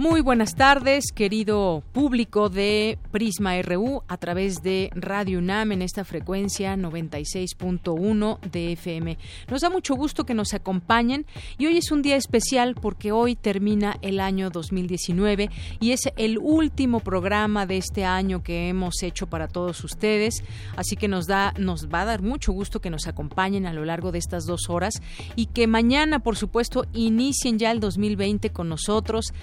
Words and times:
Muy 0.00 0.22
buenas 0.22 0.54
tardes, 0.54 1.12
querido 1.14 1.82
público 1.92 2.48
de 2.48 2.98
Prisma 3.12 3.60
RU 3.60 4.02
a 4.08 4.16
través 4.16 4.62
de 4.62 4.88
Radio 4.94 5.40
UNAM 5.40 5.72
en 5.72 5.82
esta 5.82 6.04
frecuencia 6.04 6.74
96.1 6.74 8.40
de 8.40 8.72
FM. 8.72 9.18
Nos 9.50 9.60
da 9.60 9.68
mucho 9.68 9.94
gusto 9.94 10.24
que 10.24 10.32
nos 10.32 10.54
acompañen 10.54 11.26
y 11.58 11.66
hoy 11.66 11.76
es 11.76 11.92
un 11.92 12.00
día 12.00 12.16
especial 12.16 12.76
porque 12.76 13.12
hoy 13.12 13.36
termina 13.36 13.98
el 14.00 14.20
año 14.20 14.48
2019 14.48 15.50
y 15.80 15.90
es 15.92 16.08
el 16.16 16.38
último 16.38 17.00
programa 17.00 17.66
de 17.66 17.76
este 17.76 18.06
año 18.06 18.42
que 18.42 18.70
hemos 18.70 19.02
hecho 19.02 19.26
para 19.26 19.48
todos 19.48 19.84
ustedes, 19.84 20.42
así 20.76 20.96
que 20.96 21.08
nos 21.08 21.26
da 21.26 21.52
nos 21.58 21.88
va 21.88 22.00
a 22.00 22.06
dar 22.06 22.22
mucho 22.22 22.52
gusto 22.52 22.80
que 22.80 22.88
nos 22.88 23.06
acompañen 23.06 23.66
a 23.66 23.74
lo 23.74 23.84
largo 23.84 24.12
de 24.12 24.18
estas 24.18 24.46
dos 24.46 24.70
horas 24.70 24.94
y 25.36 25.44
que 25.44 25.66
mañana, 25.66 26.20
por 26.20 26.38
supuesto, 26.38 26.86
inicien 26.94 27.58
ya 27.58 27.70
el 27.70 27.80
2020 27.80 28.48
con 28.48 28.70
nosotros. 28.70 29.34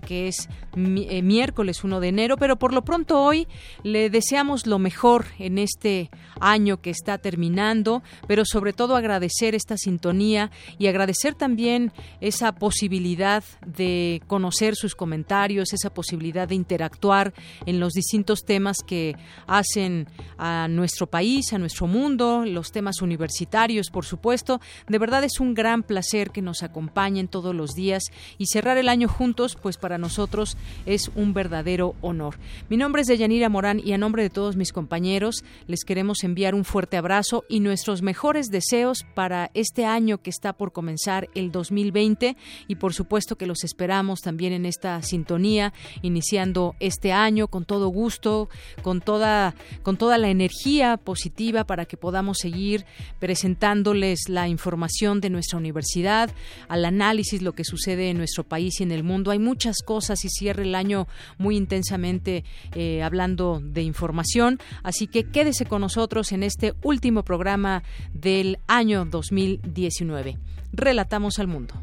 Que 0.00 0.28
es 0.28 0.48
eh, 0.76 1.22
miércoles 1.22 1.82
1 1.82 2.00
de 2.00 2.08
enero, 2.08 2.36
pero 2.36 2.56
por 2.56 2.72
lo 2.72 2.84
pronto 2.84 3.20
hoy 3.20 3.48
le 3.82 4.10
deseamos 4.10 4.66
lo 4.66 4.78
mejor 4.78 5.26
en 5.38 5.58
este 5.58 6.10
año 6.40 6.80
que 6.80 6.90
está 6.90 7.18
terminando, 7.18 8.02
pero 8.28 8.44
sobre 8.44 8.72
todo 8.72 8.96
agradecer 8.96 9.54
esta 9.54 9.76
sintonía 9.76 10.50
y 10.78 10.86
agradecer 10.86 11.34
también 11.34 11.92
esa 12.20 12.52
posibilidad 12.52 13.42
de 13.66 14.22
conocer 14.28 14.76
sus 14.76 14.94
comentarios, 14.94 15.72
esa 15.72 15.90
posibilidad 15.90 16.48
de 16.48 16.54
interactuar 16.54 17.34
en 17.66 17.80
los 17.80 17.92
distintos 17.92 18.44
temas 18.44 18.78
que 18.86 19.16
hacen 19.46 20.08
a 20.38 20.68
nuestro 20.68 21.08
país, 21.08 21.52
a 21.52 21.58
nuestro 21.58 21.86
mundo, 21.86 22.44
los 22.46 22.70
temas 22.70 23.02
universitarios, 23.02 23.90
por 23.90 24.04
supuesto. 24.04 24.60
De 24.88 24.98
verdad 24.98 25.24
es 25.24 25.40
un 25.40 25.54
gran 25.54 25.82
placer 25.82 26.30
que 26.30 26.42
nos 26.42 26.62
acompañen 26.62 27.28
todos 27.28 27.54
los 27.54 27.74
días 27.74 28.04
y 28.38 28.46
cerrar 28.46 28.78
el 28.78 28.88
año 28.88 29.08
juntos, 29.08 29.56
pues 29.60 29.71
pues 29.72 29.78
para 29.78 29.96
nosotros 29.96 30.58
es 30.84 31.10
un 31.14 31.32
verdadero 31.32 31.94
honor. 32.02 32.36
Mi 32.68 32.76
nombre 32.76 33.00
es 33.00 33.08
Deyanira 33.08 33.48
Morán 33.48 33.80
y 33.82 33.94
a 33.94 33.98
nombre 33.98 34.22
de 34.22 34.28
todos 34.28 34.54
mis 34.54 34.70
compañeros 34.70 35.44
les 35.66 35.84
queremos 35.84 36.24
enviar 36.24 36.54
un 36.54 36.66
fuerte 36.66 36.98
abrazo 36.98 37.44
y 37.48 37.60
nuestros 37.60 38.02
mejores 38.02 38.50
deseos 38.50 39.06
para 39.14 39.50
este 39.54 39.86
año 39.86 40.18
que 40.18 40.28
está 40.28 40.52
por 40.52 40.72
comenzar 40.72 41.30
el 41.34 41.52
2020 41.52 42.36
y 42.68 42.74
por 42.74 42.92
supuesto 42.92 43.36
que 43.36 43.46
los 43.46 43.64
esperamos 43.64 44.20
también 44.20 44.52
en 44.52 44.66
esta 44.66 45.00
sintonía 45.00 45.72
iniciando 46.02 46.76
este 46.78 47.12
año 47.12 47.48
con 47.48 47.64
todo 47.64 47.88
gusto, 47.88 48.50
con 48.82 49.00
toda 49.00 49.54
con 49.82 49.96
toda 49.96 50.18
la 50.18 50.28
energía 50.28 50.98
positiva 50.98 51.64
para 51.64 51.86
que 51.86 51.96
podamos 51.96 52.36
seguir 52.42 52.84
presentándoles 53.20 54.28
la 54.28 54.48
información 54.48 55.22
de 55.22 55.30
nuestra 55.30 55.56
universidad, 55.56 56.30
al 56.68 56.84
análisis 56.84 57.40
lo 57.40 57.54
que 57.54 57.64
sucede 57.64 58.10
en 58.10 58.18
nuestro 58.18 58.44
país 58.44 58.80
y 58.80 58.82
en 58.82 58.92
el 58.92 59.02
mundo. 59.02 59.30
Hay 59.30 59.38
muchas 59.62 59.82
cosas 59.84 60.24
y 60.24 60.28
cierre 60.28 60.64
el 60.64 60.74
año 60.74 61.06
muy 61.38 61.56
intensamente 61.56 62.42
eh, 62.74 63.00
hablando 63.00 63.60
de 63.62 63.82
información. 63.82 64.58
Así 64.82 65.06
que 65.06 65.22
quédese 65.22 65.66
con 65.66 65.82
nosotros 65.82 66.32
en 66.32 66.42
este 66.42 66.74
último 66.82 67.22
programa 67.22 67.84
del 68.12 68.58
año 68.66 69.04
2019. 69.04 70.36
Relatamos 70.72 71.38
al 71.38 71.46
mundo. 71.46 71.74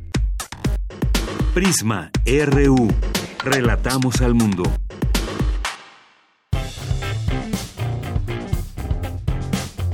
Prisma 1.54 2.12
RU. 2.26 2.90
Relatamos 3.46 4.20
al 4.20 4.36
mundo. 4.36 4.64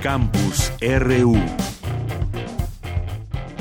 Campus 0.01 0.71
RU. 0.81 1.35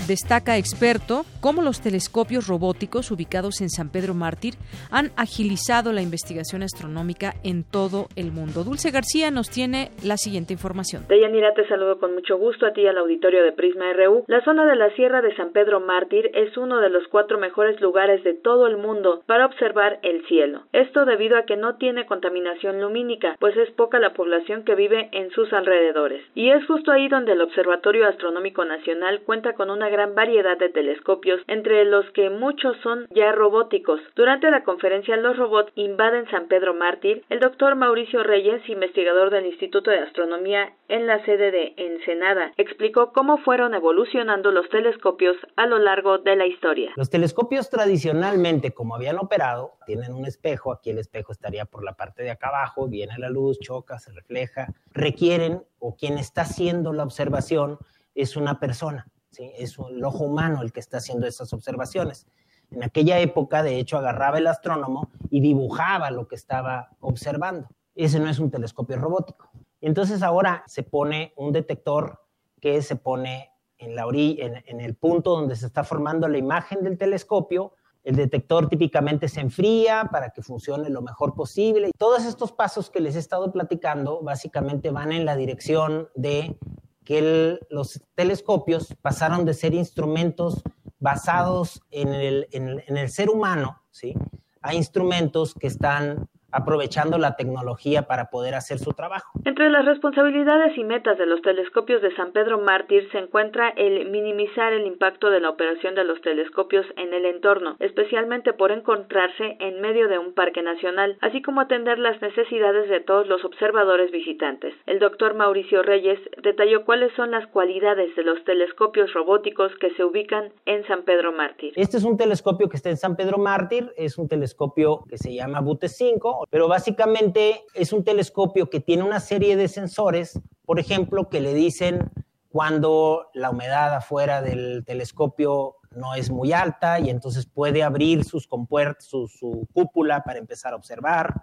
Destaca 0.07 0.59
experto 0.59 1.25
cómo 1.41 1.63
los 1.63 1.81
telescopios 1.81 2.47
robóticos 2.47 3.11
ubicados 3.11 3.63
en 3.63 3.71
San 3.71 3.91
Pedro 3.91 4.13
Mártir 4.13 4.53
han 4.91 5.13
agilizado 5.17 5.93
la 5.93 6.03
investigación 6.03 6.63
astronómica 6.63 7.33
en 7.43 7.65
todo 7.65 8.09
el 8.15 8.31
mundo. 8.31 8.65
Dulce 8.65 8.91
García 8.91 9.31
nos 9.31 9.49
tiene 9.49 9.93
la 10.05 10.19
siguiente 10.19 10.53
información. 10.53 11.07
Deyanira, 11.09 11.55
te 11.55 11.67
saludo 11.69 11.99
con 11.99 12.13
mucho 12.13 12.37
gusto 12.37 12.67
a 12.67 12.75
ti 12.75 12.87
al 12.87 12.99
auditorio 12.99 13.43
de 13.43 13.53
Prisma 13.53 13.95
RU. 13.95 14.25
La 14.27 14.45
zona 14.45 14.67
de 14.67 14.77
la 14.77 14.91
Sierra 14.91 15.23
de 15.23 15.35
San 15.37 15.53
Pedro 15.53 15.81
Mártir 15.81 16.31
es 16.35 16.55
uno 16.59 16.81
de 16.81 16.91
los 16.91 17.09
cuatro 17.09 17.39
mejores 17.39 17.81
lugares 17.81 18.23
de 18.25 18.35
todo 18.35 18.67
el 18.67 18.77
mundo 18.77 19.23
para 19.25 19.47
observar 19.47 20.01
el 20.03 20.27
cielo. 20.27 20.65
Esto 20.75 21.07
debido 21.07 21.39
a 21.39 21.45
que 21.45 21.57
no 21.57 21.77
tiene 21.77 22.05
contaminación 22.05 22.79
lumínica, 22.79 23.37
pues 23.41 23.57
es 23.57 23.71
poca 23.71 23.99
la 23.99 24.13
población 24.13 24.65
que 24.65 24.75
vive 24.75 25.09
en 25.13 25.31
sus 25.31 25.51
alrededores. 25.55 26.23
Y 26.35 26.51
es 26.51 26.67
justo 26.67 26.93
ahí 26.93 27.09
donde 27.09 27.33
el 27.33 27.41
Observatorio 27.41 28.07
Astronómico 28.07 28.67
Nacional 28.67 29.23
cuenta 29.23 29.55
con 29.55 29.71
una 29.71 29.94
gran 29.95 30.17
variedad 30.17 30.59
de 30.59 30.71
telescopios, 30.71 31.41
entre 31.47 31.85
los 31.85 32.05
que 32.11 32.29
muchos 32.29 32.77
son 32.83 33.07
ya 33.15 33.31
robóticos. 33.31 34.01
Durante 34.17 34.51
la 34.51 34.65
conferencia 34.65 35.17
Los 35.17 35.37
robots 35.37 35.71
invaden 35.77 36.29
San 36.33 36.49
Pedro 36.49 36.75
Mártir, 36.75 37.23
el 37.29 37.39
doctor 37.39 37.77
Mauricio 37.77 38.25
Reyes, 38.25 38.69
investigador 38.69 39.31
del 39.31 39.47
Instituto 39.47 39.93
de 39.93 40.01
Astronomía 40.01 40.73
en 40.89 41.07
la 41.07 41.25
sede 41.25 41.53
de 41.53 41.75
Ensenada, 41.77 42.53
explicó 42.57 43.13
cómo 43.13 43.39
fueron 43.39 43.73
evolucionando 43.75 44.51
los 44.51 44.69
telescopios 44.69 45.37
a 45.55 45.67
lo 45.67 45.79
largo 45.79 46.19
de 46.19 46.35
la 46.35 46.47
historia. 46.47 46.91
Los 46.97 47.11
telescopios 47.11 47.71
tradicionalmente, 47.71 48.73
como 48.73 48.97
habían 48.97 49.19
operado, 49.19 49.75
tienen 49.87 50.13
un 50.13 50.27
espejo, 50.27 50.73
aquí 50.73 50.91
el 50.91 50.99
espejo 50.99 51.31
estaría 51.31 51.67
por 51.67 51.85
la 51.85 51.93
parte 51.93 52.25
de 52.25 52.33
acá 52.33 52.49
abajo, 52.49 52.89
viene 52.89 53.17
la 53.19 53.31
luz, 53.31 53.61
choca, 53.61 54.01
se 54.01 54.11
refleja, 54.11 54.75
requieren, 54.93 55.63
o 55.79 55.95
quien 55.95 56.19
está 56.19 56.41
haciendo 56.43 56.93
la 56.93 57.05
observación 57.05 57.79
es 58.15 58.37
una 58.37 58.59
persona 58.59 59.07
es 59.39 59.77
el 59.79 60.05
ojo 60.05 60.25
humano 60.25 60.63
el 60.63 60.73
que 60.73 60.81
está 60.81 60.99
haciendo 60.99 61.27
esas 61.27 61.53
observaciones. 61.53 62.27
En 62.71 62.83
aquella 62.83 63.19
época, 63.21 63.63
de 63.63 63.79
hecho, 63.79 63.99
agarraba 63.99 64.39
el 64.39 64.47
astrónomo 64.47 65.11
y 65.31 65.41
dibujaba 65.41 66.11
lo 66.11 66.27
que 66.27 66.35
estaba 66.35 66.91
observando. 67.01 67.69
Ese 67.95 68.19
no 68.19 68.29
es 68.29 68.39
un 68.39 68.51
telescopio 68.51 68.97
robótico. 68.97 69.51
Entonces 69.81 70.23
ahora 70.23 70.65
se 70.67 70.83
pone 70.83 71.35
un 71.37 71.53
detector 71.53 72.21
que 72.61 72.81
se 72.83 72.97
pone 72.97 73.51
en, 73.79 73.95
la 73.95 74.07
en 74.11 74.81
el 74.81 74.95
punto 74.95 75.37
donde 75.37 75.57
se 75.57 75.67
está 75.67 75.85
formando 75.85 76.27
la 76.27 76.39
imagen 76.39 76.83
del 76.83 76.99
telescopio. 76.99 77.73
El 78.03 78.17
detector 78.17 78.69
típicamente 78.69 79.29
se 79.29 79.41
enfría 79.41 80.09
para 80.11 80.31
que 80.31 80.43
funcione 80.43 80.89
lo 80.91 81.03
mejor 81.03 81.35
posible. 81.35 81.91
Todos 81.97 82.25
estos 82.25 82.53
pasos 82.53 82.91
que 82.91 83.01
les 83.01 83.17
he 83.17 83.19
estado 83.19 83.53
platicando 83.53 84.23
básicamente 84.23 84.91
van 84.91 85.13
en 85.13 85.25
la 85.25 85.37
dirección 85.37 86.09
de 86.15 86.59
que 87.05 87.59
los 87.71 88.03
telescopios 88.15 88.95
pasaron 89.03 89.45
de 89.45 89.55
ser 89.55 89.75
instrumentos 89.75 90.63
basados 90.99 91.83
en 91.91 92.15
el, 92.15 92.49
en 92.51 92.97
el 92.97 93.11
ser 93.11 93.29
humano, 93.29 93.83
¿sí? 93.91 94.15
a 94.63 94.75
instrumentos 94.75 95.55
que 95.55 95.67
están 95.67 96.29
aprovechando 96.55 97.19
la 97.19 97.37
tecnología 97.37 98.03
para 98.03 98.27
poder 98.27 98.55
hacer 98.55 98.79
su 98.79 98.93
trabajo. 98.93 99.39
Entre 99.45 99.69
las 99.69 99.85
responsabilidades 99.85 100.77
y 100.79 100.85
metas 100.85 101.19
de 101.19 101.27
los 101.27 101.43
telescopios 101.43 102.01
de 102.01 102.15
San 102.15 102.33
Pedro 102.33 102.59
Mártir 102.59 103.09
se 103.11 103.19
encuentra 103.19 103.71
el 103.71 104.11
minimizar 104.11 104.73
el 104.73 104.87
impacto 104.87 105.31
de 105.31 105.41
la 105.41 105.51
operación 105.51 105.95
de 105.95 106.05
los 106.05 106.21
telescopios 106.21 106.87
en 106.97 107.13
el 107.13 107.27
entorno, 107.27 107.77
especialmente 107.81 108.53
por 108.53 108.71
encontrarse 108.71 109.57
en 109.59 109.81
medio 109.81 110.09
de 110.09 110.19
un 110.19 110.33
parque 110.33 110.63
nacional, 110.63 111.19
así 111.21 111.43
como 111.43 111.61
atender 111.61 111.99
las 111.99 112.21
necesidades 112.23 112.89
de 112.89 113.01
todos 113.01 113.27
los 113.27 113.45
observadores 113.45 114.11
visitantes. 114.13 114.75
El 114.87 115.01
doctor 115.01 115.35
Mauricio 115.35 115.83
Reyes 115.83 116.19
detalló 116.43 116.85
cuáles 116.85 117.13
son 117.15 117.33
las 117.33 117.47
cualidades 117.49 118.15
de 118.17 118.23
los 118.23 118.43
telescopios 118.45 119.13
robóticos 119.13 119.73
que 119.81 119.91
se 119.95 120.05
ubican 120.05 120.53
en 120.67 120.87
San 120.87 121.03
Pedro 121.03 121.33
Mártir. 121.33 121.73
Este 121.77 121.97
es 121.97 122.05
un 122.05 122.17
telescopio 122.17 122.69
que 122.69 122.77
está 122.77 122.91
en 122.91 122.97
San 122.97 123.17
Pedro 123.17 123.39
Mártir, 123.39 123.93
es 123.97 124.19
un 124.19 124.29
telescopio 124.29 125.05
que 125.09 125.19
se 125.19 125.35
llama 125.35 125.61
Bute 125.61 125.89
5 125.89 126.44
pero 126.51 126.69
básicamente 126.69 127.65
es 127.75 127.93
un 127.93 128.05
telescopio 128.05 128.71
que 128.71 128.81
tiene 128.81 129.03
una 129.03 129.21
serie 129.21 129.57
de 129.57 129.69
sensores, 129.69 130.41
por 130.65 130.79
ejemplo, 130.79 131.29
que 131.29 131.41
le 131.41 131.55
dicen 131.55 132.11
cuando 132.49 133.31
la 133.35 133.51
humedad 133.51 133.95
afuera 133.95 134.41
del 134.41 134.85
telescopio 134.87 135.77
no 135.97 136.15
es 136.15 136.31
muy 136.31 136.53
alta 136.53 137.01
y 137.01 137.11
entonces 137.11 137.47
puede 137.47 137.83
abrir 137.83 138.25
sus 138.25 138.47
compuertas, 138.47 139.07
su, 139.07 139.69
cúpula 139.73 140.23
para 140.23 140.39
empezar 140.39 140.73
a 140.73 140.77
observar, 140.77 141.43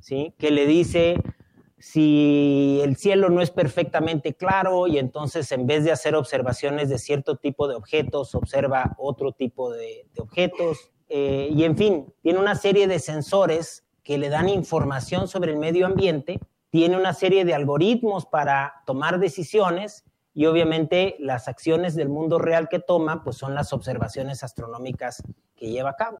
¿sí? 0.00 0.34
Que 0.38 0.50
le 0.50 0.66
dice 0.66 1.16
si 1.78 2.80
el 2.82 2.96
cielo 2.96 3.28
no 3.28 3.42
es 3.42 3.50
perfectamente 3.50 4.34
claro 4.34 4.86
y 4.86 4.98
entonces 4.98 5.50
en 5.52 5.66
vez 5.66 5.84
de 5.84 5.92
hacer 5.92 6.14
observaciones 6.14 6.88
de 6.88 6.98
cierto 6.98 7.36
tipo 7.36 7.66
de 7.66 7.74
objetos, 7.74 8.34
observa 8.34 8.94
otro 8.98 9.32
tipo 9.32 9.72
de, 9.72 10.06
de 10.14 10.22
objetos. 10.22 10.92
Eh, 11.08 11.48
y 11.50 11.64
en 11.64 11.76
fin, 11.76 12.14
tiene 12.22 12.38
una 12.38 12.54
serie 12.54 12.86
de 12.86 12.98
sensores 12.98 13.84
que 14.02 14.18
le 14.18 14.28
dan 14.28 14.48
información 14.48 15.28
sobre 15.28 15.52
el 15.52 15.58
medio 15.58 15.86
ambiente, 15.86 16.40
tiene 16.70 16.96
una 16.96 17.12
serie 17.12 17.44
de 17.44 17.54
algoritmos 17.54 18.26
para 18.26 18.82
tomar 18.86 19.18
decisiones 19.18 20.04
y 20.34 20.46
obviamente 20.46 21.16
las 21.18 21.48
acciones 21.48 21.94
del 21.94 22.08
mundo 22.08 22.38
real 22.38 22.68
que 22.68 22.78
toma 22.78 23.22
pues 23.22 23.36
son 23.36 23.54
las 23.54 23.72
observaciones 23.72 24.42
astronómicas 24.42 25.22
que 25.62 25.70
lleva 25.70 25.90
a 25.90 25.96
cabo. 25.96 26.18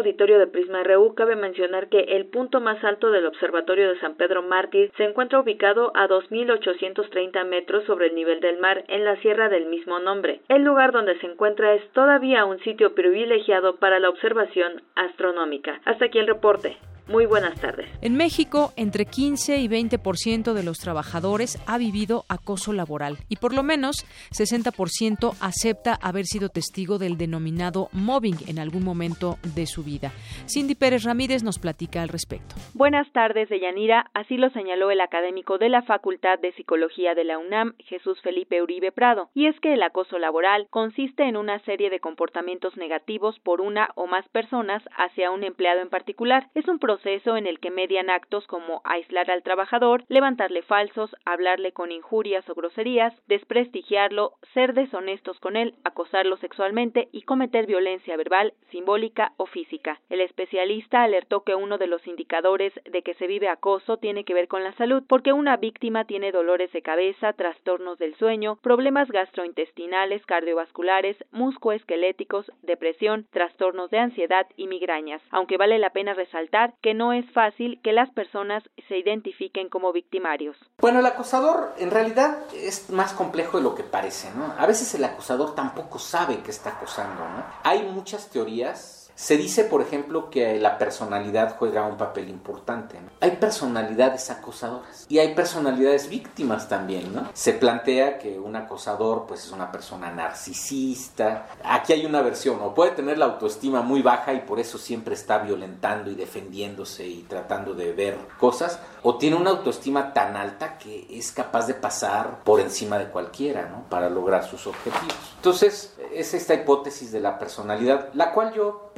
Auditorio 0.00 0.38
de 0.38 0.46
Prisma 0.46 0.82
RU 0.82 1.14
cabe 1.14 1.36
mencionar 1.36 1.88
que 1.88 2.00
el 2.00 2.26
punto 2.26 2.60
más 2.60 2.82
alto 2.82 3.10
del 3.10 3.26
Observatorio 3.26 3.88
de 3.88 4.00
San 4.00 4.16
Pedro 4.16 4.42
Mártir 4.42 4.90
se 4.96 5.04
encuentra 5.04 5.40
ubicado 5.40 5.92
a 5.94 6.08
2.830 6.08 7.44
metros 7.44 7.84
sobre 7.84 8.08
el 8.08 8.14
nivel 8.14 8.40
del 8.40 8.58
mar 8.58 8.84
en 8.88 9.04
la 9.04 9.16
sierra 9.20 9.48
del 9.48 9.66
mismo 9.66 9.98
nombre. 10.00 10.40
El 10.48 10.62
lugar 10.62 10.92
donde 10.92 11.18
se 11.20 11.26
encuentra 11.26 11.74
es 11.74 11.88
todavía 11.92 12.44
un 12.44 12.58
sitio 12.60 12.94
privilegiado 12.94 13.76
para 13.76 14.00
la 14.00 14.08
observación 14.08 14.82
astronómica. 14.96 15.80
Hasta 15.84 16.06
aquí 16.06 16.18
el 16.18 16.26
reporte. 16.26 16.76
Muy 17.10 17.26
buenas 17.26 17.60
tardes. 17.60 17.88
En 18.02 18.16
México, 18.16 18.72
entre 18.76 19.04
15 19.04 19.58
y 19.58 19.66
20% 19.66 20.52
de 20.52 20.62
los 20.62 20.78
trabajadores 20.78 21.58
ha 21.66 21.76
vivido 21.76 22.24
acoso 22.28 22.72
laboral 22.72 23.18
y 23.28 23.34
por 23.34 23.52
lo 23.52 23.64
menos 23.64 24.06
60% 24.30 25.34
acepta 25.40 25.98
haber 26.00 26.26
sido 26.26 26.50
testigo 26.50 26.98
del 26.98 27.18
denominado 27.18 27.88
mobbing 27.92 28.36
en 28.46 28.60
algún 28.60 28.79
momento 28.84 29.38
de 29.54 29.66
su 29.66 29.82
vida. 29.82 30.12
Cindy 30.46 30.74
Pérez 30.74 31.04
Ramírez 31.04 31.42
nos 31.42 31.58
platica 31.58 32.02
al 32.02 32.08
respecto. 32.08 32.54
Buenas 32.74 33.10
tardes, 33.12 33.48
Deyanira. 33.48 34.10
Así 34.14 34.36
lo 34.36 34.50
señaló 34.50 34.90
el 34.90 35.00
académico 35.00 35.58
de 35.58 35.70
la 35.70 35.82
Facultad 35.82 36.38
de 36.38 36.52
Psicología 36.52 37.14
de 37.14 37.24
la 37.24 37.38
UNAM, 37.38 37.74
Jesús 37.78 38.20
Felipe 38.22 38.62
Uribe 38.62 38.92
Prado. 38.92 39.30
Y 39.34 39.46
es 39.46 39.58
que 39.60 39.74
el 39.74 39.82
acoso 39.82 40.18
laboral 40.18 40.66
consiste 40.70 41.24
en 41.24 41.36
una 41.36 41.58
serie 41.64 41.90
de 41.90 42.00
comportamientos 42.00 42.76
negativos 42.76 43.38
por 43.40 43.60
una 43.60 43.90
o 43.94 44.06
más 44.06 44.28
personas 44.28 44.82
hacia 44.96 45.30
un 45.30 45.44
empleado 45.44 45.80
en 45.80 45.88
particular. 45.88 46.48
Es 46.54 46.68
un 46.68 46.78
proceso 46.78 47.00
proceso 47.00 47.36
en 47.36 47.46
el 47.46 47.60
que 47.60 47.70
median 47.70 48.10
actos 48.10 48.46
como 48.46 48.82
aislar 48.84 49.30
al 49.30 49.42
trabajador, 49.42 50.04
levantarle 50.08 50.62
falsos, 50.62 51.14
hablarle 51.24 51.72
con 51.72 51.92
injurias 51.92 52.48
o 52.50 52.54
groserías, 52.54 53.14
desprestigiarlo, 53.26 54.32
ser 54.52 54.74
deshonestos 54.74 55.38
con 55.40 55.56
él, 55.56 55.74
acosarlo 55.84 56.36
sexualmente 56.38 57.08
y 57.12 57.22
cometer 57.22 57.66
violencia 57.66 58.16
verbal, 58.16 58.52
simbólica 58.70 59.32
o 59.36 59.46
física. 59.46 60.00
El 60.08 60.20
especialista 60.20 61.02
alertó 61.02 61.42
que 61.44 61.54
uno 61.54 61.78
de 61.78 61.86
los 61.86 62.06
indicadores 62.06 62.72
de 62.90 63.02
que 63.02 63.14
se 63.14 63.26
vive 63.26 63.48
acoso 63.48 63.96
tiene 63.96 64.24
que 64.24 64.34
ver 64.34 64.48
con 64.48 64.64
la 64.64 64.72
salud, 64.74 65.02
porque 65.06 65.32
una 65.32 65.56
víctima 65.56 66.04
tiene 66.04 66.32
dolores 66.32 66.72
de 66.72 66.82
cabeza, 66.82 67.32
trastornos 67.32 67.98
del 67.98 68.14
sueño, 68.16 68.56
problemas 68.62 69.08
gastrointestinales, 69.10 70.24
cardiovasculares, 70.26 71.16
muscoesqueléticos, 71.32 72.50
depresión, 72.62 73.26
trastornos 73.30 73.90
de 73.90 73.98
ansiedad 73.98 74.46
y 74.56 74.66
migrañas. 74.66 75.22
Aunque 75.30 75.56
vale 75.56 75.78
la 75.78 75.90
pena 75.90 76.14
resaltar 76.14 76.74
que 76.80 76.94
no 76.94 77.12
es 77.12 77.30
fácil 77.32 77.80
que 77.82 77.92
las 77.92 78.10
personas 78.10 78.62
se 78.88 78.98
identifiquen 78.98 79.68
como 79.68 79.92
victimarios. 79.92 80.56
Bueno, 80.78 81.00
el 81.00 81.06
acosador 81.06 81.72
en 81.78 81.90
realidad 81.90 82.38
es 82.54 82.90
más 82.90 83.12
complejo 83.12 83.58
de 83.58 83.64
lo 83.64 83.74
que 83.74 83.82
parece, 83.82 84.30
¿no? 84.36 84.54
A 84.58 84.66
veces 84.66 84.94
el 84.94 85.04
acosador 85.04 85.54
tampoco 85.54 85.98
sabe 85.98 86.42
que 86.42 86.50
está 86.50 86.70
acosando, 86.70 87.22
¿no? 87.22 87.44
Hay 87.64 87.82
muchas 87.82 88.30
teorías 88.30 88.59
yes 88.60 88.98
se 89.20 89.36
dice, 89.36 89.64
por 89.64 89.82
ejemplo, 89.82 90.30
que 90.30 90.58
la 90.58 90.78
personalidad 90.78 91.56
juega 91.58 91.84
un 91.84 91.98
papel 91.98 92.30
importante. 92.30 92.98
Hay 93.20 93.32
personalidades 93.32 94.30
acosadoras 94.30 95.04
y 95.10 95.18
hay 95.18 95.34
personalidades 95.34 96.08
víctimas 96.08 96.70
también, 96.70 97.14
¿no? 97.14 97.28
Se 97.34 97.52
plantea 97.52 98.18
que 98.18 98.40
un 98.40 98.56
acosador 98.56 99.26
pues 99.28 99.44
es 99.44 99.52
una 99.52 99.70
persona 99.70 100.10
narcisista. 100.10 101.48
Aquí 101.62 101.92
hay 101.92 102.06
una 102.06 102.22
versión, 102.22 102.62
o 102.62 102.72
puede 102.72 102.92
tener 102.92 103.18
la 103.18 103.26
autoestima 103.26 103.82
muy 103.82 104.00
baja 104.00 104.32
y 104.32 104.40
por 104.40 104.58
eso 104.58 104.78
siempre 104.78 105.12
está 105.12 105.36
violentando 105.36 106.10
y 106.10 106.14
defendiéndose 106.14 107.06
y 107.06 107.24
tratando 107.24 107.74
de 107.74 107.92
ver 107.92 108.16
cosas, 108.38 108.80
o 109.02 109.18
tiene 109.18 109.36
una 109.36 109.50
autoestima 109.50 110.14
tan 110.14 110.34
alta 110.34 110.78
que 110.78 111.06
es 111.10 111.30
capaz 111.30 111.66
de 111.66 111.74
pasar 111.74 112.42
por 112.42 112.58
encima 112.58 112.98
de 112.98 113.10
cualquiera, 113.10 113.68
¿no? 113.68 113.84
Para 113.90 114.08
lograr 114.08 114.44
sus 114.44 114.66
objetivos. 114.66 115.14
Entonces, 115.36 115.94
es 116.10 116.32
esta 116.32 116.54
hipótesis 116.54 117.12
de 117.12 117.20
la 117.20 117.38
personalidad, 117.38 118.08
la 118.14 118.32
cual 118.32 118.54
yo 118.54 118.90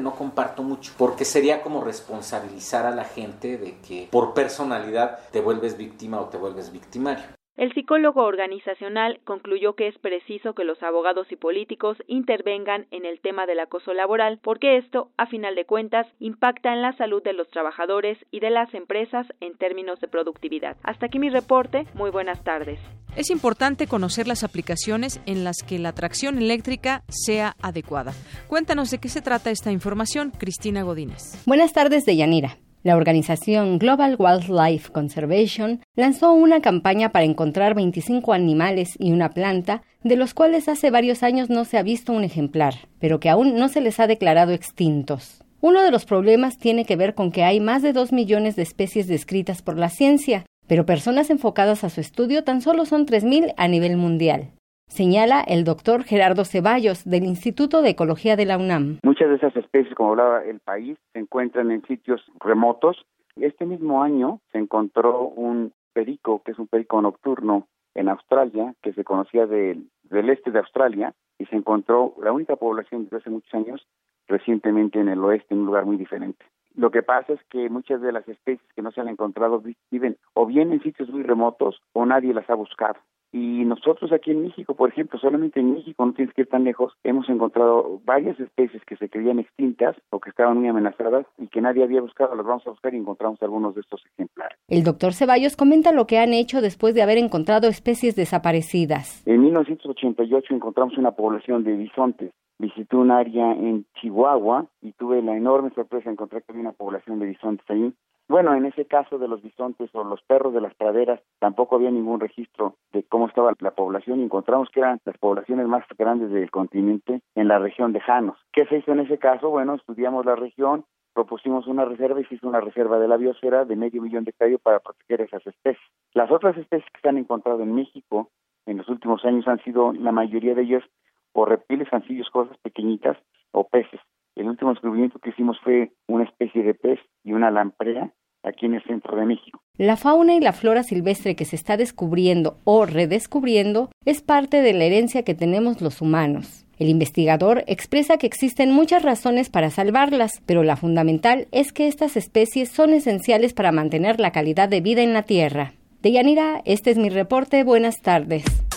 no 0.00 0.14
comparto 0.14 0.62
mucho, 0.62 0.92
porque 0.96 1.24
sería 1.24 1.62
como 1.62 1.82
responsabilizar 1.82 2.86
a 2.86 2.90
la 2.90 3.04
gente 3.04 3.58
de 3.58 3.78
que 3.78 4.08
por 4.10 4.34
personalidad 4.34 5.18
te 5.30 5.40
vuelves 5.40 5.76
víctima 5.76 6.20
o 6.20 6.26
te 6.26 6.36
vuelves 6.36 6.72
victimario. 6.72 7.39
El 7.56 7.74
psicólogo 7.74 8.22
organizacional 8.22 9.20
concluyó 9.24 9.74
que 9.74 9.88
es 9.88 9.98
preciso 9.98 10.54
que 10.54 10.64
los 10.64 10.82
abogados 10.82 11.30
y 11.30 11.36
políticos 11.36 11.98
intervengan 12.06 12.86
en 12.90 13.04
el 13.04 13.20
tema 13.20 13.44
del 13.46 13.60
acoso 13.60 13.92
laboral 13.92 14.38
porque 14.42 14.78
esto, 14.78 15.10
a 15.18 15.26
final 15.26 15.54
de 15.54 15.66
cuentas, 15.66 16.06
impacta 16.20 16.72
en 16.72 16.80
la 16.80 16.96
salud 16.96 17.22
de 17.22 17.32
los 17.32 17.48
trabajadores 17.48 18.18
y 18.30 18.40
de 18.40 18.50
las 18.50 18.72
empresas 18.72 19.26
en 19.40 19.56
términos 19.58 20.00
de 20.00 20.08
productividad. 20.08 20.76
Hasta 20.82 21.06
aquí 21.06 21.18
mi 21.18 21.28
reporte. 21.28 21.86
Muy 21.94 22.10
buenas 22.10 22.42
tardes. 22.44 22.78
Es 23.16 23.30
importante 23.30 23.88
conocer 23.88 24.28
las 24.28 24.44
aplicaciones 24.44 25.20
en 25.26 25.44
las 25.44 25.56
que 25.66 25.78
la 25.78 25.92
tracción 25.92 26.38
eléctrica 26.38 27.02
sea 27.08 27.56
adecuada. 27.60 28.12
Cuéntanos 28.46 28.90
de 28.90 28.98
qué 28.98 29.08
se 29.08 29.20
trata 29.20 29.50
esta 29.50 29.72
información, 29.72 30.30
Cristina 30.30 30.82
Godínez. 30.82 31.42
Buenas 31.46 31.72
tardes, 31.72 32.06
Deyanira. 32.06 32.56
La 32.82 32.96
organización 32.96 33.78
Global 33.78 34.16
Wildlife 34.18 34.90
Conservation 34.90 35.80
lanzó 35.96 36.32
una 36.32 36.62
campaña 36.62 37.12
para 37.12 37.26
encontrar 37.26 37.74
25 37.74 38.32
animales 38.32 38.94
y 38.98 39.12
una 39.12 39.32
planta, 39.32 39.82
de 40.02 40.16
los 40.16 40.32
cuales 40.32 40.66
hace 40.66 40.90
varios 40.90 41.22
años 41.22 41.50
no 41.50 41.66
se 41.66 41.76
ha 41.76 41.82
visto 41.82 42.14
un 42.14 42.24
ejemplar, 42.24 42.74
pero 42.98 43.20
que 43.20 43.28
aún 43.28 43.56
no 43.56 43.68
se 43.68 43.82
les 43.82 44.00
ha 44.00 44.06
declarado 44.06 44.52
extintos. 44.52 45.44
Uno 45.60 45.82
de 45.82 45.90
los 45.90 46.06
problemas 46.06 46.56
tiene 46.56 46.86
que 46.86 46.96
ver 46.96 47.14
con 47.14 47.32
que 47.32 47.44
hay 47.44 47.60
más 47.60 47.82
de 47.82 47.92
2 47.92 48.12
millones 48.12 48.56
de 48.56 48.62
especies 48.62 49.06
descritas 49.08 49.60
por 49.60 49.78
la 49.78 49.90
ciencia, 49.90 50.46
pero 50.66 50.86
personas 50.86 51.28
enfocadas 51.28 51.84
a 51.84 51.90
su 51.90 52.00
estudio 52.00 52.44
tan 52.44 52.62
solo 52.62 52.86
son 52.86 53.04
3.000 53.04 53.52
a 53.58 53.68
nivel 53.68 53.98
mundial 53.98 54.52
señala 54.90 55.40
el 55.40 55.64
doctor 55.64 56.02
Gerardo 56.02 56.44
Ceballos 56.44 57.04
del 57.04 57.24
Instituto 57.24 57.80
de 57.80 57.90
Ecología 57.90 58.36
de 58.36 58.44
la 58.44 58.58
UNAM. 58.58 58.98
Muchas 59.02 59.30
de 59.30 59.36
esas 59.36 59.56
especies, 59.56 59.94
como 59.94 60.10
hablaba 60.10 60.44
el 60.44 60.60
país, 60.60 60.98
se 61.12 61.20
encuentran 61.20 61.70
en 61.70 61.82
sitios 61.86 62.20
remotos. 62.40 63.06
Este 63.36 63.64
mismo 63.64 64.02
año 64.02 64.40
se 64.52 64.58
encontró 64.58 65.28
un 65.28 65.72
perico, 65.92 66.42
que 66.44 66.52
es 66.52 66.58
un 66.58 66.66
perico 66.66 67.00
nocturno 67.00 67.66
en 67.94 68.08
Australia, 68.08 68.74
que 68.82 68.92
se 68.92 69.04
conocía 69.04 69.46
del, 69.46 69.88
del 70.04 70.30
este 70.30 70.50
de 70.50 70.58
Australia, 70.58 71.14
y 71.38 71.46
se 71.46 71.56
encontró 71.56 72.14
la 72.22 72.32
única 72.32 72.56
población 72.56 73.04
desde 73.04 73.18
hace 73.18 73.30
muchos 73.30 73.54
años 73.54 73.86
recientemente 74.28 75.00
en 75.00 75.08
el 75.08 75.24
oeste, 75.24 75.54
en 75.54 75.60
un 75.60 75.66
lugar 75.66 75.86
muy 75.86 75.96
diferente. 75.96 76.44
Lo 76.74 76.90
que 76.90 77.02
pasa 77.02 77.32
es 77.32 77.40
que 77.50 77.68
muchas 77.68 78.00
de 78.00 78.12
las 78.12 78.26
especies 78.28 78.72
que 78.74 78.82
no 78.82 78.90
se 78.90 79.00
han 79.00 79.08
encontrado 79.08 79.62
viven 79.90 80.16
o 80.34 80.46
bien 80.46 80.72
en 80.72 80.82
sitios 80.82 81.10
muy 81.10 81.22
remotos 81.22 81.80
o 81.92 82.06
nadie 82.06 82.34
las 82.34 82.48
ha 82.48 82.54
buscado. 82.54 82.96
Y 83.32 83.64
nosotros 83.64 84.10
aquí 84.12 84.32
en 84.32 84.42
México, 84.42 84.74
por 84.74 84.88
ejemplo, 84.88 85.18
solamente 85.18 85.60
en 85.60 85.72
México, 85.72 86.04
no 86.04 86.12
tienes 86.14 86.34
que 86.34 86.42
ir 86.42 86.48
tan 86.48 86.64
lejos, 86.64 86.92
hemos 87.04 87.28
encontrado 87.28 88.00
varias 88.04 88.38
especies 88.40 88.84
que 88.84 88.96
se 88.96 89.08
creían 89.08 89.38
extintas 89.38 89.96
o 90.10 90.18
que 90.18 90.30
estaban 90.30 90.58
muy 90.58 90.68
amenazadas 90.68 91.26
y 91.38 91.46
que 91.46 91.60
nadie 91.60 91.84
había 91.84 92.00
buscado. 92.00 92.34
Las 92.34 92.44
vamos 92.44 92.66
a 92.66 92.70
buscar 92.70 92.92
y 92.92 92.96
encontramos 92.96 93.40
algunos 93.42 93.76
de 93.76 93.82
estos 93.82 94.04
ejemplares. 94.14 94.58
El 94.66 94.82
doctor 94.82 95.12
Ceballos 95.12 95.56
comenta 95.56 95.92
lo 95.92 96.06
que 96.06 96.18
han 96.18 96.32
hecho 96.34 96.60
después 96.60 96.94
de 96.94 97.02
haber 97.02 97.18
encontrado 97.18 97.68
especies 97.68 98.16
desaparecidas. 98.16 99.24
En 99.26 99.42
1988 99.42 100.52
encontramos 100.52 100.98
una 100.98 101.12
población 101.12 101.62
de 101.62 101.76
bisontes 101.76 102.32
visité 102.60 102.96
un 102.96 103.10
área 103.10 103.52
en 103.52 103.86
Chihuahua 103.94 104.66
y 104.82 104.92
tuve 104.92 105.22
la 105.22 105.36
enorme 105.36 105.70
sorpresa 105.70 106.04
de 106.04 106.12
encontrar 106.12 106.42
que 106.42 106.52
había 106.52 106.62
una 106.62 106.72
población 106.72 107.18
de 107.18 107.26
bisontes 107.26 107.68
ahí. 107.70 107.92
Bueno, 108.28 108.54
en 108.54 108.64
ese 108.64 108.84
caso 108.84 109.18
de 109.18 109.26
los 109.26 109.42
bisontes 109.42 109.90
o 109.92 110.04
los 110.04 110.22
perros 110.22 110.54
de 110.54 110.60
las 110.60 110.72
praderas, 110.74 111.20
tampoco 111.40 111.74
había 111.74 111.90
ningún 111.90 112.20
registro 112.20 112.76
de 112.92 113.02
cómo 113.02 113.26
estaba 113.26 113.52
la 113.58 113.72
población 113.72 114.20
y 114.20 114.24
encontramos 114.24 114.68
que 114.70 114.78
eran 114.78 115.00
las 115.04 115.18
poblaciones 115.18 115.66
más 115.66 115.84
grandes 115.98 116.30
del 116.30 116.48
continente 116.50 117.22
en 117.34 117.48
la 117.48 117.58
región 117.58 117.92
de 117.92 118.00
Janos. 118.00 118.38
¿Qué 118.52 118.66
se 118.66 118.76
hizo 118.76 118.92
en 118.92 119.00
ese 119.00 119.18
caso? 119.18 119.50
Bueno, 119.50 119.74
estudiamos 119.74 120.24
la 120.26 120.36
región, 120.36 120.84
propusimos 121.12 121.66
una 121.66 121.84
reserva 121.84 122.20
y 122.20 122.24
se 122.26 122.36
hizo 122.36 122.46
una 122.46 122.60
reserva 122.60 123.00
de 123.00 123.08
la 123.08 123.16
biosfera 123.16 123.64
de 123.64 123.74
medio 123.74 124.00
millón 124.00 124.22
de 124.22 124.30
hectáreas 124.30 124.60
para 124.60 124.78
proteger 124.78 125.22
esas 125.22 125.44
especies. 125.44 125.84
Las 126.14 126.30
otras 126.30 126.56
especies 126.56 126.88
que 126.92 127.00
se 127.00 127.08
han 127.08 127.18
encontrado 127.18 127.62
en 127.62 127.74
México 127.74 128.30
en 128.66 128.76
los 128.76 128.88
últimos 128.88 129.24
años 129.24 129.48
han 129.48 129.58
sido, 129.64 129.92
la 129.92 130.12
mayoría 130.12 130.54
de 130.54 130.62
ellas, 130.62 130.84
o 131.32 131.44
reptiles, 131.44 131.88
anfibios, 131.92 132.30
cosas 132.30 132.56
pequeñitas 132.58 133.16
o 133.52 133.68
peces. 133.68 134.00
El 134.36 134.48
último 134.48 134.70
descubrimiento 134.70 135.18
que 135.18 135.30
hicimos 135.30 135.58
fue 135.62 135.92
una 136.06 136.24
especie 136.24 136.62
de 136.62 136.74
pez 136.74 136.98
y 137.24 137.32
una 137.32 137.50
lamprea 137.50 138.12
aquí 138.42 138.66
en 138.66 138.74
el 138.74 138.82
centro 138.84 139.16
de 139.16 139.26
México. 139.26 139.60
La 139.76 139.96
fauna 139.96 140.34
y 140.34 140.40
la 140.40 140.52
flora 140.52 140.82
silvestre 140.82 141.36
que 141.36 141.44
se 141.44 141.56
está 141.56 141.76
descubriendo 141.76 142.56
o 142.64 142.86
redescubriendo 142.86 143.90
es 144.04 144.22
parte 144.22 144.62
de 144.62 144.72
la 144.72 144.84
herencia 144.84 145.24
que 145.24 145.34
tenemos 145.34 145.80
los 145.80 146.00
humanos. 146.00 146.66
El 146.78 146.88
investigador 146.88 147.62
expresa 147.66 148.16
que 148.16 148.26
existen 148.26 148.72
muchas 148.72 149.02
razones 149.02 149.50
para 149.50 149.68
salvarlas, 149.68 150.42
pero 150.46 150.62
la 150.62 150.76
fundamental 150.76 151.46
es 151.52 151.72
que 151.72 151.88
estas 151.88 152.16
especies 152.16 152.70
son 152.70 152.94
esenciales 152.94 153.52
para 153.52 153.72
mantener 153.72 154.18
la 154.18 154.32
calidad 154.32 154.70
de 154.70 154.80
vida 154.80 155.02
en 155.02 155.12
la 155.12 155.24
Tierra. 155.24 155.72
Deyanira, 156.00 156.62
este 156.64 156.90
es 156.90 156.96
mi 156.96 157.10
reporte. 157.10 157.64
Buenas 157.64 158.00
tardes. 158.00 158.69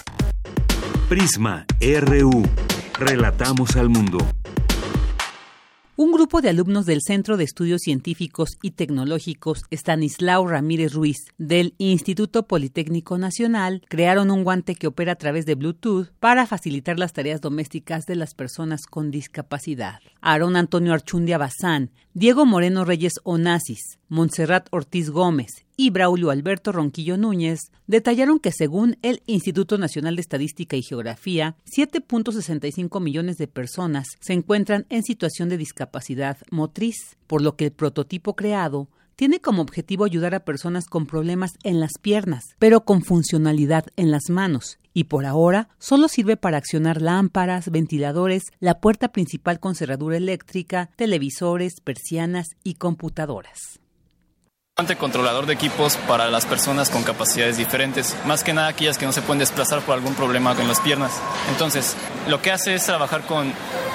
Prisma 1.13 1.67
RU. 1.79 2.41
Relatamos 2.97 3.75
al 3.75 3.87
mundo. 3.87 4.17
Un 5.95 6.11
grupo 6.11 6.41
de 6.41 6.49
alumnos 6.49 6.87
del 6.87 7.01
Centro 7.05 7.37
de 7.37 7.43
Estudios 7.43 7.81
Científicos 7.81 8.57
y 8.63 8.71
Tecnológicos 8.71 9.61
Stanislao 9.69 10.47
Ramírez 10.47 10.93
Ruiz 10.93 11.17
del 11.37 11.75
Instituto 11.77 12.47
Politécnico 12.47 13.19
Nacional 13.19 13.83
crearon 13.89 14.31
un 14.31 14.43
guante 14.43 14.73
que 14.73 14.87
opera 14.87 15.11
a 15.11 15.17
través 15.17 15.45
de 15.45 15.53
Bluetooth 15.53 16.07
para 16.19 16.47
facilitar 16.47 16.97
las 16.97 17.13
tareas 17.13 17.41
domésticas 17.41 18.07
de 18.07 18.15
las 18.15 18.33
personas 18.33 18.87
con 18.87 19.11
discapacidad. 19.11 19.99
Aarón 20.19 20.55
Antonio 20.55 20.93
Archundia 20.93 21.37
Bazán, 21.37 21.91
Diego 22.15 22.47
Moreno 22.47 22.85
Reyes 22.85 23.13
Onassis, 23.23 23.99
Montserrat 24.09 24.65
Ortiz 24.71 25.11
Gómez 25.11 25.63
y 25.75 25.89
Braulio 25.89 26.29
Alberto 26.29 26.71
Ronquillo 26.71 27.17
Núñez 27.17 27.71
detallaron 27.87 28.39
que 28.39 28.51
según 28.51 28.97
el 29.01 29.21
Instituto 29.25 29.77
Nacional 29.77 30.15
de 30.15 30.21
Estadística 30.21 30.75
y 30.75 30.83
Geografía, 30.83 31.55
7.65 31.65 33.01
millones 33.01 33.37
de 33.37 33.47
personas 33.47 34.07
se 34.19 34.33
encuentran 34.33 34.85
en 34.89 35.03
situación 35.03 35.49
de 35.49 35.57
discapacidad 35.57 36.37
motriz, 36.51 37.17
por 37.27 37.41
lo 37.41 37.55
que 37.55 37.65
el 37.65 37.71
prototipo 37.71 38.35
creado 38.35 38.89
tiene 39.15 39.39
como 39.39 39.61
objetivo 39.61 40.05
ayudar 40.05 40.33
a 40.35 40.43
personas 40.43 40.85
con 40.85 41.05
problemas 41.05 41.51
en 41.63 41.79
las 41.79 41.91
piernas, 42.01 42.55
pero 42.59 42.83
con 42.83 43.03
funcionalidad 43.03 43.85
en 43.95 44.11
las 44.11 44.29
manos, 44.29 44.79
y 44.93 45.05
por 45.05 45.25
ahora 45.25 45.69
solo 45.77 46.07
sirve 46.07 46.37
para 46.37 46.57
accionar 46.57 47.01
lámparas, 47.01 47.69
ventiladores, 47.69 48.43
la 48.59 48.79
puerta 48.79 49.11
principal 49.11 49.59
con 49.59 49.75
cerradura 49.75 50.17
eléctrica, 50.17 50.89
televisores, 50.95 51.75
persianas 51.83 52.47
y 52.63 52.75
computadoras 52.75 53.82
controlador 54.97 55.45
de 55.45 55.53
equipos 55.53 55.97
para 56.07 56.31
las 56.31 56.47
personas 56.47 56.89
con 56.89 57.03
capacidades 57.03 57.57
diferentes, 57.57 58.15
más 58.25 58.43
que 58.43 58.53
nada 58.53 58.69
aquellas 58.69 58.97
que 58.97 59.05
no 59.05 59.11
se 59.11 59.21
pueden 59.21 59.37
desplazar 59.37 59.81
por 59.81 59.93
algún 59.93 60.15
problema 60.15 60.55
con 60.55 60.67
las 60.67 60.79
piernas. 60.79 61.11
Entonces, 61.51 61.95
lo 62.27 62.41
que 62.41 62.51
hace 62.51 62.73
es 62.73 62.83
trabajar 62.83 63.21
con 63.21 63.53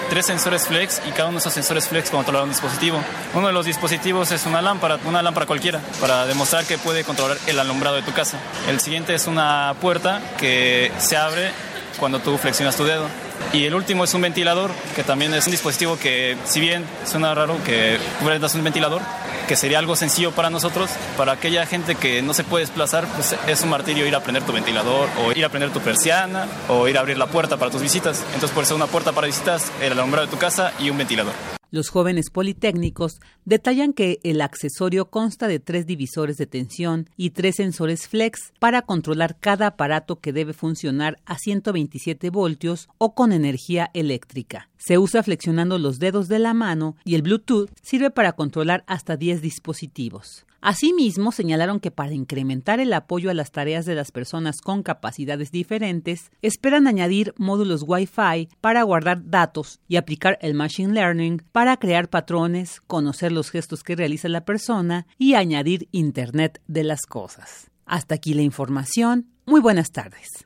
tres 0.08 0.26
sensores 0.26 0.68
flex 0.68 1.02
y 1.08 1.10
cada 1.10 1.30
uno 1.30 1.38
de 1.38 1.40
esos 1.40 1.52
sensores 1.52 1.88
flex 1.88 2.10
controlar 2.10 2.44
un 2.44 2.50
dispositivo. 2.50 3.00
Uno 3.34 3.48
de 3.48 3.52
los 3.52 3.66
dispositivos 3.66 4.30
es 4.30 4.46
una 4.46 4.62
lámpara, 4.62 5.00
una 5.04 5.20
lámpara 5.20 5.46
cualquiera, 5.46 5.80
para 6.00 6.26
demostrar 6.26 6.64
que 6.64 6.78
puede 6.78 7.02
controlar 7.02 7.38
el 7.48 7.58
alumbrado 7.58 7.96
de 7.96 8.02
tu 8.02 8.12
casa. 8.12 8.38
El 8.68 8.78
siguiente 8.78 9.16
es 9.16 9.26
una 9.26 9.74
puerta 9.80 10.22
que 10.38 10.92
se 10.98 11.16
abre 11.16 11.50
cuando 11.98 12.20
tú 12.20 12.38
flexionas 12.38 12.76
tu 12.76 12.84
dedo. 12.84 13.06
Y 13.52 13.64
el 13.64 13.74
último 13.74 14.04
es 14.04 14.14
un 14.14 14.22
ventilador, 14.22 14.70
que 14.94 15.04
también 15.04 15.32
es 15.34 15.46
un 15.46 15.52
dispositivo 15.52 15.98
que, 15.98 16.36
si 16.44 16.60
bien 16.60 16.84
suena 17.04 17.34
raro 17.34 17.56
que 17.64 17.98
prendas 18.22 18.54
un 18.54 18.64
ventilador, 18.64 19.00
que 19.46 19.56
sería 19.56 19.78
algo 19.78 19.96
sencillo 19.96 20.32
para 20.32 20.50
nosotros, 20.50 20.90
para 21.16 21.32
aquella 21.32 21.64
gente 21.66 21.94
que 21.94 22.20
no 22.22 22.34
se 22.34 22.44
puede 22.44 22.64
desplazar, 22.64 23.06
pues 23.06 23.34
es 23.46 23.62
un 23.62 23.70
martirio 23.70 24.06
ir 24.06 24.14
a 24.14 24.20
prender 24.20 24.42
tu 24.42 24.52
ventilador, 24.52 25.08
o 25.24 25.32
ir 25.32 25.44
a 25.44 25.48
prender 25.48 25.70
tu 25.70 25.80
persiana, 25.80 26.46
o 26.68 26.86
ir 26.88 26.98
a 26.98 27.00
abrir 27.00 27.16
la 27.16 27.26
puerta 27.26 27.56
para 27.56 27.70
tus 27.70 27.80
visitas. 27.80 28.22
Entonces 28.34 28.50
puede 28.50 28.66
ser 28.66 28.76
una 28.76 28.86
puerta 28.86 29.12
para 29.12 29.26
visitas, 29.26 29.72
el 29.80 29.92
alumbrado 29.92 30.26
de 30.26 30.30
tu 30.30 30.38
casa 30.38 30.72
y 30.78 30.90
un 30.90 30.98
ventilador. 30.98 31.57
Los 31.70 31.90
jóvenes 31.90 32.30
politécnicos 32.30 33.20
detallan 33.44 33.92
que 33.92 34.20
el 34.22 34.40
accesorio 34.40 35.10
consta 35.10 35.48
de 35.48 35.60
tres 35.60 35.86
divisores 35.86 36.38
de 36.38 36.46
tensión 36.46 37.10
y 37.16 37.30
tres 37.30 37.56
sensores 37.56 38.08
flex 38.08 38.52
para 38.58 38.82
controlar 38.82 39.36
cada 39.38 39.66
aparato 39.66 40.18
que 40.20 40.32
debe 40.32 40.54
funcionar 40.54 41.20
a 41.26 41.36
127 41.38 42.30
voltios 42.30 42.88
o 42.96 43.14
con 43.14 43.32
energía 43.32 43.90
eléctrica. 43.92 44.70
Se 44.78 44.96
usa 44.96 45.22
flexionando 45.22 45.78
los 45.78 45.98
dedos 45.98 46.28
de 46.28 46.38
la 46.38 46.54
mano 46.54 46.96
y 47.04 47.16
el 47.16 47.22
Bluetooth 47.22 47.70
sirve 47.82 48.10
para 48.10 48.32
controlar 48.32 48.82
hasta 48.86 49.18
10 49.18 49.42
dispositivos. 49.42 50.46
Asimismo, 50.60 51.30
señalaron 51.30 51.78
que 51.78 51.90
para 51.90 52.12
incrementar 52.12 52.80
el 52.80 52.92
apoyo 52.92 53.30
a 53.30 53.34
las 53.34 53.52
tareas 53.52 53.86
de 53.86 53.94
las 53.94 54.10
personas 54.10 54.60
con 54.60 54.82
capacidades 54.82 55.52
diferentes, 55.52 56.30
esperan 56.42 56.86
añadir 56.86 57.32
módulos 57.36 57.84
Wi-Fi 57.86 58.48
para 58.60 58.82
guardar 58.82 59.30
datos 59.30 59.80
y 59.86 59.96
aplicar 59.96 60.36
el 60.42 60.54
Machine 60.54 60.92
Learning 60.92 61.42
para 61.52 61.76
crear 61.76 62.08
patrones, 62.08 62.80
conocer 62.86 63.30
los 63.30 63.50
gestos 63.50 63.84
que 63.84 63.94
realiza 63.94 64.28
la 64.28 64.44
persona 64.44 65.06
y 65.16 65.34
añadir 65.34 65.88
Internet 65.92 66.60
de 66.66 66.84
las 66.84 67.02
cosas. 67.06 67.70
Hasta 67.86 68.16
aquí 68.16 68.34
la 68.34 68.42
información. 68.42 69.28
Muy 69.46 69.60
buenas 69.60 69.92
tardes. 69.92 70.44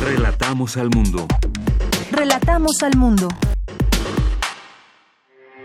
Relatamos 0.00 0.76
al 0.76 0.90
mundo. 0.90 1.26
Relatamos 2.10 2.82
al 2.82 2.96
mundo. 2.96 3.28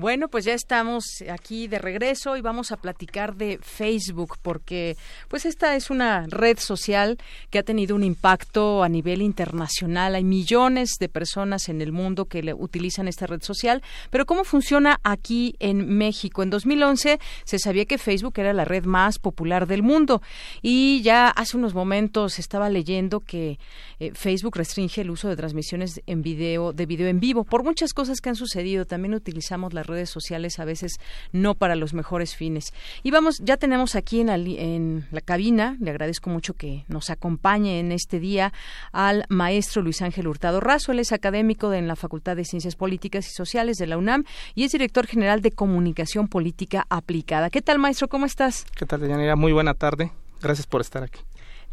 Bueno, 0.00 0.28
pues 0.28 0.46
ya 0.46 0.54
estamos 0.54 1.04
aquí 1.30 1.68
de 1.68 1.78
regreso 1.78 2.38
y 2.38 2.40
vamos 2.40 2.72
a 2.72 2.78
platicar 2.78 3.36
de 3.36 3.58
Facebook 3.60 4.38
porque 4.40 4.96
pues 5.28 5.44
esta 5.44 5.76
es 5.76 5.90
una 5.90 6.24
red 6.26 6.58
social 6.58 7.18
que 7.50 7.58
ha 7.58 7.62
tenido 7.62 7.94
un 7.96 8.02
impacto 8.02 8.82
a 8.82 8.88
nivel 8.88 9.20
internacional. 9.20 10.14
Hay 10.14 10.24
millones 10.24 10.92
de 10.98 11.10
personas 11.10 11.68
en 11.68 11.82
el 11.82 11.92
mundo 11.92 12.24
que 12.24 12.42
le 12.42 12.54
utilizan 12.54 13.08
esta 13.08 13.26
red 13.26 13.42
social, 13.42 13.82
pero 14.08 14.24
¿cómo 14.24 14.44
funciona 14.44 14.98
aquí 15.02 15.54
en 15.58 15.86
México? 15.98 16.42
En 16.42 16.48
2011 16.48 17.20
se 17.44 17.58
sabía 17.58 17.84
que 17.84 17.98
Facebook 17.98 18.38
era 18.38 18.54
la 18.54 18.64
red 18.64 18.86
más 18.86 19.18
popular 19.18 19.66
del 19.66 19.82
mundo 19.82 20.22
y 20.62 21.02
ya 21.02 21.28
hace 21.28 21.58
unos 21.58 21.74
momentos 21.74 22.38
estaba 22.38 22.70
leyendo 22.70 23.20
que 23.20 23.58
eh, 23.98 24.12
Facebook 24.14 24.56
restringe 24.56 25.02
el 25.02 25.10
uso 25.10 25.28
de 25.28 25.36
transmisiones 25.36 26.00
en 26.06 26.22
video 26.22 26.72
de 26.72 26.86
video 26.86 27.08
en 27.08 27.20
vivo 27.20 27.44
por 27.44 27.64
muchas 27.64 27.92
cosas 27.92 28.22
que 28.22 28.30
han 28.30 28.36
sucedido. 28.36 28.86
También 28.86 29.12
utilizamos 29.12 29.74
la 29.74 29.89
redes 29.90 30.08
sociales 30.08 30.58
a 30.58 30.64
veces 30.64 30.98
no 31.32 31.54
para 31.54 31.76
los 31.76 31.92
mejores 31.92 32.34
fines. 32.34 32.72
Y 33.02 33.10
vamos, 33.10 33.40
ya 33.40 33.56
tenemos 33.56 33.94
aquí 33.94 34.20
en 34.20 34.28
la, 34.28 34.36
en 34.36 35.06
la 35.10 35.20
cabina, 35.20 35.76
le 35.80 35.90
agradezco 35.90 36.30
mucho 36.30 36.54
que 36.54 36.84
nos 36.88 37.10
acompañe 37.10 37.80
en 37.80 37.92
este 37.92 38.20
día 38.20 38.52
al 38.92 39.24
maestro 39.28 39.82
Luis 39.82 40.00
Ángel 40.02 40.28
Hurtado 40.28 40.60
Razo, 40.60 40.92
él 40.92 41.00
es 41.00 41.12
académico 41.12 41.72
en 41.72 41.88
la 41.88 41.96
Facultad 41.96 42.36
de 42.36 42.44
Ciencias 42.44 42.76
Políticas 42.76 43.26
y 43.28 43.32
Sociales 43.32 43.76
de 43.76 43.86
la 43.86 43.98
UNAM 43.98 44.24
y 44.54 44.64
es 44.64 44.72
director 44.72 45.06
general 45.06 45.42
de 45.42 45.50
Comunicación 45.50 46.28
Política 46.28 46.86
Aplicada. 46.88 47.50
¿Qué 47.50 47.62
tal, 47.62 47.78
maestro? 47.78 48.08
¿Cómo 48.08 48.26
estás? 48.26 48.64
¿Qué 48.76 48.86
tal, 48.86 49.00
Deyanira? 49.00 49.36
Muy 49.36 49.52
buena 49.52 49.74
tarde. 49.74 50.12
Gracias 50.40 50.66
por 50.66 50.80
estar 50.80 51.02
aquí. 51.02 51.20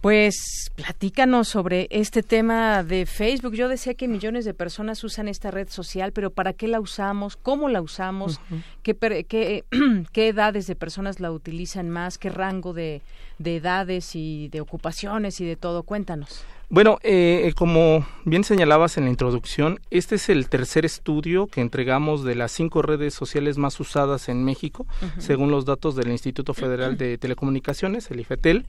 Pues 0.02 0.72
platícanos 0.76 1.48
sobre 1.48 1.88
este 1.90 2.22
tema 2.22 2.84
de 2.84 3.08
Facebook. 3.08 3.56
Yo 3.56 3.68
decía 3.68 3.96
que 3.96 4.08
millones 4.08 4.46
de 4.46 4.54
personas 4.54 5.04
usan 5.04 5.28
esta 5.28 5.50
red 5.50 5.70
social, 5.70 6.12
pero 6.12 6.30
¿para 6.30 6.54
qué 6.54 6.68
la 6.68 6.80
usamos? 6.80 7.36
¿Cómo 7.36 7.68
la 7.68 7.82
usamos? 7.82 8.40
¿Qué, 8.84 8.96
qué, 9.28 9.66
qué 10.12 10.28
edades 10.28 10.68
de 10.68 10.76
personas 10.76 11.20
la 11.20 11.32
utilizan 11.32 11.90
más? 11.90 12.20
¿Qué 12.20 12.30
rango 12.30 12.74
de, 12.74 13.02
de 13.40 13.56
edades 13.56 14.16
y 14.16 14.50
de 14.50 14.62
ocupaciones 14.62 15.42
y 15.42 15.46
de 15.46 15.56
todo? 15.56 15.82
Cuéntanos. 15.82 16.46
Bueno, 16.70 17.00
eh, 17.02 17.54
como 17.56 18.06
bien 18.26 18.44
señalabas 18.44 18.98
en 18.98 19.06
la 19.06 19.10
introducción, 19.10 19.80
este 19.90 20.16
es 20.16 20.28
el 20.28 20.50
tercer 20.50 20.84
estudio 20.84 21.48
que 21.48 21.62
entregamos 21.62 22.26
de 22.26 22.36
las 22.36 22.52
cinco 22.52 22.82
redes 22.82 23.14
sociales 23.14 23.58
más 23.58 23.80
usadas 23.80 24.28
en 24.28 24.44
México, 24.44 24.86
según 25.18 25.50
los 25.50 25.64
datos 25.64 25.96
del 25.96 26.10
Instituto 26.10 26.54
Federal 26.54 26.98
de 26.98 27.18
Telecomunicaciones, 27.18 28.12
el 28.12 28.20
IFETEL. 28.20 28.66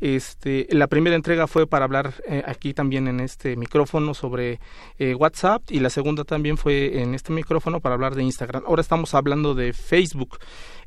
Este, 0.00 0.66
la 0.70 0.86
primera 0.86 1.14
entrega 1.14 1.46
fue 1.46 1.66
para 1.66 1.84
hablar 1.84 2.14
eh, 2.26 2.42
aquí 2.46 2.72
también 2.72 3.06
en 3.06 3.20
este 3.20 3.54
micrófono 3.56 4.14
sobre 4.14 4.58
eh, 4.98 5.14
WhatsApp 5.14 5.62
y 5.68 5.80
la 5.80 5.90
segunda 5.90 6.24
también 6.24 6.56
fue 6.56 7.02
en 7.02 7.14
este 7.14 7.34
micrófono 7.34 7.80
para 7.80 7.96
hablar 7.96 8.14
de 8.14 8.22
Instagram. 8.22 8.62
Ahora 8.66 8.80
estamos 8.80 9.12
hablando 9.12 9.54
de 9.54 9.74
Facebook. 9.74 10.38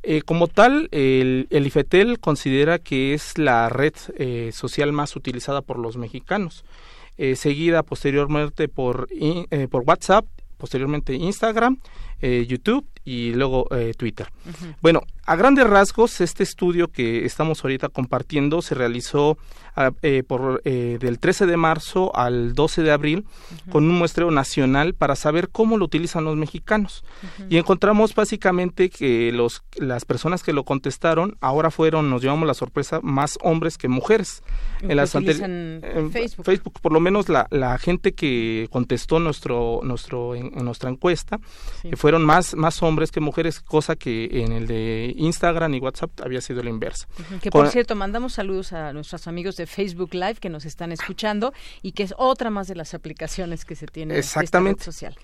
Eh, 0.07 0.21
como 0.21 0.47
tal, 0.47 0.87
el, 0.91 1.47
IFETEL 1.49 2.19
considera 2.19 2.77
que 2.77 3.15
es 3.15 3.39
la 3.39 3.69
red 3.69 3.93
eh, 4.19 4.51
social 4.53 4.91
más 4.91 5.15
utilizada 5.15 5.63
por 5.63 5.79
los 5.79 5.97
mexicanos, 5.97 6.54
eh, 7.17 7.35
seguida 7.35 7.83
posteriormente 7.83 8.67
por, 8.67 9.07
por 9.69 9.83
WhatsApp, 9.85 10.25
posteriormente 10.57 11.13
Instagram, 11.13 11.79
YouTube 12.21 12.85
y 13.03 13.33
luego 13.33 13.67
Twitter. 13.97 14.31
Bueno, 14.81 15.01
a 15.27 15.35
grandes 15.35 15.65
rasgos, 15.65 16.21
este 16.21 16.43
estudio 16.43 16.91
que 16.91 17.25
estamos 17.25 17.63
ahorita 17.63 17.89
compartiendo 17.89 18.61
se 18.61 18.75
realizó 18.75 19.39
ah, 19.75 19.89
eh, 20.03 20.21
por, 20.21 20.61
eh, 20.65 20.99
del 20.99 21.17
13 21.17 21.47
de 21.47 21.57
marzo 21.57 22.15
al 22.15 22.53
12 22.53 22.83
de 22.83 22.91
abril 22.91 23.25
con 23.71 23.85
un 23.85 23.97
muestreo 23.97 24.29
nacional 24.29 24.93
para 24.93 25.15
saber 25.15 25.49
cómo 25.49 25.77
lo 25.77 25.85
utilizan 25.85 26.25
los 26.25 26.35
mexicanos. 26.35 27.03
Y 27.49 27.57
encontramos 27.57 28.13
básicamente 28.13 28.91
que 28.91 29.31
los, 29.31 29.63
las 29.77 30.05
personas 30.05 30.43
que 30.43 30.53
lo 30.53 30.63
contestaron 30.63 31.37
ahora 31.41 31.71
fueron, 31.71 32.07
nos 32.11 32.21
llevamos 32.21 32.45
la 32.45 32.53
sorpresa, 32.53 32.99
más 33.01 33.39
hombres 33.41 33.79
que 33.79 33.87
mujeres. 33.87 34.43
En 34.81 34.95
las 34.95 35.13
Facebook. 35.13 36.45
Facebook, 36.45 36.79
por 36.81 36.91
lo 36.91 36.99
menos 36.99 37.29
la, 37.29 37.47
la 37.49 37.79
gente 37.79 38.13
que 38.13 38.67
contestó 38.69 39.19
nuestro, 39.19 39.79
nuestro, 39.83 40.35
en, 40.35 40.51
nuestra 40.63 40.91
encuesta, 40.91 41.39
eh, 41.83 41.95
fueron 42.05 42.23
más, 42.23 42.53
más 42.53 42.83
hombres 42.83 43.11
que 43.11 43.19
mujeres, 43.19 43.59
cosa 43.61 43.95
que 43.95 44.29
en 44.31 44.51
el 44.51 44.67
de 44.67 45.11
Instagram 45.17 45.73
y 45.73 45.79
WhatsApp 45.79 46.11
había 46.23 46.39
sido 46.39 46.61
la 46.61 46.69
inversa. 46.69 47.07
Que 47.41 47.49
por 47.49 47.67
cierto, 47.69 47.95
mandamos 47.95 48.33
saludos 48.33 48.73
a 48.73 48.93
nuestros 48.93 49.25
amigos 49.25 49.55
de 49.55 49.65
Facebook 49.65 50.13
Live 50.13 50.35
que 50.35 50.51
nos 50.51 50.65
están 50.65 50.91
escuchando 50.91 51.51
y 51.81 51.93
que 51.93 52.03
es 52.03 52.13
otra 52.19 52.51
más 52.51 52.67
de 52.67 52.75
las 52.75 52.93
aplicaciones 52.93 53.65
que 53.65 53.75
se 53.75 53.87
tienen 53.87 54.17
Exactamente. 54.17 54.81
esta 54.81 55.07
red 55.07 55.13
social. 55.13 55.17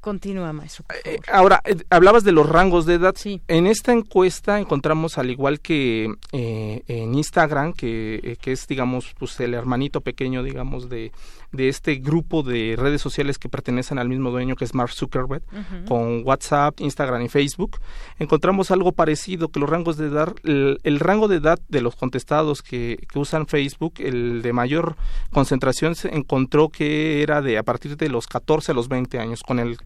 Continúa, 0.00 0.52
maestro. 0.52 0.84
Eh, 1.04 1.18
ahora, 1.32 1.60
eh, 1.64 1.76
hablabas 1.90 2.24
de 2.24 2.32
los 2.32 2.48
rangos 2.48 2.86
de 2.86 2.94
edad. 2.94 3.14
Sí. 3.16 3.40
En 3.46 3.68
esta 3.68 3.92
encuesta 3.92 4.58
encontramos, 4.58 5.18
al 5.18 5.30
igual 5.30 5.60
que 5.60 6.12
eh, 6.32 6.82
en 6.88 7.14
Instagram, 7.14 7.72
que, 7.72 8.36
que, 8.40 8.50
es, 8.50 8.66
digamos, 8.66 9.14
pues 9.16 9.38
el 9.38 9.54
hermanito 9.54 10.00
pequeño, 10.00 10.42
digamos, 10.42 10.88
de, 10.88 11.12
de 11.52 11.68
este 11.68 11.96
grupo 11.96 12.42
de 12.42 12.76
redes 12.78 13.00
sociales 13.00 13.38
que 13.38 13.48
pertenecen 13.48 13.98
al 13.98 14.08
mismo 14.08 14.30
dueño 14.30 14.56
que 14.56 14.64
es 14.64 14.74
Mark 14.74 14.92
Zuckerberg, 14.92 15.42
con 15.88 16.22
WhatsApp, 16.24 16.80
Instagram 16.80 17.22
y 17.22 17.28
Facebook, 17.28 17.78
encontramos 18.18 18.70
algo 18.70 18.92
parecido 18.92 19.48
que 19.48 19.60
los 19.60 19.68
rangos 19.68 19.96
de 19.96 20.06
edad, 20.06 20.34
el, 20.44 21.00
rango 21.00 21.28
de 21.28 21.36
edad 21.36 21.58
de 21.68 21.80
los 21.80 21.96
contestados 21.96 22.62
que, 22.62 23.06
que, 23.12 23.18
usan 23.18 23.46
Facebook, 23.46 23.94
el 23.98 24.42
de 24.42 24.52
mayor 24.52 24.96
concentración 25.30 25.94
se 25.94 26.14
encontró 26.14 26.68
que 26.68 27.22
era 27.22 27.42
de 27.42 27.58
a 27.58 27.62
partir 27.62 27.96
de 27.96 28.08
los 28.08 28.26
14 28.26 28.72
a 28.72 28.74
los 28.74 28.88
20 28.88 29.18
años, 29.18 29.42
con 29.42 29.58
el 29.58 29.78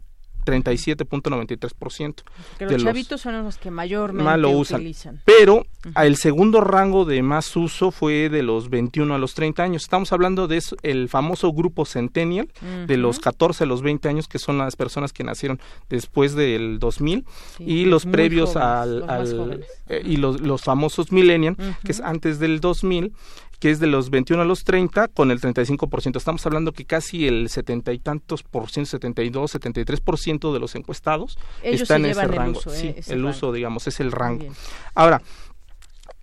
37.93%. 0.45 2.15
Que 2.59 2.67
los, 2.67 2.83
chavitos 2.83 3.21
son 3.21 3.43
los 3.45 3.57
que 3.57 3.71
mayormente 3.71 4.37
lo 4.39 4.51
usan. 4.51 4.81
utilizan. 4.81 5.21
Pero 5.25 5.67
el 5.97 6.17
segundo 6.17 6.61
rango 6.61 7.05
de 7.05 7.23
más 7.23 7.57
uso 7.57 7.91
fue 7.91 8.29
de 8.29 8.43
los 8.43 8.71
21 8.71 9.15
a 9.15 9.19
los 9.19 9.35
30 9.35 9.63
años. 9.63 9.83
Estamos 9.83 10.13
hablando 10.13 10.47
de 10.47 10.61
el 10.83 11.09
famoso 11.09 11.53
grupo 11.53 11.85
Centennial, 11.85 12.49
de 12.87 12.97
los 12.97 13.19
14 13.19 13.65
a 13.65 13.67
los 13.67 13.83
20 13.83 14.09
años, 14.09 14.29
que 14.29 14.39
son 14.39 14.59
las 14.59 14.77
personas 14.77 15.13
que 15.13 15.25
nacieron 15.25 15.61
después 15.89 16.35
del 16.35 16.79
2000 16.79 17.25
y 17.59 17.87
los 17.87 18.07
previos 18.07 18.57
al, 18.57 19.65
eh, 19.89 20.03
y 20.05 20.17
los, 20.17 20.41
los 20.41 20.63
famosos 20.63 21.11
Millennial, 21.11 21.57
que 21.85 21.93
es 21.93 22.01
antes 22.01 22.39
del 22.39 22.61
2000 22.61 23.13
que 23.61 23.71
es 23.71 23.79
de 23.79 23.87
los 23.87 24.11
21 24.11 24.43
a 24.43 24.47
los 24.47 24.65
30 24.65 25.09
con 25.09 25.31
el 25.31 25.41
35%. 25.41 26.17
Estamos 26.17 26.45
hablando 26.47 26.73
que 26.73 26.87
casi 26.87 27.29
el 27.29 27.49
setenta 27.51 27.93
y 27.93 27.99
tantos 27.99 28.43
por 28.43 28.71
ciento, 28.71 28.91
72, 28.91 29.51
73 29.51 30.01
por 30.01 30.19
ciento 30.19 30.53
de 30.53 30.61
los 30.61 30.75
encuestados 30.75 31.39
están 31.63 32.07
en 32.07 32.13
ese 32.13 32.27
rango. 32.27 32.61
Sí, 32.61 32.95
el 33.07 33.25
uso, 33.25 33.53
digamos, 33.53 33.87
es 33.87 34.01
el 34.01 34.13
rango. 34.13 34.47
Ahora, 34.95 35.23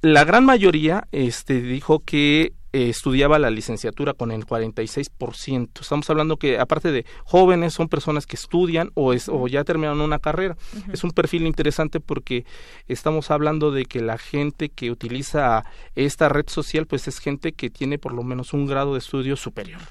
la 0.02 0.24
gran 0.24 0.46
mayoría 0.46 1.08
este, 1.12 1.62
dijo 1.62 2.00
que 2.00 2.54
eh, 2.78 2.90
estudiaba 2.90 3.40
la 3.40 3.50
licenciatura 3.50 4.14
con 4.14 4.32
el 4.32 4.46
46%. 4.46 5.82
Estamos 5.82 6.08
hablando 6.12 6.38
que 6.38 6.60
aparte 6.60 6.92
de 6.92 7.08
jóvenes 7.24 7.74
son 7.74 7.90
personas 7.90 8.28
que 8.28 8.36
estudian 8.36 8.92
o, 8.94 9.14
es, 9.14 9.30
o 9.30 9.48
ya 9.48 9.64
terminaron 9.64 10.00
una 10.00 10.20
carrera. 10.20 10.56
Es 10.94 11.04
un 11.04 11.10
perfil 11.10 11.48
interesante 11.48 12.00
porque 12.00 12.46
estamos 12.88 13.32
hablando 13.32 13.72
de 13.72 13.86
que 13.86 14.00
la 14.00 14.20
gente 14.20 14.70
que 14.70 14.92
utiliza 14.92 15.66
esta 15.96 16.30
red 16.30 16.46
social 16.50 16.86
pues 16.86 17.08
es 17.08 17.18
gente 17.18 17.52
que 17.54 17.72
tiene 17.72 17.98
por 17.98 18.14
lo 18.14 18.22
menos 18.22 18.54
un 18.54 18.68
grado 18.68 18.94
de 18.94 19.00
estudio 19.00 19.38
superior. 19.38 19.82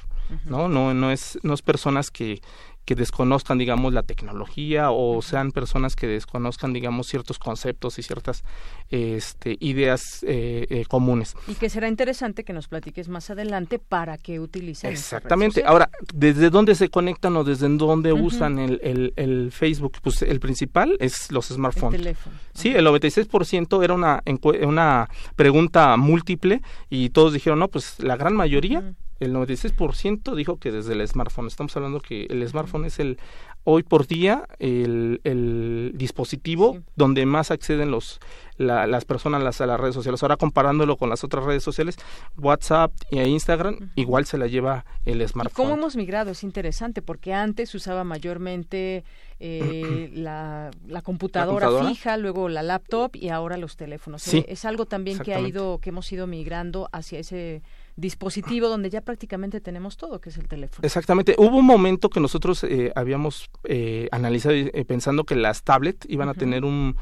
¿no? 0.44 0.68
No, 0.68 0.94
no, 0.94 1.10
es, 1.10 1.40
no 1.42 1.54
es 1.54 1.62
personas 1.62 2.12
que, 2.12 2.40
que 2.86 2.94
desconozcan, 2.94 3.58
digamos, 3.58 3.92
la 3.92 4.04
tecnología 4.04 4.92
o 4.92 5.20
sean 5.20 5.50
personas 5.50 5.96
que 5.96 6.06
desconozcan, 6.06 6.72
digamos, 6.72 7.08
ciertos 7.08 7.38
conceptos 7.38 7.98
y 7.98 8.02
ciertas 8.02 8.44
este, 8.90 9.56
ideas 9.58 10.22
eh, 10.22 10.66
eh, 10.70 10.84
comunes. 10.88 11.34
Y 11.48 11.54
que 11.54 11.68
será 11.68 11.88
interesante 11.88 12.44
que 12.44 12.52
nos 12.52 12.68
platiques 12.68 13.08
más 13.08 13.28
adelante 13.28 13.80
para 13.80 14.18
qué 14.18 14.38
utilizan. 14.38 14.92
Exactamente. 14.92 15.64
Ahora, 15.66 15.90
¿desde 16.14 16.48
dónde 16.48 16.76
se 16.76 16.88
conectan 16.88 17.36
o 17.36 17.42
desde 17.42 17.68
dónde 17.68 18.12
usan 18.12 18.60
el, 18.60 19.12
el, 19.16 19.50
Facebook? 19.50 19.98
Pues 20.00 20.22
el 20.22 20.38
principal 20.38 20.96
es 21.00 21.32
los 21.32 21.48
smartphones. 21.48 21.98
El 21.98 22.04
teléfono. 22.04 22.36
Sí, 22.54 22.68
el 22.68 22.86
96% 22.86 23.82
era 23.82 23.94
una, 23.94 24.22
una 24.62 25.10
pregunta 25.34 25.96
múltiple 25.96 26.62
y 26.88 27.10
todos 27.10 27.32
dijeron, 27.32 27.58
no, 27.58 27.66
pues 27.66 27.98
la 27.98 28.16
gran 28.16 28.36
mayoría 28.36 28.94
el 29.20 29.32
96% 29.34 30.34
dijo 30.34 30.58
que 30.58 30.72
desde 30.72 30.92
el 30.92 31.06
smartphone. 31.06 31.46
Estamos 31.46 31.76
hablando 31.76 32.00
que 32.00 32.26
el 32.26 32.46
smartphone 32.48 32.84
es 32.84 32.98
el 32.98 33.18
hoy 33.64 33.82
por 33.82 34.06
día 34.06 34.46
el, 34.58 35.20
el 35.24 35.92
dispositivo 35.96 36.78
donde 36.94 37.26
más 37.26 37.50
acceden 37.50 37.90
los 37.90 38.20
las 38.58 39.04
personas 39.04 39.42
las, 39.42 39.60
a 39.60 39.66
las 39.66 39.78
redes 39.78 39.94
sociales. 39.94 40.22
Ahora 40.22 40.36
comparándolo 40.36 40.96
con 40.96 41.10
las 41.10 41.24
otras 41.24 41.44
redes 41.44 41.62
sociales, 41.62 41.96
WhatsApp 42.38 42.90
e 43.10 43.28
Instagram, 43.28 43.90
igual 43.96 44.24
se 44.24 44.38
la 44.38 44.46
lleva 44.46 44.86
el 45.04 45.26
smartphone. 45.28 45.54
¿Cómo 45.54 45.76
hemos 45.76 45.96
migrado? 45.96 46.30
Es 46.30 46.42
interesante 46.42 47.02
porque 47.02 47.34
antes 47.34 47.74
usaba 47.74 48.02
mayormente 48.04 49.04
eh, 49.40 50.10
la, 50.14 50.70
la, 50.86 51.02
computadora 51.02 51.68
fija, 51.86 52.16
luego 52.16 52.48
la 52.48 52.62
laptop 52.62 53.14
y 53.14 53.28
ahora 53.28 53.58
los 53.58 53.76
teléfonos. 53.76 54.22
Sí, 54.22 54.44
es 54.48 54.64
algo 54.64 54.86
también 54.86 55.18
que 55.18 55.34
ha 55.34 55.40
ido 55.40 55.78
que 55.78 55.90
hemos 55.90 56.10
ido 56.10 56.26
migrando 56.26 56.88
hacia 56.92 57.18
ese 57.18 57.62
dispositivo 57.96 58.68
donde 58.68 58.90
ya 58.90 59.00
prácticamente 59.00 59.60
tenemos 59.60 59.96
todo, 59.96 60.20
que 60.20 60.28
es 60.28 60.36
el 60.36 60.48
teléfono. 60.48 60.84
Exactamente. 60.84 61.34
Hubo 61.38 61.56
un 61.56 61.64
momento 61.64 62.10
que 62.10 62.20
nosotros 62.20 62.62
eh, 62.64 62.92
habíamos 62.94 63.50
eh, 63.64 64.08
analizado 64.12 64.54
eh, 64.54 64.84
pensando 64.86 65.24
que 65.24 65.34
las 65.34 65.62
tablets 65.62 66.06
iban 66.08 66.28
a 66.28 66.34
tener 66.34 66.64
un, 66.64 66.96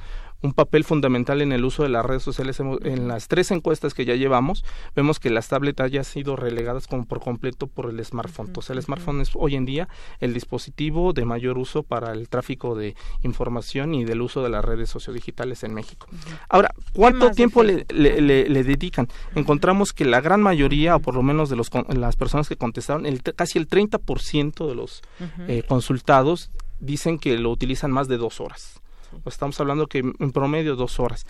un 0.44 0.52
papel 0.52 0.84
fundamental 0.84 1.40
en 1.40 1.52
el 1.52 1.64
uso 1.64 1.82
de 1.82 1.88
las 1.88 2.04
redes 2.04 2.22
sociales. 2.22 2.60
En 2.60 3.08
las 3.08 3.28
tres 3.28 3.50
encuestas 3.50 3.94
que 3.94 4.04
ya 4.04 4.14
llevamos, 4.14 4.64
vemos 4.94 5.18
que 5.18 5.30
las 5.30 5.48
tabletas 5.48 5.90
ya 5.90 6.00
han 6.00 6.04
sido 6.04 6.36
relegadas 6.36 6.86
como 6.86 7.06
por 7.06 7.20
completo 7.20 7.66
por 7.66 7.88
el 7.88 8.04
smartphone. 8.04 8.52
O 8.54 8.62
sea, 8.62 8.76
el 8.76 8.82
smartphone 8.82 9.22
es 9.22 9.30
hoy 9.34 9.56
en 9.56 9.64
día 9.64 9.88
el 10.20 10.34
dispositivo 10.34 11.14
de 11.14 11.24
mayor 11.24 11.56
uso 11.56 11.82
para 11.82 12.12
el 12.12 12.28
tráfico 12.28 12.74
de 12.74 12.94
información 13.22 13.94
y 13.94 14.04
del 14.04 14.20
uso 14.20 14.42
de 14.42 14.50
las 14.50 14.64
redes 14.64 14.90
sociodigitales 14.90 15.64
en 15.64 15.72
México. 15.72 16.06
Ahora, 16.50 16.74
¿cuánto 16.92 17.30
tiempo 17.30 17.62
le, 17.62 17.86
le, 17.88 18.64
dedican? 18.64 19.08
Encontramos 19.34 19.94
que 19.94 20.04
la 20.04 20.20
gran 20.20 20.42
mayoría, 20.42 20.96
o 20.96 21.00
por 21.00 21.14
lo 21.14 21.22
menos 21.22 21.48
de 21.48 21.56
los, 21.56 21.70
las 21.88 22.16
personas 22.16 22.48
que 22.48 22.56
contestaron, 22.56 23.06
el, 23.06 23.22
casi 23.22 23.58
el 23.58 23.66
30% 23.66 24.68
de 24.68 24.74
los 24.74 25.02
eh, 25.48 25.62
consultados 25.66 26.50
dicen 26.80 27.18
que 27.18 27.38
lo 27.38 27.50
utilizan 27.50 27.90
más 27.90 28.08
de 28.08 28.18
dos 28.18 28.40
horas. 28.40 28.82
Estamos 29.24 29.58
hablando 29.60 29.86
que 29.86 29.98
en 29.98 30.32
promedio 30.32 30.76
dos 30.76 31.00
horas. 31.00 31.24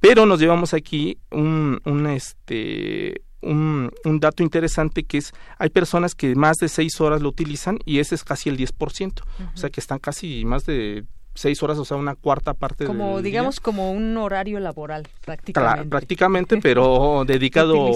Pero 0.00 0.26
nos 0.26 0.40
llevamos 0.40 0.74
aquí 0.74 1.18
un, 1.30 1.80
un 1.84 2.06
este 2.06 3.22
un, 3.40 3.90
un, 4.04 4.20
dato 4.20 4.42
interesante 4.42 5.04
que 5.04 5.18
es 5.18 5.32
hay 5.58 5.70
personas 5.70 6.14
que 6.14 6.34
más 6.34 6.56
de 6.56 6.68
seis 6.68 7.00
horas 7.00 7.22
lo 7.22 7.28
utilizan 7.28 7.78
y 7.84 8.00
ese 8.00 8.16
es 8.16 8.24
casi 8.24 8.48
el 8.48 8.58
10%, 8.58 9.22
o 9.54 9.56
sea 9.56 9.70
que 9.70 9.80
están 9.80 10.00
casi 10.00 10.44
más 10.44 10.66
de 10.66 11.04
seis 11.38 11.62
horas, 11.62 11.78
o 11.78 11.84
sea, 11.84 11.96
una 11.96 12.14
cuarta 12.14 12.54
parte 12.54 12.84
como 12.84 13.22
digamos 13.22 13.60
como 13.60 13.92
un 13.92 14.16
horario 14.16 14.58
laboral 14.60 15.06
prácticamente. 15.24 15.88
Prácticamente 15.88 16.58
pero 16.58 17.24
dedicado 17.26 17.86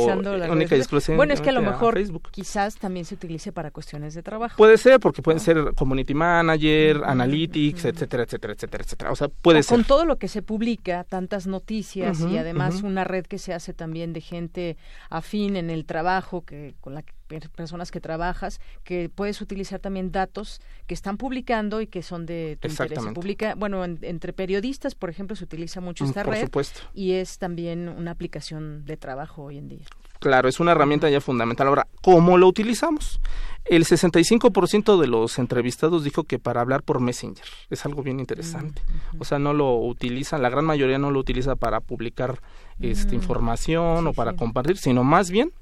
única 0.51 0.77
y 0.77 0.79
exclusivamente 0.79 1.17
bueno 1.17 1.35
es 1.35 1.41
que 1.41 1.51
a 1.51 1.53
lo 1.53 1.63
mejor 1.63 1.99
quizás 2.31 2.77
también 2.77 3.05
se 3.05 3.15
utilice 3.15 3.53
para 3.53 3.71
cuestiones 3.71 4.15
de 4.15 4.23
trabajo. 4.23 4.57
Puede 4.57 4.79
ser 4.79 5.01
porque 5.01 5.23
pueden 5.23 5.41
ser 5.41 5.75
community 5.75 6.15
manager 6.15 7.03
analytics 7.05 7.85
etcétera 7.85 8.23
etcétera 8.25 8.53
etcétera 8.53 8.85
etcétera. 8.85 9.11
O 9.13 9.17
sea 9.17 9.29
puede 9.29 9.63
ser 9.63 9.77
con 9.77 9.85
todo 9.85 10.05
lo 10.05 10.17
que 10.17 10.29
se 10.29 10.43
publica 10.43 11.05
tantas 11.05 11.47
noticias 11.47 12.21
y 12.21 12.39
además 12.39 12.83
una 12.83 13.05
red 13.05 13.27
que 13.27 13.39
se 13.39 13.53
hace 13.53 13.75
también 13.75 14.13
de 14.13 14.21
gente 14.21 14.77
afín 15.11 15.57
en 15.57 15.71
el 15.71 15.85
trabajo 15.85 16.45
que 16.45 16.75
con 16.81 16.95
la 16.95 17.03
que 17.03 17.13
personas 17.41 17.91
que 17.91 18.01
trabajas, 18.01 18.61
que 18.85 19.09
puedes 19.09 19.41
utilizar 19.41 19.81
también 19.81 20.13
datos 20.13 20.61
que 20.87 20.95
están 20.95 21.17
publicando 21.17 21.81
y 21.81 21.87
que 21.87 22.03
son 22.03 22.27
de 22.27 22.59
tu 22.61 22.69
interés. 22.69 22.99
publica, 23.15 23.55
bueno, 23.55 23.85
entre 23.85 24.33
periodistas, 24.33 24.95
por 24.95 25.11
ejemplo, 25.11 25.37
se 25.37 25.45
utiliza 25.45 25.81
mucho 25.81 26.05
mm, 26.05 26.09
esta 26.09 26.23
red 26.23 26.51
y 26.95 27.13
es 27.13 27.39
también 27.39 27.89
una 27.89 28.11
aplicación 28.11 28.85
de 28.85 28.97
trabajo 28.97 29.43
hoy 29.43 29.59
en 29.59 29.69
día. 29.69 29.87
Claro, 30.19 30.49
es 30.49 30.61
una 30.61 30.71
herramienta 30.71 31.11
ya 31.11 31.21
fundamental. 31.21 31.67
Ahora, 31.67 31.89
¿cómo 32.01 32.39
lo 32.39 32.47
utilizamos? 32.47 33.21
El 33.65 33.85
65% 33.85 35.01
de 35.01 35.07
los 35.09 35.39
entrevistados 35.39 36.05
dijo 36.05 36.25
que 36.25 36.39
para 36.39 36.61
hablar 36.61 36.83
por 36.83 37.01
Messenger. 37.01 37.45
Es 37.71 37.85
algo 37.87 38.03
bien 38.03 38.21
interesante. 38.21 38.83
Mm, 39.13 39.21
o 39.21 39.25
sea, 39.25 39.41
no 39.41 39.53
lo 39.53 39.75
utilizan, 39.77 40.43
la 40.43 40.49
gran 40.49 40.65
mayoría 40.65 40.99
no 40.99 41.11
lo 41.11 41.19
utiliza 41.19 41.57
para 41.57 41.81
publicar 41.81 42.41
esta 42.81 43.13
mm, 43.13 43.15
información 43.15 44.07
o 44.07 44.13
para 44.13 44.35
compartir, 44.35 44.77
sino 44.77 45.03
más 45.03 45.31
bien 45.31 45.53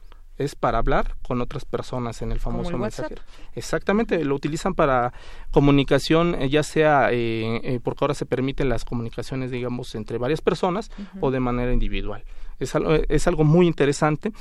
es 0.41 0.55
para 0.55 0.79
hablar 0.79 1.17
con 1.23 1.41
otras 1.41 1.65
personas 1.65 2.23
en 2.23 2.33
el 2.33 2.41
famoso 2.41 2.77
mensajero. 2.79 3.23
Exactamente, 3.55 4.25
lo 4.25 4.35
utilizan 4.35 4.75
para 4.75 5.13
comunicación, 5.51 6.35
eh, 6.35 6.49
ya 6.49 6.63
sea 6.63 7.13
eh, 7.13 7.61
eh, 7.63 7.81
porque 7.83 8.05
ahora 8.05 8.15
se 8.15 8.25
permiten 8.27 8.69
las 8.69 8.85
comunicaciones, 8.85 9.51
digamos, 9.51 9.95
entre 9.95 10.17
varias 10.17 10.41
personas 10.41 10.91
o 11.21 11.31
de 11.31 11.41
manera 11.41 11.73
individual. 11.73 12.25
Es 12.59 12.75
algo, 12.75 12.93
es 12.95 13.27
algo 13.27 13.45
muy 13.45 13.67
interesante. 13.67 14.33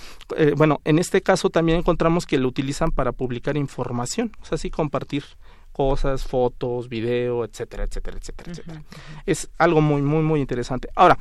bueno, 0.56 0.82
en 0.86 1.00
este 1.00 1.22
caso 1.22 1.50
también 1.50 1.80
encontramos 1.80 2.26
que 2.26 2.38
lo 2.38 2.48
utilizan 2.48 2.92
para 2.92 3.12
publicar 3.12 3.58
información, 3.58 4.32
o 4.42 4.46
sea, 4.46 4.58
sí 4.58 4.70
compartir 4.70 5.24
cosas, 5.72 6.26
fotos, 6.26 6.90
video, 6.90 7.46
etcétera, 7.46 7.84
etcétera, 7.84 8.18
etcétera, 8.18 8.52
etcétera. 8.52 8.84
Es 9.26 9.50
algo 9.58 9.80
muy, 9.80 10.02
muy, 10.02 10.22
muy 10.24 10.42
interesante. 10.42 10.90
Ahora, 10.96 11.18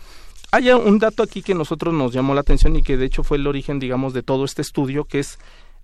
hay 0.50 0.70
un 0.70 0.98
dato 0.98 1.22
aquí 1.22 1.42
que 1.42 1.54
nosotros 1.54 1.94
nos 1.94 2.12
llamó 2.12 2.34
la 2.34 2.40
atención 2.40 2.76
y 2.76 2.82
que 2.82 2.96
de 2.96 3.06
hecho 3.06 3.22
fue 3.22 3.36
el 3.36 3.46
origen, 3.46 3.78
digamos, 3.78 4.12
de 4.12 4.22
todo 4.22 4.44
este 4.44 4.62
estudio, 4.62 5.04
que 5.04 5.20
es 5.20 5.38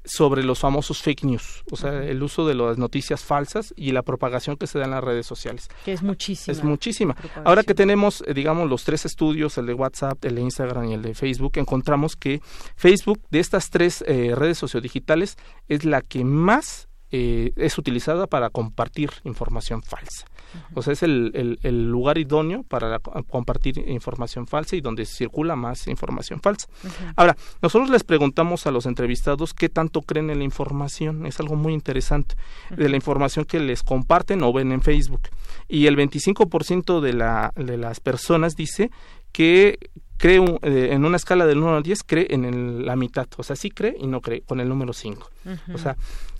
sobre 0.04 0.44
los 0.44 0.58
famosos 0.58 1.02
fake 1.02 1.24
news, 1.24 1.64
o 1.70 1.76
sea, 1.76 2.04
el 2.04 2.22
uso 2.22 2.46
de 2.46 2.54
las 2.54 2.76
noticias 2.76 3.24
falsas 3.24 3.72
y 3.76 3.92
la 3.92 4.02
propagación 4.02 4.56
que 4.56 4.66
se 4.66 4.78
da 4.78 4.84
en 4.84 4.90
las 4.90 5.02
redes 5.02 5.26
sociales. 5.26 5.68
Que 5.84 5.92
es 5.92 6.02
muchísima. 6.02 6.52
Es 6.52 6.62
muchísima. 6.62 7.16
Ahora 7.44 7.62
que 7.62 7.74
tenemos, 7.74 8.22
eh, 8.26 8.34
digamos, 8.34 8.68
los 8.68 8.84
tres 8.84 9.06
estudios, 9.06 9.56
el 9.56 9.66
de 9.66 9.74
WhatsApp, 9.74 10.22
el 10.24 10.34
de 10.34 10.42
Instagram 10.42 10.84
y 10.90 10.94
el 10.94 11.02
de 11.02 11.14
Facebook, 11.14 11.52
encontramos 11.56 12.16
que 12.16 12.42
Facebook, 12.76 13.20
de 13.30 13.40
estas 13.40 13.70
tres 13.70 14.04
eh, 14.06 14.34
redes 14.34 14.58
sociodigitales, 14.58 15.36
es 15.68 15.84
la 15.84 16.02
que 16.02 16.24
más 16.24 16.88
eh, 17.10 17.52
es 17.56 17.78
utilizada 17.78 18.26
para 18.26 18.50
compartir 18.50 19.10
información 19.24 19.82
falsa. 19.82 20.26
O 20.74 20.82
sea, 20.82 20.92
es 20.92 21.02
el, 21.02 21.58
el, 21.62 21.90
lugar 21.90 22.18
idóneo 22.18 22.62
para 22.62 22.98
compartir 22.98 23.78
información 23.88 24.46
falsa 24.46 24.76
y 24.76 24.80
donde 24.80 25.04
circula 25.06 25.56
más 25.56 25.86
información 25.86 26.40
falsa. 26.40 26.68
Ahora, 27.16 27.36
nosotros 27.62 27.90
les 27.90 28.04
preguntamos 28.04 28.66
a 28.66 28.70
los 28.70 28.86
entrevistados 28.86 29.54
qué 29.54 29.68
tanto 29.68 30.02
creen 30.02 30.30
en 30.30 30.38
la 30.38 30.44
información. 30.44 31.26
Es 31.26 31.40
algo 31.40 31.56
muy 31.56 31.72
interesante 31.72 32.36
de 32.70 32.88
la 32.88 32.96
información 32.96 33.44
que 33.44 33.60
les 33.60 33.82
comparten 33.82 34.42
o 34.42 34.52
ven 34.52 34.72
en 34.72 34.82
Facebook. 34.82 35.22
Y 35.68 35.86
el 35.86 35.96
25% 35.96 37.00
de, 37.00 37.12
la, 37.12 37.52
de 37.56 37.76
las 37.76 38.00
personas 38.00 38.56
dice 38.56 38.90
que 39.32 39.78
cree 40.16 40.42
eh, 40.62 40.88
en 40.92 41.04
una 41.04 41.16
escala 41.16 41.46
del 41.46 41.58
1 41.58 41.76
al 41.76 41.82
10 41.82 42.02
cree 42.04 42.26
en 42.30 42.86
la 42.86 42.96
mitad, 42.96 43.26
o 43.36 43.42
sea, 43.42 43.56
sí 43.56 43.70
cree 43.70 43.96
y 43.98 44.06
no 44.06 44.20
cree 44.20 44.42
con 44.42 44.60
el 44.60 44.68
número 44.68 44.92
5. 44.92 45.30
O 45.74 45.78
sea, 45.78 45.96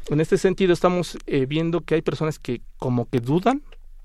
en 0.09 0.21
este 0.21 0.39
sentido 0.39 0.73
estamos 0.73 1.19
eh, 1.27 1.47
viendo 1.47 1.81
que 1.81 1.97
hay 1.97 2.03
personas 2.03 2.39
que 2.39 2.61
como 2.79 3.09
que 3.09 3.21
dudan 3.21 3.63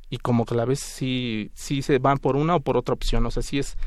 y 0.10 0.17
como 0.17 0.45
que 0.45 0.54
a 0.54 0.58
la 0.58 0.65
vez 0.65 0.80
sí, 0.80 1.52
sí 1.54 1.82
se 1.82 2.00
van 2.00 2.17
por 2.17 2.36
una 2.36 2.56
o 2.56 2.60
por 2.62 2.78
otra 2.78 2.93
opción, 2.93 3.26
o 3.26 3.32
sea, 3.32 3.43
si 3.43 3.60
es 3.60 3.78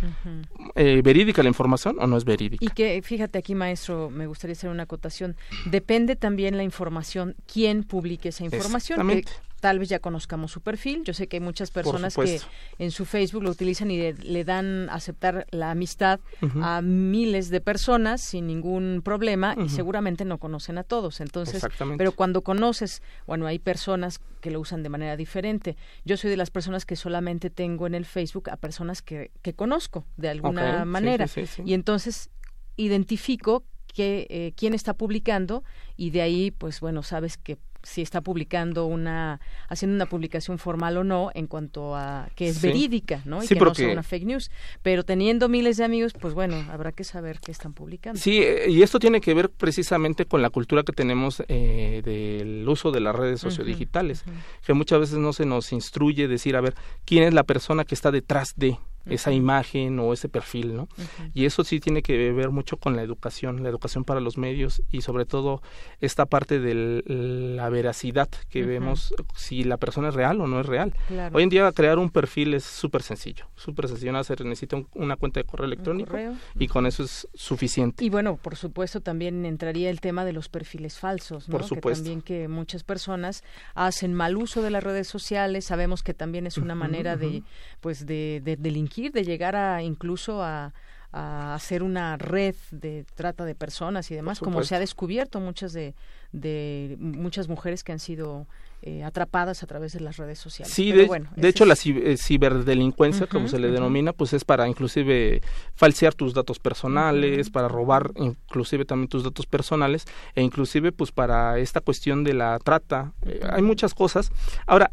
eh, 0.74 1.00
verídica 1.02 1.42
la 1.42 1.48
información 1.48 1.96
o 1.98 2.06
no 2.06 2.16
es 2.16 2.24
verídica. 2.24 2.64
Y 2.64 2.68
que, 2.68 3.02
fíjate 3.02 3.38
aquí, 3.38 3.54
maestro, 3.54 4.10
me 4.10 4.26
gustaría 4.26 4.52
hacer 4.52 4.70
una 4.70 4.84
acotación, 4.84 5.36
depende 5.66 6.16
también 6.16 6.56
la 6.56 6.62
información, 6.62 7.34
quién 7.52 7.82
publique 7.82 8.28
esa 8.28 8.44
información, 8.44 9.08
que 9.08 9.24
tal 9.62 9.78
vez 9.78 9.88
ya 9.88 10.00
conozcamos 10.00 10.50
su 10.50 10.60
perfil. 10.60 11.04
Yo 11.04 11.14
sé 11.14 11.28
que 11.28 11.36
hay 11.36 11.40
muchas 11.40 11.70
personas 11.70 12.16
que 12.16 12.40
en 12.80 12.90
su 12.90 13.04
Facebook 13.04 13.44
lo 13.44 13.50
utilizan 13.50 13.92
y 13.92 14.12
le, 14.12 14.44
dan 14.44 14.90
aceptar 14.90 15.46
la 15.52 15.70
amistad 15.70 16.18
a 16.60 16.82
miles 16.82 17.48
de 17.48 17.60
personas 17.60 18.22
sin 18.22 18.48
ningún 18.48 19.02
problema 19.04 19.54
y 19.56 19.68
seguramente 19.68 20.24
no 20.24 20.38
conocen 20.38 20.78
a 20.78 20.82
todos. 20.82 21.20
Entonces, 21.20 21.64
pero 21.96 22.10
cuando 22.10 22.42
conoces, 22.42 23.02
bueno, 23.24 23.46
hay 23.46 23.60
personas 23.60 24.18
que 24.40 24.50
lo 24.50 24.58
usan 24.58 24.82
de 24.82 24.88
manera 24.88 25.16
diferente. 25.16 25.76
Yo 26.04 26.16
soy 26.16 26.30
de 26.30 26.36
las 26.36 26.50
personas 26.50 26.84
que 26.84 26.96
solamente 26.96 27.48
tengo 27.48 27.86
en 27.86 27.94
el 27.94 28.04
Facebook 28.04 28.50
a 28.50 28.56
personas 28.56 29.00
que, 29.00 29.30
que 29.42 29.54
conozco 29.54 30.04
de 30.16 30.28
alguna 30.28 30.84
manera. 30.84 31.26
y 31.64 31.74
entonces 31.74 32.30
identifico 32.74 33.62
que, 33.94 34.26
eh, 34.28 34.54
quién 34.56 34.74
está 34.74 34.94
publicando 34.94 35.62
y 35.96 36.10
de 36.10 36.22
ahí, 36.22 36.50
pues 36.50 36.80
bueno, 36.80 37.04
sabes 37.04 37.38
que 37.38 37.58
si 37.82 38.02
está 38.02 38.20
publicando 38.20 38.86
una, 38.86 39.40
haciendo 39.68 39.94
una 39.94 40.06
publicación 40.06 40.58
formal 40.58 40.96
o 40.96 41.04
no 41.04 41.30
en 41.34 41.46
cuanto 41.46 41.96
a 41.96 42.28
que 42.34 42.48
es 42.48 42.62
verídica, 42.62 43.22
¿no? 43.24 43.42
Y 43.42 43.48
que 43.48 43.54
no 43.56 43.74
sea 43.74 43.92
una 43.92 44.02
fake 44.02 44.24
news. 44.24 44.50
Pero 44.82 45.04
teniendo 45.04 45.48
miles 45.48 45.76
de 45.76 45.84
amigos, 45.84 46.12
pues 46.12 46.34
bueno, 46.34 46.64
habrá 46.70 46.92
que 46.92 47.04
saber 47.04 47.40
qué 47.40 47.50
están 47.50 47.72
publicando. 47.72 48.20
Sí, 48.20 48.42
eh, 48.42 48.70
y 48.70 48.82
esto 48.82 48.98
tiene 48.98 49.20
que 49.20 49.34
ver 49.34 49.50
precisamente 49.50 50.26
con 50.26 50.42
la 50.42 50.50
cultura 50.50 50.82
que 50.82 50.92
tenemos 50.92 51.42
eh, 51.48 52.02
del 52.04 52.68
uso 52.68 52.90
de 52.90 53.00
las 53.00 53.14
redes 53.14 53.40
sociodigitales, 53.40 54.24
que 54.64 54.74
muchas 54.74 55.00
veces 55.00 55.18
no 55.18 55.32
se 55.32 55.46
nos 55.46 55.72
instruye 55.72 56.28
decir, 56.28 56.56
a 56.56 56.60
ver, 56.60 56.74
quién 57.04 57.24
es 57.24 57.34
la 57.34 57.44
persona 57.44 57.84
que 57.84 57.94
está 57.94 58.10
detrás 58.10 58.54
de 58.56 58.78
esa 59.06 59.32
imagen 59.32 59.98
o 59.98 60.12
ese 60.12 60.28
perfil, 60.28 60.76
¿no? 60.76 60.88
Y 61.34 61.44
eso 61.44 61.64
sí 61.64 61.80
tiene 61.80 62.02
que 62.02 62.32
ver 62.32 62.50
mucho 62.50 62.76
con 62.76 62.96
la 62.96 63.02
educación, 63.02 63.62
la 63.62 63.68
educación 63.68 64.04
para 64.04 64.20
los 64.20 64.38
medios 64.38 64.82
y 64.90 65.02
sobre 65.02 65.24
todo 65.24 65.62
esta 66.00 66.26
parte 66.26 66.60
de 66.60 67.02
la 67.06 67.68
veracidad 67.68 68.28
que 68.48 68.62
vemos 68.64 69.14
si 69.34 69.64
la 69.64 69.76
persona 69.76 70.08
es 70.08 70.14
real 70.14 70.40
o 70.40 70.46
no 70.46 70.60
es 70.60 70.66
real. 70.66 70.94
Hoy 71.32 71.42
en 71.42 71.48
día 71.48 71.70
crear 71.72 71.98
un 71.98 72.10
perfil 72.10 72.54
es 72.54 72.64
súper 72.64 73.02
sencillo, 73.02 73.46
súper 73.56 73.88
sencillo, 73.88 74.22
se 74.24 74.36
necesita 74.44 74.82
una 74.94 75.16
cuenta 75.16 75.40
de 75.40 75.44
correo 75.44 75.66
electrónico 75.66 76.16
y 76.58 76.68
con 76.68 76.86
eso 76.86 77.02
es 77.04 77.28
suficiente. 77.34 78.04
Y 78.04 78.10
bueno, 78.10 78.36
por 78.36 78.56
supuesto 78.56 79.00
también 79.00 79.44
entraría 79.46 79.90
el 79.90 80.00
tema 80.00 80.24
de 80.24 80.32
los 80.32 80.48
perfiles 80.48 80.98
falsos, 80.98 81.48
¿no? 81.48 81.52
Por 81.52 81.64
supuesto. 81.64 82.04
Que 82.04 82.10
también 82.10 82.22
que 82.22 82.48
muchas 82.48 82.84
personas 82.84 83.42
hacen 83.74 84.14
mal 84.14 84.36
uso 84.36 84.62
de 84.62 84.70
las 84.70 84.82
redes 84.82 85.08
sociales, 85.08 85.64
sabemos 85.64 86.02
que 86.02 86.14
también 86.14 86.46
es 86.46 86.58
una 86.58 86.74
manera 86.74 87.16
de 87.16 87.42
pues 87.80 88.06
de, 88.06 88.40
de 88.44 88.56
delinquir 88.56 88.91
de 88.96 89.24
llegar 89.24 89.56
a 89.56 89.82
incluso 89.82 90.42
a, 90.42 90.72
a 91.12 91.54
hacer 91.54 91.82
una 91.82 92.16
red 92.16 92.54
de 92.70 93.04
trata 93.14 93.44
de 93.44 93.54
personas 93.54 94.10
y 94.10 94.14
demás, 94.14 94.40
como 94.40 94.62
se 94.62 94.74
ha 94.74 94.78
descubierto 94.78 95.40
muchas 95.40 95.72
de, 95.72 95.94
de 96.32 96.96
muchas 96.98 97.48
mujeres 97.48 97.84
que 97.84 97.92
han 97.92 97.98
sido 97.98 98.46
eh, 98.84 99.04
atrapadas 99.04 99.62
a 99.62 99.66
través 99.66 99.92
de 99.92 100.00
las 100.00 100.16
redes 100.16 100.38
sociales. 100.40 100.72
Sí, 100.72 100.90
de, 100.90 101.06
de 101.36 101.48
hecho 101.48 101.64
la 101.66 101.74
eh, 101.74 102.16
ciberdelincuencia, 102.16 103.26
como 103.26 103.46
se 103.46 103.58
le 103.60 103.70
denomina, 103.70 104.12
pues 104.12 104.32
es 104.32 104.44
para 104.44 104.66
inclusive 104.66 105.42
falsear 105.74 106.14
tus 106.14 106.34
datos 106.34 106.58
personales, 106.58 107.50
para 107.50 107.68
robar 107.68 108.10
inclusive 108.16 108.84
también 108.84 109.08
tus 109.08 109.22
datos 109.22 109.46
personales 109.46 110.06
e 110.34 110.42
inclusive 110.42 110.90
pues 110.92 111.12
para 111.12 111.58
esta 111.58 111.80
cuestión 111.80 112.24
de 112.24 112.34
la 112.34 112.58
trata. 112.58 113.12
Eh, 113.24 113.40
hay 113.52 113.62
muchas 113.62 113.94
cosas. 113.94 114.32
Ahora, 114.66 114.90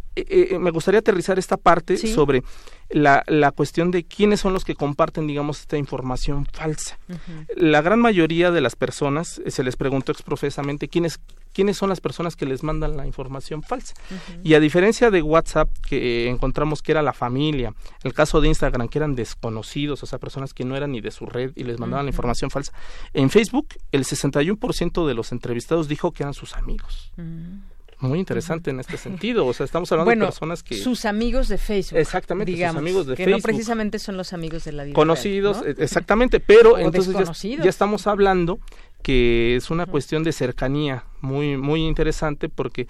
me 0.59 0.69
gustaría 0.69 0.99
aterrizar 0.99 1.39
esta 1.39 1.57
parte 1.57 1.97
sobre 1.97 2.43
la, 2.89 3.23
la 3.27 3.51
cuestión 3.51 3.91
de 3.91 4.03
quiénes 4.03 4.39
son 4.39 4.53
los 4.53 4.65
que 4.65 4.75
comparten, 4.75 5.27
digamos, 5.27 5.61
esta 5.61 5.77
información 5.77 6.45
falsa. 6.51 6.97
La 7.55 7.81
gran 7.81 7.99
mayoría 7.99 8.51
de 8.51 8.61
las 8.61 8.75
personas, 8.75 9.41
se 9.45 9.63
les 9.63 9.75
preguntó 9.75 10.11
exprofesamente 10.11 10.87
quiénes 10.87 11.19
quiénes 11.53 11.77
son 11.77 11.89
las 11.89 11.99
personas 11.99 12.35
que 12.35 12.45
les 12.45 12.63
mandan 12.63 12.95
la 12.95 13.05
información 13.05 13.63
falsa. 13.63 13.93
Y 14.43 14.53
a 14.53 14.59
diferencia 14.59 15.11
de 15.11 15.21
WhatsApp, 15.21 15.69
que 15.87 16.29
encontramos 16.29 16.81
que 16.81 16.91
era 16.91 17.01
la 17.01 17.13
familia, 17.13 17.73
el 18.03 18.13
caso 18.13 18.41
de 18.41 18.47
Instagram, 18.47 18.87
que 18.87 18.99
eran 18.99 19.15
desconocidos, 19.15 20.03
o 20.03 20.05
sea, 20.05 20.19
personas 20.19 20.53
que 20.53 20.63
no 20.63 20.75
eran 20.75 20.91
ni 20.91 21.01
de 21.01 21.11
su 21.11 21.25
red 21.25 21.51
y 21.55 21.63
les 21.63 21.79
mandaban 21.79 22.05
la 22.05 22.11
información 22.11 22.49
falsa, 22.49 22.71
en 23.13 23.29
Facebook 23.29 23.67
el 23.91 24.05
61% 24.05 25.07
de 25.07 25.13
los 25.13 25.31
entrevistados 25.31 25.87
dijo 25.87 26.11
que 26.11 26.23
eran 26.23 26.33
sus 26.33 26.55
amigos. 26.55 27.11
Muy 27.99 28.19
interesante 28.19 28.69
en 28.69 28.79
este 28.79 28.97
sentido. 28.97 29.45
O 29.45 29.53
sea, 29.53 29.65
estamos 29.65 29.91
hablando 29.91 30.11
de 30.11 30.19
personas 30.19 30.63
que. 30.63 30.75
Sus 30.75 31.05
amigos 31.05 31.49
de 31.49 31.57
Facebook. 31.57 31.99
Exactamente, 31.99 32.53
sus 32.53 32.75
amigos 32.75 33.07
de 33.07 33.15
que 33.15 33.25
Facebook. 33.25 33.41
no 33.41 33.43
precisamente 33.43 33.99
son 33.99 34.15
los 34.15 34.31
amigos 34.31 34.63
de 34.63 34.71
la 34.71 34.83
vida. 34.85 34.93
Conocidos, 34.93 35.61
exactamente, 35.77 36.39
pero 36.39 36.77
entonces 36.77 37.13
ya, 37.43 37.69
estamos 37.69 38.07
hablando 38.07 38.59
que 39.01 39.55
es 39.55 39.69
una 39.69 39.85
cuestión 39.85 40.23
de 40.23 40.31
cercanía 40.31 41.05
muy, 41.21 41.57
muy 41.57 41.85
interesante 41.85 42.49
porque 42.49 42.87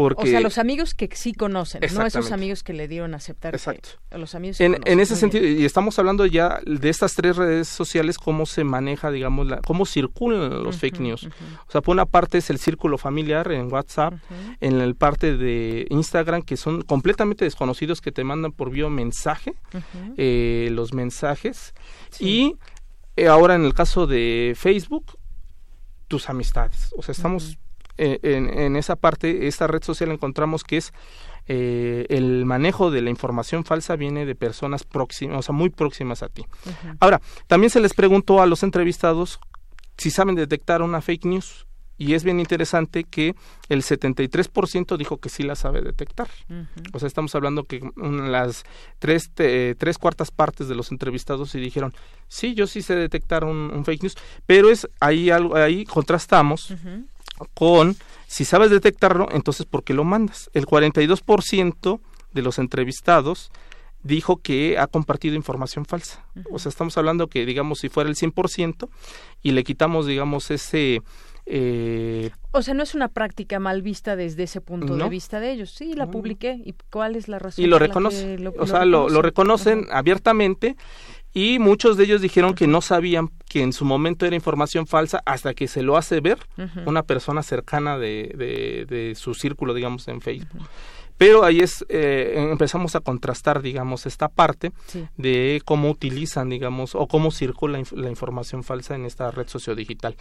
porque... 0.00 0.22
O 0.22 0.26
sea, 0.26 0.40
los 0.40 0.56
amigos 0.56 0.94
que 0.94 1.10
sí 1.12 1.34
conocen, 1.34 1.82
no 1.92 2.06
esos 2.06 2.32
amigos 2.32 2.62
que 2.62 2.72
le 2.72 2.88
dieron 2.88 3.12
a 3.12 3.18
aceptar. 3.18 3.54
Exacto. 3.54 3.90
los 4.12 4.34
amigos 4.34 4.58
en, 4.58 4.78
en, 4.86 4.98
ese 4.98 5.14
sentido, 5.14 5.44
y 5.46 5.66
estamos 5.66 5.98
hablando 5.98 6.24
ya 6.24 6.58
de 6.64 6.88
estas 6.88 7.14
tres 7.14 7.36
redes 7.36 7.68
sociales, 7.68 8.16
cómo 8.16 8.46
se 8.46 8.64
maneja, 8.64 9.10
digamos, 9.10 9.46
la, 9.46 9.58
cómo 9.58 9.84
circulan 9.84 10.62
los 10.62 10.78
fake 10.78 11.00
news. 11.00 11.28
O 11.68 11.70
sea, 11.70 11.82
por 11.82 11.92
una 11.92 12.06
parte 12.06 12.38
es 12.38 12.48
el 12.48 12.58
círculo 12.58 12.96
familiar 12.96 13.52
en 13.52 13.70
WhatsApp, 13.70 14.14
en 14.62 14.80
el 14.80 14.94
parte 14.94 15.36
de 15.36 15.86
Instagram, 15.90 16.44
que 16.44 16.56
son 16.56 16.80
completamente 16.80 17.44
desconocidos 17.44 18.00
que 18.00 18.10
te 18.10 18.24
mandan 18.24 18.52
por 18.52 18.70
vía 18.70 18.88
mensaje 18.88 19.52
eh, 20.16 20.70
los 20.72 20.94
mensajes. 20.94 21.74
Y 22.18 22.56
eh, 23.16 23.28
ahora 23.28 23.54
en 23.54 23.66
el 23.66 23.74
caso 23.74 24.06
de 24.06 24.54
Facebook, 24.56 25.18
tus 26.08 26.30
amistades. 26.30 26.94
O 26.96 27.02
sea, 27.02 27.12
estamos 27.12 27.58
eh, 28.02 28.18
en, 28.22 28.76
esa 28.76 28.96
parte, 28.96 29.46
esta 29.46 29.66
red 29.66 29.82
social 29.82 30.10
encontramos 30.10 30.64
que 30.64 30.78
es 30.78 30.94
eh, 31.48 32.06
el 32.08 32.46
manejo 32.46 32.90
de 32.90 33.02
la 33.02 33.10
información 33.10 33.66
falsa 33.66 33.94
viene 33.94 34.24
de 34.24 34.34
personas 34.34 34.84
próximas, 34.84 35.38
o 35.38 35.42
sea, 35.42 35.54
muy 35.54 35.68
próximas 35.68 36.22
a 36.22 36.30
ti. 36.30 36.46
Ahora, 36.98 37.20
también 37.46 37.68
se 37.68 37.78
les 37.78 37.92
preguntó 37.92 38.40
a 38.40 38.46
los 38.46 38.62
entrevistados 38.62 39.38
si 39.98 40.10
saben 40.10 40.34
detectar 40.34 40.80
una 40.80 41.02
fake 41.02 41.26
news. 41.26 41.66
Y 41.98 42.14
es 42.14 42.24
bien 42.24 42.40
interesante 42.40 43.04
que 43.04 43.34
el 43.68 43.82
73% 43.82 44.96
dijo 44.96 45.18
que 45.18 45.28
sí 45.28 45.42
la 45.42 45.54
sabe 45.54 45.82
detectar. 45.82 46.30
O 46.94 46.98
sea, 46.98 47.06
estamos 47.06 47.34
hablando 47.34 47.64
que 47.64 47.82
las 47.96 48.64
tres, 48.98 49.30
tres 49.34 49.98
cuartas 49.98 50.30
partes 50.30 50.66
de 50.68 50.74
los 50.74 50.92
entrevistados 50.92 51.50
sí 51.50 51.60
dijeron, 51.60 51.92
sí, 52.26 52.54
yo 52.54 52.66
sí 52.66 52.80
sé 52.80 52.94
detectar 52.94 53.44
un, 53.44 53.84
fake 53.84 54.04
news, 54.04 54.16
pero 54.46 54.70
es 54.70 54.88
ahí, 54.98 55.28
algo, 55.28 55.56
ahí 55.56 55.84
contrastamos 55.84 56.72
con, 57.54 57.96
si 58.26 58.44
sabes 58.44 58.70
detectarlo, 58.70 59.28
entonces 59.32 59.66
¿por 59.66 59.84
qué 59.84 59.94
lo 59.94 60.04
mandas? 60.04 60.50
El 60.54 60.66
42% 60.66 62.00
de 62.32 62.42
los 62.42 62.58
entrevistados 62.58 63.50
dijo 64.02 64.38
que 64.38 64.78
ha 64.78 64.86
compartido 64.86 65.34
información 65.34 65.84
falsa. 65.84 66.24
O 66.50 66.58
sea, 66.58 66.70
estamos 66.70 66.96
hablando 66.96 67.28
que, 67.28 67.44
digamos, 67.44 67.80
si 67.80 67.88
fuera 67.88 68.08
el 68.08 68.16
100% 68.16 68.88
y 69.42 69.52
le 69.52 69.64
quitamos, 69.64 70.06
digamos, 70.06 70.50
ese 70.50 71.02
eh, 71.52 72.30
o 72.52 72.62
sea, 72.62 72.74
no 72.74 72.84
es 72.84 72.94
una 72.94 73.08
práctica 73.08 73.58
mal 73.58 73.82
vista 73.82 74.14
desde 74.14 74.44
ese 74.44 74.60
punto 74.60 74.96
de 74.96 75.08
vista 75.08 75.40
de 75.40 75.50
ellos. 75.50 75.70
Sí, 75.70 75.94
la 75.94 76.08
publiqué. 76.08 76.60
¿Y 76.64 76.74
cuál 76.90 77.16
es 77.16 77.26
la 77.26 77.40
razón? 77.40 77.64
Y 77.64 77.66
lo 77.66 77.80
reconocen. 77.80 78.52
o 78.56 78.66
sea, 78.66 78.84
lo, 78.84 79.08
reconocen 79.20 79.86
abiertamente 79.90 80.76
y 81.34 81.58
muchos 81.58 81.96
de 81.96 82.04
ellos 82.04 82.20
dijeron 82.20 82.54
que 82.54 82.68
no 82.68 82.80
sabían 82.80 83.30
que 83.48 83.62
en 83.62 83.72
su 83.72 83.84
momento 83.84 84.26
era 84.26 84.36
información 84.36 84.86
falsa 84.86 85.22
hasta 85.26 85.52
que 85.52 85.66
se 85.66 85.82
lo 85.82 85.96
hace 85.96 86.20
ver 86.20 86.38
una 86.86 87.02
persona 87.02 87.42
cercana 87.42 87.98
de, 87.98 88.86
de, 88.88 89.14
su 89.16 89.34
círculo, 89.34 89.74
digamos, 89.74 90.06
en 90.06 90.20
Facebook. 90.20 90.68
Pero 91.20 91.44
ahí 91.44 91.58
es, 91.58 91.84
eh, 91.90 92.32
empezamos 92.50 92.96
a 92.96 93.00
contrastar, 93.00 93.60
digamos, 93.60 94.06
esta 94.06 94.28
parte 94.28 94.72
de 95.18 95.60
cómo 95.66 95.90
utilizan, 95.90 96.48
digamos, 96.48 96.94
o 96.94 97.06
cómo 97.08 97.30
circula 97.30 97.78
la, 97.92 98.08
información 98.08 98.64
falsa 98.64 98.94
en 98.94 99.04
esta 99.04 99.30
red 99.30 99.46
sociodigital. 99.46 100.16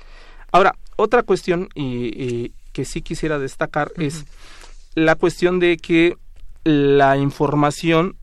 Ahora, 0.51 0.75
otra 0.95 1.23
cuestión 1.23 1.69
y, 1.75 2.51
que 2.73 2.85
sí 2.85 3.01
quisiera 3.01 3.39
destacar 3.39 3.91
es 3.97 4.25
la 4.95 5.15
cuestión 5.15 5.59
de 5.59 5.77
que 5.77 6.15
la 6.63 7.17
información 7.17 8.15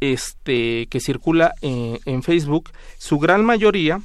este, 0.00 0.86
que 0.86 1.00
circula 1.00 1.54
en, 1.62 1.98
en 2.04 2.22
Facebook, 2.22 2.70
su 2.98 3.18
gran 3.18 3.44
mayoría 3.44 4.00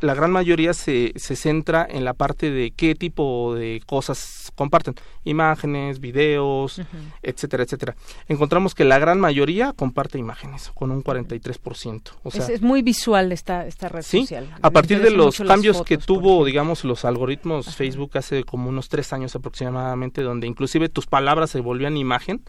la 0.00 0.14
gran 0.14 0.30
mayoría 0.30 0.74
se, 0.74 1.12
se 1.16 1.36
centra 1.36 1.86
en 1.88 2.04
la 2.04 2.14
parte 2.14 2.50
de 2.50 2.70
qué 2.72 2.94
tipo 2.94 3.54
de 3.54 3.82
cosas 3.86 4.52
comparten, 4.54 4.94
imágenes, 5.24 6.00
videos, 6.00 6.80
etcétera, 7.22 7.62
etcétera. 7.62 7.96
Encontramos 8.28 8.74
que 8.74 8.84
la 8.84 8.98
gran 8.98 9.20
mayoría 9.20 9.72
comparte 9.72 10.18
imágenes, 10.18 10.70
con 10.74 10.90
un 10.90 11.02
43%. 11.02 12.02
O 12.22 12.30
sea, 12.30 12.46
es, 12.46 12.62
muy 12.62 12.82
visual 12.82 13.32
esta, 13.32 13.66
esta 13.66 13.88
red 13.88 14.02
¿sí? 14.02 14.22
social. 14.22 14.54
A 14.62 14.70
partir 14.70 15.00
de 15.00 15.10
los 15.10 15.38
cambios 15.38 15.82
que 15.82 15.98
tuvo, 15.98 16.44
digamos, 16.44 16.84
los 16.84 17.04
algoritmos 17.04 17.74
Facebook 17.74 18.18
hace 18.18 18.44
como 18.44 18.68
unos 18.68 18.88
tres 18.88 19.12
años 19.12 19.34
aproximadamente, 19.34 20.22
donde 20.22 20.46
inclusive 20.46 20.88
tus 20.88 21.06
palabras 21.06 21.50
se 21.50 21.60
volvían 21.60 21.96
imagen, 21.96 22.42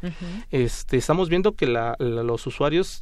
este, 0.50 0.98
estamos 0.98 1.30
viendo 1.30 1.54
que 1.54 1.68
la, 1.68 1.96
los 2.00 2.46
usuarios 2.48 3.00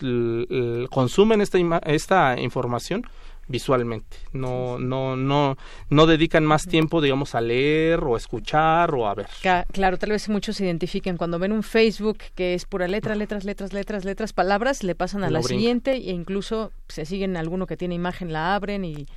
consumen 0.90 1.42
esta, 1.42 1.58
esta 1.86 2.40
información 2.40 3.08
visualmente. 3.50 4.16
No, 4.32 4.80
no, 4.80 5.18
no, 5.18 5.58
no 5.90 6.06
dedican 6.06 6.46
más 6.46 6.66
tiempo, 6.66 7.02
digamos, 7.02 7.36
a 7.36 7.42
leer 7.42 8.02
o 8.04 8.16
a 8.16 8.18
escuchar 8.18 8.96
o 8.96 9.08
a 9.08 9.16
ver. 9.16 9.28
Claro, 9.72 9.98
tal 9.98 10.12
vez 10.12 10.30
muchos 10.30 10.56
se 10.56 10.66
identifiquen. 10.66 11.18
Cuando 11.18 11.40
ven 11.40 11.52
un 11.52 11.64
Facebook 11.64 12.20
que 12.36 12.54
es 12.54 12.66
pura 12.66 12.88
letra, 12.88 13.16
letras, 13.16 13.44
letras, 13.44 13.74
letras, 13.74 14.06
letras, 14.06 14.32
palabras, 14.32 14.84
le 14.84 14.96
pasan 14.96 15.24
a 15.24 15.30
la 15.30 15.44
siguiente 15.44 15.92
e 15.92 16.12
incluso 16.12 16.72
se 16.90 17.06
siguen 17.06 17.38
alguno 17.38 17.68
que 17.68 17.78
tiene 17.78 17.96
imagen, 17.96 18.34
la 18.34 18.56
abren 18.56 18.84
y 18.84 19.08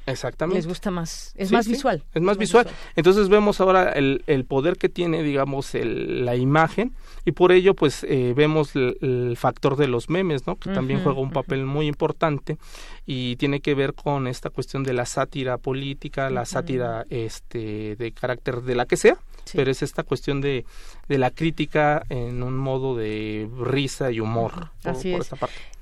les 0.53 0.67
gusta 0.67 0.91
más. 0.91 1.33
Es 1.37 1.51
más 1.51 1.67
visual. 1.67 2.03
Es 2.15 2.23
más, 2.23 2.39
visual. 2.39 2.69
Entonces 2.97 3.29
vemos 3.29 3.61
ahora 3.61 3.91
el, 3.93 4.23
el 4.27 4.45
poder 4.45 4.77
que 4.77 4.89
tiene, 4.89 5.23
digamos, 5.23 5.75
el, 5.75 6.25
la 6.25 6.37
imagen 6.37 6.95
y 7.25 7.33
por 7.33 7.53
ello, 7.53 7.75
pues, 7.75 8.05
eh, 8.05 8.35
vemos 8.37 8.75
el, 8.75 9.37
factor 9.37 9.77
de 9.77 9.87
los 9.87 10.11
memes, 10.11 10.47
¿no? 10.47 10.57
Que 10.57 10.71
también 10.71 11.03
juega 11.03 11.21
un 11.21 11.31
papel 11.31 11.65
muy 11.65 11.87
importante 11.87 12.59
y 13.07 13.37
tiene 13.37 13.61
que 13.61 13.75
ver 13.75 13.95
con 13.95 14.27
esta 14.27 14.51
cuestión 14.51 14.83
de 14.83 14.93
la 14.93 15.07
sátira 15.07 15.59
política, 15.59 16.31
la 16.31 16.45
sátira 16.45 17.07
este 17.11 17.97
de 17.97 18.13
carácter 18.13 18.63
de 18.63 18.75
la 18.75 18.87
que 18.87 18.97
sea, 18.97 19.17
pero 19.55 19.71
es 19.71 19.83
esta 19.83 20.03
cuestión 20.03 20.41
de, 20.41 20.65
de 21.13 21.19
la 21.19 21.31
crítica 21.31 22.07
en 22.09 22.43
un 22.43 22.57
modo 22.57 22.97
de 22.97 23.47
risa 23.59 24.11
y 24.11 24.19
humor. 24.19 24.71
Así 24.83 25.13
es. 25.13 25.29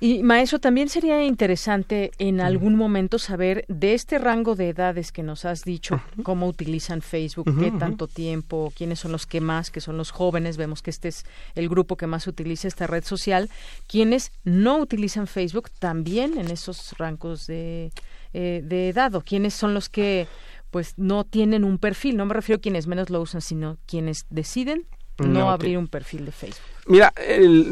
Y 0.00 0.24
maestro, 0.24 0.58
también 0.58 0.88
sería 0.88 1.24
interesante 1.24 2.10
en 2.18 2.40
algún 2.40 2.74
momento 2.74 3.20
saber 3.20 3.64
de 3.68 3.94
este 3.94 4.18
rango 4.18 4.56
de 4.56 4.70
edades 4.70 5.12
que 5.12 5.22
nos 5.22 5.44
has 5.44 5.62
dicho, 5.62 6.02
cómo 6.24 6.48
utilizan 6.48 7.00
Facebook, 7.00 7.46
qué 7.60 7.70
tanto 7.70 8.08
tiempo, 8.08 8.72
quiénes 8.74 8.98
son 8.98 9.12
los 9.12 9.24
que 9.24 9.40
más, 9.40 9.70
que 9.70 9.80
son 9.80 9.96
los 9.96 10.10
jóvenes, 10.10 10.56
vemos 10.56 10.82
que 10.82 10.90
este 10.90 11.06
es 11.06 11.24
el 11.54 11.68
grupo 11.68 11.96
que 11.96 12.08
más 12.08 12.26
utiliza 12.26 12.66
esta 12.66 12.88
red 12.88 13.04
social, 13.04 13.48
quienes 13.86 14.32
no 14.42 14.78
utilizan 14.78 15.28
Facebook 15.28 15.70
también 15.78 16.38
en 16.38 16.50
esos 16.50 16.92
rangos 16.98 17.46
de, 17.46 17.92
eh, 18.32 18.62
de 18.64 18.88
edad, 18.88 19.14
o 19.14 19.20
quiénes 19.20 19.54
son 19.54 19.74
los 19.74 19.88
que 19.88 20.26
pues 20.72 20.94
no 20.96 21.24
tienen 21.24 21.64
un 21.64 21.78
perfil. 21.78 22.16
No 22.16 22.26
me 22.26 22.34
refiero 22.34 22.58
a 22.58 22.62
quienes 22.62 22.86
menos 22.86 23.10
lo 23.10 23.20
usan, 23.20 23.40
sino 23.40 23.76
quienes 23.86 24.26
deciden 24.30 24.86
no, 25.28 25.50
abrir 25.50 25.78
un 25.78 25.88
perfil 25.88 26.24
de 26.24 26.32
Facebook. 26.32 26.64
Mira, 26.86 27.12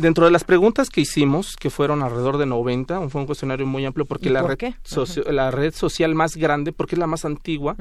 dentro 0.00 0.26
de 0.26 0.30
las 0.30 0.44
preguntas 0.44 0.90
que 0.90 1.00
hicimos, 1.00 1.56
que 1.56 1.70
fueron 1.70 2.02
alrededor 2.02 2.38
de 2.38 2.46
90, 2.46 3.08
fue 3.08 3.22
un 3.22 3.26
cuestionario 3.26 3.66
muy 3.66 3.84
amplio 3.84 4.04
porque 4.04 4.30
la, 4.30 4.42
red 4.42 4.74
la 5.26 5.50
red 5.50 5.74
social 5.74 6.14
más 6.14 6.36
grande, 6.36 6.72
porque 6.72 6.94
es 6.94 6.98
la 6.98 7.06
más 7.06 7.24
antigua 7.24 7.74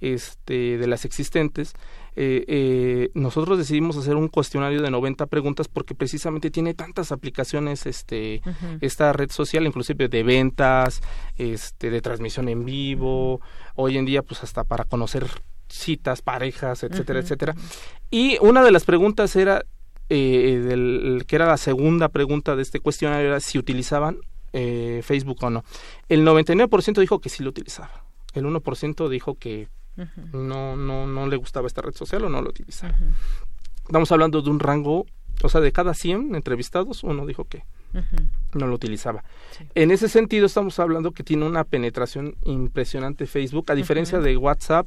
este, 0.00 0.78
de 0.78 0.86
las 0.86 1.04
existentes, 1.04 1.74
eh, 2.16 2.44
eh, 2.46 3.10
nosotros 3.14 3.58
decidimos 3.58 3.96
hacer 3.96 4.14
un 4.14 4.28
cuestionario 4.28 4.82
de 4.82 4.90
90 4.90 5.26
preguntas 5.26 5.66
porque 5.66 5.96
precisamente 5.96 6.50
tiene 6.50 6.74
tantas 6.74 7.10
aplicaciones 7.10 7.86
este, 7.86 8.40
esta 8.80 9.12
red 9.12 9.30
social, 9.30 9.66
inclusive 9.66 10.08
de 10.08 10.22
ventas, 10.22 11.00
este, 11.36 11.90
de 11.90 12.00
transmisión 12.00 12.48
en 12.48 12.64
vivo, 12.64 13.40
hoy 13.74 13.98
en 13.98 14.04
día 14.04 14.22
pues 14.22 14.44
hasta 14.44 14.62
para 14.62 14.84
conocer 14.84 15.26
citas, 15.74 16.22
parejas, 16.22 16.82
etcétera, 16.84 17.20
etcétera. 17.20 17.54
Y 18.10 18.38
una 18.40 18.62
de 18.62 18.70
las 18.70 18.84
preguntas 18.84 19.34
era, 19.36 19.64
eh, 20.08 20.62
del, 20.64 21.24
que 21.26 21.36
era 21.36 21.46
la 21.46 21.56
segunda 21.56 22.08
pregunta 22.08 22.56
de 22.56 22.62
este 22.62 22.80
cuestionario, 22.80 23.28
era 23.28 23.40
si 23.40 23.58
utilizaban 23.58 24.18
eh, 24.52 25.02
Facebook 25.04 25.38
o 25.42 25.50
no. 25.50 25.64
El 26.08 26.24
99% 26.24 27.00
dijo 27.00 27.20
que 27.20 27.28
sí 27.28 27.42
lo 27.42 27.50
utilizaba. 27.50 28.04
El 28.34 28.44
1% 28.44 29.08
dijo 29.08 29.34
que 29.34 29.68
no, 30.32 30.76
no, 30.76 31.06
no 31.06 31.26
le 31.26 31.36
gustaba 31.36 31.66
esta 31.66 31.82
red 31.82 31.94
social 31.94 32.24
o 32.24 32.28
no 32.28 32.40
lo 32.40 32.50
utilizaba. 32.50 32.94
Estamos 33.84 34.10
hablando 34.12 34.42
de 34.42 34.50
un 34.50 34.60
rango, 34.60 35.06
o 35.42 35.48
sea, 35.48 35.60
de 35.60 35.72
cada 35.72 35.94
100 35.94 36.34
entrevistados, 36.34 37.04
uno 37.04 37.26
dijo 37.26 37.44
que 37.44 37.64
no 38.54 38.66
lo 38.66 38.74
utilizaba. 38.74 39.24
En 39.74 39.90
ese 39.90 40.08
sentido, 40.08 40.46
estamos 40.46 40.78
hablando 40.78 41.12
que 41.12 41.22
tiene 41.22 41.46
una 41.46 41.64
penetración 41.64 42.36
impresionante 42.44 43.26
Facebook, 43.26 43.70
a 43.70 43.74
diferencia 43.74 44.18
de 44.18 44.36
WhatsApp, 44.36 44.86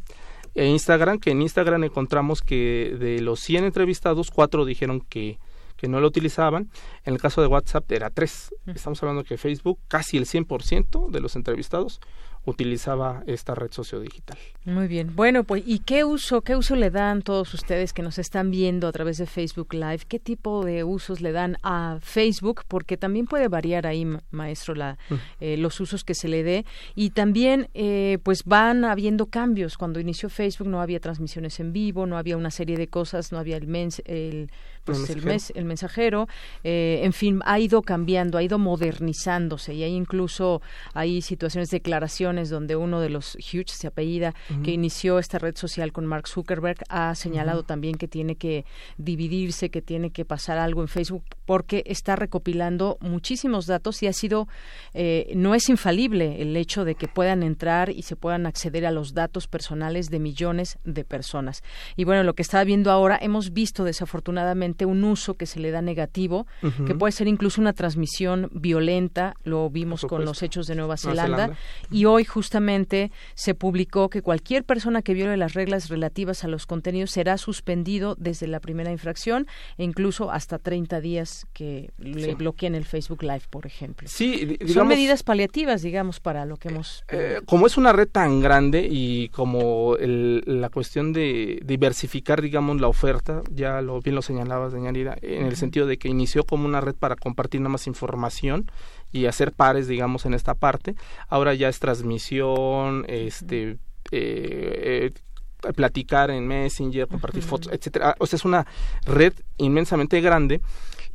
e 0.58 0.65
Instagram, 0.65 1.20
que 1.20 1.30
en 1.30 1.43
Instagram 1.43 1.84
encontramos 1.84 2.41
que 2.41 2.98
de 3.00 3.22
los 3.22 3.39
100 3.41 3.65
entrevistados, 3.65 4.32
cuatro 4.32 4.65
dijeron 4.65 5.02
que, 5.02 5.38
que 5.76 5.88
no 5.88 6.02
lo 6.02 6.08
utilizaban. 6.08 6.72
En 7.06 7.13
el 7.13 7.22
caso 7.22 7.41
de 7.41 7.48
WhatsApp 7.48 7.91
era 7.91 8.10
tres. 8.10 8.50
Estamos 8.65 9.02
hablando 9.04 9.24
que 9.24 9.38
Facebook, 9.38 9.78
casi 9.88 10.17
el 10.17 10.26
100% 10.26 11.12
de 11.12 11.20
los 11.20 11.36
entrevistados 11.36 12.02
utilizaba 12.43 13.22
esta 13.28 13.54
red 13.54 13.72
sociodigital. 13.72 14.39
Muy 14.68 14.90
bien. 14.90 15.16
Bueno, 15.16 15.46
pues 15.46 15.64
¿y 15.66 15.80
qué 15.80 16.04
uso, 16.04 16.42
qué 16.42 16.58
uso 16.58 16.76
le 16.76 16.92
dan 16.92 17.22
todos 17.22 17.54
ustedes 17.54 17.94
que 17.94 18.02
nos 18.02 18.18
están 18.18 18.52
viendo 18.52 18.90
a 18.90 18.92
través 18.92 19.18
de 19.18 19.26
Facebook 19.26 19.74
Live? 19.74 20.02
¿Qué 20.10 20.20
tipo 20.20 20.66
de 20.66 20.84
usos 20.84 21.22
le 21.22 21.32
dan 21.32 21.56
a 21.64 22.00
Facebook? 22.02 22.64
Porque 22.68 22.98
también 22.98 23.28
puede 23.28 23.48
variar 23.48 23.88
ahí, 23.88 24.06
maestro, 24.30 24.76
la, 24.76 24.98
eh, 25.40 25.56
los 25.56 25.80
usos 25.80 26.04
que 26.04 26.14
se 26.14 26.28
le 26.28 26.44
dé. 26.44 26.66
Y 26.96 27.12
también, 27.12 27.70
eh, 27.76 28.18
pues 28.24 28.44
van 28.44 28.84
habiendo 28.84 29.28
cambios. 29.28 29.78
Cuando 29.78 30.02
inició 30.02 30.28
Facebook 30.28 30.68
no 30.68 30.82
había 30.82 31.00
transmisiones 31.00 31.62
en 31.62 31.72
vivo, 31.72 32.06
no 32.06 32.18
había 32.18 32.36
una 32.36 32.52
serie 32.52 32.76
de 32.76 32.90
cosas, 32.90 33.32
no 33.32 33.40
había 33.40 33.56
el, 33.56 33.68
mens 33.68 34.02
el 34.06 34.52
pues 34.88 35.10
el, 35.10 35.22
mes, 35.22 35.52
el 35.56 35.66
mensajero, 35.66 36.28
eh, 36.64 37.02
en 37.04 37.14
fin, 37.14 37.42
ha 37.46 37.60
ido 37.60 37.82
cambiando, 37.82 38.38
ha 38.38 38.44
ido 38.44 38.58
modernizándose 38.58 39.74
y 39.74 39.84
hay 39.84 39.94
incluso 39.94 40.62
hay 40.94 41.22
situaciones, 41.22 41.70
declaraciones 41.70 42.50
donde 42.50 42.76
uno 42.76 43.02
de 43.02 43.10
los 43.10 43.36
Hughes 43.36 43.72
se 43.72 43.88
apellida, 43.88 44.34
que 44.63 44.72
inició 44.72 45.20
esta 45.20 45.39
red 45.39 45.56
social 45.56 45.91
con 45.91 46.06
Mark 46.06 46.28
Zuckerberg, 46.28 46.78
ha 46.89 47.13
señalado 47.15 47.63
también 47.63 47.96
que 47.96 48.08
tiene 48.08 48.36
que 48.36 48.65
dividirse, 48.98 49.70
que 49.70 49.82
tiene 49.82 50.12
que 50.12 50.26
pasar 50.26 50.58
algo 50.58 50.82
en 50.82 50.88
Facebook 50.88 51.24
porque 51.46 51.84
está 51.86 52.15
recopilando 52.15 52.98
muchísimos 53.00 53.67
datos 53.67 54.04
y 54.04 54.08
ha 54.08 54.13
sido, 54.13 54.48
eh, 54.93 55.32
no 55.36 55.56
es 55.56 55.70
infalible 55.70 56.41
el 56.41 56.56
hecho 56.58 56.84
de 56.84 56.96
que 56.96 57.08
puedan 57.08 57.41
entrar 57.41 57.89
y 57.89 58.02
se 58.02 58.15
puedan 58.15 58.46
acceder 58.46 58.86
a 58.86 58.91
los 58.91 59.13
datos 59.13 59.48
personales 59.48 60.10
de 60.10 60.20
millones 60.20 60.78
de 60.84 61.04
personas. 61.06 61.63
Y 61.96 62.04
bueno, 62.04 62.24
lo 62.24 62.36
que 62.36 62.41
está 62.41 62.63
viendo 62.63 62.91
ahora, 62.91 63.17
hemos 63.22 63.54
visto 63.54 63.84
desafortunadamente 63.84 64.86
un 64.86 65.04
uso 65.04 65.36
que 65.36 65.46
se 65.46 65.60
le 65.60 65.72
da 65.72 65.82
negativo, 65.82 66.48
que 66.86 66.96
puede 66.96 67.12
ser 67.12 67.28
incluso 67.28 67.62
una 67.62 67.74
transmisión 67.74 68.50
violenta, 68.54 69.36
lo 69.43 69.70
vimos 69.70 70.06
con 70.06 70.26
los 70.26 70.43
hechos 70.43 70.67
de 70.67 70.76
Nueva 70.76 70.98
Zelanda, 70.98 71.52
y 71.91 72.06
hoy 72.06 72.26
justamente 72.26 73.12
se 73.36 73.56
publicó 73.56 74.10
que 74.10 74.22
cualquier 74.22 74.47
persona 74.64 75.02
que 75.02 75.14
viole 75.14 75.38
las 75.38 75.54
reglas 75.54 75.90
relativas 75.90 76.44
a 76.44 76.48
los 76.48 76.66
contenidos 76.66 77.12
será 77.12 77.38
suspendido 77.38 78.16
desde 78.18 78.48
la 78.48 78.60
primera 78.60 78.92
infracción 78.92 79.48
e 79.78 79.84
incluso 79.84 80.32
hasta 80.32 80.60
30 80.60 81.02
días 81.02 81.48
que 81.54 81.92
le 81.98 82.36
bloqueen 82.36 82.76
el 82.76 82.86
Facebook 82.86 83.24
Live, 83.24 83.44
por 83.50 83.66
ejemplo. 83.66 84.08
Sí, 84.08 84.58
Son 84.68 84.88
medidas 84.88 85.24
paliativas, 85.24 85.82
digamos, 85.82 86.20
para 86.20 86.46
lo 86.46 86.58
que 86.58 86.70
hemos... 86.70 87.04
Eh, 87.10 87.42
como 87.46 87.68
es 87.68 87.78
una 87.78 87.94
red 87.94 88.08
tan 88.08 88.42
grande 88.42 88.88
y 88.90 89.30
como 89.30 89.96
la 90.00 90.70
cuestión 90.70 91.14
de 91.14 91.60
diversificar, 91.64 92.42
digamos, 92.42 92.80
la 92.80 92.88
oferta, 92.88 93.42
ya 93.52 93.82
lo 93.82 94.02
bien 94.02 94.16
lo 94.16 94.22
señalaba 94.22 94.70
en 94.74 95.46
el 95.46 95.56
sentido 95.56 95.86
de 95.86 95.98
que 95.98 96.08
inició 96.08 96.44
como 96.44 96.66
una 96.66 96.82
red 96.82 96.96
para 96.96 97.16
compartir 97.16 97.62
nada 97.62 97.72
más 97.72 97.88
información 97.88 98.70
y 99.12 99.26
hacer 99.26 99.52
pares, 99.52 99.88
digamos, 99.88 100.26
en 100.26 100.34
esta 100.34 100.54
parte. 100.54 100.96
Ahora 101.28 101.54
ya 101.54 101.70
es 101.70 101.80
transmisión, 101.80 103.06
este, 103.08 103.78
eh, 104.12 105.12
eh, 105.62 105.74
platicar 105.74 106.32
en 106.32 106.48
Messenger, 106.48 107.08
compartir 107.08 107.43
fotos, 107.43 107.72
etcétera. 107.72 108.15
O 108.20 108.28
sea, 108.28 108.38
es 108.38 108.46
una 108.46 108.65
red 109.06 109.34
inmensamente 109.58 110.22
grande 110.22 110.62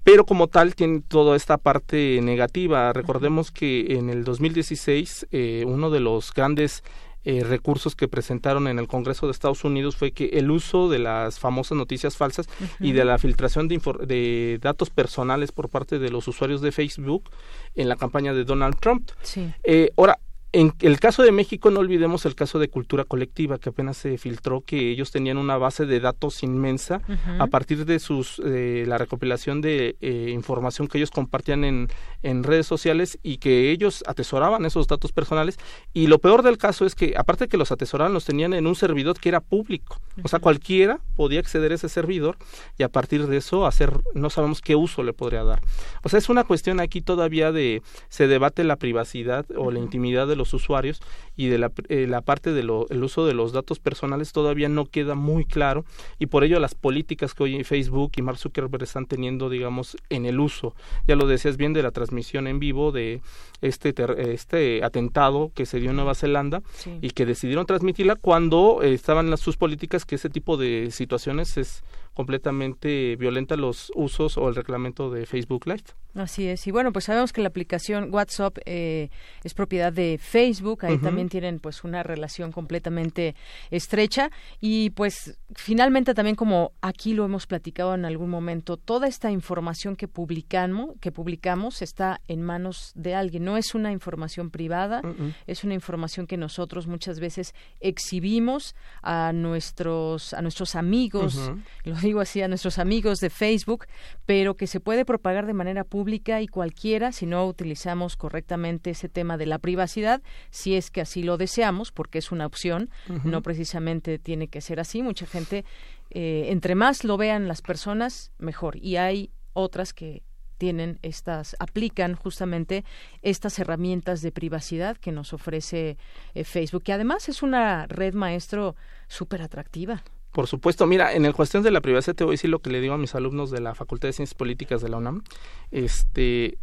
pero 0.05 0.26
como 0.26 0.48
tal 0.48 0.74
tiene 0.74 1.00
toda 1.00 1.37
esta 1.37 1.59
parte 1.59 2.20
negativa. 2.22 2.92
Recordemos 2.92 3.50
que 3.50 3.94
en 3.94 4.11
el 4.11 4.24
2016 4.24 5.28
eh, 5.31 5.64
uno 5.66 5.90
de 5.90 6.00
los 6.00 6.33
grandes 6.35 6.83
eh, 7.24 7.44
recursos 7.44 7.94
que 7.94 8.09
presentaron 8.09 8.66
en 8.66 8.81
el 8.81 8.88
Congreso 8.88 9.26
de 9.26 9.33
Estados 9.33 9.62
Unidos 9.62 9.94
fue 9.94 10.11
que 10.11 10.31
el 10.33 10.50
uso 10.50 10.88
de 10.88 10.98
las 10.98 11.38
famosas 11.38 11.78
noticias 11.78 12.16
falsas 12.16 12.48
y 12.81 12.90
de 12.92 13.05
la 13.05 13.16
filtración 13.18 13.68
de, 13.68 13.78
de, 14.05 14.59
datos 14.61 14.90
personales 14.90 15.52
por 15.52 15.68
parte 15.68 16.00
de 16.00 16.11
los 16.11 16.26
usuarios 16.26 16.61
de 16.62 16.72
Facebook 16.72 17.31
en 17.76 17.88
la 17.88 17.94
campaña 17.94 18.35
de 18.35 18.42
Donald 18.42 18.76
Trump. 18.81 19.09
Sí. 19.22 19.52
Eh, 19.62 19.92
ahora, 19.96 20.18
en 20.53 20.75
el 20.81 21.01
caso 21.01 21.23
de 21.23 21.33
México, 21.33 21.71
no 21.71 21.81
olvidemos 21.81 22.27
el 22.27 22.35
caso 22.35 22.59
de 22.59 22.69
cultura 22.69 23.05
colectiva, 23.05 23.59
que 23.59 23.71
apenas 23.71 23.97
se 23.97 24.19
filtró 24.19 24.61
que 24.61 24.91
ellos 24.91 25.11
tenían 25.11 25.38
una 25.38 25.57
base 25.57 25.87
de 25.87 25.99
datos 25.99 26.43
inmensa 26.43 27.01
a 27.38 27.47
partir 27.47 27.87
de 27.87 27.99
sus 27.99 28.41
eh, 28.45 28.85
la 28.87 28.99
recopilación 28.99 29.62
de 29.62 29.97
eh, 30.01 30.31
información 30.31 30.88
que 30.88 30.99
ellos 30.99 31.11
compartían 31.11 31.65
en, 31.65 31.88
en 32.23 32.43
redes 32.45 32.67
sociales 32.67 33.19
y 33.23 33.38
que 33.38 33.71
ellos 33.71 34.05
atesoraban 34.07 34.67
esos 34.67 34.87
datos 34.87 35.11
personales. 35.12 35.59
Y 35.95 36.07
lo 36.07 36.19
peor 36.19 36.43
del 36.43 36.59
caso 36.59 36.85
es 36.85 36.95
que, 36.95 37.15
aparte 37.17 37.45
de 37.45 37.49
que 37.49 37.57
los 37.57 37.73
atesoraban, 37.73 38.12
los 38.12 38.27
tenían 38.27 38.53
en 38.53 38.67
un 38.67 38.75
servidor 38.75 39.19
que 39.19 39.31
era 39.31 39.41
público. 39.41 40.01
O 40.23 40.29
sea, 40.29 40.38
cualquiera 40.38 41.01
podía 41.17 41.41
acceder 41.41 41.73
a 41.73 41.77
ese 41.77 41.88
servidor 41.88 42.37
y 42.77 42.83
a 42.83 42.91
partir 42.91 43.27
de 43.27 43.38
eso 43.38 43.65
hacer, 43.65 44.03
no 44.12 44.29
sabemos 44.29 44.61
qué 44.61 44.77
uso 44.77 45.03
le 45.03 45.15
podría 45.15 45.45
dar. 45.45 45.62
O 46.03 46.11
sea, 46.11 46.19
es 46.19 46.29
una 46.29 46.45
cuestión 46.45 46.79
aquí 46.79 47.01
todavía 47.01 47.53
de, 47.53 47.83
se 48.11 48.27
debate 48.27 48.65
la 48.65 48.77
privacidad 48.77 49.47
o 49.57 49.71
la 49.71 49.79
intimidad 49.79 50.27
de 50.27 50.37
los 50.37 50.41
los 50.42 50.55
usuarios 50.55 51.00
y 51.37 51.46
de 51.46 51.59
la, 51.59 51.72
eh, 51.88 52.07
la 52.09 52.20
parte 52.20 52.52
del 52.52 52.70
uso 52.70 53.26
de 53.26 53.35
los 53.35 53.52
datos 53.52 53.78
personales 53.78 54.33
todavía 54.33 54.68
no 54.68 54.87
queda 54.87 55.14
muy 55.14 55.44
claro 55.44 55.85
y 56.18 56.26
por 56.26 56.44
ello 56.44 56.59
las 56.59 56.74
políticas 56.74 57.35
que 57.35 57.44
hoy 57.44 57.64
Facebook 57.64 58.12
y 58.16 58.22
Mark 58.22 58.38
Zuckerberg 58.38 58.83
están 58.83 59.07
teniendo, 59.07 59.48
digamos, 59.48 59.96
en 60.11 60.26
el 60.26 60.40
uso, 60.40 60.74
ya 61.07 61.16
lo 61.16 61.26
decías 61.26 61.57
bien, 61.57 61.72
de 61.72 61.83
la 61.83 61.90
transmisión 61.92 62.46
en 62.46 62.59
vivo 62.59 62.92
de 62.92 63.20
este, 63.61 63.94
este 64.33 64.85
atentado 64.85 65.52
que 65.55 65.66
se 65.66 65.78
dio 65.78 65.90
en 65.90 65.96
Nueva 65.96 66.14
Zelanda 66.14 66.62
y 67.00 67.11
que 67.11 67.26
decidieron 67.26 67.66
transmitirla 67.66 68.16
cuando 68.16 68.81
eh, 68.83 68.92
estaban 68.92 69.31
las, 69.31 69.40
sus 69.40 69.57
políticas 69.57 70.05
que 70.05 70.16
ese 70.16 70.28
tipo 70.28 70.57
de 70.57 70.90
situaciones 70.90 71.57
es 71.57 71.85
completamente 72.14 73.16
violenta 73.16 73.57
los 73.57 73.92
usos 73.94 74.37
o 74.37 74.48
el 74.48 74.55
reglamento 74.55 75.11
de 75.11 75.26
Facebook 75.26 75.66
Live. 75.66 76.02
Así 76.14 76.46
es. 76.46 76.66
Y 76.66 76.70
bueno, 76.70 76.92
pues 76.92 77.07
sabemos 77.07 77.33
que 77.33 77.40
la 77.40 77.48
aplicación 77.48 78.12
WhatsApp 78.12 78.59
eh, 78.66 79.09
es 79.44 79.55
propiedad 79.55 79.92
de 79.92 80.18
Facebook. 80.22 80.85
Ahí 80.85 80.98
también 80.98 81.31
tienen 81.31 81.59
pues 81.59 81.85
una 81.85 82.03
relación 82.03 82.53
completamente 82.53 83.35
estrecha. 83.70 84.31
Y 84.61 84.90
pues 84.90 85.38
finalmente 85.55 86.12
también 86.12 86.37
como 86.37 86.72
aquí 86.83 87.14
lo 87.14 87.25
hemos 87.25 87.46
platicado 87.46 87.94
en 87.94 88.05
algún 88.05 88.29
momento, 88.29 88.77
toda 88.77 89.09
esta 89.09 89.31
información 89.31 89.96
que 89.96 90.07
publicamos, 90.07 90.90
que 91.01 91.12
publicamos 91.12 91.81
está 91.81 92.20
en 92.29 92.42
manos 92.42 92.92
de 92.94 93.14
alguien. 93.14 93.44
No 93.44 93.57
es 93.57 93.75
una 93.75 93.90
información 93.90 94.51
privada, 94.51 95.01
es 95.46 95.64
una 95.64 95.72
información 95.72 96.27
que 96.27 96.37
nosotros 96.37 96.87
muchas 96.87 97.20
veces 97.20 97.55
exhibimos 97.81 98.75
a 99.03 99.33
nuestros, 99.33 100.35
a 100.35 100.42
nuestros 100.42 100.75
amigos, 100.75 101.53
lo 101.85 101.96
digo 101.96 102.20
así, 102.20 102.42
a 102.42 102.48
nuestros 102.48 102.79
amigos 102.79 103.18
de 103.20 103.31
Facebook, 103.31 103.87
pero 104.27 104.57
que 104.59 104.66
se 104.66 104.79
puede 104.79 105.07
propagar 105.07 105.46
de 105.46 105.55
manera 105.55 105.85
pública 105.85 106.02
pública 106.03 106.41
y 106.41 106.49
cualquiera 106.49 107.12
si 107.12 107.27
no 107.27 107.47
utilizamos 107.47 108.17
correctamente 108.17 108.91
ese 108.91 109.09
tema 109.09 109.37
de 109.37 109.47
la 109.47 109.61
privacidad, 109.61 110.21
si 110.51 110.75
es 110.75 110.91
que 110.91 111.01
así 111.01 111.23
lo 111.23 111.37
deseamos, 111.37 111.93
porque 111.93 112.19
es 112.19 112.33
una 112.33 112.45
opción, 112.45 112.91
no 113.23 113.41
precisamente 113.41 114.19
tiene 114.19 114.49
que 114.49 114.61
ser 114.61 114.81
así. 114.81 115.01
Mucha 115.01 115.27
gente, 115.27 115.65
eh, 116.11 116.47
entre 116.49 116.75
más 116.75 117.05
lo 117.05 117.17
vean 117.17 117.47
las 117.47 117.62
personas, 117.62 118.33
mejor. 118.38 118.79
Y 118.79 118.97
hay 118.97 119.31
otras 119.53 119.93
que 119.93 120.25
tienen 120.59 120.99
estas, 121.03 121.55
aplican 121.61 122.17
justamente 122.17 122.85
estas 123.23 123.61
herramientas 123.61 124.23
de 124.23 124.33
privacidad 124.33 124.97
que 124.97 125.12
nos 125.12 125.33
ofrece 125.33 125.99
eh, 126.35 126.43
Facebook, 126.43 126.83
que 126.83 126.93
además 126.93 127.29
es 127.29 127.45
una 127.45 127.87
red 127.87 128.15
maestro 128.15 128.75
súper 129.07 129.41
atractiva. 129.43 130.03
Por 130.33 130.47
supuesto, 130.47 130.87
mira, 130.87 131.12
en 131.12 131.27
el 131.27 131.35
cuestión 131.35 131.62
de 131.62 131.71
la 131.71 131.83
privacidad 131.83 132.16
te 132.16 132.25
voy 132.25 132.33
a 132.33 132.35
decir 132.35 132.51
lo 132.51 132.61
que 132.61 132.71
le 132.71 132.81
digo 132.81 132.95
a 132.95 132.99
mis 132.99 133.14
alumnos 133.14 133.51
de 133.51 133.61
la 133.61 133.75
Facultad 133.75 134.09
de 134.09 134.14
Ciencias 134.14 134.35
Políticas 134.35 134.81
de 134.81 134.88
la 134.88 134.97
UNAM. 134.97 135.23
Este, 135.71 136.59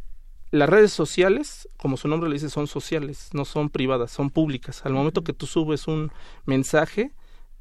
las 0.49 0.67
redes 0.67 0.91
sociales, 0.91 1.69
como 1.77 1.95
su 1.95 2.07
nombre 2.07 2.29
le 2.29 2.33
dice, 2.33 2.49
son 2.49 2.65
sociales, 2.65 3.29
no 3.33 3.45
son 3.45 3.69
privadas, 3.69 4.11
son 4.11 4.31
públicas. 4.31 4.83
Al 4.85 4.93
momento 4.93 5.23
que 5.23 5.33
tú 5.33 5.45
subes 5.45 5.87
un 5.87 6.11
mensaje, 6.45 7.11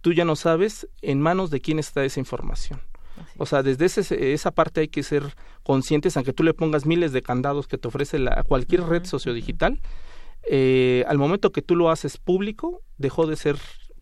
tú 0.01 0.14
ya 0.14 0.25
no 0.25 0.35
sabes 0.35 0.88
en 1.03 1.21
manos 1.21 1.51
de 1.51 1.61
quién 1.61 1.79
está 1.79 2.03
esa 2.05 2.21
información. 2.21 2.81
O 3.37 3.44
sea, 3.44 3.62
desde 3.62 3.85
ese, 3.85 4.33
esa 4.33 4.51
parte 4.53 4.81
hay 4.81 4.88
que 4.88 5.03
ser 5.03 5.35
conscientes, 5.62 6.16
aunque 6.16 6.33
tú 6.33 6.42
le 6.42 6.55
pongas 6.55 6.87
miles 6.87 7.12
de 7.12 7.21
candados 7.21 7.68
que 7.68 7.77
te 7.77 7.88
ofrece 7.88 8.18
la, 8.18 8.42
cualquier 8.44 8.85
red 8.85 9.05
sociodigital, 9.05 9.81
eh, 10.44 11.05
al 11.09 11.18
momento 11.18 11.53
que 11.53 11.61
tú 11.61 11.77
lo 11.77 11.90
haces 11.90 12.16
público, 12.16 12.81
dejó 12.97 13.27
de 13.27 13.37
ser 13.37 13.59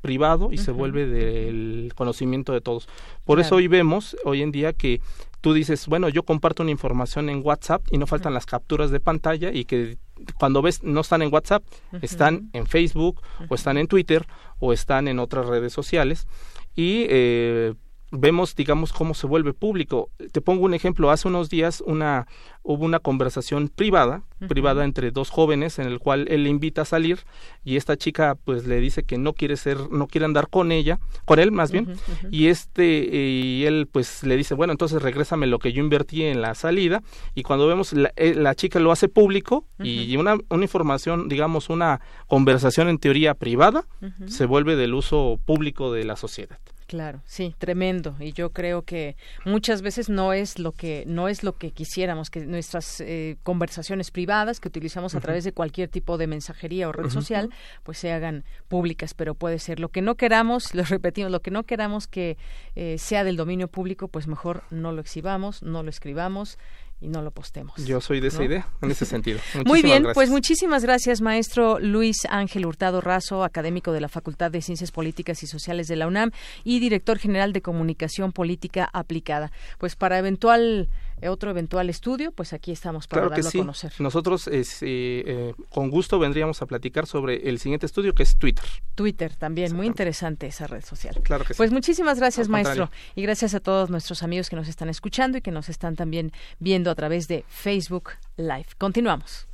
privado 0.06 0.50
y 0.52 0.58
se 0.58 0.70
vuelve 0.70 1.04
del 1.04 1.92
conocimiento 1.96 2.52
de 2.52 2.60
todos. 2.60 2.88
Por 3.24 3.40
eso 3.40 3.56
hoy 3.56 3.66
vemos, 3.66 4.16
hoy 4.24 4.40
en 4.40 4.52
día, 4.52 4.72
que 4.72 5.00
tú 5.40 5.52
dices, 5.52 5.88
bueno, 5.88 6.08
yo 6.08 6.22
comparto 6.22 6.62
una 6.62 6.70
información 6.70 7.28
en 7.28 7.44
WhatsApp 7.44 7.82
y 7.90 7.98
no 7.98 8.06
faltan 8.06 8.32
las 8.32 8.46
capturas 8.46 8.92
de 8.92 9.00
pantalla 9.00 9.50
y 9.52 9.64
que 9.64 9.98
cuando 10.38 10.62
ves 10.62 10.84
no 10.84 11.00
están 11.00 11.22
en 11.22 11.32
WhatsApp, 11.32 11.64
están 12.02 12.50
en 12.52 12.66
Facebook 12.66 13.20
o 13.48 13.56
están 13.56 13.78
en 13.78 13.88
Twitter 13.88 14.24
o 14.60 14.72
están 14.72 15.08
en 15.08 15.18
otras 15.18 15.46
redes 15.46 15.72
sociales 15.72 16.28
y 16.76 17.06
eh, 17.08 17.74
vemos, 18.10 18.54
digamos, 18.54 18.92
cómo 18.92 19.14
se 19.14 19.26
vuelve 19.26 19.52
público. 19.52 20.10
Te 20.32 20.40
pongo 20.40 20.64
un 20.64 20.74
ejemplo. 20.74 21.10
Hace 21.10 21.28
unos 21.28 21.50
días 21.50 21.82
una, 21.84 22.26
hubo 22.62 22.84
una 22.84 22.98
conversación 22.98 23.68
privada, 23.68 24.22
privada 24.48 24.84
entre 24.84 25.10
dos 25.10 25.30
jóvenes, 25.30 25.78
en 25.78 25.86
el 25.86 25.98
cual 25.98 26.26
él 26.28 26.44
le 26.44 26.50
invita 26.50 26.82
a 26.82 26.84
salir 26.84 27.20
y 27.64 27.76
esta 27.76 27.96
chica, 27.96 28.36
pues, 28.44 28.66
le 28.66 28.80
dice 28.80 29.02
que 29.02 29.18
no 29.18 29.32
quiere 29.32 29.56
ser, 29.56 29.90
no 29.90 30.06
quiere 30.06 30.24
andar 30.24 30.48
con 30.48 30.72
ella, 30.72 30.98
con 31.24 31.38
él 31.38 31.52
más 31.52 31.72
bien, 31.72 31.96
y 32.30 32.46
este, 32.48 33.08
y 33.12 33.64
él, 33.64 33.88
pues, 33.90 34.22
le 34.24 34.36
dice, 34.36 34.54
bueno, 34.54 34.72
entonces 34.72 35.02
regrésame 35.02 35.46
lo 35.46 35.58
que 35.58 35.72
yo 35.72 35.82
invertí 35.82 36.22
en 36.22 36.42
la 36.42 36.54
salida, 36.54 37.02
y 37.34 37.42
cuando 37.42 37.66
vemos, 37.66 37.92
la, 37.92 38.12
eh, 38.16 38.34
la 38.34 38.54
chica 38.54 38.78
lo 38.78 38.92
hace 38.92 39.08
público 39.08 39.64
y 39.82 40.16
una, 40.16 40.36
una 40.48 40.62
información, 40.62 41.28
digamos, 41.28 41.70
una 41.70 42.00
conversación 42.26 42.88
en 42.88 42.98
teoría 42.98 43.34
privada, 43.34 43.86
se 44.26 44.46
vuelve 44.46 44.76
del 44.76 44.94
uso 44.94 45.40
público 45.44 45.92
de 45.92 46.04
la 46.04 46.16
sociedad. 46.16 46.58
Claro, 46.86 47.20
sí, 47.24 47.54
tremendo. 47.58 48.14
Y 48.20 48.32
yo 48.32 48.50
creo 48.50 48.82
que 48.82 49.16
muchas 49.44 49.82
veces 49.82 50.08
no 50.08 50.32
es 50.32 50.60
lo 50.60 50.70
que 50.70 51.02
no 51.06 51.28
es 51.28 51.42
lo 51.42 51.56
que 51.56 51.72
quisiéramos 51.72 52.30
que 52.30 52.46
nuestras 52.46 53.00
eh, 53.00 53.38
conversaciones 53.42 54.12
privadas 54.12 54.60
que 54.60 54.68
utilizamos 54.68 55.16
a 55.16 55.20
través 55.20 55.42
de 55.42 55.52
cualquier 55.52 55.88
tipo 55.88 56.16
de 56.16 56.28
mensajería 56.28 56.88
o 56.88 56.92
red 56.92 57.10
social, 57.10 57.50
pues 57.82 57.98
se 57.98 58.12
hagan 58.12 58.44
públicas. 58.68 59.14
Pero 59.14 59.34
puede 59.34 59.58
ser 59.58 59.80
lo 59.80 59.88
que 59.88 60.00
no 60.00 60.14
queramos, 60.14 60.74
lo 60.74 60.84
repetimos, 60.84 61.32
lo 61.32 61.42
que 61.42 61.50
no 61.50 61.64
queramos 61.64 62.06
que 62.06 62.36
eh, 62.76 62.98
sea 62.98 63.24
del 63.24 63.36
dominio 63.36 63.66
público, 63.66 64.06
pues 64.06 64.28
mejor 64.28 64.62
no 64.70 64.92
lo 64.92 65.00
exhibamos, 65.00 65.64
no 65.64 65.82
lo 65.82 65.90
escribamos 65.90 66.56
y 67.00 67.08
no 67.08 67.22
lo 67.22 67.30
postemos. 67.30 67.84
Yo 67.84 68.00
soy 68.00 68.20
de 68.20 68.28
esa 68.28 68.42
idea, 68.42 68.68
en 68.80 68.90
ese 68.90 69.04
sentido. 69.04 69.38
Muy 69.66 69.82
bien, 69.82 70.06
pues 70.14 70.30
muchísimas 70.30 70.82
gracias, 70.82 71.20
maestro 71.20 71.78
Luis 71.78 72.26
Ángel 72.28 72.64
Hurtado 72.64 73.00
Razo, 73.00 73.44
académico 73.44 73.92
de 73.92 74.00
la 74.00 74.08
Facultad 74.08 74.50
de 74.50 74.62
Ciencias 74.62 74.92
Políticas 74.92 75.42
y 75.42 75.46
Sociales 75.46 75.88
de 75.88 75.96
la 75.96 76.06
UNAM 76.06 76.30
y 76.64 76.80
director 76.80 77.18
general 77.18 77.52
de 77.52 77.62
Comunicación 77.62 78.32
Política 78.32 78.88
Aplicada. 78.92 79.52
Pues 79.78 79.94
para 79.94 80.18
eventual 80.18 80.88
otro 81.22 81.50
eventual 81.50 81.90
estudio, 81.90 82.32
pues 82.32 82.52
aquí 82.52 82.72
estamos 82.72 83.06
para 83.06 83.28
darlo 83.28 83.48
a 83.48 83.52
conocer. 83.52 83.92
Nosotros 83.98 84.48
eh, 84.48 84.62
eh, 84.82 85.54
con 85.70 85.90
gusto 85.90 86.18
vendríamos 86.18 86.62
a 86.62 86.66
platicar 86.66 87.06
sobre 87.06 87.48
el 87.48 87.58
siguiente 87.58 87.86
estudio 87.86 88.14
que 88.14 88.22
es 88.22 88.36
Twitter. 88.36 88.64
Twitter 88.94 89.34
también, 89.34 89.74
muy 89.74 89.86
interesante 89.86 90.46
esa 90.46 90.66
red 90.66 90.84
social. 90.84 91.16
Claro 91.22 91.44
que 91.44 91.54
pues 91.54 91.72
muchísimas 91.72 92.18
gracias, 92.18 92.48
maestro, 92.48 92.90
y 93.14 93.22
gracias 93.22 93.54
a 93.54 93.60
todos 93.60 93.90
nuestros 93.90 94.22
amigos 94.22 94.50
que 94.50 94.56
nos 94.56 94.68
están 94.68 94.88
escuchando 94.88 95.38
y 95.38 95.40
que 95.40 95.50
nos 95.50 95.68
están 95.68 95.96
también 95.96 96.32
viendo 96.58 96.90
a 96.90 96.94
través 96.94 97.28
de 97.28 97.44
Facebook 97.48 98.10
Live. 98.36 98.66
Continuamos. 98.78 99.46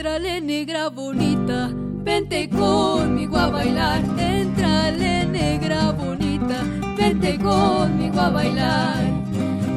Entrale 0.03 0.40
negra 0.40 0.88
bonita. 0.88 1.70
Vente 2.03 2.48
conmigo 2.48 3.38
a 3.38 3.50
bailar, 3.50 4.03
entrale 4.18 5.26
negra 5.26 5.92
bonita, 5.92 6.64
vente 6.96 7.38
conmigo 7.38 8.20
a 8.20 8.30
bailar. 8.30 8.98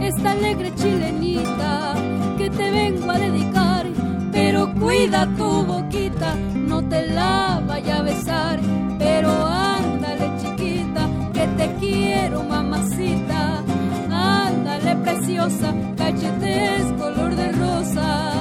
Esta 0.01 0.31
alegre 0.31 0.73
chilenita 0.73 1.93
que 2.39 2.49
te 2.49 2.71
vengo 2.71 3.11
a 3.11 3.19
dedicar, 3.19 3.85
pero 4.31 4.73
cuida 4.73 5.27
tu 5.37 5.63
boquita, 5.63 6.33
no 6.55 6.81
te 6.89 7.05
la 7.05 7.61
vaya 7.67 7.99
a 7.99 8.01
besar, 8.01 8.59
pero 8.97 9.29
ándale 9.29 10.31
chiquita, 10.41 11.07
que 11.33 11.47
te 11.49 11.75
quiero 11.75 12.43
mamacita, 12.43 13.63
ándale 14.09 14.95
preciosa, 15.03 15.71
cachetes 15.95 16.91
color 16.97 17.35
de 17.35 17.51
rosa. 17.51 18.34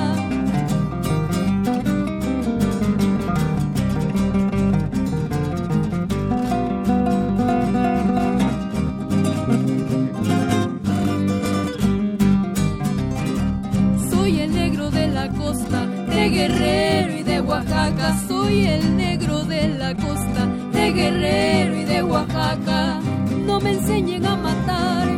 Soy 18.27 18.67
el 18.67 18.97
negro 18.97 19.45
de 19.45 19.69
la 19.69 19.95
costa, 19.95 20.47
de 20.73 20.91
Guerrero 20.93 21.77
y 21.77 21.85
de 21.85 22.03
Oaxaca. 22.03 22.99
No 23.47 23.61
me 23.61 23.73
enseñen 23.73 24.25
a 24.25 24.37
matar, 24.37 25.09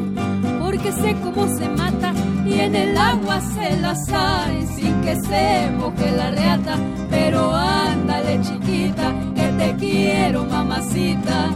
porque 0.61 0.91
sé 0.91 1.15
cómo 1.23 1.47
se 1.47 1.69
mata 1.69 2.13
y 2.45 2.59
en 2.59 2.75
el 2.75 2.99
agua 2.99 3.41
se 3.41 3.77
la 3.77 3.95
sale 3.95 4.67
sin 4.67 5.01
que 5.03 5.15
se 5.15 5.71
moje 5.79 6.11
la 6.11 6.33
reata. 6.33 6.77
Pero 7.09 7.55
ándale 7.55 8.41
chiquita, 8.43 9.15
que 9.37 9.49
te 9.59 9.77
quiero 9.77 10.45
mamacita. 10.45 11.51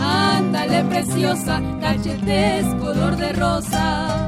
Ándale 0.00 0.82
preciosa, 0.84 1.62
cachetes 1.80 2.66
color 2.80 3.16
de 3.16 3.32
rosa. 3.32 4.27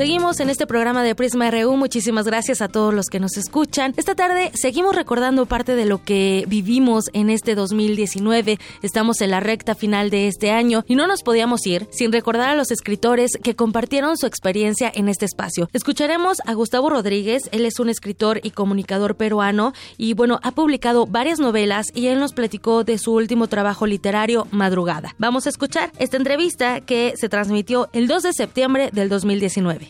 Seguimos 0.00 0.40
en 0.40 0.48
este 0.48 0.66
programa 0.66 1.02
de 1.02 1.14
Prisma 1.14 1.50
RU. 1.50 1.76
Muchísimas 1.76 2.24
gracias 2.24 2.62
a 2.62 2.68
todos 2.68 2.94
los 2.94 3.08
que 3.08 3.20
nos 3.20 3.36
escuchan. 3.36 3.92
Esta 3.98 4.14
tarde 4.14 4.50
seguimos 4.54 4.94
recordando 4.96 5.44
parte 5.44 5.74
de 5.76 5.84
lo 5.84 6.02
que 6.02 6.46
vivimos 6.48 7.10
en 7.12 7.28
este 7.28 7.54
2019. 7.54 8.58
Estamos 8.80 9.20
en 9.20 9.30
la 9.30 9.40
recta 9.40 9.74
final 9.74 10.08
de 10.08 10.26
este 10.26 10.52
año 10.52 10.84
y 10.88 10.94
no 10.94 11.06
nos 11.06 11.22
podíamos 11.22 11.66
ir 11.66 11.86
sin 11.90 12.12
recordar 12.12 12.48
a 12.48 12.54
los 12.54 12.70
escritores 12.70 13.32
que 13.42 13.54
compartieron 13.54 14.16
su 14.16 14.24
experiencia 14.24 14.90
en 14.94 15.10
este 15.10 15.26
espacio. 15.26 15.68
Escucharemos 15.74 16.38
a 16.46 16.54
Gustavo 16.54 16.88
Rodríguez. 16.88 17.50
Él 17.52 17.66
es 17.66 17.78
un 17.78 17.90
escritor 17.90 18.40
y 18.42 18.52
comunicador 18.52 19.16
peruano 19.16 19.74
y 19.98 20.14
bueno, 20.14 20.40
ha 20.42 20.52
publicado 20.52 21.04
varias 21.04 21.40
novelas 21.40 21.88
y 21.94 22.06
él 22.06 22.20
nos 22.20 22.32
platicó 22.32 22.84
de 22.84 22.96
su 22.96 23.12
último 23.12 23.48
trabajo 23.48 23.86
literario, 23.86 24.46
Madrugada. 24.50 25.14
Vamos 25.18 25.44
a 25.44 25.50
escuchar 25.50 25.92
esta 25.98 26.16
entrevista 26.16 26.80
que 26.80 27.12
se 27.16 27.28
transmitió 27.28 27.90
el 27.92 28.08
2 28.08 28.22
de 28.22 28.32
septiembre 28.32 28.88
del 28.94 29.10
2019. 29.10 29.89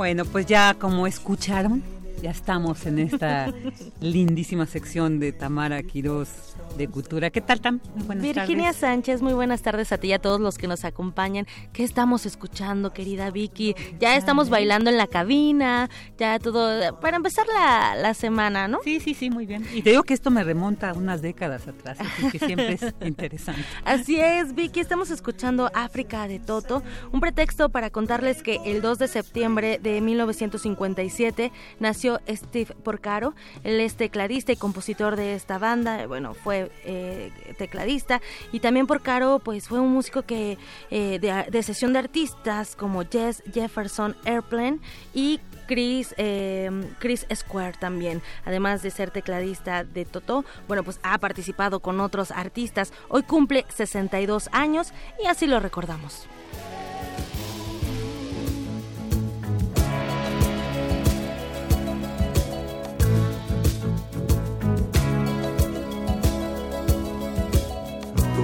Bueno, 0.00 0.24
pues 0.24 0.46
ya 0.46 0.72
como 0.80 1.06
escucharon, 1.06 1.82
ya 2.22 2.30
estamos 2.30 2.86
en 2.86 2.98
esta 2.98 3.52
lindísima 4.00 4.66
sección 4.66 5.20
de 5.20 5.32
Tamara 5.32 5.82
Quiroz 5.82 6.28
de 6.76 6.88
Cultura. 6.88 7.30
¿Qué 7.30 7.40
tal, 7.40 7.60
Tam? 7.60 7.80
buenas 8.06 8.22
Virginia 8.22 8.72
Sánchez, 8.72 9.22
muy 9.22 9.32
buenas 9.32 9.62
tardes 9.62 9.92
a 9.92 9.98
ti 9.98 10.08
y 10.08 10.12
a 10.12 10.18
todos 10.18 10.40
los 10.40 10.58
que 10.58 10.66
nos 10.66 10.84
acompañan. 10.84 11.46
¿Qué 11.72 11.82
estamos 11.82 12.26
escuchando, 12.26 12.92
querida 12.92 13.30
Vicky? 13.30 13.74
Ya 13.98 14.16
estamos 14.16 14.50
bailando 14.50 14.90
en 14.90 14.96
la 14.96 15.06
cabina, 15.06 15.88
ya 16.18 16.38
todo, 16.38 16.98
para 17.00 17.16
empezar 17.16 17.46
la, 17.46 17.94
la 17.96 18.14
semana, 18.14 18.68
¿no? 18.68 18.78
Sí, 18.84 19.00
sí, 19.00 19.14
sí, 19.14 19.30
muy 19.30 19.46
bien. 19.46 19.66
Y 19.72 19.82
te 19.82 19.90
digo 19.90 20.02
que 20.02 20.14
esto 20.14 20.30
me 20.30 20.44
remonta 20.44 20.90
a 20.90 20.94
unas 20.94 21.22
décadas 21.22 21.66
atrás, 21.68 21.98
así 22.00 22.30
que 22.30 22.38
siempre 22.38 22.74
es 22.74 22.82
interesante. 23.04 23.62
Así 23.84 24.20
es, 24.20 24.54
Vicky, 24.54 24.80
estamos 24.80 25.10
escuchando 25.10 25.70
África 25.74 26.28
de 26.28 26.38
Toto, 26.38 26.82
un 27.12 27.20
pretexto 27.20 27.70
para 27.70 27.90
contarles 27.90 28.42
que 28.42 28.60
el 28.64 28.82
2 28.82 28.98
de 28.98 29.08
septiembre 29.08 29.80
de 29.82 30.00
1957 30.00 31.52
nació 31.78 32.09
Steve 32.28 32.74
Porcaro, 32.82 33.34
él 33.62 33.80
es 33.80 33.94
tecladista 33.94 34.52
y 34.52 34.56
compositor 34.56 35.16
de 35.16 35.34
esta 35.34 35.58
banda, 35.58 36.06
bueno, 36.06 36.34
fue 36.34 36.70
eh, 36.84 37.30
tecladista 37.58 38.20
y 38.52 38.60
también 38.60 38.86
por 38.86 39.02
Caro 39.02 39.38
pues 39.38 39.68
fue 39.68 39.80
un 39.80 39.92
músico 39.92 40.22
que 40.22 40.58
eh, 40.90 41.18
de, 41.18 41.62
sesión 41.62 41.92
de 41.92 42.00
artistas 42.00 42.74
como 42.74 43.04
Jess 43.04 43.42
Jefferson 43.52 44.16
Airplane 44.24 44.78
y 45.14 45.40
Chris, 45.66 46.14
eh, 46.16 46.68
Chris 46.98 47.26
Square 47.32 47.74
también, 47.78 48.22
además 48.44 48.82
de 48.82 48.90
ser 48.90 49.10
tecladista 49.12 49.84
de 49.84 50.04
Toto, 50.04 50.44
bueno, 50.66 50.82
pues 50.82 50.98
ha 51.04 51.16
participado 51.18 51.78
con 51.78 52.00
otros 52.00 52.32
artistas. 52.32 52.92
Hoy 53.08 53.22
cumple 53.22 53.64
62 53.68 54.48
años 54.52 54.92
y 55.22 55.28
así 55.28 55.46
lo 55.46 55.60
recordamos. 55.60 56.26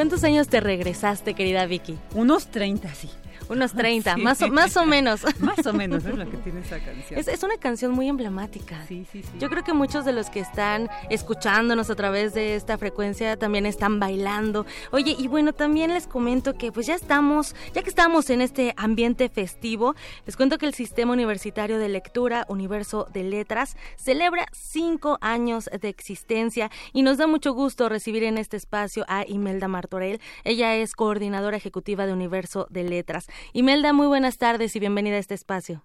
¿Cuántos 0.00 0.24
años 0.24 0.48
te 0.48 0.60
regresaste, 0.60 1.34
querida 1.34 1.66
Vicky? 1.66 1.94
Unos 2.14 2.46
30, 2.46 2.94
sí. 2.94 3.10
Unos 3.50 3.72
30, 3.72 4.16
más, 4.18 4.40
o, 4.42 4.48
más 4.48 4.76
o 4.76 4.86
menos. 4.86 5.22
más 5.40 5.66
o 5.66 5.72
menos 5.72 6.04
es 6.04 6.16
lo 6.16 6.30
que 6.30 6.36
tiene 6.38 6.60
esa 6.60 6.78
canción. 6.78 7.18
Es, 7.18 7.42
una 7.42 7.56
canción 7.56 7.92
muy 7.92 8.08
emblemática. 8.08 8.84
Sí, 8.86 9.04
sí, 9.10 9.22
sí. 9.22 9.28
Yo 9.40 9.50
creo 9.50 9.64
que 9.64 9.72
muchos 9.72 10.04
de 10.04 10.12
los 10.12 10.30
que 10.30 10.38
están 10.38 10.88
escuchándonos 11.08 11.90
a 11.90 11.96
través 11.96 12.32
de 12.32 12.54
esta 12.54 12.78
frecuencia 12.78 13.36
también 13.36 13.66
están 13.66 13.98
bailando. 13.98 14.66
Oye, 14.92 15.16
y 15.18 15.26
bueno, 15.26 15.52
también 15.52 15.92
les 15.92 16.06
comento 16.06 16.56
que 16.56 16.70
pues 16.70 16.86
ya 16.86 16.94
estamos, 16.94 17.56
ya 17.74 17.82
que 17.82 17.88
estamos 17.88 18.30
en 18.30 18.40
este 18.40 18.72
ambiente 18.76 19.28
festivo, 19.28 19.96
les 20.26 20.36
cuento 20.36 20.56
que 20.58 20.66
el 20.66 20.74
Sistema 20.74 21.12
Universitario 21.12 21.78
de 21.78 21.88
Lectura, 21.88 22.46
Universo 22.48 23.08
de 23.12 23.24
Letras, 23.24 23.76
celebra 23.96 24.46
cinco 24.52 25.18
años 25.20 25.68
de 25.80 25.88
existencia 25.88 26.70
y 26.92 27.02
nos 27.02 27.18
da 27.18 27.26
mucho 27.26 27.52
gusto 27.52 27.88
recibir 27.88 28.22
en 28.22 28.38
este 28.38 28.56
espacio 28.56 29.04
a 29.08 29.24
Imelda 29.26 29.66
Martorell. 29.66 30.20
Ella 30.44 30.76
es 30.76 30.94
coordinadora 30.94 31.56
ejecutiva 31.56 32.06
de 32.06 32.12
Universo 32.12 32.68
de 32.70 32.84
Letras. 32.84 33.26
Imelda, 33.52 33.92
muy 33.92 34.06
buenas 34.06 34.38
tardes 34.38 34.74
y 34.76 34.80
bienvenida 34.80 35.16
a 35.16 35.20
este 35.20 35.34
espacio. 35.34 35.82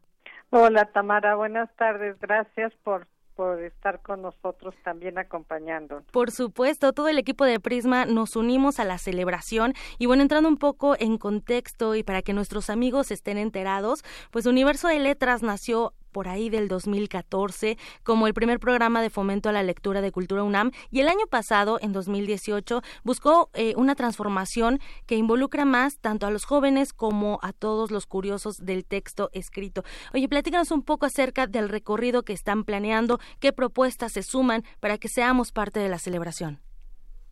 Hola 0.49 0.85
Tamara, 0.85 1.35
buenas 1.35 1.73
tardes. 1.75 2.17
Gracias 2.19 2.73
por 2.83 3.07
por 3.35 3.61
estar 3.61 4.01
con 4.01 4.21
nosotros 4.21 4.73
también 4.83 5.17
acompañando. 5.17 6.03
Por 6.11 6.31
supuesto, 6.31 6.93
todo 6.93 7.09
el 7.09 7.17
equipo 7.17 7.45
de 7.45 7.59
Prisma 7.59 8.05
nos 8.05 8.35
unimos 8.35 8.79
a 8.79 8.85
la 8.85 8.97
celebración 8.97 9.73
y 9.99 10.05
bueno, 10.05 10.23
entrando 10.23 10.49
un 10.49 10.57
poco 10.57 10.95
en 10.97 11.17
contexto 11.17 11.95
y 11.95 12.03
para 12.03 12.21
que 12.21 12.33
nuestros 12.33 12.69
amigos 12.69 13.11
estén 13.11 13.37
enterados, 13.37 14.03
pues 14.31 14.45
Universo 14.45 14.87
de 14.87 14.99
Letras 14.99 15.43
nació 15.43 15.93
por 16.15 16.29
ahí 16.29 16.49
del 16.49 16.69
2014 16.69 17.75
como 18.03 18.27
el 18.27 18.33
primer 18.33 18.57
programa 18.57 19.01
de 19.01 19.09
fomento 19.09 19.49
a 19.49 19.51
la 19.51 19.63
lectura 19.63 19.99
de 19.99 20.13
Cultura 20.13 20.43
UNAM 20.43 20.71
y 20.89 21.01
el 21.01 21.09
año 21.09 21.27
pasado, 21.29 21.77
en 21.81 21.91
2018, 21.91 22.81
buscó 23.03 23.49
eh, 23.53 23.73
una 23.75 23.95
transformación 23.95 24.79
que 25.07 25.17
involucra 25.17 25.65
más 25.65 25.99
tanto 25.99 26.25
a 26.25 26.31
los 26.31 26.45
jóvenes 26.45 26.93
como 26.93 27.37
a 27.41 27.51
todos 27.51 27.91
los 27.91 28.05
curiosos 28.07 28.65
del 28.65 28.85
texto 28.85 29.29
escrito. 29.33 29.83
Oye, 30.13 30.29
platícanos 30.29 30.71
un 30.71 30.83
poco 30.83 31.05
acerca 31.05 31.47
del 31.47 31.67
recorrido 31.67 32.23
que 32.23 32.31
están 32.31 32.63
planeando, 32.63 33.19
qué 33.41 33.51
propuestas 33.51 34.13
se 34.13 34.23
suman 34.23 34.63
para 34.79 34.97
que 34.97 35.09
seamos 35.09 35.51
parte 35.51 35.81
de 35.81 35.89
la 35.89 35.97
celebración. 35.97 36.59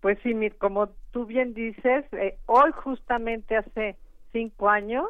Pues 0.01 0.17
sí, 0.23 0.33
como 0.59 0.89
tú 1.11 1.25
bien 1.25 1.53
dices, 1.53 2.03
eh, 2.11 2.37
hoy 2.47 2.71
justamente 2.83 3.55
hace 3.55 3.95
cinco 4.33 4.67
años 4.67 5.05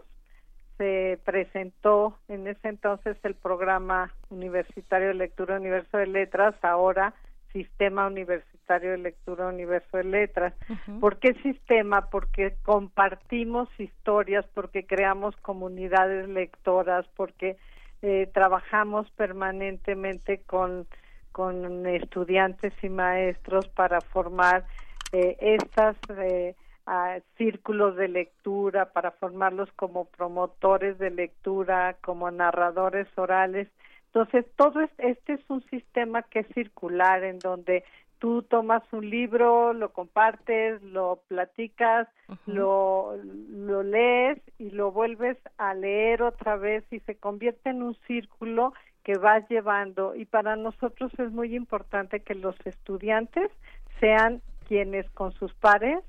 se 0.78 1.20
presentó 1.24 2.18
en 2.28 2.48
ese 2.48 2.68
entonces 2.68 3.18
el 3.24 3.36
programa 3.36 4.14
universitario 4.30 5.10
de 5.10 5.14
lectura 5.14 5.58
Universo 5.58 5.98
de 5.98 6.08
Letras, 6.08 6.56
ahora 6.62 7.14
Sistema 7.52 8.08
Universitario 8.08 8.92
de 8.92 8.98
Lectura 8.98 9.48
Universo 9.48 9.98
de 9.98 10.04
Letras. 10.04 10.54
¿Por 11.00 11.20
qué 11.20 11.36
sistema? 11.36 12.10
Porque 12.10 12.56
compartimos 12.64 13.70
historias, 13.78 14.46
porque 14.56 14.86
creamos 14.86 15.36
comunidades 15.38 16.28
lectoras, 16.28 17.06
porque 17.16 17.58
eh, 18.02 18.28
trabajamos 18.34 19.10
permanentemente 19.12 20.40
con, 20.40 20.88
con 21.32 21.86
estudiantes 21.86 22.74
y 22.82 22.90
maestros 22.90 23.68
para 23.70 24.02
formar 24.02 24.66
eh, 25.12 25.38
estas 25.40 25.96
eh, 26.10 26.56
a 26.86 27.20
círculos 27.38 27.96
de 27.96 28.08
lectura 28.08 28.92
para 28.92 29.12
formarlos 29.12 29.72
como 29.74 30.06
promotores 30.06 30.98
de 31.00 31.10
lectura, 31.10 31.96
como 32.02 32.30
narradores 32.32 33.08
orales. 33.16 33.70
Entonces, 34.08 34.46
todo 34.56 34.82
este 34.98 35.34
es 35.34 35.50
un 35.50 35.64
sistema 35.70 36.24
que 36.24 36.40
es 36.40 36.48
circular 36.54 37.24
en 37.24 37.40
donde 37.40 37.84
tú 38.20 38.42
tomas 38.44 38.84
un 38.94 39.10
libro, 39.10 39.74
lo 39.74 39.92
compartes, 39.92 40.82
lo 40.82 41.20
platicas, 41.28 42.08
lo, 42.46 43.18
lo 43.50 43.84
lees 43.84 44.40
y 44.58 44.70
lo 44.70 44.92
vuelves 44.92 45.38
a 45.58 45.74
leer 45.74 46.24
otra 46.24 46.56
vez 46.56 46.86
y 46.92 47.00
se 47.02 47.16
convierte 47.16 47.72
en 47.72 47.84
un 47.84 47.96
círculo 48.08 48.74
que 49.04 49.18
vas 49.18 49.48
llevando 49.50 50.16
y 50.16 50.24
para 50.24 50.56
nosotros 50.56 51.12
es 51.20 51.32
muy 51.32 51.54
importante 51.56 52.22
que 52.22 52.36
los 52.36 52.56
estudiantes 52.66 53.52
sean 54.00 54.42
quienes 54.68 55.10
con 55.10 55.34
sus 55.34 55.54
pares 55.56 56.00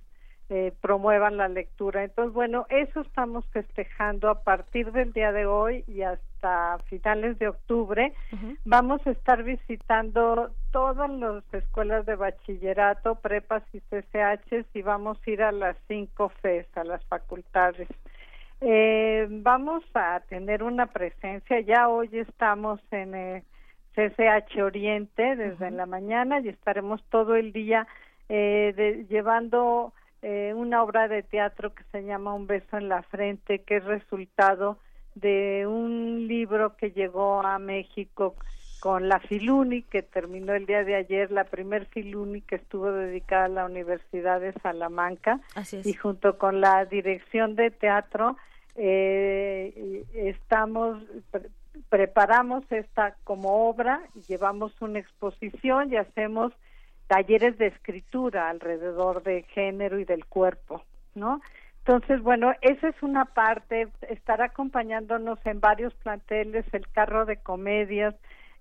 eh, 0.50 0.72
promuevan 0.82 1.38
la 1.38 1.48
lectura. 1.48 2.04
Entonces, 2.04 2.34
bueno, 2.34 2.66
eso 2.68 3.00
estamos 3.00 3.46
festejando 3.46 4.28
a 4.28 4.42
partir 4.42 4.92
del 4.92 5.12
día 5.14 5.32
de 5.32 5.46
hoy 5.46 5.84
y 5.86 6.02
hasta 6.02 6.78
finales 6.90 7.38
de 7.38 7.48
octubre. 7.48 8.12
Vamos 8.66 9.00
a 9.06 9.12
estar 9.12 9.42
visitando 9.42 10.50
todas 10.70 11.08
las 11.10 11.42
escuelas 11.54 12.04
de 12.04 12.16
bachillerato, 12.16 13.14
prepas 13.14 13.62
y 13.72 13.80
CCH 13.80 14.66
y 14.74 14.82
vamos 14.82 15.18
a 15.26 15.30
ir 15.30 15.42
a 15.42 15.50
las 15.50 15.76
cinco 15.88 16.28
FES, 16.42 16.66
a 16.76 16.84
las 16.84 17.02
facultades. 17.06 17.88
Eh, 18.60 19.26
vamos 19.30 19.82
a 19.94 20.20
tener 20.28 20.62
una 20.62 20.86
presencia, 20.86 21.60
ya 21.60 21.88
hoy 21.88 22.10
estamos 22.12 22.80
en 22.90 23.42
CCH 23.94 24.62
Oriente 24.62 25.36
desde 25.36 25.70
la 25.70 25.86
mañana 25.86 26.40
y 26.40 26.48
estaremos 26.48 27.02
todo 27.10 27.36
el 27.36 27.52
día 27.52 27.86
eh, 28.28 29.06
llevando 29.08 29.92
eh, 30.24 30.54
una 30.54 30.82
obra 30.82 31.06
de 31.06 31.22
teatro 31.22 31.74
que 31.74 31.84
se 31.92 32.02
llama 32.02 32.32
Un 32.32 32.46
beso 32.46 32.78
en 32.78 32.88
la 32.88 33.02
frente, 33.02 33.58
que 33.58 33.76
es 33.76 33.84
resultado 33.84 34.78
de 35.14 35.66
un 35.66 36.26
libro 36.26 36.76
que 36.76 36.92
llegó 36.92 37.42
a 37.42 37.58
México 37.58 38.34
con 38.80 39.06
la 39.08 39.20
Filuni, 39.20 39.82
que 39.82 40.02
terminó 40.02 40.54
el 40.54 40.64
día 40.64 40.82
de 40.82 40.94
ayer, 40.94 41.30
la 41.30 41.44
primer 41.44 41.84
Filuni 41.86 42.40
que 42.40 42.56
estuvo 42.56 42.90
dedicada 42.90 43.44
a 43.44 43.48
la 43.48 43.66
Universidad 43.66 44.40
de 44.40 44.54
Salamanca, 44.54 45.40
y 45.84 45.92
junto 45.92 46.38
con 46.38 46.62
la 46.62 46.86
dirección 46.86 47.54
de 47.54 47.70
teatro 47.70 48.38
eh, 48.76 50.04
estamos 50.14 51.02
preparamos 51.90 52.64
esta 52.70 53.14
como 53.24 53.68
obra, 53.68 54.00
llevamos 54.26 54.72
una 54.80 55.00
exposición 55.00 55.92
y 55.92 55.96
hacemos 55.96 56.52
talleres 57.06 57.58
de 57.58 57.68
escritura 57.68 58.48
alrededor 58.48 59.22
de 59.22 59.42
género 59.54 59.98
y 59.98 60.04
del 60.04 60.24
cuerpo, 60.26 60.82
¿no? 61.14 61.40
Entonces, 61.86 62.22
bueno, 62.22 62.52
esa 62.62 62.88
es 62.88 63.02
una 63.02 63.26
parte, 63.26 63.88
estará 64.08 64.46
acompañándonos 64.46 65.38
en 65.44 65.60
varios 65.60 65.92
planteles 65.94 66.64
el 66.72 66.88
carro 66.88 67.26
de 67.26 67.36
comedias, 67.36 68.14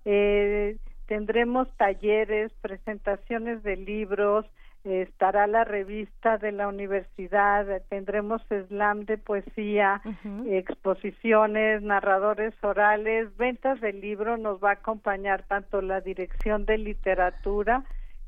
eh, 0.04 0.76
tendremos 1.06 1.68
talleres, 1.78 2.52
presentaciones 2.60 3.62
de 3.62 3.76
libros, 3.76 4.44
estará 4.84 5.46
la 5.46 5.64
revista 5.64 6.36
de 6.36 6.52
la 6.52 6.68
universidad, 6.68 7.66
tendremos 7.88 8.42
slam 8.68 9.06
de 9.06 9.16
poesía, 9.16 10.02
exposiciones, 10.46 11.80
narradores 11.82 12.52
orales, 12.62 13.34
ventas 13.38 13.80
de 13.80 13.94
libro, 13.94 14.36
nos 14.36 14.62
va 14.62 14.70
a 14.70 14.74
acompañar 14.74 15.44
tanto 15.44 15.80
la 15.80 16.02
dirección 16.02 16.66
de 16.66 16.76
literatura, 16.76 17.84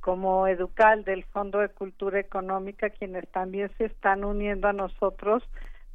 como 0.06 0.46
Educal 0.46 1.02
del 1.02 1.24
Fondo 1.24 1.58
de 1.58 1.68
Cultura 1.68 2.20
Económica, 2.20 2.90
quienes 2.90 3.28
también 3.32 3.72
se 3.76 3.86
están 3.86 4.22
uniendo 4.22 4.68
a 4.68 4.72
nosotros 4.72 5.42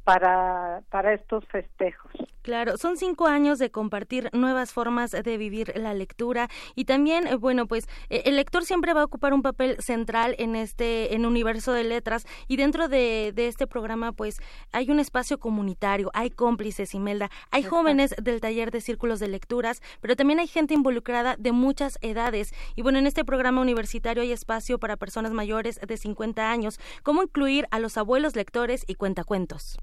para, 0.04 0.82
para 0.90 1.14
estos 1.14 1.46
festejos. 1.46 2.12
Claro, 2.42 2.76
son 2.76 2.96
cinco 2.96 3.28
años 3.28 3.60
de 3.60 3.70
compartir 3.70 4.28
nuevas 4.32 4.72
formas 4.72 5.12
de 5.12 5.36
vivir 5.38 5.72
la 5.76 5.94
lectura 5.94 6.50
y 6.74 6.86
también, 6.86 7.28
eh, 7.28 7.36
bueno, 7.36 7.68
pues 7.68 7.88
eh, 8.10 8.22
el 8.24 8.34
lector 8.34 8.64
siempre 8.64 8.92
va 8.94 9.02
a 9.02 9.04
ocupar 9.04 9.32
un 9.32 9.42
papel 9.42 9.76
central 9.80 10.34
en 10.38 10.56
este, 10.56 11.14
en 11.14 11.24
universo 11.24 11.72
de 11.72 11.84
letras 11.84 12.26
y 12.48 12.56
dentro 12.56 12.88
de, 12.88 13.32
de 13.32 13.46
este 13.46 13.68
programa, 13.68 14.10
pues 14.10 14.40
hay 14.72 14.90
un 14.90 14.98
espacio 14.98 15.38
comunitario, 15.38 16.10
hay 16.14 16.30
cómplices, 16.30 16.94
Imelda, 16.94 17.30
hay 17.52 17.62
jóvenes 17.62 18.12
del 18.20 18.40
taller 18.40 18.72
de 18.72 18.80
círculos 18.80 19.20
de 19.20 19.28
lecturas, 19.28 19.80
pero 20.00 20.16
también 20.16 20.40
hay 20.40 20.48
gente 20.48 20.74
involucrada 20.74 21.36
de 21.38 21.52
muchas 21.52 21.96
edades 22.00 22.52
y 22.74 22.82
bueno, 22.82 22.98
en 22.98 23.06
este 23.06 23.24
programa 23.24 23.60
universitario 23.60 24.24
hay 24.24 24.32
espacio 24.32 24.78
para 24.78 24.96
personas 24.96 25.30
mayores 25.30 25.78
de 25.86 25.96
50 25.96 26.50
años. 26.50 26.80
¿Cómo 27.04 27.22
incluir 27.22 27.68
a 27.70 27.78
los 27.78 27.96
abuelos 27.96 28.34
lectores 28.34 28.84
y 28.88 28.96
cuentacuentos? 28.96 29.78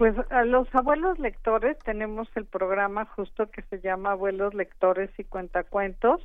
Pues 0.00 0.14
a 0.30 0.46
los 0.46 0.66
abuelos 0.74 1.18
lectores 1.18 1.78
tenemos 1.80 2.26
el 2.34 2.46
programa 2.46 3.04
justo 3.04 3.50
que 3.50 3.60
se 3.64 3.80
llama 3.80 4.12
Abuelos 4.12 4.54
Lectores 4.54 5.10
y 5.18 5.24
Cuentacuentos, 5.24 6.24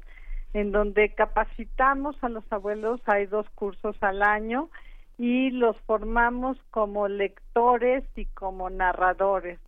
en 0.54 0.72
donde 0.72 1.14
capacitamos 1.14 2.16
a 2.24 2.30
los 2.30 2.50
abuelos, 2.54 3.02
hay 3.06 3.26
dos 3.26 3.46
cursos 3.50 3.98
al 4.00 4.24
año 4.24 4.70
y 5.18 5.50
los 5.50 5.76
formamos 5.82 6.58
como 6.72 7.10
lectores 7.10 8.06
y 8.16 8.28
como 8.28 8.70
narradores 8.70 9.60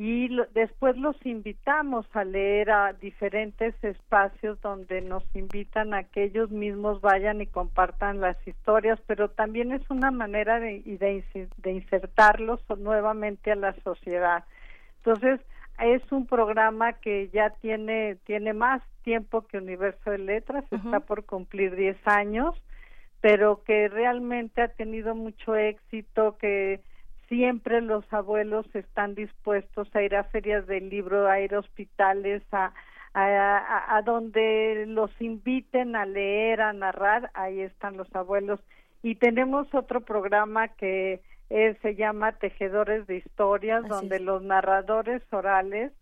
y 0.00 0.28
después 0.54 0.96
los 0.96 1.16
invitamos 1.26 2.06
a 2.12 2.22
leer 2.22 2.70
a 2.70 2.92
diferentes 2.92 3.74
espacios 3.82 4.60
donde 4.60 5.00
nos 5.00 5.24
invitan 5.34 5.92
a 5.92 6.04
que 6.04 6.22
ellos 6.22 6.52
mismos 6.52 7.00
vayan 7.00 7.40
y 7.40 7.48
compartan 7.48 8.20
las 8.20 8.36
historias, 8.46 9.00
pero 9.08 9.30
también 9.30 9.72
es 9.72 9.82
una 9.90 10.12
manera 10.12 10.60
de, 10.60 10.82
de, 10.84 11.48
de 11.56 11.72
insertarlos 11.72 12.60
nuevamente 12.78 13.50
a 13.50 13.56
la 13.56 13.74
sociedad. 13.82 14.44
Entonces, 14.98 15.40
es 15.80 16.12
un 16.12 16.28
programa 16.28 16.92
que 16.92 17.28
ya 17.30 17.50
tiene, 17.60 18.18
tiene 18.24 18.52
más 18.52 18.80
tiempo 19.02 19.48
que 19.48 19.58
Universo 19.58 20.12
de 20.12 20.18
Letras, 20.18 20.64
está 20.70 21.00
por 21.00 21.24
cumplir 21.24 21.74
10 21.74 21.96
años, 22.06 22.54
pero 23.20 23.64
que 23.64 23.88
realmente 23.88 24.62
ha 24.62 24.68
tenido 24.68 25.16
mucho 25.16 25.56
éxito, 25.56 26.38
que 26.38 26.82
siempre 27.28 27.80
los 27.80 28.10
abuelos 28.12 28.66
están 28.74 29.14
dispuestos 29.14 29.88
a 29.94 30.02
ir 30.02 30.16
a 30.16 30.24
ferias 30.24 30.66
del 30.66 30.88
libro, 30.88 31.28
a 31.28 31.40
ir 31.40 31.54
a 31.54 31.60
hospitales, 31.60 32.42
a, 32.52 32.72
a, 33.14 34.02
donde 34.02 34.84
los 34.86 35.10
inviten 35.20 35.96
a 35.96 36.06
leer, 36.06 36.60
a 36.60 36.72
narrar, 36.72 37.30
ahí 37.34 37.60
están 37.60 37.96
los 37.96 38.12
abuelos. 38.14 38.60
Y 39.02 39.16
tenemos 39.16 39.72
otro 39.74 40.00
programa 40.02 40.68
que 40.68 41.20
se 41.48 41.94
llama 41.94 42.32
Tejedores 42.32 43.06
de 43.06 43.16
Historias, 43.16 43.86
donde 43.88 44.20
los 44.20 44.42
narradores 44.42 45.22
orales 45.32 45.92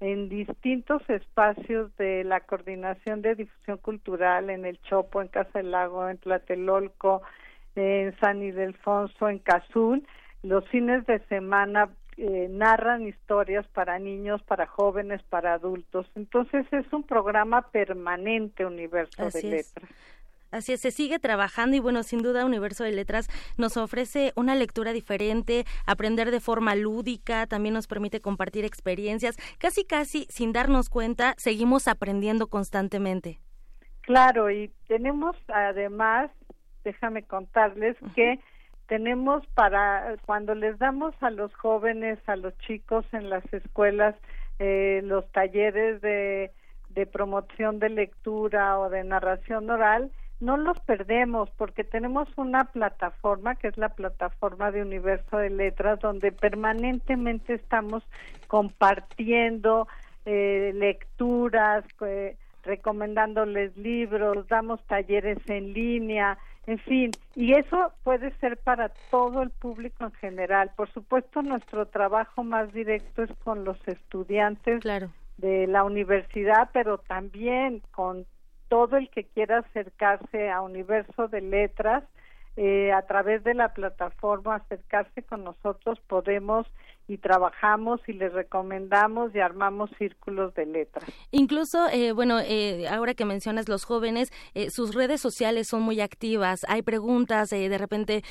en 0.00 0.28
distintos 0.28 1.02
espacios 1.10 1.94
de 1.96 2.24
la 2.24 2.40
Coordinación 2.40 3.20
de 3.20 3.34
Difusión 3.34 3.78
Cultural, 3.78 4.48
en 4.48 4.64
el 4.64 4.80
Chopo, 4.82 5.20
en 5.20 5.28
Casa 5.28 5.58
del 5.58 5.70
Lago, 5.70 6.08
en 6.08 6.18
Tlatelolco, 6.18 7.22
en 7.76 8.18
San 8.18 8.42
Ildefonso, 8.42 9.28
en 9.28 9.38
Cazul, 9.38 10.06
los 10.42 10.66
fines 10.68 11.06
de 11.06 11.18
semana 11.26 11.90
eh, 12.16 12.48
narran 12.50 13.06
historias 13.06 13.66
para 13.68 13.98
niños, 13.98 14.42
para 14.42 14.66
jóvenes, 14.66 15.22
para 15.24 15.54
adultos. 15.54 16.06
Entonces 16.14 16.66
es 16.72 16.90
un 16.92 17.02
programa 17.02 17.70
permanente, 17.70 18.66
Universo 18.66 19.30
de 19.30 19.42
Letras. 19.42 19.90
Así 20.50 20.72
es, 20.72 20.80
se 20.80 20.90
sigue 20.90 21.20
trabajando 21.20 21.76
y 21.76 21.80
bueno, 21.80 22.02
sin 22.02 22.22
duda 22.22 22.44
Universo 22.44 22.82
de 22.82 22.90
Letras 22.90 23.28
nos 23.56 23.76
ofrece 23.76 24.32
una 24.34 24.56
lectura 24.56 24.92
diferente, 24.92 25.64
aprender 25.86 26.32
de 26.32 26.40
forma 26.40 26.74
lúdica, 26.74 27.46
también 27.46 27.72
nos 27.74 27.86
permite 27.86 28.20
compartir 28.20 28.64
experiencias, 28.64 29.36
casi 29.58 29.84
casi 29.84 30.26
sin 30.28 30.52
darnos 30.52 30.90
cuenta, 30.90 31.34
seguimos 31.36 31.86
aprendiendo 31.86 32.48
constantemente. 32.48 33.38
Claro, 34.00 34.50
y 34.50 34.72
tenemos 34.88 35.36
además, 35.48 36.32
déjame 36.82 37.22
contarles 37.22 37.96
que 38.16 38.40
tenemos 38.90 39.46
para 39.54 40.16
cuando 40.26 40.56
les 40.56 40.76
damos 40.80 41.14
a 41.20 41.30
los 41.30 41.54
jóvenes, 41.54 42.18
a 42.26 42.34
los 42.34 42.58
chicos 42.58 43.06
en 43.12 43.30
las 43.30 43.44
escuelas 43.52 44.16
eh, 44.58 45.00
los 45.04 45.30
talleres 45.30 46.00
de, 46.02 46.50
promoción 47.12 47.78
de 47.78 47.88
lectura 47.88 48.80
o 48.80 48.90
de 48.90 49.04
narración 49.04 49.70
oral, 49.70 50.10
no 50.40 50.56
los 50.56 50.78
perdemos 50.80 51.48
porque 51.50 51.84
tenemos 51.84 52.28
una 52.36 52.64
plataforma 52.64 53.54
que 53.54 53.68
es 53.68 53.78
la 53.78 53.90
plataforma 53.90 54.72
de 54.72 54.82
Universo 54.82 55.36
de 55.36 55.50
Letras 55.50 56.00
donde 56.00 56.32
permanentemente 56.32 57.54
estamos 57.54 58.02
compartiendo 58.48 59.86
eh, 60.26 60.72
lecturas, 60.74 61.84
eh, 62.04 62.36
recomendándoles 62.64 63.76
libros, 63.76 64.48
damos 64.48 64.84
talleres 64.88 65.38
en 65.48 65.74
línea, 65.74 66.38
en 66.70 66.78
fin, 66.78 67.10
y 67.34 67.54
eso 67.54 67.92
puede 68.04 68.30
ser 68.38 68.56
para 68.56 68.90
todo 69.10 69.42
el 69.42 69.50
público 69.50 70.04
en 70.04 70.12
general. 70.12 70.70
Por 70.76 70.88
supuesto, 70.92 71.42
nuestro 71.42 71.86
trabajo 71.86 72.44
más 72.44 72.72
directo 72.72 73.24
es 73.24 73.30
con 73.42 73.64
los 73.64 73.76
estudiantes 73.88 74.80
de 75.38 75.66
la 75.66 75.82
universidad, 75.82 76.70
pero 76.72 76.98
también 76.98 77.82
con 77.90 78.24
todo 78.68 78.98
el 78.98 79.10
que 79.10 79.24
quiera 79.24 79.58
acercarse 79.58 80.48
a 80.48 80.60
Universo 80.60 81.26
de 81.26 81.40
Letras. 81.40 82.04
Eh, 82.56 82.92
a 82.92 83.02
través 83.02 83.42
de 83.42 83.54
la 83.54 83.74
plataforma 83.74 84.54
acercarse 84.54 85.24
con 85.24 85.42
nosotros 85.42 85.98
podemos 86.06 86.68
y 87.10 87.18
trabajamos 87.18 88.00
y 88.06 88.12
les 88.12 88.32
recomendamos 88.32 89.34
y 89.34 89.40
armamos 89.40 89.90
círculos 89.98 90.54
de 90.54 90.64
letras. 90.64 91.04
Incluso, 91.32 91.88
eh, 91.92 92.12
bueno, 92.12 92.38
eh, 92.38 92.86
ahora 92.88 93.14
que 93.14 93.24
mencionas 93.24 93.68
los 93.68 93.84
jóvenes, 93.84 94.32
eh, 94.54 94.70
sus 94.70 94.94
redes 94.94 95.20
sociales 95.20 95.66
son 95.66 95.82
muy 95.82 96.00
activas, 96.00 96.64
hay 96.68 96.82
preguntas, 96.82 97.50
de 97.50 97.78
repente, 97.78 98.22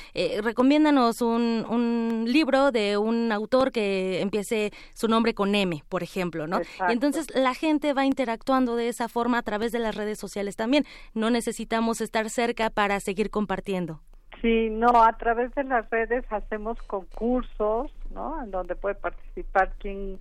recomiéndanos 0.42 1.20
un, 1.20 1.66
un, 1.68 2.24
libro 2.26 2.70
de 2.70 2.96
un 2.96 3.32
autor 3.32 3.70
que 3.70 4.22
empiece 4.22 4.70
su 4.94 5.08
nombre 5.08 5.34
con 5.34 5.54
M, 5.54 5.82
por 5.90 6.02
ejemplo, 6.02 6.46
¿no? 6.46 6.60
Y 6.88 6.92
entonces 6.92 7.26
la 7.34 7.52
gente 7.54 7.92
va 7.92 8.06
interactuando 8.06 8.76
de 8.76 8.88
esa 8.88 9.08
forma 9.08 9.38
a 9.38 9.42
través 9.42 9.72
de 9.72 9.78
las 9.78 9.94
redes 9.94 10.18
sociales 10.18 10.56
también. 10.56 10.84
No 11.12 11.28
necesitamos 11.28 12.00
estar 12.00 12.30
cerca 12.30 12.70
para 12.70 12.98
seguir 13.00 13.30
compartiendo. 13.30 14.00
Sí, 14.40 14.70
no, 14.70 15.02
a 15.02 15.12
través 15.18 15.54
de 15.54 15.64
las 15.64 15.88
redes 15.90 16.24
hacemos 16.30 16.80
concursos, 16.82 17.92
¿no? 18.10 18.42
En 18.42 18.50
donde 18.50 18.76
puede 18.76 18.94
participar 18.94 19.72
quien, 19.78 20.18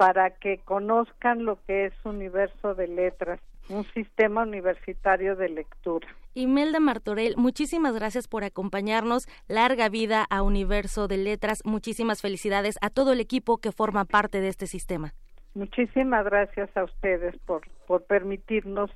para 0.00 0.30
que 0.30 0.56
conozcan 0.64 1.44
lo 1.44 1.58
que 1.66 1.84
es 1.84 1.92
Universo 2.06 2.74
de 2.74 2.88
Letras 2.88 3.38
un 3.68 3.84
sistema 3.92 4.44
universitario 4.44 5.36
de 5.36 5.50
lectura. 5.50 6.08
Imelda 6.32 6.80
Martorell, 6.80 7.36
muchísimas 7.36 7.94
gracias 7.94 8.26
por 8.26 8.42
acompañarnos. 8.42 9.28
Larga 9.46 9.90
vida 9.90 10.24
a 10.30 10.40
Universo 10.42 11.06
de 11.06 11.18
Letras. 11.18 11.60
Muchísimas 11.66 12.22
felicidades 12.22 12.78
a 12.80 12.88
todo 12.88 13.12
el 13.12 13.20
equipo 13.20 13.58
que 13.58 13.72
forma 13.72 14.06
parte 14.06 14.40
de 14.40 14.48
este 14.48 14.66
sistema. 14.66 15.12
Muchísimas 15.52 16.24
gracias 16.24 16.74
a 16.78 16.84
ustedes 16.84 17.36
por, 17.44 17.68
por 17.86 18.04
permitirnos 18.04 18.90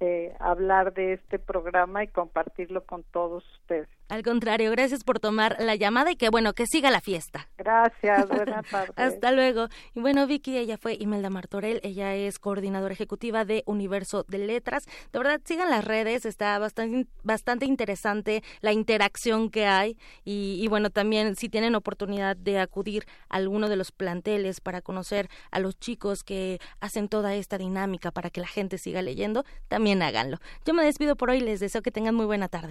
eh, 0.00 0.34
hablar 0.40 0.92
de 0.92 1.14
este 1.14 1.38
programa 1.38 2.04
y 2.04 2.08
compartirlo 2.08 2.84
con 2.84 3.02
todos 3.02 3.42
ustedes. 3.62 3.88
Al 4.10 4.24
contrario, 4.24 4.72
gracias 4.72 5.04
por 5.04 5.20
tomar 5.20 5.56
la 5.60 5.76
llamada 5.76 6.10
y 6.10 6.16
que 6.16 6.30
bueno, 6.30 6.52
que 6.52 6.66
siga 6.66 6.90
la 6.90 7.00
fiesta. 7.00 7.48
Gracias, 7.56 8.28
buenas 8.28 8.66
tardes. 8.66 8.92
Hasta 8.96 9.30
luego. 9.30 9.68
Y 9.94 10.00
bueno, 10.00 10.26
Vicky, 10.26 10.58
ella 10.58 10.76
fue 10.78 10.96
Imelda 10.98 11.30
Martorell, 11.30 11.78
ella 11.84 12.16
es 12.16 12.40
coordinadora 12.40 12.92
ejecutiva 12.92 13.44
de 13.44 13.62
Universo 13.66 14.24
de 14.26 14.38
Letras. 14.38 14.82
De 15.12 15.18
verdad, 15.20 15.40
sigan 15.44 15.70
las 15.70 15.84
redes, 15.84 16.26
está 16.26 16.58
bastante, 16.58 17.08
bastante 17.22 17.66
interesante 17.66 18.42
la 18.60 18.72
interacción 18.72 19.48
que 19.48 19.66
hay 19.66 19.96
y, 20.24 20.58
y 20.60 20.66
bueno, 20.66 20.90
también 20.90 21.36
si 21.36 21.48
tienen 21.48 21.76
oportunidad 21.76 22.36
de 22.36 22.58
acudir 22.58 23.06
a 23.28 23.36
alguno 23.36 23.68
de 23.68 23.76
los 23.76 23.92
planteles 23.92 24.60
para 24.60 24.82
conocer 24.82 25.28
a 25.52 25.60
los 25.60 25.78
chicos 25.78 26.24
que 26.24 26.58
hacen 26.80 27.08
toda 27.08 27.36
esta 27.36 27.58
dinámica 27.58 28.10
para 28.10 28.30
que 28.30 28.40
la 28.40 28.48
gente 28.48 28.76
siga 28.76 29.02
leyendo, 29.02 29.44
también 29.68 30.02
háganlo. 30.02 30.38
Yo 30.64 30.74
me 30.74 30.84
despido 30.84 31.14
por 31.14 31.30
hoy, 31.30 31.40
les 31.40 31.60
deseo 31.60 31.80
que 31.80 31.92
tengan 31.92 32.16
muy 32.16 32.26
buena 32.26 32.48
tarde. 32.48 32.70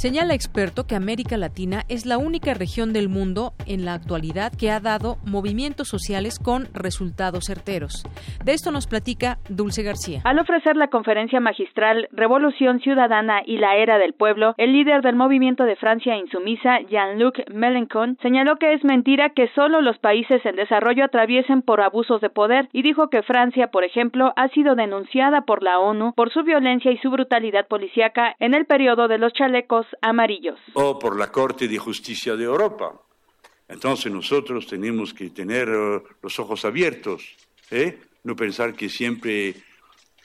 Señala 0.00 0.32
experto 0.32 0.86
que 0.86 0.94
América 0.94 1.36
Latina 1.36 1.82
es 1.90 2.06
la 2.06 2.16
única 2.16 2.54
región 2.54 2.94
del 2.94 3.10
mundo 3.10 3.52
en 3.66 3.84
la 3.84 3.92
actualidad 3.92 4.50
que 4.58 4.70
ha 4.70 4.80
dado 4.80 5.18
movimientos 5.26 5.88
sociales 5.88 6.38
con 6.38 6.68
resultados 6.72 7.44
certeros. 7.44 8.06
De 8.42 8.52
esto 8.52 8.70
nos 8.70 8.86
platica 8.86 9.36
Dulce 9.50 9.82
García. 9.82 10.22
Al 10.24 10.38
ofrecer 10.38 10.78
la 10.78 10.88
conferencia 10.88 11.38
magistral 11.38 12.08
Revolución 12.12 12.80
Ciudadana 12.80 13.42
y 13.44 13.58
la 13.58 13.76
Era 13.76 13.98
del 13.98 14.14
Pueblo, 14.14 14.54
el 14.56 14.72
líder 14.72 15.02
del 15.02 15.16
movimiento 15.16 15.64
de 15.64 15.76
Francia 15.76 16.16
insumisa, 16.16 16.80
Jean-Luc 16.88 17.50
Mélenchon, 17.52 18.16
señaló 18.22 18.56
que 18.56 18.72
es 18.72 18.82
mentira 18.82 19.34
que 19.36 19.50
solo 19.54 19.82
los 19.82 19.98
países 19.98 20.40
en 20.46 20.56
desarrollo 20.56 21.04
atraviesen 21.04 21.60
por 21.60 21.82
abusos 21.82 22.22
de 22.22 22.30
poder 22.30 22.70
y 22.72 22.80
dijo 22.80 23.10
que 23.10 23.22
Francia, 23.22 23.66
por 23.66 23.84
ejemplo, 23.84 24.32
ha 24.36 24.48
sido 24.48 24.76
denunciada 24.76 25.42
por 25.42 25.62
la 25.62 25.78
ONU 25.78 26.14
por 26.14 26.32
su 26.32 26.42
violencia 26.42 26.90
y 26.90 26.96
su 27.00 27.10
brutalidad 27.10 27.68
policíaca 27.68 28.34
en 28.38 28.54
el 28.54 28.64
periodo 28.64 29.06
de 29.06 29.18
los 29.18 29.34
chalecos 29.34 29.86
amarillos. 30.02 30.58
O 30.74 30.98
por 30.98 31.18
la 31.18 31.30
Corte 31.30 31.68
de 31.68 31.78
Justicia 31.78 32.36
de 32.36 32.44
Europa. 32.44 32.92
Entonces 33.68 34.10
nosotros 34.10 34.66
tenemos 34.66 35.14
que 35.14 35.30
tener 35.30 35.68
eh, 35.68 36.02
los 36.22 36.38
ojos 36.38 36.64
abiertos, 36.64 37.36
¿eh? 37.70 38.00
no 38.24 38.34
pensar 38.34 38.74
que 38.74 38.88
siempre 38.88 39.54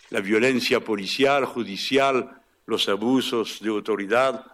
la 0.09 0.20
violencia 0.20 0.80
policial, 0.80 1.45
judicial, 1.45 2.41
los 2.66 2.89
abusos 2.89 3.59
de 3.61 3.70
autoridad 3.70 4.45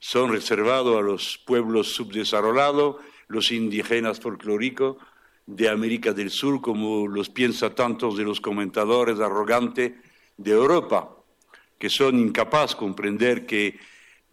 son 0.00 0.32
reservados 0.32 0.98
a 0.98 1.02
los 1.02 1.38
pueblos 1.38 1.92
subdesarrollados, 1.92 2.96
los 3.28 3.52
indígenas 3.52 4.18
folclóricos 4.18 4.96
de 5.46 5.68
América 5.68 6.12
del 6.12 6.30
Sur, 6.30 6.60
como 6.60 7.06
los 7.06 7.28
piensa 7.28 7.74
tantos 7.74 8.16
de 8.16 8.24
los 8.24 8.40
comentadores 8.40 9.20
arrogantes 9.20 9.92
de 10.36 10.50
Europa, 10.50 11.10
que 11.78 11.90
son 11.90 12.18
incapaces 12.18 12.76
de 12.76 12.80
comprender 12.80 13.46
que 13.46 13.78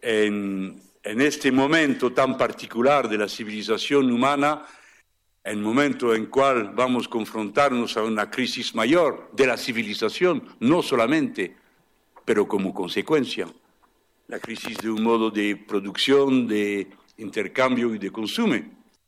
en, 0.00 0.80
este 1.02 1.50
momento 1.50 2.12
tan 2.12 2.36
particular 2.36 3.08
de 3.08 3.18
la 3.18 3.28
civilización 3.28 4.10
humana, 4.12 4.66
el 5.42 5.58
momento 5.58 6.14
en 6.14 6.26
cual 6.26 6.72
vamos 6.74 7.06
a 7.06 7.10
confrontarnos 7.10 7.96
a 7.96 8.02
una 8.02 8.30
crisis 8.30 8.74
mayor 8.74 9.30
de 9.32 9.46
la 9.46 9.56
civilización, 9.56 10.42
no 10.60 10.82
solamente, 10.82 11.56
pero 12.24 12.46
como 12.46 12.74
consecuencia, 12.74 13.48
la 14.26 14.38
crisis 14.38 14.76
de 14.78 14.90
un 14.90 15.02
modo 15.02 15.30
de 15.30 15.56
producción, 15.56 16.46
de 16.46 16.88
intercambio 17.16 17.94
y 17.94 17.98
de 17.98 18.10
consumo. 18.10 18.56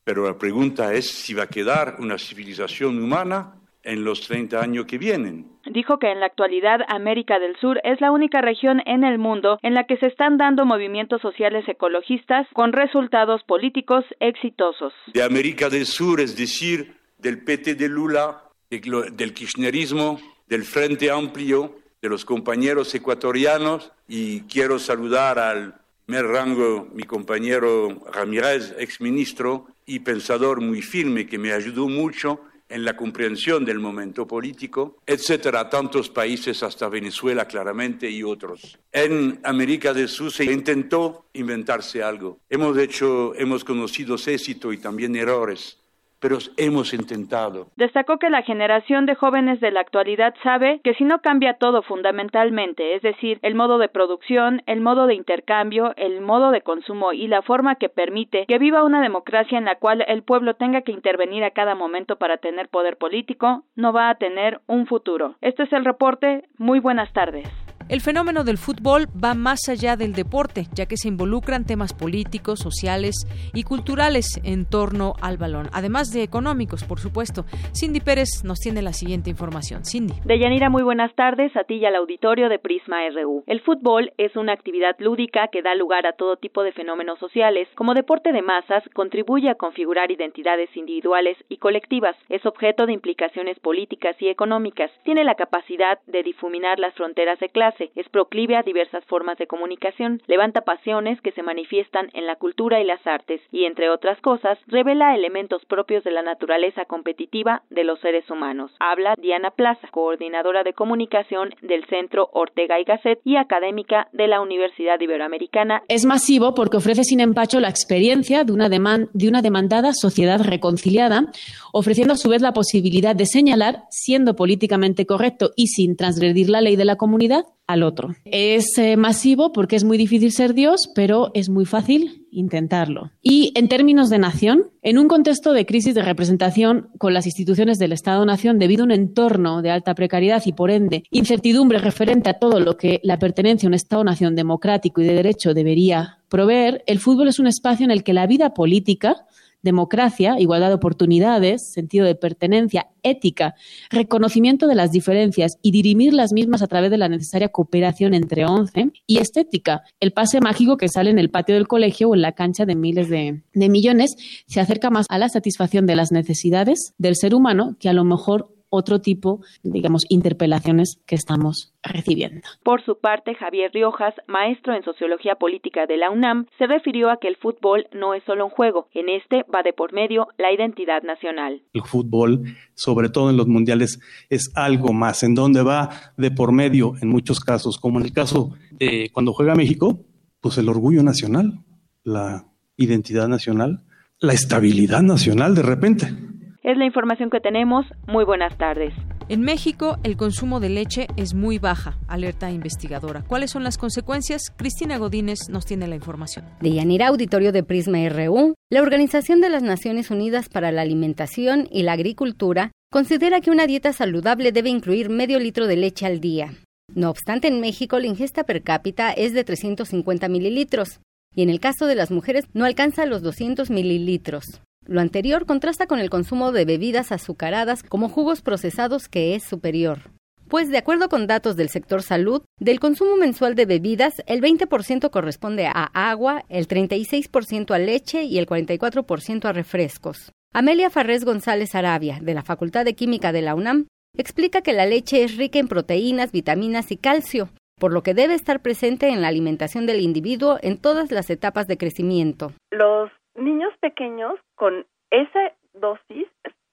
Pero 0.02 0.24
la 0.24 0.38
pregunta 0.38 0.94
es 0.94 1.10
si 1.10 1.34
va 1.34 1.42
a 1.42 1.48
quedar 1.48 1.96
una 1.98 2.16
civilización 2.16 3.02
humana 3.02 3.59
en 3.82 4.04
los 4.04 4.26
30 4.26 4.60
años 4.60 4.86
que 4.86 4.98
vienen. 4.98 5.46
Dijo 5.66 5.98
que 5.98 6.10
en 6.10 6.20
la 6.20 6.26
actualidad 6.26 6.80
América 6.88 7.38
del 7.38 7.56
Sur 7.56 7.80
es 7.84 8.00
la 8.00 8.10
única 8.12 8.40
región 8.40 8.82
en 8.86 9.04
el 9.04 9.18
mundo 9.18 9.58
en 9.62 9.74
la 9.74 9.84
que 9.84 9.96
se 9.98 10.06
están 10.06 10.36
dando 10.36 10.64
movimientos 10.64 11.20
sociales 11.22 11.68
ecologistas 11.68 12.46
con 12.52 12.72
resultados 12.72 13.42
políticos 13.44 14.04
exitosos. 14.20 14.92
De 15.12 15.22
América 15.22 15.68
del 15.68 15.86
Sur, 15.86 16.20
es 16.20 16.36
decir, 16.36 16.94
del 17.18 17.42
PT 17.44 17.74
de 17.74 17.88
Lula, 17.88 18.44
del 18.70 19.34
kirchnerismo, 19.34 20.20
del 20.46 20.64
Frente 20.64 21.10
Amplio, 21.10 21.76
de 22.02 22.08
los 22.08 22.24
compañeros 22.24 22.94
ecuatorianos 22.94 23.92
y 24.08 24.42
quiero 24.42 24.78
saludar 24.78 25.38
al 25.38 25.74
primer 26.06 26.26
rango 26.26 26.88
mi 26.92 27.04
compañero 27.04 28.02
Ramírez, 28.12 28.74
exministro 28.78 29.66
y 29.86 30.00
pensador 30.00 30.60
muy 30.60 30.82
firme 30.82 31.26
que 31.26 31.38
me 31.38 31.52
ayudó 31.52 31.88
mucho 31.88 32.40
en 32.70 32.84
la 32.84 32.96
comprensión 32.96 33.64
del 33.64 33.78
momento 33.78 34.26
político, 34.26 34.98
etcétera, 35.06 35.68
tantos 35.68 36.08
países 36.08 36.62
hasta 36.62 36.88
Venezuela 36.88 37.46
claramente 37.46 38.08
y 38.08 38.22
otros. 38.22 38.78
En 38.92 39.40
América 39.42 39.92
del 39.92 40.08
Sur 40.08 40.32
se 40.32 40.44
intentó 40.44 41.26
inventarse 41.34 42.02
algo. 42.02 42.38
Hemos 42.48 42.78
hecho, 42.78 43.34
hemos 43.34 43.64
conocido 43.64 44.14
éxitos 44.14 44.72
y 44.72 44.78
también 44.78 45.16
errores 45.16 45.79
pero 46.20 46.38
hemos 46.56 46.94
intentado. 46.94 47.66
Destacó 47.76 48.18
que 48.18 48.30
la 48.30 48.42
generación 48.42 49.06
de 49.06 49.14
jóvenes 49.14 49.60
de 49.60 49.70
la 49.70 49.80
actualidad 49.80 50.34
sabe 50.42 50.80
que 50.84 50.94
si 50.94 51.04
no 51.04 51.20
cambia 51.20 51.54
todo 51.54 51.82
fundamentalmente, 51.82 52.94
es 52.94 53.02
decir, 53.02 53.38
el 53.42 53.54
modo 53.54 53.78
de 53.78 53.88
producción, 53.88 54.62
el 54.66 54.80
modo 54.80 55.06
de 55.06 55.14
intercambio, 55.14 55.94
el 55.96 56.20
modo 56.20 56.50
de 56.50 56.62
consumo 56.62 57.12
y 57.12 57.26
la 57.26 57.42
forma 57.42 57.76
que 57.76 57.88
permite 57.88 58.44
que 58.46 58.58
viva 58.58 58.84
una 58.84 59.02
democracia 59.02 59.58
en 59.58 59.64
la 59.64 59.76
cual 59.76 60.04
el 60.06 60.22
pueblo 60.22 60.54
tenga 60.54 60.82
que 60.82 60.92
intervenir 60.92 61.42
a 61.44 61.50
cada 61.50 61.74
momento 61.74 62.16
para 62.16 62.36
tener 62.36 62.68
poder 62.68 62.96
político, 62.96 63.64
no 63.74 63.92
va 63.92 64.10
a 64.10 64.14
tener 64.16 64.60
un 64.66 64.86
futuro. 64.86 65.36
Este 65.40 65.62
es 65.64 65.72
el 65.72 65.84
reporte. 65.84 66.44
Muy 66.58 66.80
buenas 66.80 67.12
tardes. 67.12 67.48
El 67.90 68.00
fenómeno 68.02 68.44
del 68.44 68.56
fútbol 68.56 69.06
va 69.12 69.34
más 69.34 69.68
allá 69.68 69.96
del 69.96 70.12
deporte, 70.12 70.66
ya 70.72 70.86
que 70.86 70.96
se 70.96 71.08
involucran 71.08 71.66
temas 71.66 71.92
políticos, 71.92 72.60
sociales 72.60 73.26
y 73.52 73.64
culturales 73.64 74.40
en 74.44 74.64
torno 74.64 75.14
al 75.20 75.38
balón, 75.38 75.66
además 75.72 76.12
de 76.12 76.22
económicos, 76.22 76.84
por 76.84 77.00
supuesto. 77.00 77.46
Cindy 77.74 77.98
Pérez 77.98 78.44
nos 78.44 78.60
tiene 78.60 78.80
la 78.80 78.92
siguiente 78.92 79.28
información. 79.28 79.84
Cindy. 79.84 80.14
Deyanira, 80.24 80.70
muy 80.70 80.84
buenas 80.84 81.12
tardes 81.16 81.56
a 81.56 81.64
ti 81.64 81.78
y 81.78 81.84
al 81.84 81.96
auditorio 81.96 82.48
de 82.48 82.60
Prisma 82.60 82.98
RU. 83.08 83.42
El 83.48 83.60
fútbol 83.60 84.12
es 84.18 84.36
una 84.36 84.52
actividad 84.52 84.94
lúdica 85.00 85.48
que 85.48 85.60
da 85.60 85.74
lugar 85.74 86.06
a 86.06 86.12
todo 86.12 86.36
tipo 86.36 86.62
de 86.62 86.70
fenómenos 86.70 87.18
sociales. 87.18 87.66
Como 87.74 87.94
deporte 87.94 88.30
de 88.30 88.42
masas, 88.42 88.84
contribuye 88.94 89.50
a 89.50 89.56
configurar 89.56 90.12
identidades 90.12 90.70
individuales 90.76 91.36
y 91.48 91.56
colectivas. 91.56 92.14
Es 92.28 92.46
objeto 92.46 92.86
de 92.86 92.92
implicaciones 92.92 93.58
políticas 93.58 94.14
y 94.20 94.28
económicas. 94.28 94.92
Tiene 95.02 95.24
la 95.24 95.34
capacidad 95.34 95.98
de 96.06 96.22
difuminar 96.22 96.78
las 96.78 96.94
fronteras 96.94 97.40
de 97.40 97.48
clase. 97.48 97.79
Es 97.94 98.08
proclive 98.08 98.56
a 98.56 98.62
diversas 98.62 99.04
formas 99.06 99.38
de 99.38 99.46
comunicación. 99.46 100.20
Levanta 100.26 100.62
pasiones 100.62 101.20
que 101.20 101.32
se 101.32 101.42
manifiestan 101.42 102.10
en 102.14 102.26
la 102.26 102.36
cultura 102.36 102.80
y 102.80 102.84
las 102.84 103.06
artes. 103.06 103.40
Y, 103.50 103.64
entre 103.64 103.90
otras 103.90 104.20
cosas, 104.20 104.58
revela 104.66 105.14
elementos 105.14 105.64
propios 105.64 106.04
de 106.04 106.10
la 106.10 106.22
naturaleza 106.22 106.84
competitiva 106.84 107.62
de 107.70 107.84
los 107.84 108.00
seres 108.00 108.28
humanos. 108.30 108.72
Habla 108.80 109.14
Diana 109.18 109.50
Plaza, 109.50 109.88
coordinadora 109.90 110.62
de 110.62 110.72
comunicación 110.72 111.50
del 111.62 111.84
Centro 111.86 112.28
Ortega 112.32 112.78
y 112.80 112.84
Gasset 112.84 113.20
y 113.24 113.36
académica 113.36 114.08
de 114.12 114.26
la 114.26 114.40
Universidad 114.40 115.00
Iberoamericana. 115.00 115.82
Es 115.88 116.04
masivo 116.04 116.54
porque 116.54 116.76
ofrece 116.76 117.04
sin 117.04 117.20
empacho 117.20 117.60
la 117.60 117.68
experiencia 117.68 118.44
de 118.44 118.52
una, 118.52 118.68
de 118.68 119.28
una 119.28 119.42
demandada 119.42 119.92
sociedad 119.92 120.40
reconciliada, 120.42 121.26
ofreciendo 121.72 122.14
a 122.14 122.16
su 122.16 122.28
vez 122.28 122.42
la 122.42 122.52
posibilidad 122.52 123.14
de 123.14 123.26
señalar, 123.26 123.84
siendo 123.90 124.34
políticamente 124.34 125.06
correcto 125.06 125.50
y 125.56 125.68
sin 125.68 125.96
transgredir 125.96 126.50
la 126.50 126.60
ley 126.60 126.76
de 126.76 126.84
la 126.84 126.96
comunidad, 126.96 127.44
al 127.72 127.82
otro. 127.82 128.14
Es 128.24 128.76
eh, 128.78 128.96
masivo 128.96 129.52
porque 129.52 129.76
es 129.76 129.84
muy 129.84 129.98
difícil 129.98 130.32
ser 130.32 130.54
Dios, 130.54 130.90
pero 130.94 131.30
es 131.34 131.48
muy 131.48 131.64
fácil 131.64 132.26
intentarlo. 132.30 133.10
Y 133.22 133.52
en 133.56 133.68
términos 133.68 134.08
de 134.08 134.18
nación, 134.18 134.70
en 134.82 134.98
un 134.98 135.08
contexto 135.08 135.52
de 135.52 135.66
crisis 135.66 135.94
de 135.94 136.02
representación 136.02 136.88
con 136.98 137.12
las 137.12 137.26
instituciones 137.26 137.78
del 137.78 137.92
Estado-Nación 137.92 138.58
debido 138.58 138.82
a 138.82 138.86
un 138.86 138.92
entorno 138.92 139.62
de 139.62 139.70
alta 139.70 139.94
precariedad 139.94 140.42
y, 140.44 140.52
por 140.52 140.70
ende, 140.70 141.04
incertidumbre 141.10 141.78
referente 141.78 142.30
a 142.30 142.38
todo 142.38 142.60
lo 142.60 142.76
que 142.76 143.00
la 143.02 143.18
pertenencia 143.18 143.66
a 143.66 143.70
un 143.70 143.74
Estado-Nación 143.74 144.36
democrático 144.36 145.00
y 145.00 145.04
de 145.04 145.14
derecho 145.14 145.54
debería 145.54 146.18
proveer, 146.28 146.82
el 146.86 147.00
fútbol 147.00 147.28
es 147.28 147.38
un 147.38 147.48
espacio 147.48 147.84
en 147.84 147.90
el 147.90 148.04
que 148.04 148.14
la 148.14 148.26
vida 148.26 148.54
política 148.54 149.26
democracia, 149.62 150.36
igualdad 150.38 150.68
de 150.68 150.74
oportunidades, 150.74 151.72
sentido 151.72 152.06
de 152.06 152.14
pertenencia, 152.14 152.88
ética, 153.02 153.54
reconocimiento 153.90 154.66
de 154.66 154.74
las 154.74 154.90
diferencias 154.90 155.58
y 155.62 155.72
dirimir 155.72 156.12
las 156.12 156.32
mismas 156.32 156.62
a 156.62 156.66
través 156.66 156.90
de 156.90 156.98
la 156.98 157.08
necesaria 157.08 157.48
cooperación 157.48 158.14
entre 158.14 158.46
once, 158.46 158.90
y 159.06 159.18
estética, 159.18 159.82
el 160.00 160.12
pase 160.12 160.40
mágico 160.40 160.76
que 160.76 160.88
sale 160.88 161.10
en 161.10 161.18
el 161.18 161.30
patio 161.30 161.54
del 161.54 161.68
colegio 161.68 162.10
o 162.10 162.14
en 162.14 162.22
la 162.22 162.32
cancha 162.32 162.64
de 162.64 162.74
miles 162.74 163.08
de, 163.08 163.42
de 163.52 163.68
millones, 163.68 164.16
se 164.46 164.60
acerca 164.60 164.90
más 164.90 165.06
a 165.08 165.18
la 165.18 165.28
satisfacción 165.28 165.86
de 165.86 165.96
las 165.96 166.12
necesidades 166.12 166.94
del 166.98 167.16
ser 167.16 167.34
humano 167.34 167.76
que 167.78 167.88
a 167.88 167.92
lo 167.92 168.04
mejor 168.04 168.54
otro 168.70 169.00
tipo, 169.00 169.40
digamos, 169.62 170.04
interpelaciones 170.08 171.00
que 171.06 171.16
estamos 171.16 171.74
recibiendo. 171.82 172.42
Por 172.62 172.84
su 172.84 172.98
parte, 172.98 173.34
Javier 173.34 173.70
Riojas, 173.72 174.14
maestro 174.26 174.74
en 174.74 174.82
Sociología 174.82 175.34
Política 175.34 175.86
de 175.86 175.96
la 175.96 176.10
UNAM, 176.10 176.46
se 176.58 176.66
refirió 176.66 177.10
a 177.10 177.18
que 177.18 177.28
el 177.28 177.36
fútbol 177.36 177.86
no 177.92 178.14
es 178.14 178.22
solo 178.24 178.46
un 178.46 178.50
juego, 178.50 178.88
en 178.94 179.08
este 179.08 179.44
va 179.52 179.62
de 179.62 179.72
por 179.72 179.92
medio 179.92 180.28
la 180.38 180.52
identidad 180.52 181.02
nacional. 181.02 181.62
El 181.72 181.82
fútbol, 181.82 182.44
sobre 182.74 183.08
todo 183.08 183.30
en 183.30 183.36
los 183.36 183.46
mundiales, 183.46 184.00
es 184.28 184.52
algo 184.54 184.92
más, 184.92 185.22
en 185.22 185.34
donde 185.34 185.62
va 185.62 185.90
de 186.16 186.30
por 186.30 186.52
medio, 186.52 186.94
en 187.02 187.08
muchos 187.08 187.40
casos, 187.40 187.78
como 187.78 187.98
en 187.98 188.06
el 188.06 188.12
caso 188.12 188.52
de 188.70 189.10
cuando 189.12 189.32
juega 189.32 189.54
México, 189.54 190.00
pues 190.40 190.58
el 190.58 190.68
orgullo 190.68 191.02
nacional, 191.02 191.64
la 192.04 192.46
identidad 192.76 193.28
nacional, 193.28 193.84
la 194.20 194.32
estabilidad 194.32 195.02
nacional 195.02 195.54
de 195.54 195.62
repente. 195.62 196.14
Es 196.62 196.76
la 196.76 196.84
información 196.84 197.30
que 197.30 197.40
tenemos. 197.40 197.86
Muy 198.06 198.24
buenas 198.24 198.56
tardes. 198.58 198.92
En 199.30 199.40
México, 199.40 199.96
el 200.02 200.16
consumo 200.16 200.60
de 200.60 200.68
leche 200.68 201.06
es 201.16 201.34
muy 201.34 201.58
baja, 201.58 201.96
alerta 202.08 202.50
investigadora. 202.50 203.22
¿Cuáles 203.26 203.52
son 203.52 203.62
las 203.62 203.78
consecuencias? 203.78 204.50
Cristina 204.56 204.98
Godínez 204.98 205.48
nos 205.48 205.64
tiene 205.64 205.86
la 205.86 205.94
información. 205.94 206.44
De 206.60 206.72
Yanira 206.72 207.08
Auditorio 207.08 207.52
de 207.52 207.62
Prisma 207.62 207.98
RU, 208.08 208.54
la 208.70 208.82
Organización 208.82 209.40
de 209.40 209.48
las 209.48 209.62
Naciones 209.62 210.10
Unidas 210.10 210.48
para 210.48 210.72
la 210.72 210.82
Alimentación 210.82 211.68
y 211.70 211.84
la 211.84 211.92
Agricultura 211.92 212.72
considera 212.90 213.40
que 213.40 213.50
una 213.50 213.66
dieta 213.66 213.92
saludable 213.92 214.52
debe 214.52 214.68
incluir 214.68 215.08
medio 215.08 215.38
litro 215.38 215.66
de 215.66 215.76
leche 215.76 216.06
al 216.06 216.20
día. 216.20 216.52
No 216.92 217.08
obstante, 217.08 217.48
en 217.48 217.60
México 217.60 218.00
la 218.00 218.08
ingesta 218.08 218.44
per 218.44 218.62
cápita 218.62 219.12
es 219.12 219.32
de 219.32 219.44
350 219.44 220.28
mililitros 220.28 221.00
y 221.34 221.42
en 221.42 221.50
el 221.50 221.60
caso 221.60 221.86
de 221.86 221.94
las 221.94 222.10
mujeres 222.10 222.46
no 222.52 222.64
alcanza 222.64 223.06
los 223.06 223.22
200 223.22 223.70
mililitros. 223.70 224.60
Lo 224.90 225.00
anterior 225.00 225.46
contrasta 225.46 225.86
con 225.86 226.00
el 226.00 226.10
consumo 226.10 226.50
de 226.50 226.64
bebidas 226.64 227.12
azucaradas 227.12 227.84
como 227.84 228.08
jugos 228.08 228.42
procesados 228.42 229.08
que 229.08 229.36
es 229.36 229.44
superior. 229.44 230.10
Pues 230.48 230.68
de 230.68 230.78
acuerdo 230.78 231.08
con 231.08 231.28
datos 231.28 231.54
del 231.54 231.68
sector 231.68 232.02
salud, 232.02 232.42
del 232.58 232.80
consumo 232.80 233.14
mensual 233.14 233.54
de 233.54 233.66
bebidas, 233.66 234.20
el 234.26 234.40
20% 234.40 235.10
corresponde 235.10 235.68
a 235.68 235.84
agua, 235.94 236.42
el 236.48 236.66
36% 236.66 237.72
a 237.72 237.78
leche 237.78 238.24
y 238.24 238.38
el 238.38 238.48
44% 238.48 239.44
a 239.44 239.52
refrescos. 239.52 240.32
Amelia 240.52 240.90
Farrés 240.90 241.24
González 241.24 241.76
Arabia, 241.76 242.18
de 242.20 242.34
la 242.34 242.42
Facultad 242.42 242.84
de 242.84 242.96
Química 242.96 243.30
de 243.30 243.42
la 243.42 243.54
UNAM, 243.54 243.86
explica 244.16 244.60
que 244.60 244.72
la 244.72 244.86
leche 244.86 245.22
es 245.22 245.36
rica 245.36 245.60
en 245.60 245.68
proteínas, 245.68 246.32
vitaminas 246.32 246.90
y 246.90 246.96
calcio, 246.96 247.48
por 247.78 247.92
lo 247.92 248.02
que 248.02 248.14
debe 248.14 248.34
estar 248.34 248.60
presente 248.60 249.08
en 249.08 249.22
la 249.22 249.28
alimentación 249.28 249.86
del 249.86 250.00
individuo 250.00 250.58
en 250.62 250.78
todas 250.78 251.12
las 251.12 251.30
etapas 251.30 251.68
de 251.68 251.78
crecimiento. 251.78 252.52
Los 252.72 253.12
niños 253.34 253.72
pequeños 253.80 254.34
con 254.54 254.86
esa 255.10 255.52
dosis 255.74 256.26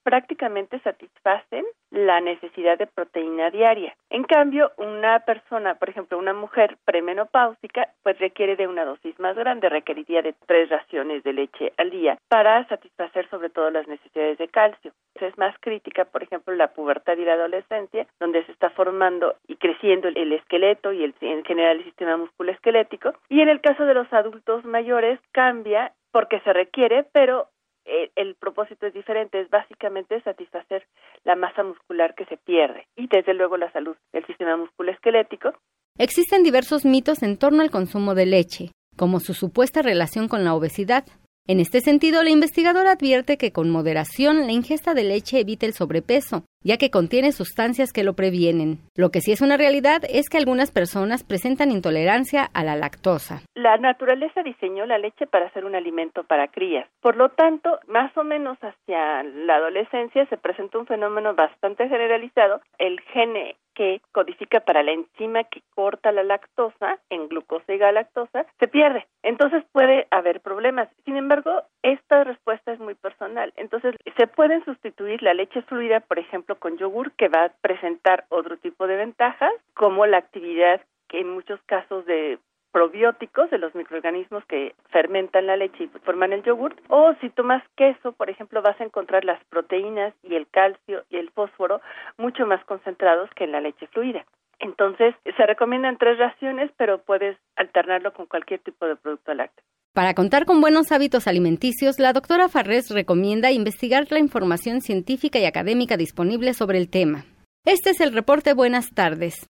prácticamente 0.08 0.80
satisfacen 0.80 1.66
la 1.91 2.22
necesidad 2.22 2.78
de 2.78 2.88
proteína 2.88 3.49
diaria. 3.51 3.93
En 4.10 4.24
cambio, 4.24 4.72
una 4.78 5.20
persona, 5.20 5.76
por 5.76 5.89
ejemplo, 5.89 6.18
una 6.18 6.34
mujer 6.34 6.78
premenopáusica, 6.86 7.89
pues 8.03 8.18
requiere 8.18 8.55
de 8.55 8.68
una 8.68 8.86
dosis 8.86 9.20
más 9.20 9.36
grande, 9.36 9.68
requeriría 9.68 10.22
de 10.22 10.34
tres 10.45 10.70
raciones 10.70 11.24
de 11.24 11.34
leche 11.34 11.74
al 11.76 11.89
día 11.89 12.18
para 12.30 12.66
satisfacer 12.70 13.30
sobre 13.30 13.49
todo 13.49 13.70
las 13.70 13.86
necesidades 13.89 14.38
de 14.38 14.47
calcio. 14.47 14.93
Es 15.16 15.38
más 15.38 15.53
crítica, 15.60 16.05
por 16.05 16.24
ejemplo, 16.24 16.55
la 16.55 16.70
pubertad 16.70 17.18
y 17.18 17.26
la 17.26 17.34
adolescencia, 17.34 18.08
donde 18.18 18.45
se 18.45 18.53
está 18.53 18.70
formando 18.70 19.36
y 19.45 19.58
creciendo 19.58 20.08
el 20.08 20.32
esqueleto 20.32 20.93
y 20.93 21.03
el, 21.03 21.16
en 21.20 21.43
general 21.43 21.80
el 21.80 21.84
sistema 21.84 22.16
musculoesquelético. 22.16 23.14
Y 23.28 23.41
en 23.41 23.49
el 23.49 23.60
caso 23.60 23.84
de 23.84 23.93
los 23.93 24.12
adultos 24.14 24.64
mayores 24.64 25.20
cambia 25.34 25.91
porque 26.12 26.39
se 26.41 26.53
requiere, 26.53 27.05
pero 27.12 27.49
eh, 27.86 28.12
el 28.16 28.36
propósito 28.36 28.86
es 28.86 28.93
diferente, 28.93 29.39
es 29.39 29.49
básicamente 29.49 30.22
satisfacer 30.22 30.86
la 31.24 31.36
masa 31.36 31.64
muscular 31.64 32.16
que 32.16 32.26
se 32.26 32.38
pierde 32.38 32.86
y 32.95 33.08
desde 33.08 33.34
luego 33.34 33.55
la 33.55 33.72
salud 33.72 33.95
del 34.12 34.26
sistema 34.26 34.58
musculoesquelético. 34.58 35.53
Existen 35.97 36.43
diversos 36.43 36.86
mitos 36.86 37.24
en 37.24 37.38
torno 37.38 37.62
al 37.62 37.72
consumo 37.72 38.14
de 38.14 38.26
leche, 38.26 38.72
como 38.97 39.20
su 39.20 39.34
supuesta 39.34 39.82
relación 39.82 40.28
con 40.28 40.43
la 40.43 40.53
obesidad. 40.53 41.05
En 41.47 41.62
este 41.62 41.80
sentido, 41.80 42.24
la 42.24 42.30
investigadora 42.30 42.91
advierte 42.91 43.38
que 43.38 43.53
con 43.53 43.70
moderación 43.70 44.45
la 44.47 44.51
ingesta 44.51 44.93
de 44.93 45.05
leche 45.05 45.39
evita 45.39 45.66
el 45.66 45.74
sobrepeso, 45.74 46.43
ya 46.68 46.78
que 46.78 46.91
contiene 46.91 47.32
sustancias 47.32 47.93
que 47.93 48.03
lo 48.03 48.13
previenen. 48.13 48.80
Lo 48.93 49.09
que 49.09 49.22
sí 49.22 49.32
es 49.32 49.41
una 49.41 49.55
realidad 49.55 50.01
es 50.09 50.30
que 50.30 50.38
algunas 50.38 50.72
personas 50.72 51.24
presentan 51.24 51.72
intolerancia 51.72 52.43
a 52.53 52.65
la 52.65 52.76
lactosa. 52.76 53.41
La 53.55 53.78
naturaleza 53.78 54.43
diseñó 54.43 54.86
la 54.86 54.97
leche 54.97 55.28
para 55.28 55.49
ser 55.53 55.63
un 55.63 55.76
alimento 55.76 56.26
para 56.26 56.49
crías. 56.49 56.86
Por 56.99 57.15
lo 57.15 57.30
tanto, 57.30 57.80
más 57.88 58.15
o 58.18 58.26
menos 58.26 58.57
hacia 58.61 59.24
la 59.24 59.55
adolescencia 59.55 60.26
se 60.26 60.38
presenta 60.38 60.78
un 60.78 60.88
fenómeno 60.88 61.34
bastante 61.36 61.88
generalizado. 61.88 62.59
El 62.78 62.99
gene 63.13 63.55
que 63.78 64.01
codifica 64.11 64.61
para 64.61 64.82
la 64.82 64.91
enzima 64.91 65.43
que 65.43 65.61
corta 65.75 66.11
la 66.11 66.23
lactosa 66.23 66.97
en 67.11 67.28
glucosa 67.28 67.71
y 67.71 67.78
galactosa 67.78 68.47
se 68.59 68.67
pierde. 68.67 69.05
Entonces 69.21 69.63
puede 69.71 70.07
haber 70.09 70.41
problemas. 70.41 70.89
Sin 71.05 71.15
embargo, 71.15 71.61
esta 71.84 72.23
respuesta 72.23 72.71
es 72.71 72.80
muy 72.80 72.95
personal. 72.95 73.53
Entonces 73.55 73.95
se 74.17 74.25
pueden 74.25 74.65
sustituir 74.65 75.21
la 75.21 75.36
leche 75.36 75.61
fluida, 75.61 75.99
por 75.99 76.17
ejemplo, 76.17 76.55
con 76.55 76.78
yogur, 76.78 77.11
que 77.11 77.30
va 77.30 77.45
a 77.45 77.49
presentar 77.61 78.25
otro 78.30 78.57
tipo 78.57 78.88
de 78.88 78.95
ventajas, 78.95 79.53
como 79.75 80.07
la 80.07 80.17
actividad 80.17 80.82
que 81.07 81.19
en 81.19 81.30
muchos 81.30 81.61
casos 81.67 82.03
de 82.07 82.39
probióticos 82.78 83.49
de 83.49 83.57
los 83.57 83.73
microorganismos 83.73 84.45
que 84.45 84.75
fermentan 84.91 85.47
la 85.47 85.57
leche 85.57 85.86
y 85.86 85.88
forman 86.05 86.32
el 86.32 86.43
yogur. 86.43 86.75
O 86.89 87.15
si 87.21 87.32
tomas 87.32 87.63
queso, 87.75 88.11
por 88.11 88.30
ejemplo, 88.30 88.61
vas 88.61 88.80
a 88.80 88.84
encontrar 88.84 89.25
las 89.25 89.43
proteínas 89.45 90.13
y 90.21 90.36
el 90.36 90.47
calcio 90.47 91.03
y 91.09 91.17
el 91.17 91.32
fósforo 91.32 91.82
mucho 92.19 92.45
más 92.45 92.63
concentrados 92.65 93.32
que 93.36 93.45
en 93.45 93.53
la 93.53 93.61
leche 93.61 93.88
fluida. 93.88 94.28
Entonces, 94.59 95.15
se 95.23 95.45
recomiendan 95.47 95.97
tres 95.97 96.19
raciones, 96.19 96.69
pero 96.78 96.99
puedes 96.99 97.36
alternarlo 97.55 98.13
con 98.13 98.28
cualquier 98.28 98.59
tipo 98.59 98.86
de 98.86 98.95
producto 98.95 99.34
lácteo. 99.34 99.65
Para 99.93 100.13
contar 100.13 100.45
con 100.45 100.61
buenos 100.61 100.91
hábitos 100.91 101.28
alimenticios, 101.28 101.97
la 101.97 102.13
doctora 102.13 102.47
Farrés 102.47 102.91
recomienda 102.91 103.49
investigar 103.49 104.05
la 104.11 104.19
información 104.19 104.82
científica 104.82 105.39
y 105.39 105.45
académica 105.45 105.97
disponible 105.97 106.53
sobre 106.53 106.78
el 106.78 106.91
tema. 106.91 107.25
Este 107.65 107.89
es 107.89 108.01
el 108.01 108.13
reporte 108.13 108.53
Buenas 108.53 108.91
tardes. 108.93 109.47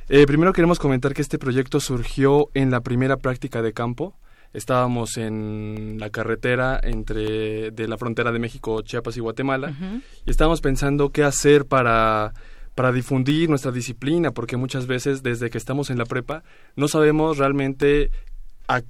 Eh, 0.09 0.27
primero 0.27 0.53
queremos 0.53 0.79
comentar 0.79 1.15
que 1.15 1.23
este 1.23 1.39
proyecto 1.39 1.79
surgió 1.79 2.51
en 2.55 2.71
la 2.71 2.81
primera 2.81 3.17
práctica 3.17 3.63
de 3.63 3.73
campo. 3.73 4.15
Estábamos 4.53 5.17
en 5.17 5.99
la 6.01 6.11
carretera 6.11 6.81
entre 6.83 7.71
de 7.71 7.87
la 7.87 7.97
frontera 7.97 8.33
de 8.33 8.41
México, 8.41 8.83
Chiapas 8.83 9.17
y 9.17 9.21
Guatemala 9.21 9.73
y 10.27 10.31
estábamos 10.31 10.61
pensando 10.61 11.11
qué 11.11 11.23
hacer 11.23 11.67
para 11.67 12.35
para 12.81 12.93
difundir 12.93 13.51
nuestra 13.51 13.73
disciplina, 13.73 14.31
porque 14.31 14.57
muchas 14.57 14.87
veces 14.87 15.23
desde 15.23 15.51
que 15.51 15.59
estamos 15.59 15.91
en 15.91 15.99
la 15.99 16.07
prepa 16.07 16.45
no 16.77 16.89
sabemos 16.89 17.37
realmente 17.37 18.11
a 18.69 18.81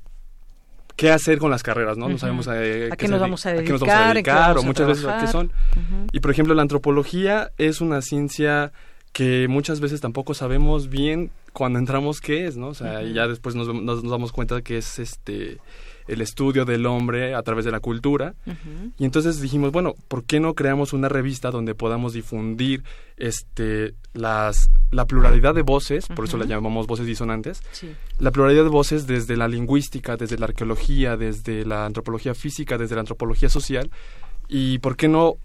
qué 0.95 1.11
hacer 1.11 1.39
con 1.39 1.51
las 1.51 1.65
carreras, 1.65 1.99
¿no? 1.99 2.09
No 2.09 2.17
sabemos 2.17 2.47
eh, 2.53 2.89
a, 2.93 2.97
qué, 2.97 3.09
nos 3.09 3.19
vamos 3.19 3.45
a 3.47 3.53
dedicar, 3.53 4.57
o 4.59 4.63
muchas 4.63 4.87
veces 4.87 5.05
a 5.07 5.19
qué 5.19 5.27
son. 5.27 5.53
Y 6.13 6.21
por 6.21 6.31
ejemplo, 6.31 6.55
la 6.55 6.63
antropología 6.63 7.51
es 7.59 7.81
una 7.81 8.01
ciencia 8.01 8.71
que 9.13 9.49
muchas 9.49 9.81
veces 9.81 10.01
tampoco 10.01 10.35
sabemos 10.35 10.89
bien 10.89 11.33
cuando 11.53 11.81
entramos 11.81 12.21
qué 12.21 12.47
es, 12.47 12.57
¿no? 12.57 12.69
O 12.69 12.75
sea, 12.75 13.03
y 13.03 13.13
ya 13.13 13.27
después 13.27 13.57
nos, 13.57 13.67
nos, 13.75 14.05
nos, 14.05 14.09
damos 14.13 14.31
cuenta 14.31 14.63
que 14.63 14.79
es 14.79 15.01
este 15.01 15.59
el 16.11 16.21
estudio 16.21 16.65
del 16.65 16.87
hombre 16.87 17.35
a 17.35 17.43
través 17.43 17.65
de 17.65 17.71
la 17.71 17.81
cultura. 17.81 18.35
Y 18.99 19.05
entonces 19.05 19.41
dijimos, 19.41 19.71
bueno, 19.71 19.95
¿por 20.09 20.25
qué 20.25 20.41
no 20.41 20.55
creamos 20.55 20.93
una 20.93 21.09
revista 21.09 21.51
donde 21.51 21.75
podamos 21.75 22.13
difundir 22.13 22.83
este 23.17 23.95
las 24.13 24.71
la 24.91 25.05
pluralidad 25.07 25.55
de 25.55 25.63
voces, 25.63 26.07
por 26.09 26.25
eso 26.25 26.37
la 26.37 26.47
llamamos 26.47 26.89
voces 26.89 27.07
disonantes, 27.07 27.63
la 28.19 28.33
pluralidad 28.33 28.65
de 28.65 28.71
voces 28.71 29.07
desde 29.07 29.37
la 29.37 29.47
lingüística, 29.47 30.17
desde 30.17 30.37
la 30.37 30.47
arqueología, 30.47 31.17
desde 31.17 31.65
la 31.65 31.87
antropología 31.87 32.35
física, 32.35 32.77
desde 32.77 32.97
la 32.97 33.03
antropología 33.03 33.49
social, 33.49 33.91
y 34.49 34.79
por 34.79 34.97
qué 34.97 35.07
no 35.09 35.37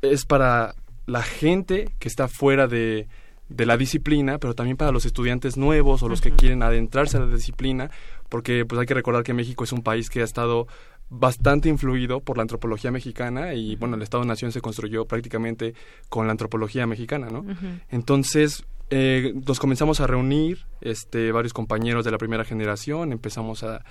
es 0.00 0.24
para 0.24 0.74
la 1.06 1.22
gente 1.22 1.92
que 1.98 2.08
está 2.08 2.28
fuera 2.28 2.66
de, 2.66 3.08
de 3.48 3.66
la 3.66 3.76
disciplina, 3.76 4.38
pero 4.38 4.54
también 4.54 4.76
para 4.76 4.92
los 4.92 5.04
estudiantes 5.04 5.56
nuevos 5.56 6.02
o 6.02 6.08
los 6.08 6.20
que 6.20 6.32
quieren 6.32 6.62
adentrarse 6.62 7.16
a 7.16 7.20
la 7.20 7.34
disciplina, 7.34 7.90
porque 8.28 8.64
pues 8.64 8.80
hay 8.80 8.86
que 8.86 8.94
recordar 8.94 9.22
que 9.22 9.34
México 9.34 9.64
es 9.64 9.72
un 9.72 9.82
país 9.82 10.08
que 10.08 10.20
ha 10.20 10.24
estado 10.24 10.66
bastante 11.10 11.68
influido 11.68 12.20
por 12.20 12.38
la 12.38 12.42
antropología 12.42 12.90
mexicana 12.90 13.54
y 13.54 13.76
bueno, 13.76 13.96
el 13.96 14.02
Estado-Nación 14.02 14.52
se 14.52 14.60
construyó 14.60 15.04
prácticamente 15.04 15.74
con 16.08 16.26
la 16.26 16.32
antropología 16.32 16.86
mexicana, 16.86 17.28
¿no? 17.28 17.44
Entonces, 17.90 18.64
eh, 18.90 19.34
nos 19.46 19.58
comenzamos 19.58 20.00
a 20.00 20.06
reunir 20.06 20.66
este, 20.80 21.30
varios 21.30 21.52
compañeros 21.52 22.04
de 22.04 22.10
la 22.10 22.18
primera 22.18 22.44
generación, 22.44 23.12
empezamos 23.12 23.62
a, 23.62 23.84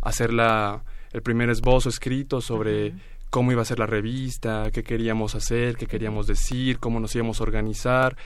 hacer 0.00 0.32
la, 0.32 0.82
el 1.12 1.22
primer 1.22 1.50
esbozo 1.50 1.88
escrito 1.88 2.40
sobre 2.40 2.94
cómo 3.28 3.52
iba 3.52 3.62
a 3.62 3.66
ser 3.66 3.78
la 3.78 3.86
revista, 3.86 4.70
qué 4.72 4.82
queríamos 4.82 5.34
hacer, 5.34 5.76
qué 5.76 5.86
queríamos 5.86 6.26
decir, 6.26 6.78
cómo 6.78 7.00
nos 7.00 7.14
íbamos 7.14 7.40
a 7.40 7.44
organizar. 7.44 8.16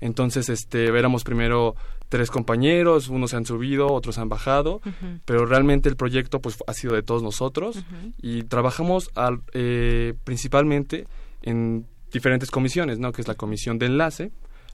Entonces, 0.00 0.48
este, 0.48 0.86
éramos 0.86 1.24
primero 1.24 1.74
tres 2.08 2.30
compañeros, 2.30 3.08
unos 3.08 3.30
se 3.30 3.36
han 3.36 3.46
subido, 3.46 3.88
otros 3.92 4.18
han 4.18 4.28
bajado, 4.28 4.80
pero 5.24 5.46
realmente 5.46 5.88
el 5.88 5.96
proyecto 5.96 6.40
pues 6.40 6.58
ha 6.66 6.72
sido 6.72 6.94
de 6.94 7.02
todos 7.02 7.22
nosotros 7.22 7.84
y 8.20 8.44
trabajamos 8.44 9.10
al, 9.14 9.40
eh, 9.52 10.14
principalmente 10.24 11.06
en 11.42 11.86
diferentes 12.12 12.50
comisiones, 12.50 12.98
¿no? 12.98 13.12
Que 13.12 13.22
es 13.22 13.28
la 13.28 13.34
comisión 13.34 13.78
de 13.78 13.86
enlace, 13.86 14.30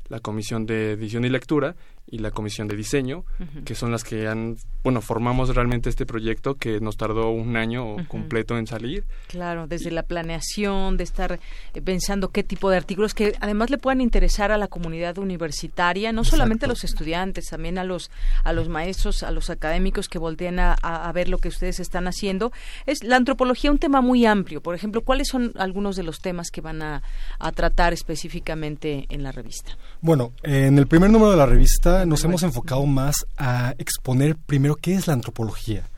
la 0.09 0.21
comisión 0.21 0.67
de 0.67 0.93
edición 0.93 1.25
y 1.25 1.31
lectura 1.31 1.77
y 2.07 2.19
la 2.19 2.33
comisión 2.33 2.67
de 2.67 2.77
diseño, 2.77 3.25
que 3.65 3.75
son 3.77 3.93
las 3.93 4.03
que 4.03 4.27
han, 4.27 4.57
bueno, 4.83 5.01
formamos 5.01 5.55
realmente 5.55 5.89
este 5.89 6.07
proyecto 6.07 6.57
que 6.57 6.81
nos 6.81 6.97
tardó 6.97 7.31
un 7.31 7.57
año 7.57 7.97
completo 8.09 8.59
en 8.59 8.67
salir. 8.67 9.05
Claro, 9.29 9.69
desde 9.69 9.93
la 9.93 10.03
planeación, 10.03 10.97
de 10.97 11.05
estar 11.05 11.39
eh, 11.75 11.81
pensando 11.81 12.31
qué 12.31 12.43
tipo 12.43 12.69
de 12.69 12.77
artículos 12.77 13.15
que 13.15 13.35
además 13.41 13.71
le 13.71 13.79
puedan 13.79 14.01
interesar 14.01 14.51
a 14.51 14.59
la 14.59 14.67
comunidad 14.67 15.19
universitaria, 15.19 16.13
no 16.13 16.25
solamente 16.25 16.65
a 16.65 16.69
los 16.69 16.83
estudiantes, 16.83 17.47
también 17.47 17.79
a 17.79 17.85
los 17.85 18.11
a 18.43 18.53
los 18.53 18.69
maestros, 18.69 19.23
a 19.23 19.31
los 19.31 19.51
académicos 19.51 20.09
que 20.09 20.19
volteen 20.19 20.59
a, 20.59 20.75
a, 20.75 21.13
ver 21.13 21.29
lo 21.29 21.39
que 21.39 21.49
ustedes 21.49 21.79
están 21.79 22.09
haciendo. 22.09 22.53
Es 22.87 23.05
la 23.05 23.17
antropología 23.17 23.71
un 23.71 23.79
tema 23.79 24.01
muy 24.01 24.27
amplio. 24.27 24.61
Por 24.61 24.75
ejemplo, 24.75 25.03
¿cuáles 25.03 25.29
son 25.29 25.53
algunos 25.57 25.97
de 25.97 26.03
los 26.03 26.21
temas 26.21 26.51
que 26.51 26.61
van 26.61 26.83
a, 26.83 27.03
a 27.39 27.53
tratar 27.53 27.93
específicamente 27.93 29.07
en 29.11 29.23
la 29.23 29.31
revista? 29.33 29.77
Bueno, 30.01 30.33
en 30.43 30.79
el 30.79 30.87
primer 30.87 31.11
número 31.11 31.31
de 31.31 31.37
la 31.37 31.47
revista 31.47 31.90
nos 32.07 32.25
hemos 32.25 32.43
enfocado 32.43 32.87
más 32.87 33.27
a 33.37 33.75
exponer 33.79 34.37
primero 34.37 34.77
qué 34.77 34.95
es 34.95 35.07
la 35.07 35.13
antropología, 35.13 35.89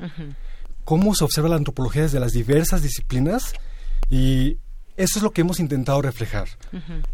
cómo 0.84 1.14
se 1.14 1.24
observa 1.24 1.48
la 1.48 1.56
antropología 1.56 2.02
desde 2.02 2.20
las 2.20 2.32
diversas 2.32 2.82
disciplinas 2.82 3.52
y 4.10 4.58
eso 4.96 5.18
es 5.18 5.22
lo 5.22 5.30
que 5.30 5.40
hemos 5.40 5.58
intentado 5.60 6.02
reflejar. 6.02 6.48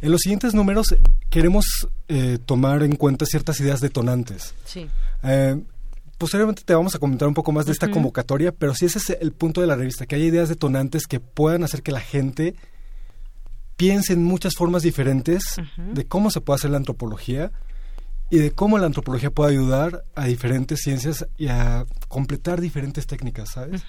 En 0.00 0.10
los 0.10 0.22
siguientes 0.22 0.54
números 0.54 0.94
queremos 1.30 1.88
eh, 2.08 2.38
tomar 2.44 2.82
en 2.82 2.96
cuenta 2.96 3.26
ciertas 3.26 3.60
ideas 3.60 3.80
detonantes. 3.80 4.54
Eh, 5.22 5.60
posteriormente 6.18 6.62
te 6.64 6.74
vamos 6.74 6.94
a 6.94 6.98
comentar 6.98 7.28
un 7.28 7.34
poco 7.34 7.52
más 7.52 7.66
de 7.66 7.72
esta 7.72 7.90
convocatoria, 7.90 8.52
pero 8.52 8.74
sí 8.74 8.86
ese 8.86 8.98
es 8.98 9.10
el 9.20 9.32
punto 9.32 9.60
de 9.60 9.68
la 9.68 9.76
revista, 9.76 10.06
que 10.06 10.16
haya 10.16 10.24
ideas 10.24 10.48
detonantes 10.48 11.06
que 11.06 11.20
puedan 11.20 11.62
hacer 11.62 11.82
que 11.82 11.92
la 11.92 12.00
gente 12.00 12.56
piense 13.76 14.12
en 14.12 14.24
muchas 14.24 14.54
formas 14.56 14.82
diferentes 14.82 15.56
de 15.76 16.04
cómo 16.04 16.30
se 16.30 16.40
puede 16.40 16.56
hacer 16.56 16.70
la 16.70 16.78
antropología 16.78 17.52
y 18.30 18.38
de 18.38 18.52
cómo 18.52 18.78
la 18.78 18.86
antropología 18.86 19.30
puede 19.30 19.52
ayudar 19.52 20.04
a 20.14 20.26
diferentes 20.26 20.80
ciencias 20.80 21.26
y 21.38 21.48
a 21.48 21.86
completar 22.08 22.60
diferentes 22.60 23.06
técnicas, 23.06 23.50
¿sabes? 23.50 23.82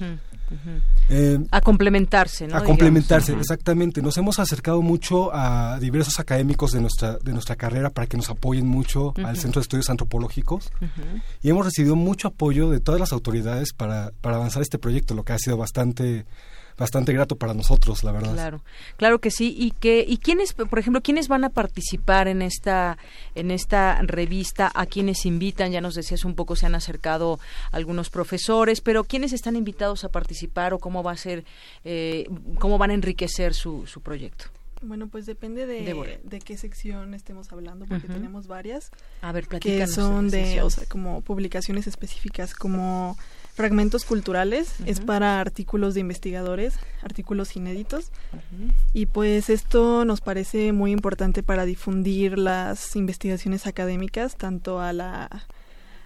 Eh, 1.09 1.39
a 1.51 1.61
complementarse, 1.61 2.47
¿no? 2.47 2.55
A 2.55 2.63
complementarse, 2.63 3.33
exactamente. 3.33 4.01
Nos 4.01 4.17
hemos 4.17 4.39
acercado 4.39 4.81
mucho 4.81 5.33
a 5.33 5.77
diversos 5.79 6.19
académicos 6.19 6.71
de 6.71 6.81
nuestra, 6.81 7.17
de 7.17 7.33
nuestra 7.33 7.55
carrera 7.55 7.89
para 7.89 8.07
que 8.07 8.17
nos 8.17 8.29
apoyen 8.29 8.65
mucho 8.65 9.13
al 9.23 9.37
Centro 9.37 9.59
de 9.59 9.63
Estudios 9.63 9.89
Antropológicos 9.89 10.71
y 11.41 11.49
hemos 11.49 11.65
recibido 11.65 11.95
mucho 11.95 12.29
apoyo 12.29 12.69
de 12.69 12.79
todas 12.79 12.99
las 12.99 13.11
autoridades 13.11 13.73
para, 13.73 14.11
para 14.21 14.37
avanzar 14.37 14.61
este 14.61 14.79
proyecto, 14.79 15.15
lo 15.15 15.23
que 15.23 15.33
ha 15.33 15.37
sido 15.37 15.57
bastante 15.57 16.25
bastante 16.79 17.13
grato 17.13 17.35
para 17.35 17.53
nosotros, 17.53 18.03
la 18.03 18.11
verdad. 18.11 18.33
Claro, 18.33 18.61
claro 18.97 19.19
que 19.19 19.31
sí. 19.31 19.53
Y 19.57 19.71
que 19.71 20.03
y 20.07 20.17
quiénes, 20.17 20.53
por 20.53 20.79
ejemplo, 20.79 21.01
quiénes 21.01 21.27
van 21.27 21.43
a 21.43 21.49
participar 21.49 22.27
en 22.27 22.41
esta 22.41 22.97
en 23.35 23.51
esta 23.51 24.01
revista, 24.01 24.71
a 24.73 24.85
quienes 24.85 25.25
invitan. 25.25 25.71
Ya 25.71 25.81
nos 25.81 25.95
decías 25.95 26.25
un 26.25 26.35
poco 26.35 26.55
se 26.55 26.65
han 26.65 26.75
acercado 26.75 27.39
algunos 27.71 28.09
profesores, 28.09 28.81
pero 28.81 29.03
quiénes 29.03 29.33
están 29.33 29.55
invitados 29.55 30.03
a 30.03 30.09
participar 30.09 30.73
o 30.73 30.79
cómo 30.79 31.03
va 31.03 31.11
a 31.11 31.17
ser, 31.17 31.43
eh, 31.83 32.27
cómo 32.57 32.77
van 32.77 32.91
a 32.91 32.93
enriquecer 32.93 33.53
su, 33.53 33.85
su 33.85 34.01
proyecto. 34.01 34.45
Bueno, 34.81 35.09
pues 35.09 35.25
depende 35.25 35.65
de, 35.65 36.19
de, 36.23 36.39
qué 36.39 36.57
sección 36.57 37.13
estemos 37.13 37.51
hablando, 37.51 37.85
porque 37.85 38.07
tenemos 38.07 38.47
varias. 38.47 38.91
A 39.21 39.33
ver, 39.33 39.47
Que 39.47 39.85
son 39.87 40.29
de, 40.29 40.61
o 40.61 40.69
sea, 40.69 40.85
como 40.85 41.21
publicaciones 41.21 41.85
específicas, 41.85 42.53
como 42.53 43.17
fragmentos 43.59 44.05
culturales, 44.05 44.73
es 44.85 45.01
para 45.01 45.41
artículos 45.41 45.93
de 45.93 45.99
investigadores, 45.99 46.79
artículos 47.01 47.57
inéditos. 47.57 48.09
Y 48.93 49.07
pues 49.07 49.49
esto 49.49 50.05
nos 50.05 50.21
parece 50.21 50.71
muy 50.71 50.91
importante 50.91 51.43
para 51.43 51.65
difundir 51.65 52.37
las 52.37 52.95
investigaciones 52.95 53.67
académicas, 53.67 54.37
tanto 54.37 54.79
a 54.79 54.93
la 54.93 55.43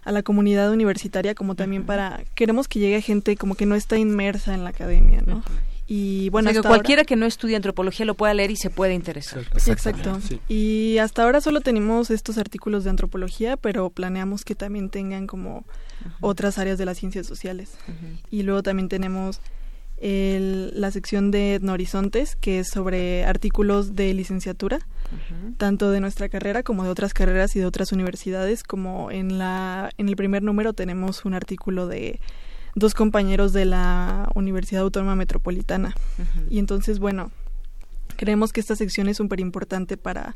a 0.03 0.11
la 0.11 0.23
comunidad 0.23 0.71
universitaria 0.71 1.35
como 1.35 1.53
también 1.53 1.85
para 1.85 2.23
queremos 2.33 2.67
que 2.67 2.79
llegue 2.79 3.01
gente 3.01 3.37
como 3.37 3.53
que 3.53 3.67
no 3.67 3.75
está 3.75 3.97
inmersa 3.97 4.55
en 4.55 4.63
la 4.63 4.71
academia, 4.71 5.21
¿no? 5.23 5.43
Y 5.85 6.29
bueno, 6.29 6.49
cualquiera 6.61 7.03
que 7.03 7.15
no 7.15 7.25
estudie 7.25 7.55
antropología 7.55 8.05
lo 8.05 8.15
pueda 8.15 8.33
leer 8.33 8.51
y 8.51 8.55
se 8.55 8.69
puede 8.69 8.93
interesar. 8.93 9.43
Exacto. 9.67 10.19
Y 10.47 10.97
hasta 10.99 11.23
ahora 11.23 11.41
solo 11.41 11.61
tenemos 11.61 12.09
estos 12.09 12.37
artículos 12.37 12.83
de 12.83 12.89
antropología, 12.89 13.57
pero 13.57 13.89
planeamos 13.89 14.45
que 14.45 14.55
también 14.55 14.89
tengan 14.89 15.27
como 15.27 15.65
otras 16.21 16.57
áreas 16.57 16.77
de 16.77 16.85
las 16.85 16.97
ciencias 16.97 17.27
sociales. 17.27 17.71
Y 18.31 18.43
luego 18.43 18.63
también 18.63 18.89
tenemos 18.89 19.41
la 20.01 20.91
sección 20.91 21.31
de 21.31 21.55
Etnohorizontes, 21.55 22.35
que 22.35 22.59
es 22.59 22.69
sobre 22.69 23.25
artículos 23.25 23.95
de 23.95 24.13
licenciatura, 24.13 24.79
tanto 25.57 25.91
de 25.91 25.99
nuestra 25.99 26.27
carrera 26.27 26.63
como 26.63 26.83
de 26.83 26.89
otras 26.89 27.13
carreras 27.13 27.55
y 27.55 27.59
de 27.59 27.65
otras 27.65 27.91
universidades, 27.91 28.63
como 28.63 29.11
en 29.11 29.37
la 29.37 29.91
en 29.97 30.09
el 30.09 30.15
primer 30.15 30.43
número 30.43 30.73
tenemos 30.73 31.23
un 31.25 31.33
artículo 31.35 31.87
de 31.87 32.19
dos 32.75 32.93
compañeros 32.93 33.53
de 33.53 33.65
la 33.65 34.29
Universidad 34.35 34.83
Autónoma 34.83 35.15
Metropolitana. 35.15 35.95
Y 36.49 36.59
entonces, 36.59 36.99
bueno, 36.99 37.31
creemos 38.15 38.53
que 38.53 38.59
esta 38.59 38.75
sección 38.75 39.09
es 39.09 39.17
súper 39.17 39.39
importante 39.39 39.97
para 39.97 40.35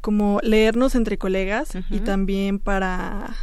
como 0.00 0.40
leernos 0.42 0.94
entre 0.94 1.18
colegas 1.18 1.72
y 1.90 2.00
también 2.00 2.58
para 2.58 3.36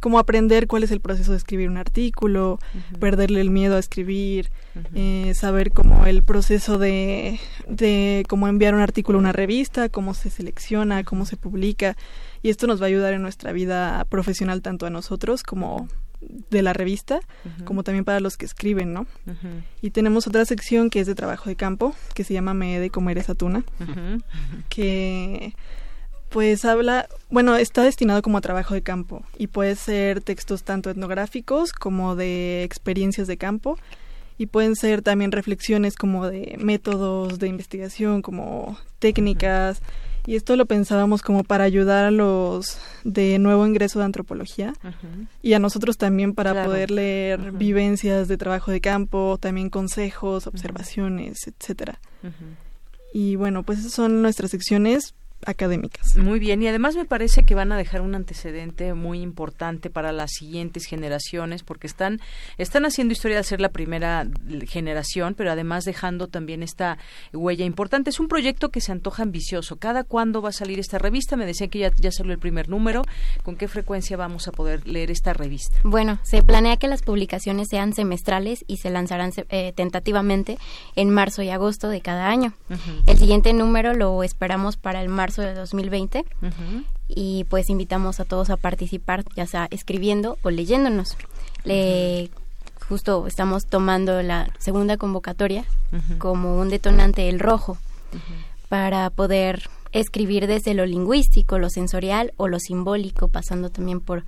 como 0.00 0.18
aprender 0.18 0.66
cuál 0.66 0.82
es 0.82 0.90
el 0.92 1.00
proceso 1.00 1.32
de 1.32 1.36
escribir 1.36 1.68
un 1.68 1.76
artículo, 1.76 2.58
perderle 2.98 3.42
el 3.42 3.50
miedo 3.50 3.76
a 3.76 3.78
escribir, 3.78 4.50
eh, 4.94 5.32
saber 5.34 5.72
cómo 5.72 6.06
el 6.06 6.22
proceso 6.22 6.78
de, 6.78 7.38
de 7.68 8.24
cómo 8.26 8.48
enviar 8.48 8.74
un 8.74 8.80
artículo 8.80 9.18
a 9.18 9.20
una 9.20 9.32
revista, 9.32 9.90
cómo 9.90 10.14
se 10.14 10.30
selecciona, 10.30 11.04
cómo 11.04 11.26
se 11.26 11.36
publica. 11.36 11.98
Y 12.42 12.48
esto 12.48 12.66
nos 12.66 12.80
va 12.80 12.86
a 12.86 12.88
ayudar 12.88 13.12
en 13.12 13.20
nuestra 13.20 13.52
vida 13.52 14.06
profesional 14.06 14.62
tanto 14.62 14.86
a 14.86 14.90
nosotros 14.90 15.42
como 15.42 15.86
de 16.20 16.62
la 16.62 16.72
revista, 16.72 17.20
como 17.64 17.82
también 17.82 18.04
para 18.04 18.20
los 18.20 18.36
que 18.36 18.46
escriben, 18.46 18.92
¿no? 18.92 19.06
Y 19.82 19.90
tenemos 19.90 20.26
otra 20.26 20.44
sección 20.44 20.90
que 20.90 21.00
es 21.00 21.06
de 21.06 21.14
trabajo 21.14 21.48
de 21.48 21.56
campo, 21.56 21.94
que 22.14 22.24
se 22.24 22.34
llama 22.34 22.54
Me 22.54 22.78
de 22.78 22.90
comer 22.90 23.18
esa 23.18 23.34
tuna, 23.34 23.64
que 24.68 25.54
pues 26.28 26.64
habla, 26.64 27.08
bueno, 27.28 27.56
está 27.56 27.82
destinado 27.82 28.22
como 28.22 28.38
a 28.38 28.40
trabajo 28.40 28.74
de 28.74 28.82
campo 28.82 29.24
y 29.36 29.48
puede 29.48 29.74
ser 29.74 30.20
textos 30.20 30.62
tanto 30.62 30.88
etnográficos 30.88 31.72
como 31.72 32.14
de 32.14 32.62
experiencias 32.62 33.26
de 33.26 33.36
campo 33.36 33.76
y 34.38 34.46
pueden 34.46 34.76
ser 34.76 35.02
también 35.02 35.32
reflexiones 35.32 35.96
como 35.96 36.28
de 36.28 36.56
métodos 36.58 37.40
de 37.40 37.48
investigación, 37.48 38.22
como 38.22 38.78
técnicas. 39.00 39.82
Y 40.30 40.36
esto 40.36 40.54
lo 40.54 40.64
pensábamos 40.66 41.22
como 41.22 41.42
para 41.42 41.64
ayudar 41.64 42.04
a 42.04 42.12
los 42.12 42.78
de 43.02 43.40
nuevo 43.40 43.66
ingreso 43.66 43.98
de 43.98 44.04
antropología 44.04 44.74
y 45.42 45.54
a 45.54 45.58
nosotros 45.58 45.98
también 45.98 46.34
para 46.34 46.66
poder 46.66 46.92
leer 46.92 47.50
vivencias 47.50 48.28
de 48.28 48.36
trabajo 48.36 48.70
de 48.70 48.80
campo, 48.80 49.38
también 49.40 49.70
consejos, 49.70 50.46
observaciones, 50.46 51.48
etcétera. 51.48 51.98
Y 53.12 53.34
bueno, 53.34 53.64
pues 53.64 53.80
esas 53.80 53.90
son 53.90 54.22
nuestras 54.22 54.52
secciones 54.52 55.14
académicas. 55.46 56.16
Muy 56.16 56.38
bien, 56.38 56.62
y 56.62 56.68
además 56.68 56.96
me 56.96 57.04
parece 57.04 57.44
que 57.44 57.54
van 57.54 57.72
a 57.72 57.76
dejar 57.76 58.00
un 58.00 58.14
antecedente 58.14 58.94
muy 58.94 59.20
importante 59.20 59.90
para 59.90 60.12
las 60.12 60.32
siguientes 60.32 60.84
generaciones, 60.84 61.62
porque 61.62 61.86
están, 61.86 62.20
están 62.58 62.84
haciendo 62.84 63.12
historia 63.12 63.38
de 63.38 63.44
ser 63.44 63.60
la 63.60 63.70
primera 63.70 64.26
generación, 64.66 65.34
pero 65.34 65.50
además 65.50 65.84
dejando 65.84 66.26
también 66.26 66.62
esta 66.62 66.98
huella 67.32 67.64
importante. 67.64 68.10
Es 68.10 68.20
un 68.20 68.28
proyecto 68.28 68.70
que 68.70 68.80
se 68.80 68.92
antoja 68.92 69.22
ambicioso. 69.22 69.76
¿Cada 69.76 70.04
cuándo 70.04 70.42
va 70.42 70.50
a 70.50 70.52
salir 70.52 70.78
esta 70.78 70.98
revista? 70.98 71.36
Me 71.36 71.46
decían 71.46 71.70
que 71.70 71.78
ya, 71.78 71.92
ya 71.96 72.10
salió 72.10 72.32
el 72.32 72.38
primer 72.38 72.68
número. 72.68 73.02
¿Con 73.42 73.56
qué 73.56 73.68
frecuencia 73.68 74.16
vamos 74.16 74.48
a 74.48 74.52
poder 74.52 74.86
leer 74.86 75.10
esta 75.10 75.32
revista? 75.32 75.78
Bueno, 75.84 76.18
se 76.22 76.42
planea 76.42 76.76
que 76.76 76.88
las 76.88 77.02
publicaciones 77.02 77.68
sean 77.68 77.94
semestrales 77.94 78.64
y 78.66 78.76
se 78.78 78.90
lanzarán 78.90 79.32
eh, 79.48 79.72
tentativamente 79.74 80.58
en 80.96 81.10
marzo 81.10 81.42
y 81.42 81.50
agosto 81.50 81.88
de 81.88 82.00
cada 82.00 82.28
año. 82.28 82.52
El 83.06 83.18
siguiente 83.18 83.52
número 83.52 83.94
lo 83.94 84.22
esperamos 84.22 84.76
para 84.76 85.00
el 85.00 85.08
marzo 85.08 85.29
de 85.36 85.54
2020 85.54 86.24
y 87.08 87.44
pues 87.44 87.70
invitamos 87.70 88.20
a 88.20 88.24
todos 88.24 88.50
a 88.50 88.56
participar, 88.56 89.24
ya 89.34 89.46
sea 89.46 89.68
escribiendo 89.70 90.38
o 90.42 90.50
leyéndonos. 90.50 91.16
Le, 91.64 92.30
justo 92.88 93.26
estamos 93.26 93.66
tomando 93.66 94.22
la 94.22 94.48
segunda 94.58 94.96
convocatoria 94.96 95.64
como 96.18 96.58
un 96.58 96.68
detonante 96.68 97.28
el 97.28 97.38
rojo 97.40 97.78
para 98.68 99.10
poder 99.10 99.68
escribir 99.92 100.46
desde 100.46 100.74
lo 100.74 100.86
lingüístico, 100.86 101.58
lo 101.58 101.70
sensorial 101.70 102.32
o 102.36 102.48
lo 102.48 102.60
simbólico, 102.60 103.28
pasando 103.28 103.70
también 103.70 104.00
por 104.00 104.24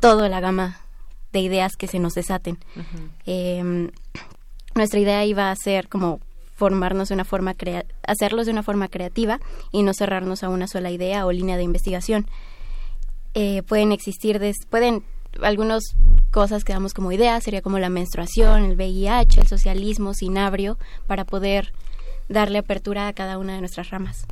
toda 0.00 0.28
la 0.28 0.40
gama 0.40 0.80
de 1.32 1.40
ideas 1.40 1.76
que 1.76 1.86
se 1.86 1.98
nos 1.98 2.14
desaten. 2.14 2.58
Em, 3.24 3.90
nuestra 4.74 5.00
idea 5.00 5.24
iba 5.24 5.50
a 5.50 5.56
ser 5.56 5.88
como 5.88 6.20
formarnos 6.56 7.08
de 7.08 7.14
una 7.14 7.24
forma 7.24 7.54
hacerlos 8.06 8.46
de 8.46 8.52
una 8.52 8.62
forma 8.62 8.88
creativa 8.88 9.38
y 9.70 9.82
no 9.82 9.92
cerrarnos 9.94 10.42
a 10.42 10.48
una 10.48 10.66
sola 10.66 10.90
idea 10.90 11.26
o 11.26 11.32
línea 11.32 11.56
de 11.56 11.62
investigación. 11.62 12.26
Eh, 13.34 13.62
pueden 13.62 13.92
existir, 13.92 14.40
pueden 14.70 15.04
algunas 15.42 15.94
cosas 16.30 16.64
que 16.64 16.72
damos 16.72 16.94
como 16.94 17.12
ideas, 17.12 17.44
sería 17.44 17.60
como 17.60 17.78
la 17.78 17.90
menstruación, 17.90 18.64
el 18.64 18.76
VIH, 18.76 19.42
el 19.42 19.46
socialismo, 19.46 20.14
sinabrio, 20.14 20.78
para 21.06 21.24
poder 21.24 21.74
darle 22.30 22.58
apertura 22.58 23.06
a 23.06 23.12
cada 23.12 23.36
una 23.36 23.54
de 23.54 23.60
nuestras 23.60 23.90
ramas. 23.90 24.26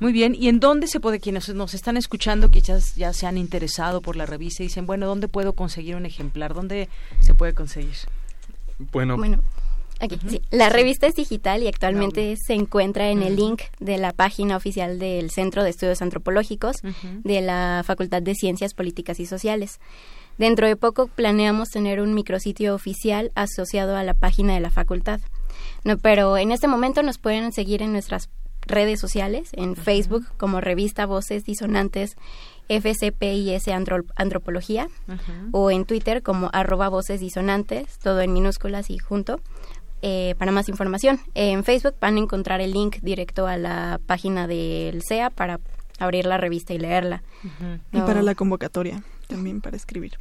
Muy 0.00 0.12
bien, 0.12 0.34
¿y 0.34 0.48
en 0.48 0.58
dónde 0.58 0.88
se 0.88 0.98
puede, 0.98 1.20
quienes 1.20 1.48
nos 1.54 1.74
están 1.74 1.96
escuchando, 1.96 2.50
que 2.50 2.60
ya, 2.60 2.78
ya 2.96 3.12
se 3.12 3.26
han 3.26 3.38
interesado 3.38 4.02
por 4.02 4.16
la 4.16 4.26
revista 4.26 4.64
y 4.64 4.66
dicen, 4.66 4.86
bueno, 4.86 5.06
¿dónde 5.06 5.28
puedo 5.28 5.52
conseguir 5.52 5.94
un 5.94 6.06
ejemplar? 6.06 6.54
¿Dónde 6.54 6.88
se 7.20 7.34
puede 7.34 7.54
conseguir? 7.54 7.94
Bueno, 8.90 9.16
bueno 9.16 9.40
La 10.50 10.68
revista 10.68 11.06
es 11.06 11.14
digital 11.14 11.62
y 11.62 11.68
actualmente 11.68 12.34
se 12.36 12.54
encuentra 12.54 13.10
en 13.10 13.22
el 13.22 13.36
link 13.36 13.62
de 13.78 13.98
la 13.98 14.12
página 14.12 14.56
oficial 14.56 14.98
del 14.98 15.30
Centro 15.30 15.62
de 15.62 15.70
Estudios 15.70 16.02
Antropológicos 16.02 16.76
de 17.24 17.40
la 17.40 17.82
Facultad 17.84 18.22
de 18.22 18.34
Ciencias 18.34 18.74
Políticas 18.74 19.20
y 19.20 19.26
Sociales. 19.26 19.80
Dentro 20.38 20.66
de 20.66 20.76
poco 20.76 21.08
planeamos 21.08 21.68
tener 21.68 22.00
un 22.00 22.14
micrositio 22.14 22.74
oficial 22.74 23.30
asociado 23.34 23.96
a 23.96 24.04
la 24.04 24.14
página 24.14 24.54
de 24.54 24.60
la 24.60 24.70
facultad. 24.70 25.20
No, 25.84 25.98
pero 25.98 26.38
en 26.38 26.50
este 26.50 26.66
momento 26.66 27.02
nos 27.02 27.18
pueden 27.18 27.52
seguir 27.52 27.82
en 27.82 27.92
nuestras 27.92 28.30
redes 28.66 29.00
sociales, 29.00 29.50
en 29.52 29.76
Facebook 29.76 30.26
como 30.36 30.60
revista 30.60 31.06
Voces 31.06 31.44
Disonantes 31.44 32.16
FCPIS 32.68 33.68
Antropología 34.14 34.88
o 35.50 35.70
en 35.70 35.84
Twitter 35.84 36.22
como 36.22 36.50
arroba 36.52 36.88
Voces 36.88 37.20
Disonantes, 37.20 37.98
todo 37.98 38.20
en 38.20 38.32
minúsculas 38.32 38.90
y 38.90 38.98
junto, 38.98 39.40
eh, 40.02 40.34
para 40.38 40.52
más 40.52 40.68
información. 40.68 41.20
En 41.34 41.64
Facebook 41.64 41.94
van 42.00 42.16
a 42.16 42.20
encontrar 42.20 42.60
el 42.60 42.72
link 42.72 42.96
directo 43.02 43.46
a 43.46 43.56
la 43.56 44.00
página 44.06 44.46
del 44.46 45.02
CEA 45.02 45.30
para 45.30 45.60
abrir 45.98 46.26
la 46.26 46.38
revista 46.38 46.72
y 46.74 46.78
leerla. 46.78 47.22
Y 47.92 48.00
para 48.00 48.22
la 48.22 48.34
convocatoria, 48.34 49.02
también 49.28 49.60
para 49.60 49.76
escribir. 49.76 50.18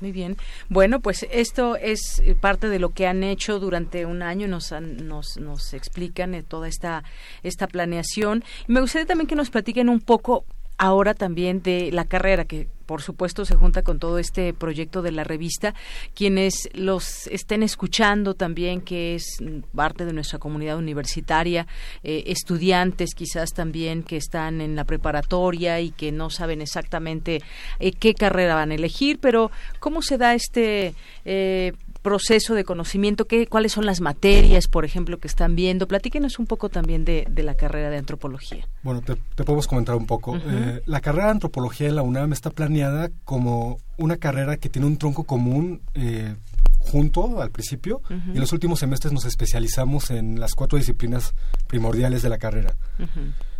Muy 0.00 0.12
bien. 0.12 0.36
Bueno, 0.68 1.00
pues 1.00 1.26
esto 1.30 1.76
es 1.76 2.22
parte 2.40 2.68
de 2.68 2.78
lo 2.78 2.90
que 2.90 3.06
han 3.06 3.22
hecho 3.22 3.58
durante 3.58 4.04
un 4.04 4.22
año, 4.22 4.46
nos, 4.46 4.72
nos, 4.72 5.38
nos 5.38 5.72
explican 5.72 6.34
eh, 6.34 6.42
toda 6.42 6.68
esta, 6.68 7.02
esta 7.42 7.66
planeación. 7.66 8.44
Y 8.68 8.72
me 8.72 8.80
gustaría 8.80 9.06
también 9.06 9.26
que 9.26 9.36
nos 9.36 9.50
platiquen 9.50 9.88
un 9.88 10.00
poco 10.00 10.44
ahora 10.78 11.14
también 11.14 11.62
de 11.62 11.90
la 11.92 12.04
carrera 12.04 12.44
que 12.44 12.68
por 12.86 13.02
supuesto 13.02 13.44
se 13.44 13.56
junta 13.56 13.82
con 13.82 13.98
todo 13.98 14.18
este 14.18 14.54
proyecto 14.54 15.02
de 15.02 15.10
la 15.10 15.24
revista 15.24 15.74
quienes 16.14 16.68
los 16.72 17.26
estén 17.26 17.62
escuchando 17.62 18.34
también 18.34 18.80
que 18.80 19.16
es 19.16 19.38
parte 19.74 20.04
de 20.04 20.12
nuestra 20.12 20.38
comunidad 20.38 20.78
universitaria 20.78 21.66
eh, 22.04 22.24
estudiantes 22.26 23.14
quizás 23.14 23.50
también 23.52 24.02
que 24.02 24.16
están 24.16 24.60
en 24.60 24.76
la 24.76 24.84
preparatoria 24.84 25.80
y 25.80 25.90
que 25.90 26.12
no 26.12 26.30
saben 26.30 26.62
exactamente 26.62 27.42
eh, 27.80 27.92
qué 27.92 28.14
carrera 28.14 28.54
van 28.54 28.70
a 28.70 28.76
elegir 28.76 29.18
pero 29.20 29.50
cómo 29.80 30.02
se 30.02 30.18
da 30.18 30.34
este 30.34 30.94
eh, 31.24 31.72
proceso 32.06 32.54
de 32.54 32.62
conocimiento? 32.62 33.24
¿Qué, 33.24 33.48
¿Cuáles 33.48 33.72
son 33.72 33.84
las 33.84 34.00
materias, 34.00 34.68
por 34.68 34.84
ejemplo, 34.84 35.18
que 35.18 35.26
están 35.26 35.56
viendo? 35.56 35.88
Platíquenos 35.88 36.38
un 36.38 36.46
poco 36.46 36.68
también 36.68 37.04
de, 37.04 37.26
la 37.34 37.54
carrera 37.56 37.90
de 37.90 37.96
antropología. 37.96 38.68
Bueno, 38.84 39.02
te, 39.02 39.16
podemos 39.42 39.66
comentar 39.66 39.96
un 39.96 40.06
poco. 40.06 40.36
Eh, 40.36 40.82
la 40.86 41.00
carrera 41.00 41.24
de 41.24 41.30
antropología 41.32 41.88
en 41.88 41.96
la 41.96 42.02
UNAM 42.02 42.32
está 42.32 42.50
planeada 42.50 43.10
como 43.24 43.78
una 43.96 44.18
carrera 44.18 44.56
que 44.56 44.68
tiene 44.68 44.86
un 44.86 44.98
tronco 44.98 45.24
común 45.24 45.82
eh, 45.94 46.36
junto 46.78 47.42
al 47.42 47.50
principio 47.50 48.00
y 48.08 48.12
en 48.12 48.40
los 48.40 48.52
últimos 48.52 48.78
semestres 48.78 49.12
nos 49.12 49.24
especializamos 49.24 50.12
en 50.12 50.38
las 50.38 50.54
cuatro 50.54 50.78
disciplinas 50.78 51.34
primordiales 51.66 52.22
de 52.22 52.28
la 52.28 52.38
carrera. 52.38 52.76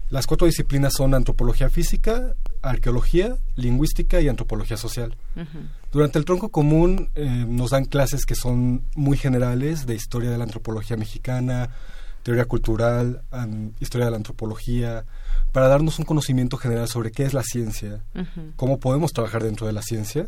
Las 0.08 0.28
cuatro 0.28 0.46
disciplinas 0.46 0.92
son 0.92 1.14
antropología 1.14 1.68
física, 1.68 2.36
arqueología, 2.62 3.38
lingüística 3.56 4.20
y 4.20 4.28
antropología 4.28 4.76
social. 4.76 5.16
Durante 5.96 6.18
el 6.18 6.26
tronco 6.26 6.50
común 6.50 7.08
eh, 7.14 7.24
nos 7.48 7.70
dan 7.70 7.86
clases 7.86 8.26
que 8.26 8.34
son 8.34 8.82
muy 8.94 9.16
generales 9.16 9.86
de 9.86 9.94
historia 9.94 10.28
de 10.28 10.36
la 10.36 10.44
antropología 10.44 10.98
mexicana, 10.98 11.70
teoría 12.22 12.44
cultural, 12.44 13.22
historia 13.80 14.04
de 14.04 14.10
la 14.10 14.18
antropología, 14.18 15.06
para 15.52 15.68
darnos 15.68 15.98
un 15.98 16.04
conocimiento 16.04 16.58
general 16.58 16.86
sobre 16.88 17.12
qué 17.12 17.22
es 17.22 17.32
la 17.32 17.42
ciencia, 17.42 18.02
cómo 18.56 18.78
podemos 18.78 19.14
trabajar 19.14 19.42
dentro 19.42 19.66
de 19.66 19.72
la 19.72 19.80
ciencia 19.80 20.26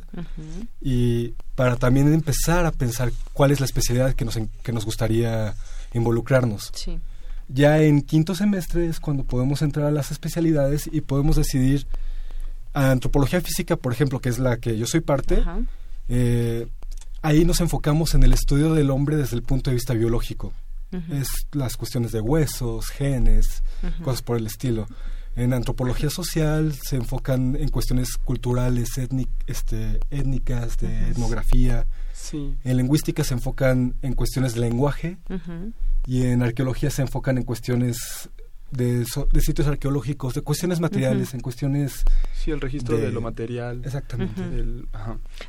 y 0.80 1.34
para 1.54 1.76
también 1.76 2.10
empezar 2.14 2.64
a 2.64 2.72
pensar 2.72 3.12
cuál 3.34 3.50
es 3.50 3.60
la 3.60 3.66
especialidad 3.66 4.14
que 4.14 4.24
nos, 4.24 4.38
que 4.62 4.72
nos 4.72 4.86
gustaría 4.86 5.54
involucrarnos. 5.92 6.72
Ya 7.48 7.82
en 7.82 8.00
quinto 8.00 8.34
semestre 8.34 8.86
es 8.86 9.00
cuando 9.00 9.24
podemos 9.24 9.60
entrar 9.60 9.84
a 9.84 9.90
las 9.90 10.12
especialidades 10.12 10.88
y 10.90 11.02
podemos 11.02 11.36
decidir 11.36 11.86
a 12.78 12.92
antropología 12.92 13.40
física, 13.40 13.76
por 13.76 13.92
ejemplo, 13.92 14.20
que 14.20 14.28
es 14.28 14.38
la 14.38 14.58
que 14.58 14.78
yo 14.78 14.86
soy 14.86 15.00
parte, 15.00 15.42
eh, 16.08 16.68
ahí 17.22 17.44
nos 17.44 17.60
enfocamos 17.60 18.14
en 18.14 18.22
el 18.22 18.32
estudio 18.32 18.72
del 18.72 18.90
hombre 18.90 19.16
desde 19.16 19.34
el 19.34 19.42
punto 19.42 19.70
de 19.70 19.74
vista 19.74 19.94
biológico. 19.94 20.52
Es 21.10 21.28
las 21.52 21.76
cuestiones 21.76 22.12
de 22.12 22.20
huesos, 22.20 22.88
genes, 22.88 23.62
cosas 24.04 24.22
por 24.22 24.36
el 24.36 24.46
estilo. 24.46 24.86
En 25.34 25.52
antropología 25.52 26.08
social 26.08 26.72
se 26.72 26.96
enfocan 26.96 27.56
en 27.56 27.68
cuestiones 27.68 28.16
culturales, 28.16 28.90
este, 29.46 30.00
étnicas, 30.10 30.78
de 30.78 31.10
etnografía. 31.10 31.84
En 32.32 32.76
lingüística 32.76 33.24
se 33.24 33.34
enfocan 33.34 33.96
en 34.02 34.14
cuestiones 34.14 34.54
de 34.54 34.60
lenguaje 34.60 35.18
y 36.06 36.26
en 36.26 36.42
arqueología 36.42 36.90
se 36.90 37.02
enfocan 37.02 37.38
en 37.38 37.44
cuestiones 37.44 38.30
de, 38.70 39.04
de 39.32 39.40
sitios 39.40 39.66
arqueológicos, 39.66 40.34
de 40.34 40.42
cuestiones 40.42 40.80
materiales, 40.80 41.34
en 41.34 41.40
cuestiones... 41.40 42.04
Sí, 42.34 42.50
el 42.50 42.60
registro 42.60 42.98
de, 42.98 43.10
lo 43.10 43.20
material. 43.20 43.82
Exactamente. 43.84 44.42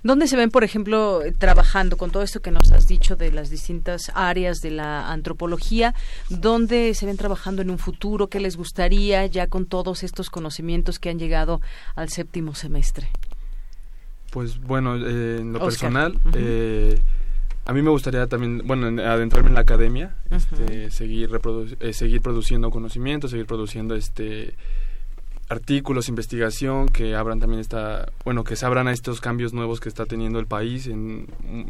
¿Dónde 0.03 0.27
se 0.27 0.35
ven, 0.35 0.49
por 0.49 0.63
ejemplo, 0.63 1.21
trabajando 1.37 1.97
con 1.97 2.11
todo 2.11 2.23
esto 2.23 2.41
que 2.41 2.51
nos 2.51 2.71
has 2.71 2.87
dicho 2.87 3.15
de 3.15 3.31
las 3.31 3.49
distintas 3.49 4.11
áreas 4.15 4.59
de 4.59 4.71
la 4.71 5.11
antropología? 5.11 5.93
¿Dónde 6.29 6.93
se 6.93 7.05
ven 7.05 7.17
trabajando 7.17 7.61
en 7.61 7.69
un 7.69 7.77
futuro? 7.77 8.27
¿Qué 8.27 8.39
les 8.39 8.57
gustaría 8.57 9.25
ya 9.25 9.47
con 9.47 9.65
todos 9.65 10.03
estos 10.03 10.29
conocimientos 10.29 10.99
que 10.99 11.09
han 11.09 11.19
llegado 11.19 11.61
al 11.95 12.09
séptimo 12.09 12.55
semestre? 12.55 13.09
Pues 14.31 14.59
bueno, 14.59 14.95
eh, 14.95 15.39
en 15.39 15.53
lo 15.53 15.59
personal... 15.59 16.19
eh, 16.33 16.99
a 17.69 17.73
mí 17.73 17.83
me 17.83 17.91
gustaría 17.91 18.25
también, 18.25 18.63
bueno, 18.65 18.87
adentrarme 19.03 19.49
en 19.49 19.53
la 19.53 19.59
academia, 19.59 20.15
este, 20.31 20.89
seguir, 20.89 21.29
eh, 21.79 21.93
seguir 21.93 22.19
produciendo 22.19 22.71
conocimiento, 22.71 23.27
seguir 23.27 23.45
produciendo 23.45 23.93
este 23.93 24.55
artículos, 25.49 26.09
investigación, 26.09 26.89
que 26.89 27.15
abran 27.15 27.39
también 27.39 27.59
esta, 27.59 28.11
bueno, 28.25 28.43
que 28.43 28.55
se 28.55 28.65
abran 28.65 28.87
a 28.87 28.91
estos 28.91 29.21
cambios 29.21 29.53
nuevos 29.53 29.79
que 29.79 29.87
está 29.87 30.07
teniendo 30.07 30.39
el 30.39 30.47
país, 30.47 30.87
en, 30.87 31.27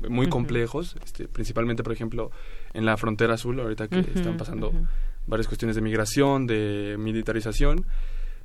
muy 0.07 0.29
complejos, 0.29 0.95
este, 1.03 1.27
principalmente, 1.27 1.83
por 1.83 1.91
ejemplo, 1.91 2.31
en 2.73 2.85
la 2.85 2.95
frontera 2.95 3.33
azul, 3.33 3.59
ahorita 3.59 3.89
que 3.89 3.99
están 3.99 4.37
pasando 4.37 4.71
varias 5.27 5.47
cuestiones 5.47 5.75
de 5.75 5.81
migración, 5.81 6.47
de 6.47 6.95
militarización, 6.97 7.85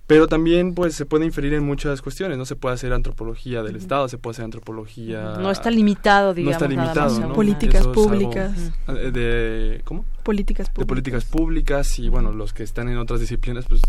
pero 0.06 0.26
también 0.26 0.74
pues 0.74 0.94
se 0.94 1.06
puede 1.06 1.24
inferir 1.24 1.54
en 1.54 1.64
muchas 1.64 2.02
cuestiones 2.02 2.36
no 2.36 2.44
se 2.44 2.56
puede 2.56 2.74
hacer 2.74 2.92
antropología 2.92 3.62
del 3.62 3.76
estado 3.76 4.08
se 4.08 4.18
puede 4.18 4.32
hacer 4.32 4.44
antropología 4.44 5.36
no 5.38 5.50
está 5.50 5.70
limitado 5.70 6.34
digamos 6.34 6.60
no 6.60 6.66
está 6.66 6.68
limitado 6.68 7.32
políticas 7.32 7.86
públicas. 7.86 8.52
eh, 8.88 9.10
de 9.12 9.80
cómo 9.84 10.04
políticas 10.22 10.68
públicas 10.68 10.80
de 10.80 10.86
políticas 10.86 11.24
públicas. 11.24 11.98
y 11.98 12.08
bueno 12.08 12.32
los 12.32 12.52
que 12.52 12.62
están 12.62 12.88
en 12.88 12.98
otras 12.98 13.20
disciplinas 13.20 13.64
pues 13.68 13.80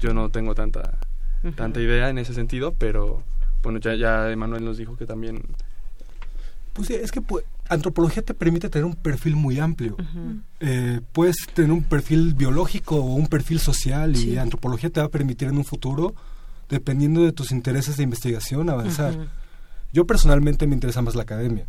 yo 0.00 0.12
no 0.12 0.30
tengo 0.30 0.54
tanta 0.54 0.98
tanta 1.56 1.80
idea 1.80 2.08
en 2.08 2.18
ese 2.18 2.34
sentido 2.34 2.74
pero 2.78 3.22
bueno 3.62 3.78
ya 3.78 3.94
ya 3.94 4.30
Emanuel 4.30 4.64
nos 4.64 4.76
dijo 4.76 4.96
que 4.96 5.06
también 5.06 5.42
pues 6.72 6.88
sí, 6.88 6.94
es 6.94 7.12
que 7.12 7.20
pues, 7.20 7.44
antropología 7.68 8.22
te 8.22 8.34
permite 8.34 8.68
tener 8.68 8.84
un 8.84 8.94
perfil 8.94 9.36
muy 9.36 9.58
amplio. 9.58 9.96
Eh, 10.60 11.00
puedes 11.12 11.36
tener 11.54 11.72
un 11.72 11.82
perfil 11.82 12.34
biológico 12.34 12.96
o 12.96 13.14
un 13.14 13.26
perfil 13.26 13.60
social 13.60 14.16
y 14.16 14.38
antropología 14.38 14.90
te 14.90 15.00
va 15.00 15.06
a 15.06 15.10
permitir 15.10 15.48
en 15.48 15.58
un 15.58 15.64
futuro, 15.64 16.14
dependiendo 16.68 17.22
de 17.22 17.32
tus 17.32 17.52
intereses 17.52 17.96
de 17.96 18.04
investigación, 18.04 18.70
avanzar. 18.70 19.28
Yo 19.92 20.06
personalmente 20.06 20.66
me 20.66 20.74
interesa 20.74 21.02
más 21.02 21.14
la 21.14 21.22
academia, 21.22 21.66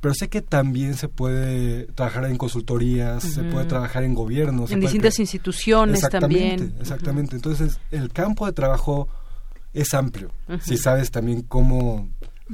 pero 0.00 0.14
sé 0.14 0.28
que 0.28 0.42
también 0.42 0.94
se 0.94 1.08
puede 1.08 1.86
trabajar 1.94 2.26
en 2.26 2.36
consultorías, 2.36 3.22
se 3.24 3.42
puede 3.42 3.66
trabajar 3.66 4.04
en 4.04 4.14
gobiernos. 4.14 4.70
En 4.70 4.80
distintas 4.80 5.18
instituciones 5.18 6.00
también. 6.08 6.74
Exactamente, 6.80 7.34
entonces 7.34 7.80
el 7.90 8.12
campo 8.12 8.46
de 8.46 8.52
trabajo 8.52 9.08
es 9.72 9.92
amplio, 9.92 10.30
si 10.60 10.76
sabes 10.76 11.10
también 11.10 11.42
cómo, 11.42 12.08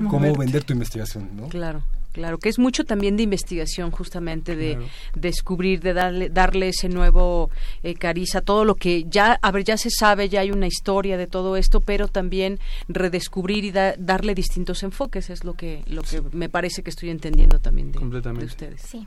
cómo 0.09 0.35
vender 0.35 0.65
tu 0.65 0.73
investigación, 0.73 1.31
¿no? 1.37 1.49
Claro. 1.49 1.83
Claro, 2.13 2.39
que 2.39 2.49
es 2.49 2.59
mucho 2.59 2.85
también 2.85 3.17
de 3.17 3.23
investigación, 3.23 3.93
justamente 3.93 4.57
de 4.57 4.79
descubrir, 5.15 5.81
de 5.81 5.93
darle, 5.93 6.29
darle 6.29 6.71
ese 6.71 6.89
nuevo 6.89 7.51
eh, 7.85 7.95
cariz 7.95 8.35
a 8.35 8.41
todo 8.41 8.65
lo 8.65 8.75
que 8.75 9.05
ya, 9.05 9.39
a 9.41 9.51
ver, 9.53 9.63
ya 9.63 9.77
se 9.77 9.91
sabe, 9.91 10.29
ya 10.29 10.41
hay 10.41 10.51
una 10.51 10.67
historia 10.67 11.17
de 11.17 11.29
todo 11.29 11.57
esto, 11.57 11.81
pero 11.81 12.09
también 12.09 12.59
redescubrir 12.89 13.65
y 13.65 13.71
darle 13.71 14.35
distintos 14.35 14.83
enfoques 14.83 15.31
es 15.31 15.45
lo 15.45 15.55
que, 15.55 15.85
lo 15.87 16.03
que 16.03 16.21
me 16.33 16.49
parece 16.49 16.83
que 16.83 16.91
estoy 16.91 17.11
entendiendo 17.11 17.61
también 17.61 17.93
de, 17.93 18.01
de 18.01 18.45
ustedes. 18.45 18.81
Sí. 18.83 19.07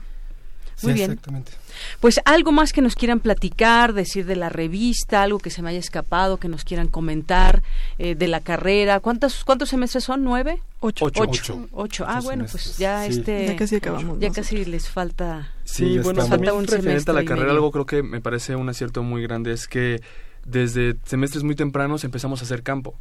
Muy 0.84 0.94
bien. 0.94 1.12
Exactamente. 1.12 1.52
Pues 2.00 2.20
algo 2.24 2.52
más 2.52 2.72
que 2.72 2.80
nos 2.80 2.94
quieran 2.94 3.20
platicar, 3.20 3.92
decir 3.92 4.26
de 4.26 4.36
la 4.36 4.48
revista, 4.48 5.22
algo 5.22 5.38
que 5.38 5.50
se 5.50 5.62
me 5.62 5.70
haya 5.70 5.78
escapado, 5.78 6.38
que 6.38 6.48
nos 6.48 6.64
quieran 6.64 6.88
comentar 6.88 7.62
eh, 7.98 8.14
de 8.14 8.28
la 8.28 8.40
carrera. 8.40 9.00
¿Cuántos 9.00 9.44
cuántos 9.44 9.68
semestres 9.68 10.04
son? 10.04 10.24
¿Nueve? 10.24 10.62
Ocho. 10.80 11.06
Ocho. 11.16 11.68
Ocho. 11.72 12.04
Ah, 12.06 12.20
bueno, 12.20 12.44
pues 12.50 12.78
ya 12.78 13.06
este... 13.06 13.46
Ya 13.46 13.56
casi 13.56 13.76
acabamos. 13.76 14.20
Ya 14.20 14.30
casi 14.30 14.64
les 14.64 14.88
falta... 14.88 15.50
Sí, 15.64 15.98
bueno, 15.98 16.26
falta 16.26 16.52
un 16.52 16.66
referente 16.66 17.10
a 17.10 17.14
la 17.14 17.24
carrera, 17.24 17.52
algo 17.52 17.70
creo 17.70 17.86
que 17.86 18.02
me 18.02 18.20
parece 18.20 18.54
un 18.54 18.68
acierto 18.68 19.02
muy 19.02 19.22
grande 19.22 19.52
es 19.52 19.66
que 19.66 20.00
desde 20.44 20.96
semestres 21.04 21.42
muy 21.42 21.54
tempranos 21.54 22.04
empezamos 22.04 22.40
a 22.40 22.44
hacer 22.44 22.62
campo. 22.62 22.98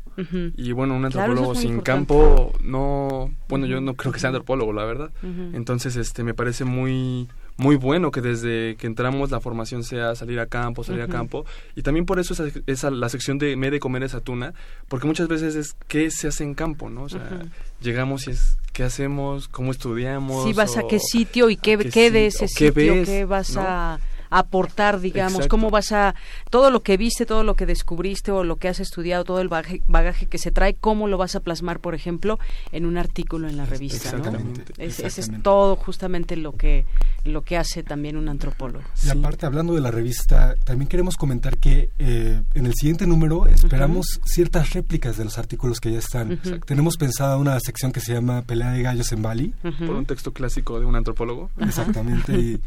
Y 0.55 0.71
bueno, 0.71 0.95
un 0.95 1.05
antropólogo 1.05 1.55
sin 1.55 1.81
campo 1.81 2.53
no, 2.63 3.33
bueno, 3.49 3.65
yo 3.65 3.81
no 3.81 3.95
creo 3.95 4.13
que 4.13 4.19
sea 4.19 4.29
antropólogo, 4.29 4.71
la 4.73 4.85
verdad. 4.85 5.11
Entonces, 5.53 5.95
este 5.95 6.23
me 6.23 6.33
parece 6.33 6.63
muy 6.63 7.27
muy 7.57 7.75
bueno 7.75 8.11
que 8.11 8.21
desde 8.21 8.75
que 8.77 8.87
entramos 8.87 9.31
la 9.31 9.39
formación 9.39 9.83
sea 9.83 10.15
salir 10.15 10.39
a 10.39 10.47
campo, 10.47 10.83
salir 10.83 11.01
a 11.01 11.07
campo. 11.07 11.45
Y 11.75 11.81
también 11.81 12.05
por 12.05 12.19
eso 12.19 12.33
esa, 12.67 12.89
la 12.89 13.09
sección 13.09 13.37
de 13.37 13.55
me 13.55 13.71
de 13.71 13.79
comer 13.79 14.03
esa 14.03 14.21
tuna, 14.21 14.53
porque 14.87 15.07
muchas 15.07 15.27
veces 15.27 15.55
es 15.55 15.75
qué 15.87 16.09
se 16.11 16.27
hace 16.27 16.43
en 16.43 16.55
campo, 16.55 16.89
¿no? 16.89 17.03
O 17.03 17.09
sea, 17.09 17.45
llegamos 17.81 18.27
y 18.27 18.31
es 18.31 18.57
qué 18.71 18.83
hacemos, 18.83 19.47
cómo 19.47 19.71
estudiamos. 19.71 20.45
Si 20.45 20.53
vas 20.53 20.77
a 20.77 20.87
qué 20.87 20.99
sitio 20.99 21.49
y 21.49 21.57
qué, 21.57 21.77
qué, 21.77 22.11
de 22.11 22.27
ese 22.27 22.47
sitio, 22.47 22.73
qué 22.73 23.25
vas 23.25 23.55
a 23.57 23.99
aportar, 24.33 24.99
digamos, 24.99 25.47
cómo 25.47 25.69
vas 25.69 25.91
a, 25.91 26.15
todo 26.49 26.71
lo 26.71 26.81
que 26.81 26.97
viste, 26.97 27.25
todo 27.25 27.43
lo 27.43 27.55
que 27.55 27.65
descubriste 27.65 28.31
o 28.31 28.43
lo 28.43 28.55
que 28.55 28.67
has 28.67 28.79
estudiado, 28.79 29.23
todo 29.23 29.39
el 29.39 29.47
bagaje, 29.47 30.25
que 30.25 30.37
se 30.37 30.51
trae, 30.51 30.73
cómo 30.73 31.07
lo 31.07 31.17
vas 31.17 31.35
a 31.35 31.39
plasmar, 31.39 31.79
por 31.79 31.93
ejemplo, 31.93 32.39
en 32.71 32.85
un 32.85 32.97
artículo 32.97 33.47
en 33.47 33.57
la 33.57 33.65
revista, 33.65 34.17
¿no? 34.17 34.31
Ese 34.77 35.07
es 35.07 35.31
todo 35.43 35.75
justamente 35.75 36.35
lo 36.35 36.53
que, 36.53 36.85
lo 37.25 37.43
que 37.43 37.57
hace 37.57 37.83
también 37.83 38.17
un 38.17 38.27
antropólogo. 38.27 38.83
Y 39.03 39.09
aparte, 39.09 39.45
hablando 39.45 39.75
de 39.75 39.81
la 39.81 39.91
revista, 39.91 40.55
también 40.63 40.87
queremos 40.87 41.15
comentar 41.15 41.57
que 41.57 41.91
eh, 41.99 42.41
en 42.53 42.65
el 42.65 42.73
siguiente 42.73 43.05
número 43.05 43.45
esperamos 43.45 44.19
ciertas 44.25 44.73
réplicas 44.73 45.17
de 45.17 45.25
los 45.25 45.37
artículos 45.37 45.79
que 45.79 45.91
ya 45.91 45.99
están. 45.99 46.39
Tenemos 46.65 46.97
pensada 46.97 47.37
una 47.37 47.59
sección 47.59 47.91
que 47.91 47.99
se 47.99 48.13
llama 48.13 48.41
Pelea 48.41 48.71
de 48.71 48.81
gallos 48.81 49.11
en 49.11 49.21
Bali. 49.21 49.53
Por 49.61 49.91
un 49.91 50.05
texto 50.05 50.33
clásico 50.33 50.79
de 50.79 50.85
un 50.85 50.95
antropólogo. 50.95 51.51
Exactamente. 51.59 52.33
y 52.39 52.61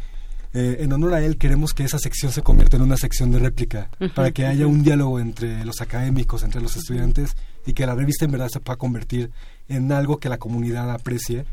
eh, 0.53 0.77
en 0.79 0.93
honor 0.93 1.13
a 1.13 1.21
él 1.21 1.37
queremos 1.37 1.73
que 1.73 1.83
esa 1.83 1.99
sección 1.99 2.31
se 2.31 2.41
convierta 2.41 2.77
en 2.77 2.83
una 2.83 2.97
sección 2.97 3.31
de 3.31 3.39
réplica, 3.39 3.89
para 4.15 4.31
que 4.31 4.45
haya 4.45 4.67
un 4.67 4.83
diálogo 4.83 5.19
entre 5.19 5.63
los 5.65 5.81
académicos, 5.81 6.43
entre 6.43 6.61
los 6.61 6.75
estudiantes, 6.75 7.35
y 7.65 7.73
que 7.73 7.85
la 7.85 7.95
revista 7.95 8.25
en 8.25 8.31
verdad 8.31 8.49
se 8.49 8.59
pueda 8.59 8.77
convertir 8.77 9.31
en 9.67 9.91
algo 9.91 10.19
que 10.19 10.29
la 10.29 10.37
comunidad 10.37 10.89
aprecie 10.91 11.45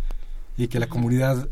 y 0.57 0.69
que 0.69 0.79
la 0.79 0.87
comunidad 0.87 1.49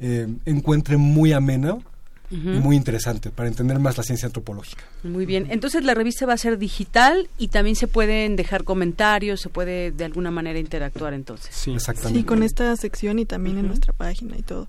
eh, 0.00 0.26
encuentre 0.44 0.96
muy 0.96 1.32
ameno 1.32 1.82
muy 2.30 2.76
interesante 2.76 3.30
para 3.30 3.48
entender 3.48 3.78
más 3.78 3.96
la 3.96 4.02
ciencia 4.02 4.26
antropológica. 4.26 4.84
Muy 5.02 5.26
bien, 5.26 5.46
entonces 5.50 5.84
la 5.84 5.94
revista 5.94 6.26
va 6.26 6.32
a 6.32 6.38
ser 6.38 6.58
digital 6.58 7.28
y 7.38 7.48
también 7.48 7.76
se 7.76 7.86
pueden 7.86 8.36
dejar 8.36 8.64
comentarios, 8.64 9.40
se 9.40 9.48
puede 9.48 9.92
de 9.92 10.04
alguna 10.04 10.30
manera 10.30 10.58
interactuar 10.58 11.14
entonces. 11.14 11.54
Sí, 11.54 11.72
exactamente. 11.72 12.20
Sí, 12.20 12.24
con 12.24 12.42
esta 12.42 12.74
sección 12.76 13.18
y 13.18 13.24
también 13.24 13.58
en 13.58 13.66
nuestra 13.66 13.92
página 13.92 14.36
y 14.36 14.42
todo. 14.42 14.68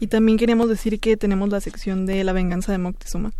Y 0.00 0.08
también 0.08 0.36
queríamos 0.36 0.68
decir 0.68 0.98
que 0.98 1.16
tenemos 1.16 1.48
la 1.48 1.60
sección 1.60 2.06
de 2.06 2.24
La 2.24 2.32
venganza 2.32 2.72
de 2.72 2.78
Moctezuma, 2.78 3.32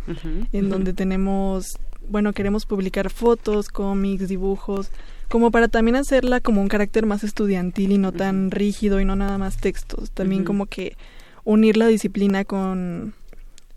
en 0.51 0.69
donde 0.69 0.93
tenemos, 0.93 1.77
bueno, 2.09 2.33
queremos 2.33 2.65
publicar 2.65 3.09
fotos, 3.09 3.69
cómics, 3.69 4.27
dibujos, 4.27 4.89
como 5.27 5.51
para 5.51 5.67
también 5.67 5.97
hacerla 5.97 6.39
como 6.39 6.61
un 6.61 6.69
carácter 6.69 7.05
más 7.05 7.23
estudiantil 7.23 7.91
y 7.91 7.97
no 7.97 8.13
tan 8.13 8.49
rígido 8.49 9.01
y 9.01 9.05
no 9.05 9.15
nada 9.15 9.37
más 9.37 9.57
textos. 9.57 10.11
También 10.11 10.45
como 10.45 10.67
que 10.67 10.95
unir 11.43 11.77
la 11.77 11.87
disciplina 11.87 12.45
con 12.45 13.13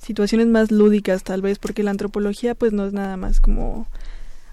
situaciones 0.00 0.46
más 0.46 0.70
lúdicas 0.70 1.22
tal 1.22 1.42
vez, 1.42 1.58
porque 1.58 1.82
la 1.82 1.90
antropología 1.90 2.54
pues 2.54 2.72
no 2.72 2.86
es 2.86 2.92
nada 2.92 3.16
más 3.16 3.40
como 3.40 3.86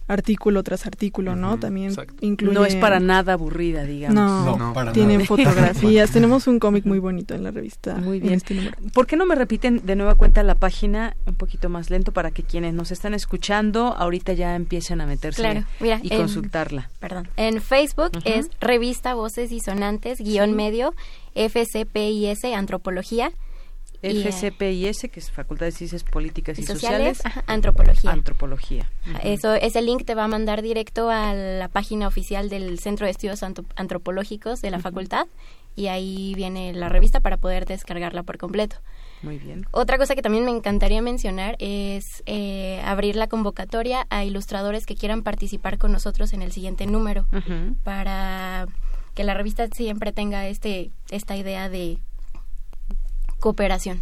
artículo 0.07 0.63
tras 0.63 0.85
artículo, 0.85 1.35
¿no? 1.35 1.59
También 1.59 1.93
incluye... 2.21 2.53
No 2.53 2.65
es 2.65 2.75
para 2.75 2.99
nada 2.99 3.33
aburrida, 3.33 3.83
digamos. 3.83 4.15
No, 4.15 4.91
tienen 4.93 5.25
fotografías. 5.25 6.11
Tenemos 6.13 6.47
un 6.47 6.59
cómic 6.59 6.85
muy 6.85 6.99
bonito 6.99 7.35
en 7.35 7.43
la 7.43 7.51
revista. 7.51 7.95
Muy 7.95 8.19
bien. 8.19 8.35
Este 8.35 8.71
¿Por 8.93 9.05
qué 9.05 9.17
no 9.17 9.25
me 9.25 9.35
repiten 9.35 9.85
de 9.85 9.95
nueva 9.95 10.15
cuenta 10.15 10.43
la 10.43 10.55
página 10.55 11.15
un 11.25 11.35
poquito 11.35 11.67
más 11.67 11.89
lento 11.89 12.13
para 12.13 12.31
que 12.31 12.43
quienes 12.43 12.73
nos 12.73 12.91
están 12.91 13.13
escuchando 13.13 13.95
ahorita 13.97 14.33
ya 14.33 14.55
empiecen 14.55 15.01
a 15.01 15.05
meterse 15.05 15.65
y 16.01 16.09
consultarla? 16.09 16.89
Perdón. 16.99 17.27
En 17.35 17.61
Facebook 17.61 18.11
es 18.23 18.49
Revista 18.61 19.13
Voces 19.13 19.51
y 19.51 19.59
Sonantes, 19.59 20.19
guion 20.19 20.55
medio, 20.55 20.93
FCPIS, 21.35 22.45
Antropología. 22.55 23.31
FCPIS, 24.01 25.07
que 25.11 25.19
es 25.19 25.31
Facultad 25.31 25.65
de 25.65 25.71
Ciencias 25.71 26.03
Políticas 26.03 26.59
y, 26.59 26.63
Sociales. 26.63 27.21
antropología. 27.47 28.11
Antropología. 28.11 28.91
Eso, 29.23 29.53
ese 29.53 29.81
link 29.81 30.05
te 30.05 30.15
va 30.15 30.25
a 30.25 30.27
mandar 30.27 30.61
directo 30.61 31.09
a 31.09 31.33
la 31.33 31.67
página 31.67 32.07
oficial 32.07 32.49
del 32.49 32.79
Centro 32.79 33.05
de 33.05 33.11
Estudios 33.11 33.43
Antropológicos 33.43 34.61
de 34.61 34.71
la 34.71 34.79
facultad 34.79 35.27
y 35.75 35.87
ahí 35.87 36.33
viene 36.35 36.73
la 36.73 36.89
revista 36.89 37.19
para 37.19 37.37
poder 37.37 37.65
descargarla 37.65 38.23
por 38.23 38.37
completo. 38.37 38.77
Muy 39.21 39.37
bien. 39.37 39.65
Otra 39.71 39.97
cosa 39.97 40.15
que 40.15 40.21
también 40.21 40.43
me 40.45 40.51
encantaría 40.51 41.01
mencionar 41.01 41.55
es 41.59 42.23
eh, 42.25 42.81
abrir 42.83 43.15
la 43.15 43.27
convocatoria 43.27 44.05
a 44.09 44.23
ilustradores 44.23 44.85
que 44.85 44.95
quieran 44.95 45.23
participar 45.23 45.77
con 45.77 45.91
nosotros 45.91 46.33
en 46.33 46.41
el 46.41 46.51
siguiente 46.51 46.85
número 46.87 47.27
para 47.83 48.67
que 49.13 49.23
la 49.23 49.33
revista 49.33 49.67
siempre 49.71 50.11
tenga 50.11 50.47
este 50.47 50.91
esta 51.09 51.35
idea 51.35 51.69
de 51.69 51.99
cooperación. 53.39 54.01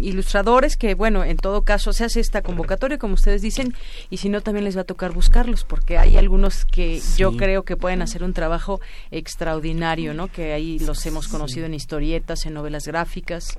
Ilustradores 0.00 0.76
que, 0.76 0.94
bueno, 0.94 1.24
en 1.24 1.36
todo 1.36 1.62
caso 1.62 1.92
se 1.92 2.04
hace 2.04 2.20
esta 2.20 2.42
convocatoria, 2.42 2.98
como 2.98 3.14
ustedes 3.14 3.42
dicen, 3.42 3.74
y 4.10 4.18
si 4.18 4.28
no, 4.28 4.40
también 4.40 4.64
les 4.64 4.76
va 4.76 4.82
a 4.82 4.84
tocar 4.84 5.12
buscarlos, 5.12 5.64
porque 5.64 5.98
hay 5.98 6.16
algunos 6.16 6.64
que 6.64 7.00
yo 7.16 7.36
creo 7.36 7.64
que 7.64 7.76
pueden 7.76 8.02
hacer 8.02 8.22
un 8.22 8.32
trabajo 8.32 8.80
extraordinario, 9.10 10.14
¿no? 10.14 10.28
Que 10.28 10.52
ahí 10.52 10.78
los 10.78 11.04
hemos 11.06 11.28
conocido 11.28 11.66
en 11.66 11.74
historietas, 11.74 12.46
en 12.46 12.54
novelas 12.54 12.86
gráficas. 12.86 13.58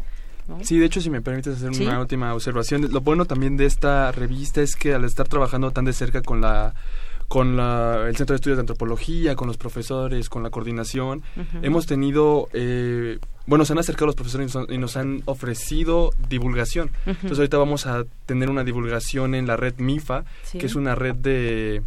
Sí, 0.61 0.77
de 0.77 0.85
hecho, 0.85 1.01
si 1.01 1.09
me 1.09 1.21
permites 1.21 1.55
hacer 1.55 1.71
una 1.71 1.99
última 1.99 2.33
observación, 2.33 2.91
lo 2.91 3.01
bueno 3.01 3.25
también 3.25 3.57
de 3.57 3.65
esta 3.65 4.11
revista 4.11 4.61
es 4.61 4.75
que 4.75 4.93
al 4.93 5.03
estar 5.03 5.27
trabajando 5.27 5.71
tan 5.71 5.85
de 5.85 5.93
cerca 5.93 6.21
con 6.21 6.39
la 6.39 6.75
con 7.35 7.57
la, 7.57 8.05
el 8.07 8.15
Centro 8.15 8.33
de 8.33 8.37
Estudios 8.37 8.55
de 8.55 8.61
Antropología, 8.61 9.35
con 9.35 9.49
los 9.49 9.57
profesores, 9.57 10.29
con 10.29 10.41
la 10.41 10.51
coordinación. 10.51 11.21
Hemos 11.61 11.85
tenido, 11.85 12.47
eh, 12.53 13.19
bueno, 13.45 13.65
se 13.65 13.73
han 13.73 13.79
acercado 13.79 14.05
los 14.05 14.15
profesores 14.15 14.55
y 14.69 14.77
nos, 14.77 14.95
han 14.95 15.21
ofrecido 15.25 16.11
divulgación. 16.29 16.91
Entonces 17.05 17.37
ahorita 17.37 17.57
vamos 17.57 17.87
a 17.87 18.05
tener 18.25 18.49
una 18.49 18.63
divulgación 18.63 19.35
en 19.35 19.47
la 19.47 19.57
red 19.57 19.73
MIFA, 19.79 20.23
que 20.49 20.65
es 20.65 20.75
una 20.75 20.95
red 20.95 21.15
de 21.15 21.83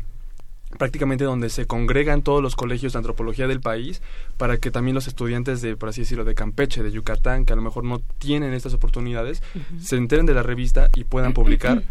prácticamente 0.76 1.24
donde 1.24 1.48
se 1.48 1.64
congregan 1.64 2.20
todos 2.20 2.42
los 2.42 2.54
colegios 2.54 2.92
de 2.92 2.98
antropología 2.98 3.48
del 3.48 3.62
país 3.62 4.02
para 4.36 4.58
que 4.58 4.70
también 4.70 4.96
los 4.96 5.08
estudiantes 5.08 5.62
de, 5.62 5.76
por 5.76 5.88
así 5.88 6.02
decirlo, 6.02 6.24
de 6.24 6.34
Campeche, 6.34 6.82
de 6.82 6.92
Yucatán, 6.92 7.46
que 7.46 7.54
a 7.54 7.56
lo 7.56 7.62
mejor 7.62 7.84
no 7.84 8.00
tienen 8.18 8.52
estas 8.52 8.74
oportunidades, 8.74 9.42
se 9.80 9.96
enteren 9.96 10.26
de 10.26 10.34
la 10.34 10.42
revista 10.42 10.90
y 10.94 11.04
puedan 11.04 11.32
publicar 11.32 11.84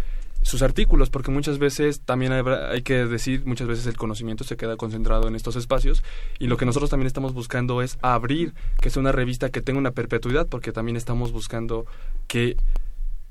sus 0.48 0.62
artículos, 0.62 1.10
porque 1.10 1.30
muchas 1.30 1.60
veces 1.60 2.00
también 2.00 2.32
hay, 2.32 2.82
que 2.82 3.06
decir, 3.06 3.46
muchas 3.46 3.68
veces 3.68 3.86
el 3.86 3.98
conocimiento 3.98 4.46
se 4.46 4.56
queda 4.56 4.78
concentrado 4.78 5.28
en 5.28 5.36
estos 5.36 5.58
espacios 5.58 6.04
y 6.40 6.48
lo 6.48 6.56
que 6.56 6.66
nosotros 6.66 6.90
también 6.90 7.08
estamos 7.08 7.34
buscando 7.34 7.82
es 7.82 7.98
abrir, 8.02 8.54
que 8.82 8.90
sea 8.90 9.02
una 9.02 9.12
revista 9.12 9.50
que 9.50 9.62
tenga 9.62 9.78
una 9.78 9.92
perpetuidad, 9.92 10.48
porque 10.48 10.72
también 10.72 10.96
estamos 10.96 11.34
buscando 11.34 11.86
que, 12.28 12.56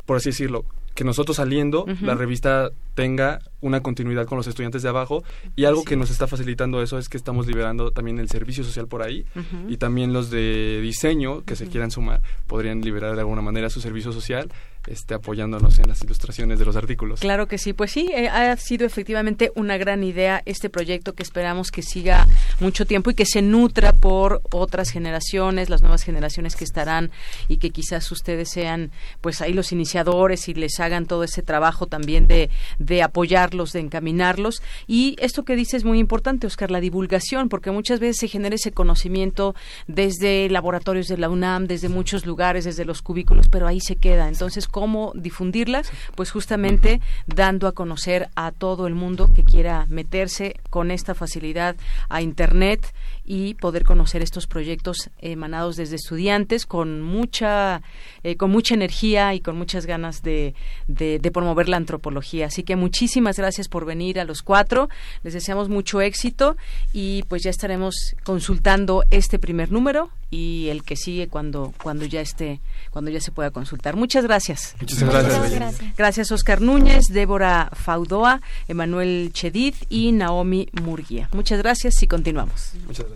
por 0.05 0.19
así 0.19 0.29
decirlo, 0.29 0.67
que 0.97 1.05
nosotros 1.05 1.37
saliendo, 1.37 1.85
la 2.01 2.15
revista 2.15 2.71
tenga 2.95 3.41
una 3.61 3.83
continuidad 3.83 4.27
con 4.27 4.39
los 4.39 4.47
estudiantes 4.47 4.83
de 4.83 4.89
abajo 4.89 5.23
y 5.55 5.67
algo 5.67 5.85
que 5.85 5.95
nos 5.95 6.11
está 6.11 6.27
facilitando 6.27 6.83
eso 6.83 6.99
es 6.99 7.11
que 7.11 7.19
estamos 7.19 7.47
liberando 7.47 7.91
también 7.91 8.19
el 8.19 8.31
servicio 8.31 8.65
social 8.65 8.89
por 8.89 9.03
ahí 9.03 9.27
y 9.69 9.77
también 9.77 10.15
los 10.15 10.31
de 10.31 10.81
diseño 10.81 11.43
que 11.43 11.55
se 11.55 11.69
quieran 11.69 11.91
sumar 11.91 12.23
podrían 12.47 12.81
liberar 12.81 13.15
de 13.15 13.21
alguna 13.21 13.43
manera 13.43 13.69
su 13.69 13.83
servicio 13.83 14.11
social 14.11 14.51
este, 14.87 15.15
apoyándonos 15.15 15.79
en 15.79 15.89
las 15.89 16.03
ilustraciones 16.03 16.59
de 16.59 16.65
los 16.65 16.77
artículos. 16.77 17.21
Claro 17.21 17.49
que 17.49 17.59
sí, 17.59 17.73
pues 17.73 17.91
sí, 17.91 18.11
eh, 18.15 18.29
ha 18.29 18.57
sido 18.57 18.87
efectivamente 18.87 19.53
una 19.55 19.77
gran 19.77 20.05
idea 20.05 20.43
este 20.47 20.71
proyecto 20.71 21.15
que 21.15 21.23
esperamos 21.23 21.71
que 21.71 21.83
siga 21.83 22.27
mucho 22.61 22.87
tiempo 22.87 23.11
y 23.11 23.15
que 23.15 23.27
se 23.27 23.43
nutra 23.43 23.93
por 23.93 24.43
otras 24.51 24.91
generaciones, 24.91 25.71
las 25.71 25.83
nuevas 25.83 26.03
generaciones 26.03 26.57
que 26.57 26.65
estarán 26.65 27.11
y 27.49 27.59
que 27.59 27.71
quizás 27.71 28.11
ustedes 28.13 28.51
sean 28.51 28.91
pues 29.21 29.41
ahí 29.41 29.53
los 29.53 29.73
iniciadores 29.73 30.49
y 30.49 30.55
les 30.55 30.79
hagan 30.81 31.07
todo 31.07 31.25
ese 31.25 31.43
trabajo 31.43 31.87
también 31.87 32.27
de, 32.27 32.51
de 32.79 33.03
apoyarlos, 33.03 33.73
de 33.73 33.81
encaminarlos. 33.81 34.63
Y 34.87 35.17
esto 35.19 35.45
que 35.45 35.57
dice 35.57 35.77
es 35.77 35.85
muy 35.85 35.99
importante, 35.99 36.47
Oscar, 36.47 36.71
la 36.71 36.81
divulgación, 36.81 37.49
porque 37.49 37.71
muchas 37.71 38.01
veces 38.01 38.19
se 38.19 38.29
genera 38.29 38.55
ese 38.55 38.73
conocimiento 38.73 39.55
desde 39.87 40.49
laboratorios 40.49 41.09
de 41.09 41.19
la 41.19 41.29
UNAM, 41.29 41.67
desde 41.67 41.89
muchos 41.89 42.27
lugares, 42.27 42.65
desde 42.65 42.85
los 42.85 43.03
cubículos, 43.03 43.49
pero 43.49 43.67
ahí 43.67 43.81
se 43.81 43.97
queda. 43.97 44.29
Entonces, 44.29 44.69
cómo 44.77 45.13
difundirla, 45.15 45.81
pues 46.17 46.31
justamente 46.31 47.01
dando 47.27 47.67
a 47.67 47.73
conocer 47.73 48.29
a 48.37 48.53
todo 48.53 48.87
el 48.87 48.95
mundo 48.95 49.33
que 49.33 49.43
quiera 49.43 49.87
meterse 49.89 50.61
con 50.69 50.91
esta 50.91 51.15
facilidad 51.15 51.77
a 52.11 52.21
Internet 52.21 52.93
y 53.27 53.55
poder 53.55 53.85
conocer 53.85 54.23
estos 54.23 54.47
proyectos 54.47 55.11
emanados 55.19 55.77
desde 55.77 55.97
estudiantes 55.97 56.65
con 56.65 57.03
mucha, 57.03 57.83
eh, 58.23 58.37
con 58.37 58.51
mucha 58.51 58.75
energía 58.75 59.35
y 59.35 59.41
con 59.41 59.59
muchas 59.59 59.85
ganas 59.85 60.23
de, 60.23 60.55
de, 60.87 61.19
de, 61.19 61.31
promover 61.31 61.69
la 61.69 61.77
antropología. 61.77 62.47
Así 62.47 62.63
que 62.63 62.77
muchísimas 62.77 63.37
gracias 63.37 63.69
por 63.69 63.85
venir 63.85 64.21
a 64.21 64.25
los 64.25 64.43
cuatro. 64.43 64.89
Les 65.25 65.35
deseamos 65.35 65.69
mucho 65.69 66.01
éxito 66.01 66.57
y 66.93 67.25
pues 67.25 67.43
ya 67.43 67.51
estaremos 67.51 68.15
consultando 68.25 69.05
este 69.11 69.39
primer 69.39 69.73
número 69.73 70.11
y 70.31 70.69
el 70.69 70.83
que 70.83 70.97
sigue 70.97 71.29
cuando, 71.29 71.73
cuando 71.83 72.05
ya 72.05 72.21
esté, 72.21 72.61
cuando 72.91 73.11
ya 73.11 73.21
se 73.21 73.33
pueda 73.33 73.51
consultar. 73.51 73.97
Muchas 73.97 74.25
gracias. 74.25 74.75
Muchas 74.81 75.03
gracias. 75.03 75.81
Gracias, 75.97 76.33
Oscar 76.33 76.61
Núñez, 76.61 77.07
Débora 77.11 77.71
Faudoa, 77.73 78.41
Emanuel 78.69 79.31
Chedid 79.33 79.75
y 79.89 80.13
Naomi 80.13 80.69
Murguía. 80.73 81.29
Muchas 81.33 81.59
gracias 81.59 82.03
y 82.03 82.07
continuamos. 82.07 82.73
Muchas 82.87 83.07
gracias. 83.07 83.16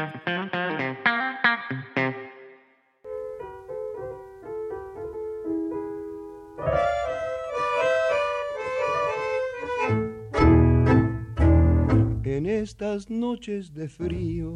Estas 12.61 13.09
noches 13.09 13.73
de 13.73 13.89
frío, 13.89 14.55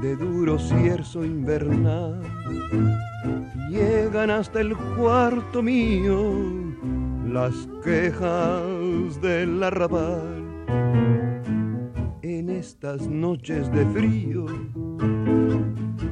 de 0.00 0.16
duro 0.16 0.58
cierzo 0.58 1.22
invernal, 1.22 2.22
llegan 3.70 4.30
hasta 4.30 4.62
el 4.62 4.74
cuarto 4.96 5.62
mío 5.62 6.32
las 7.30 7.52
quejas 7.84 9.20
del 9.20 9.62
arrabal. 9.62 10.64
En 12.22 12.48
estas 12.48 13.06
noches 13.06 13.70
de 13.70 13.84
frío, 13.86 14.46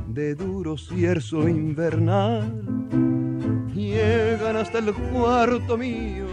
de 0.09 0.35
duro 0.35 0.77
cierzo 0.77 1.49
invernal, 1.49 2.63
llegan 3.75 4.57
hasta 4.57 4.81
el 4.81 4.93
cuarto 4.93 5.79
mío. 5.79 6.27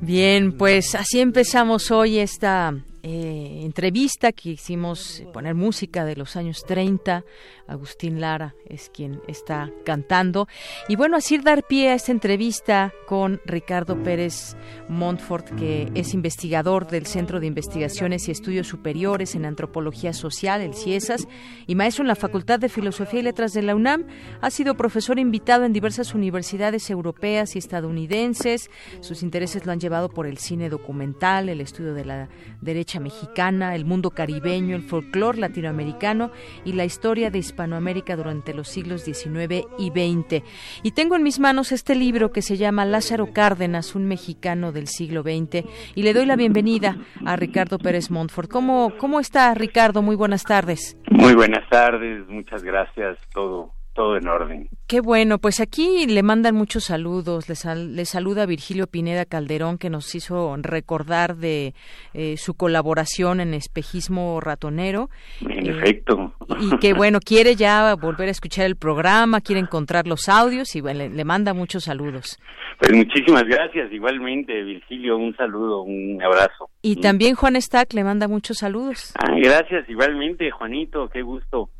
Bien, 0.00 0.50
pues 0.58 0.96
así 0.96 1.20
empezamos 1.20 1.92
hoy 1.92 2.18
esta 2.18 2.74
entrevista 3.04 4.32
que 4.32 4.50
hicimos 4.50 5.22
poner 5.32 5.54
música 5.54 6.04
de 6.04 6.16
los 6.16 6.36
años 6.36 6.64
30. 6.66 7.24
Agustín 7.66 8.20
Lara 8.20 8.54
es 8.66 8.90
quien 8.90 9.20
está 9.28 9.70
cantando. 9.84 10.48
Y 10.88 10.96
bueno, 10.96 11.16
así 11.16 11.38
dar 11.38 11.66
pie 11.66 11.90
a 11.90 11.94
esta 11.94 12.12
entrevista 12.12 12.92
con 13.06 13.40
Ricardo 13.44 14.02
Pérez 14.02 14.56
Montfort, 14.88 15.54
que 15.56 15.90
es 15.94 16.14
investigador 16.14 16.86
del 16.86 17.06
Centro 17.06 17.40
de 17.40 17.46
Investigaciones 17.46 18.28
y 18.28 18.30
Estudios 18.30 18.68
Superiores 18.68 19.34
en 19.34 19.44
Antropología 19.44 20.12
Social, 20.12 20.60
el 20.62 20.74
CIESAS, 20.74 21.26
y 21.66 21.74
maestro 21.74 22.04
en 22.04 22.08
la 22.08 22.16
Facultad 22.16 22.58
de 22.58 22.68
Filosofía 22.68 23.20
y 23.20 23.24
Letras 23.24 23.52
de 23.52 23.62
la 23.62 23.74
UNAM. 23.74 24.06
Ha 24.40 24.50
sido 24.50 24.76
profesor 24.76 25.18
invitado 25.18 25.64
en 25.64 25.72
diversas 25.72 26.14
universidades 26.14 26.88
europeas 26.88 27.54
y 27.54 27.58
estadounidenses. 27.58 28.70
Sus 29.00 29.22
intereses 29.22 29.66
lo 29.66 29.72
han 29.72 29.80
llevado 29.80 30.08
por 30.08 30.26
el 30.26 30.38
cine 30.38 30.70
documental, 30.70 31.48
el 31.48 31.60
estudio 31.60 31.94
de 31.94 32.04
la 32.04 32.28
derecha 32.60 32.93
mexicana, 33.00 33.74
el 33.74 33.84
mundo 33.84 34.10
caribeño, 34.10 34.76
el 34.76 34.82
folclore 34.82 35.38
latinoamericano 35.38 36.30
y 36.64 36.72
la 36.72 36.84
historia 36.84 37.30
de 37.30 37.38
Hispanoamérica 37.38 38.16
durante 38.16 38.54
los 38.54 38.68
siglos 38.68 39.02
XIX 39.02 39.66
y 39.78 39.90
XX. 39.90 40.42
Y 40.82 40.92
tengo 40.92 41.16
en 41.16 41.22
mis 41.22 41.38
manos 41.40 41.72
este 41.72 41.94
libro 41.94 42.32
que 42.32 42.42
se 42.42 42.56
llama 42.56 42.84
Lázaro 42.84 43.32
Cárdenas, 43.32 43.94
un 43.94 44.06
mexicano 44.06 44.72
del 44.72 44.88
siglo 44.88 45.22
XX, 45.22 45.64
y 45.94 46.02
le 46.02 46.12
doy 46.12 46.26
la 46.26 46.36
bienvenida 46.36 46.96
a 47.24 47.36
Ricardo 47.36 47.78
Pérez 47.78 48.10
Montfort. 48.10 48.50
¿Cómo, 48.50 48.92
cómo 48.98 49.20
está 49.20 49.52
Ricardo? 49.54 50.02
Muy 50.02 50.16
buenas 50.16 50.44
tardes. 50.44 50.96
Muy 51.10 51.34
buenas 51.34 51.68
tardes, 51.68 52.26
muchas 52.28 52.62
gracias, 52.62 53.18
todo 53.32 53.72
todo 53.94 54.16
en 54.16 54.28
orden. 54.28 54.68
Qué 54.86 55.00
bueno, 55.00 55.38
pues 55.38 55.60
aquí 55.60 56.06
le 56.06 56.22
mandan 56.22 56.54
muchos 56.54 56.84
saludos. 56.84 57.48
Le, 57.48 58.04
saluda 58.04 58.44
Virgilio 58.44 58.86
Pineda 58.86 59.24
Calderón, 59.24 59.78
que 59.78 59.88
nos 59.88 60.14
hizo 60.14 60.54
recordar 60.58 61.36
de 61.36 61.74
eh, 62.12 62.36
su 62.36 62.54
colaboración 62.54 63.40
en 63.40 63.54
Espejismo 63.54 64.40
Ratonero. 64.40 65.08
En 65.40 65.66
efecto. 65.68 66.34
Y 66.60 66.76
que 66.78 66.92
bueno, 66.94 67.20
quiere 67.20 67.54
ya 67.54 67.94
volver 67.94 68.28
a 68.28 68.32
escuchar 68.32 68.66
el 68.66 68.76
programa, 68.76 69.40
quiere 69.40 69.60
encontrar 69.60 70.06
los 70.06 70.28
audios 70.28 70.74
y 70.76 70.80
bueno, 70.80 71.08
le, 71.08 71.24
manda 71.24 71.54
muchos 71.54 71.84
saludos. 71.84 72.38
Pues 72.78 72.92
muchísimas 72.92 73.44
gracias, 73.44 73.90
igualmente 73.92 74.62
Virgilio, 74.64 75.16
un 75.16 75.34
saludo, 75.36 75.82
un 75.82 76.20
abrazo. 76.22 76.68
Y 76.82 76.96
también 76.96 77.36
Juan 77.36 77.60
Stack 77.60 77.94
le 77.94 78.04
manda 78.04 78.28
muchos 78.28 78.58
saludos. 78.58 79.14
Ah, 79.18 79.32
gracias, 79.36 79.88
igualmente 79.88 80.50
Juanito, 80.50 81.08
qué 81.08 81.22
gusto. 81.22 81.70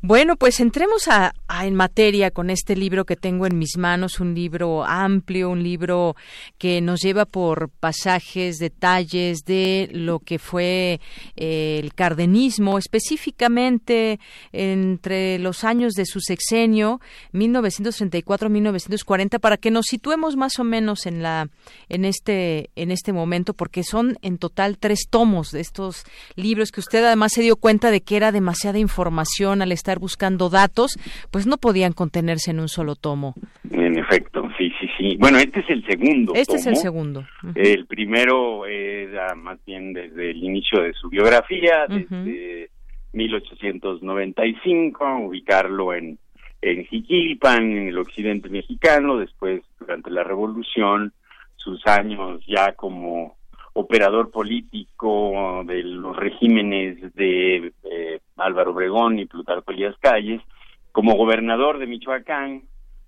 Bueno, 0.00 0.36
pues 0.36 0.60
entremos 0.60 1.08
a, 1.08 1.34
en 1.62 1.74
materia 1.74 2.30
con 2.30 2.50
este 2.50 2.76
libro 2.76 3.04
que 3.04 3.16
tengo 3.16 3.46
en 3.46 3.58
mis 3.58 3.76
manos, 3.76 4.20
un 4.20 4.34
libro 4.34 4.84
amplio, 4.84 5.50
un 5.50 5.62
libro 5.62 6.16
que 6.56 6.80
nos 6.80 7.00
lleva 7.00 7.24
por 7.24 7.68
pasajes, 7.68 8.58
detalles 8.58 9.44
de 9.44 9.88
lo 9.92 10.20
que 10.20 10.38
fue 10.38 11.00
eh, 11.36 11.80
el 11.82 11.94
cardenismo, 11.94 12.78
específicamente 12.78 14.20
entre 14.52 15.38
los 15.38 15.64
años 15.64 15.94
de 15.94 16.06
su 16.06 16.20
sexenio, 16.20 17.00
1934-1940, 17.32 19.40
para 19.40 19.56
que 19.56 19.70
nos 19.70 19.86
situemos 19.86 20.36
más 20.36 20.58
o 20.58 20.64
menos 20.64 21.06
en 21.06 21.22
la 21.22 21.48
en 21.88 22.04
este 22.04 22.70
en 22.76 22.90
este 22.90 23.12
momento, 23.12 23.54
porque 23.54 23.82
son 23.82 24.18
en 24.22 24.38
total 24.38 24.78
tres 24.78 25.08
tomos 25.10 25.50
de 25.50 25.60
estos 25.60 26.04
libros 26.36 26.70
que 26.70 26.80
usted 26.80 27.04
además 27.04 27.32
se 27.32 27.42
dio 27.42 27.56
cuenta 27.56 27.90
de 27.90 28.02
que 28.02 28.16
era 28.16 28.32
demasiada 28.32 28.78
información 28.78 29.47
al 29.52 29.72
estar 29.72 29.98
buscando 29.98 30.50
datos, 30.50 30.98
pues 31.30 31.46
no 31.46 31.56
podían 31.56 31.92
contenerse 31.92 32.50
en 32.50 32.60
un 32.60 32.68
solo 32.68 32.94
tomo. 32.94 33.34
En 33.70 33.98
efecto, 33.98 34.48
sí, 34.56 34.70
sí, 34.80 34.88
sí. 34.96 35.16
Bueno, 35.18 35.38
este 35.38 35.60
es 35.60 35.70
el 35.70 35.84
segundo. 35.86 36.34
Este 36.34 36.56
es 36.56 36.66
el 36.66 36.76
segundo. 36.76 37.24
El 37.54 37.86
primero 37.86 38.66
era 38.66 39.34
más 39.34 39.58
bien 39.64 39.92
desde 39.92 40.30
el 40.30 40.42
inicio 40.42 40.82
de 40.82 40.92
su 40.92 41.08
biografía, 41.08 41.86
desde 41.88 42.70
1895, 43.12 45.26
ubicarlo 45.26 45.94
en, 45.94 46.18
en 46.60 46.84
Jiquilpan, 46.84 47.62
en 47.62 47.88
el 47.88 47.98
occidente 47.98 48.48
mexicano, 48.48 49.16
después 49.16 49.62
durante 49.78 50.10
la 50.10 50.24
revolución, 50.24 51.12
sus 51.56 51.86
años 51.86 52.44
ya 52.46 52.72
como 52.72 53.37
operador 53.78 54.32
político 54.32 55.62
de 55.64 55.84
los 55.84 56.16
regímenes 56.16 57.14
de 57.14 57.72
eh, 57.84 58.20
Álvaro 58.36 58.72
Obregón 58.72 59.20
y 59.20 59.26
Plutarco 59.26 59.70
Elías 59.70 59.94
Calles, 60.00 60.42
como 60.90 61.16
gobernador 61.16 61.78
de 61.78 61.86
Michoacán, 61.86 62.62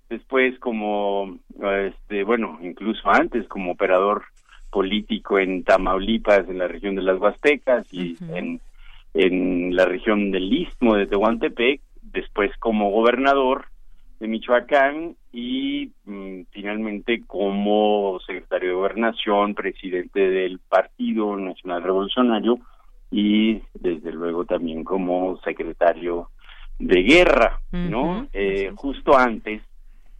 después 0.09 0.57
como, 0.59 1.37
este, 1.59 2.23
bueno, 2.23 2.57
incluso 2.61 3.09
antes 3.09 3.47
como 3.49 3.73
operador 3.73 4.23
político 4.69 5.39
en 5.39 5.65
Tamaulipas, 5.65 6.47
en 6.47 6.59
la 6.59 6.69
región 6.69 6.95
de 6.95 7.01
las 7.01 7.19
Huastecas 7.19 7.85
y 7.93 8.15
en, 8.29 8.61
en 9.13 9.75
la 9.75 9.83
región 9.83 10.31
del 10.31 10.53
Istmo 10.53 10.95
de 10.95 11.07
Tehuantepec, 11.07 11.81
después 12.01 12.49
como 12.59 12.91
gobernador 12.91 13.65
de 14.21 14.27
Michoacán 14.29 15.17
y 15.31 15.91
mm, 16.05 16.41
finalmente 16.51 17.23
como 17.25 18.19
secretario 18.25 18.69
de 18.69 18.75
gobernación, 18.75 19.55
presidente 19.55 20.19
del 20.19 20.59
Partido 20.59 21.37
Nacional 21.37 21.83
Revolucionario 21.83 22.59
y 23.09 23.61
desde 23.73 24.11
luego 24.11 24.45
también 24.45 24.83
como 24.83 25.39
secretario 25.41 26.29
de 26.79 27.03
guerra, 27.03 27.59
¿no? 27.71 28.27
Eh, 28.33 28.71
justo 28.75 29.15
antes 29.15 29.61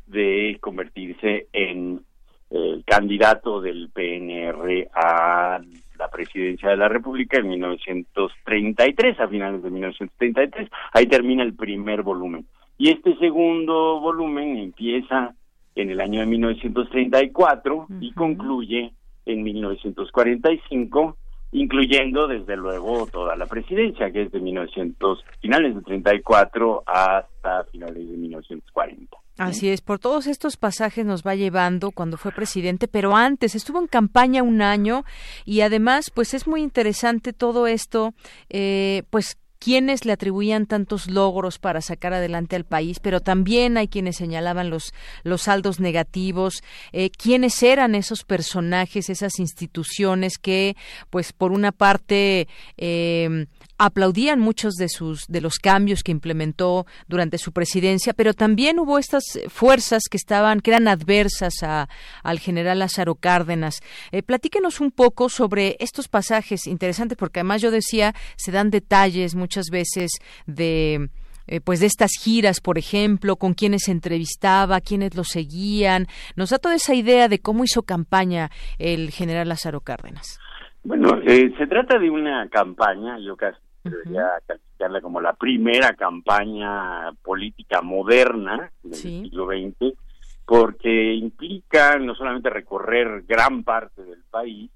de 0.07 0.57
convertirse 0.61 1.47
en 1.53 2.01
el 2.49 2.83
candidato 2.85 3.61
del 3.61 3.89
PNR 3.93 4.89
a 4.93 5.59
la 5.97 6.07
presidencia 6.09 6.69
de 6.69 6.77
la 6.77 6.89
República 6.89 7.37
en 7.37 7.47
1933, 7.49 9.19
a 9.19 9.27
finales 9.27 9.63
de 9.63 9.69
1933. 9.69 10.69
Ahí 10.93 11.05
termina 11.05 11.43
el 11.43 11.53
primer 11.53 12.01
volumen. 12.01 12.45
Y 12.81 12.89
este 12.89 13.15
segundo 13.17 13.99
volumen 13.99 14.57
empieza 14.57 15.35
en 15.75 15.91
el 15.91 16.01
año 16.01 16.21
de 16.21 16.25
1934 16.25 17.85
y 17.99 18.11
concluye 18.13 18.91
en 19.27 19.43
1945, 19.43 21.15
incluyendo 21.51 22.27
desde 22.27 22.57
luego 22.57 23.05
toda 23.05 23.35
la 23.35 23.45
presidencia, 23.45 24.09
que 24.09 24.23
es 24.23 24.31
de 24.31 24.39
1900, 24.39 25.23
finales 25.41 25.75
de 25.75 25.81
34 25.83 26.81
hasta 26.87 27.65
finales 27.65 28.09
de 28.09 28.17
1940. 28.17 29.15
Así 29.37 29.69
es, 29.69 29.81
por 29.81 29.99
todos 29.99 30.25
estos 30.25 30.57
pasajes 30.57 31.05
nos 31.05 31.21
va 31.21 31.35
llevando 31.35 31.91
cuando 31.91 32.17
fue 32.17 32.31
presidente, 32.31 32.87
pero 32.87 33.15
antes 33.15 33.53
estuvo 33.53 33.79
en 33.79 33.87
campaña 33.87 34.41
un 34.41 34.63
año 34.63 35.03
y 35.45 35.61
además 35.61 36.09
pues 36.09 36.33
es 36.33 36.47
muy 36.47 36.63
interesante 36.63 37.31
todo 37.31 37.67
esto, 37.67 38.15
eh, 38.49 39.03
pues 39.11 39.37
quienes 39.61 40.05
le 40.05 40.11
atribuían 40.11 40.65
tantos 40.65 41.07
logros 41.07 41.59
para 41.59 41.81
sacar 41.81 42.13
adelante 42.15 42.55
al 42.55 42.65
país, 42.65 42.99
pero 42.99 43.19
también 43.19 43.77
hay 43.77 43.87
quienes 43.87 44.15
señalaban 44.15 44.71
los, 44.71 44.91
los 45.21 45.43
saldos 45.43 45.79
negativos, 45.79 46.63
eh, 46.93 47.11
quiénes 47.11 47.61
eran 47.61 47.93
esos 47.93 48.23
personajes, 48.23 49.11
esas 49.11 49.37
instituciones 49.37 50.39
que, 50.39 50.75
pues, 51.11 51.31
por 51.31 51.51
una 51.51 51.71
parte, 51.71 52.47
eh, 52.77 53.45
aplaudían 53.83 54.39
muchos 54.39 54.75
de 54.75 54.89
sus 54.89 55.25
de 55.27 55.41
los 55.41 55.57
cambios 55.57 56.03
que 56.03 56.11
implementó 56.11 56.85
durante 57.07 57.39
su 57.39 57.51
presidencia, 57.51 58.13
pero 58.13 58.35
también 58.35 58.77
hubo 58.77 58.99
estas 58.99 59.23
fuerzas 59.47 60.03
que 60.09 60.17
estaban 60.17 60.59
que 60.59 60.69
eran 60.69 60.87
adversas 60.87 61.63
a, 61.63 61.89
al 62.21 62.37
general 62.37 62.77
Lázaro 62.77 63.15
Cárdenas. 63.15 63.79
Eh, 64.11 64.21
platíquenos 64.21 64.81
un 64.81 64.91
poco 64.91 65.29
sobre 65.29 65.77
estos 65.79 66.07
pasajes 66.07 66.67
interesantes, 66.67 67.17
porque 67.17 67.39
además 67.39 67.63
yo 67.63 67.71
decía 67.71 68.13
se 68.35 68.51
dan 68.51 68.69
detalles 68.69 69.33
muchas 69.33 69.65
veces 69.71 70.11
de 70.45 71.09
eh, 71.47 71.59
pues 71.59 71.79
de 71.79 71.87
estas 71.87 72.11
giras, 72.21 72.61
por 72.61 72.77
ejemplo, 72.77 73.35
con 73.35 73.55
quienes 73.55 73.85
se 73.85 73.91
entrevistaba, 73.91 74.79
quienes 74.79 75.15
lo 75.15 75.23
seguían. 75.23 76.05
Nos 76.35 76.51
da 76.51 76.59
toda 76.59 76.75
esa 76.75 76.93
idea 76.93 77.27
de 77.29 77.39
cómo 77.39 77.63
hizo 77.63 77.81
campaña 77.81 78.51
el 78.77 79.09
general 79.09 79.49
Lázaro 79.49 79.81
Cárdenas. 79.81 80.39
Bueno, 80.83 81.19
eh, 81.25 81.51
se 81.57 81.67
trata 81.67 81.97
de 81.99 82.09
una 82.09 82.47
campaña, 82.49 83.17
yo 83.19 83.35
debería 83.83 84.29
calificarla 84.45 85.01
como 85.01 85.21
la 85.21 85.33
primera 85.33 85.93
campaña 85.95 87.11
política 87.23 87.81
moderna 87.81 88.71
del 88.83 88.95
siglo 88.95 89.47
XX, 89.47 89.97
porque 90.45 91.13
implica 91.13 91.97
no 91.97 92.15
solamente 92.15 92.49
recorrer 92.49 93.23
gran 93.27 93.63
parte 93.63 94.03
del 94.03 94.23
país, 94.29 94.69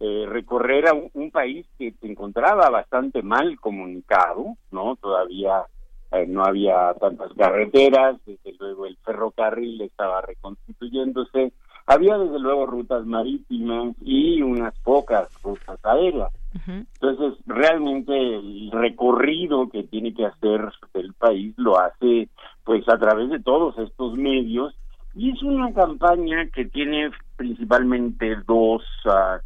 eh, 0.00 0.26
recorrer 0.28 0.88
a 0.88 0.94
un, 0.94 1.30
país 1.30 1.66
que 1.78 1.92
se 1.92 2.06
encontraba 2.06 2.68
bastante 2.70 3.22
mal 3.22 3.58
comunicado, 3.60 4.56
¿no? 4.70 4.96
Todavía 4.96 5.64
eh, 6.10 6.26
no 6.26 6.44
había 6.44 6.92
tantas 6.94 7.32
carreteras, 7.34 8.16
desde 8.26 8.52
luego 8.58 8.86
el 8.86 8.96
ferrocarril 8.98 9.80
estaba 9.82 10.20
reconstituyéndose, 10.22 11.52
había 11.92 12.18
desde 12.18 12.38
luego 12.38 12.66
rutas 12.66 13.06
marítimas 13.06 13.94
y 14.02 14.42
unas 14.42 14.78
pocas 14.80 15.28
rutas 15.42 15.78
aéreas. 15.84 16.30
Entonces, 16.66 17.38
realmente 17.46 18.12
el 18.14 18.70
recorrido 18.70 19.68
que 19.70 19.84
tiene 19.84 20.12
que 20.12 20.26
hacer 20.26 20.70
el 20.94 21.14
país 21.14 21.54
lo 21.56 21.78
hace 21.78 22.28
pues 22.64 22.86
a 22.88 22.98
través 22.98 23.30
de 23.30 23.40
todos 23.40 23.76
estos 23.78 24.16
medios 24.16 24.74
y 25.14 25.30
es 25.30 25.42
una 25.42 25.72
campaña 25.72 26.46
que 26.54 26.64
tiene 26.66 27.10
principalmente 27.36 28.36
dos, 28.46 28.82
uh, 29.04 29.38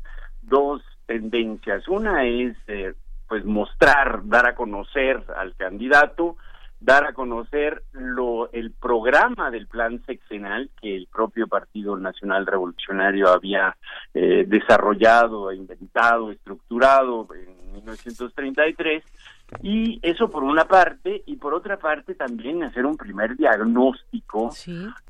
dos 0.42 0.82
tendencias. 1.06 1.86
Una 1.88 2.24
es 2.24 2.56
eh, 2.68 2.94
pues 3.28 3.44
mostrar, 3.44 4.20
dar 4.24 4.46
a 4.48 4.54
conocer 4.54 5.24
al 5.36 5.54
candidato, 5.56 6.36
dar 6.80 7.04
a 7.06 7.12
conocer 7.12 7.82
lo, 7.92 8.50
el 8.52 8.72
programa 8.72 9.50
del 9.50 9.66
plan 9.66 10.02
sexenal 10.04 10.70
que 10.80 10.94
el 10.94 11.06
propio 11.06 11.48
Partido 11.48 11.96
Nacional 11.96 12.46
Revolucionario 12.46 13.28
había 13.28 13.76
eh, 14.14 14.44
desarrollado, 14.46 15.52
inventado, 15.52 16.30
estructurado 16.30 17.26
en 17.34 17.72
1933 17.72 19.02
y 19.62 20.00
eso 20.02 20.28
por 20.28 20.42
una 20.42 20.66
parte 20.66 21.22
y 21.24 21.36
por 21.36 21.54
otra 21.54 21.78
parte 21.78 22.14
también 22.14 22.64
hacer 22.64 22.84
un 22.84 22.96
primer 22.96 23.36
diagnóstico 23.36 24.50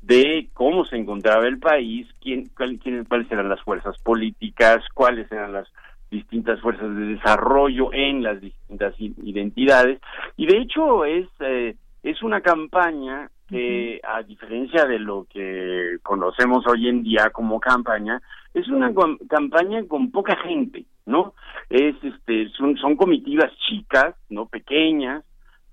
de 0.01 0.49
cómo 0.53 0.85
se 0.85 0.95
encontraba 0.95 1.47
el 1.47 1.57
país, 1.57 2.07
quién, 2.21 2.49
cuál, 2.55 2.77
quién, 2.81 3.03
cuáles 3.05 3.31
eran 3.31 3.49
las 3.49 3.61
fuerzas 3.61 3.97
políticas, 3.99 4.83
cuáles 4.93 5.31
eran 5.31 5.53
las 5.53 5.67
distintas 6.09 6.59
fuerzas 6.61 6.95
de 6.95 7.05
desarrollo 7.15 7.91
en 7.93 8.23
las 8.23 8.39
distintas 8.41 8.93
identidades. 8.99 9.99
Y 10.35 10.45
de 10.47 10.57
hecho 10.59 11.05
es 11.05 11.27
eh, 11.39 11.75
es 12.03 12.23
una 12.23 12.41
campaña 12.41 13.29
que 13.49 13.99
a 14.03 14.23
diferencia 14.23 14.85
de 14.85 14.99
lo 14.99 15.25
que 15.31 15.97
conocemos 16.03 16.65
hoy 16.67 16.89
en 16.89 17.03
día 17.03 17.29
como 17.31 17.59
campaña 17.59 18.21
es 18.53 18.67
una 18.67 18.93
campaña 19.29 19.85
con 19.87 20.11
poca 20.11 20.35
gente 20.35 20.85
no 21.05 21.33
es 21.69 21.95
este 22.03 22.49
son, 22.49 22.77
son 22.77 22.95
comitivas 22.97 23.51
chicas 23.67 24.15
no 24.29 24.47
pequeñas 24.47 25.23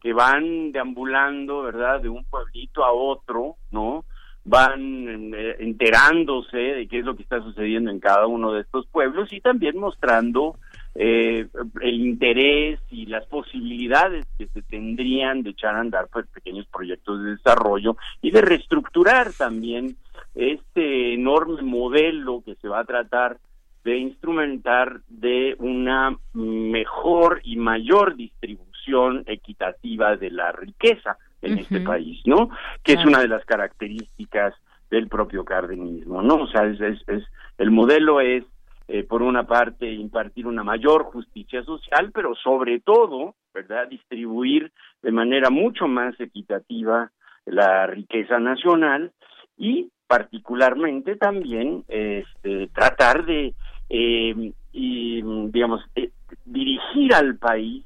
que 0.01 0.13
van 0.13 0.71
deambulando 0.71 1.63
verdad 1.63 2.01
de 2.01 2.09
un 2.09 2.25
pueblito 2.25 2.85
a 2.85 2.93
otro 2.93 3.57
no 3.73 4.05
van 4.45 5.33
eh, 5.35 5.57
enterándose 5.61 6.57
de 6.57 6.87
qué 6.87 6.99
es 6.99 7.05
lo 7.05 7.17
que 7.17 7.23
está 7.23 7.41
sucediendo 7.41 7.91
en 7.91 8.01
cada 8.01 8.27
uno 8.27 8.53
de 8.53 8.61
estos 8.61 8.87
pueblos 8.87 9.33
y 9.33 9.41
también 9.41 9.79
mostrando 9.79 10.57
eh, 10.95 11.49
el 11.81 12.01
interés 12.01 12.79
y 12.91 13.07
las 13.07 13.27
posibilidades 13.27 14.27
que 14.39 14.47
se 14.49 14.63
tendrían 14.63 15.43
de 15.43 15.51
echar 15.51 15.75
a 15.75 15.81
andar 15.81 16.09
pues, 16.13 16.27
pequeños 16.29 16.67
proyectos 16.67 17.23
de 17.23 17.31
desarrollo 17.33 17.97
y 18.21 18.31
de 18.31 18.43
reestructurar 18.43 19.33
también 19.33 19.97
este 20.35 21.15
enorme 21.15 21.63
modelo 21.63 22.43
que 22.45 22.55
se 22.57 22.69
va 22.69 22.81
a 22.81 22.85
tratar 22.85 23.39
de 23.83 23.99
instrumentar 23.99 25.01
de 25.09 25.57
una 25.59 26.17
mejor 26.33 27.41
y 27.45 27.57
mayor 27.57 28.17
distribución 28.17 29.25
equitativa 29.27 30.17
de 30.17 30.31
la 30.31 30.53
riqueza 30.53 31.19
en 31.45 31.59
este 31.59 31.81
país, 31.81 32.21
¿no? 32.25 32.51
Que 32.83 32.95
es 32.95 33.05
una 33.05 33.21
de 33.21 33.29
las 33.29 33.45
características 33.45 34.55
del 34.91 35.09
propio 35.09 35.45
cardenismo, 35.45 36.23
¿no? 36.23 36.37
O 36.37 36.47
sea, 36.49 36.65
es, 36.65 36.81
es, 36.81 37.25
el 37.59 37.71
modelo 37.71 38.21
es, 38.21 38.45
eh, 38.89 39.03
por 39.05 39.23
una 39.23 39.47
parte, 39.47 39.91
impartir 39.91 40.47
una 40.47 40.63
mayor 40.63 41.05
justicia 41.05 41.63
social, 41.65 42.11
pero 42.13 42.35
sobre 42.35 42.81
todo, 42.81 43.35
¿verdad?, 43.53 43.89
distribuir 43.89 44.73
de 45.03 45.13
manera 45.13 45.51
mucho 45.51 45.89
más 45.89 46.19
equitativa 46.21 47.11
la 47.47 47.87
riqueza 47.87 48.39
nacional 48.39 49.13
y 49.57 49.91
particularmente 50.07 51.17
también 51.17 51.85
este, 51.89 52.69
tratar 52.69 53.25
de 53.25 53.55
eh, 53.89 54.53
y, 54.73 55.23
digamos 55.51 55.83
eh, 55.95 56.11
dirigir 56.45 57.15
al 57.15 57.37
país 57.37 57.85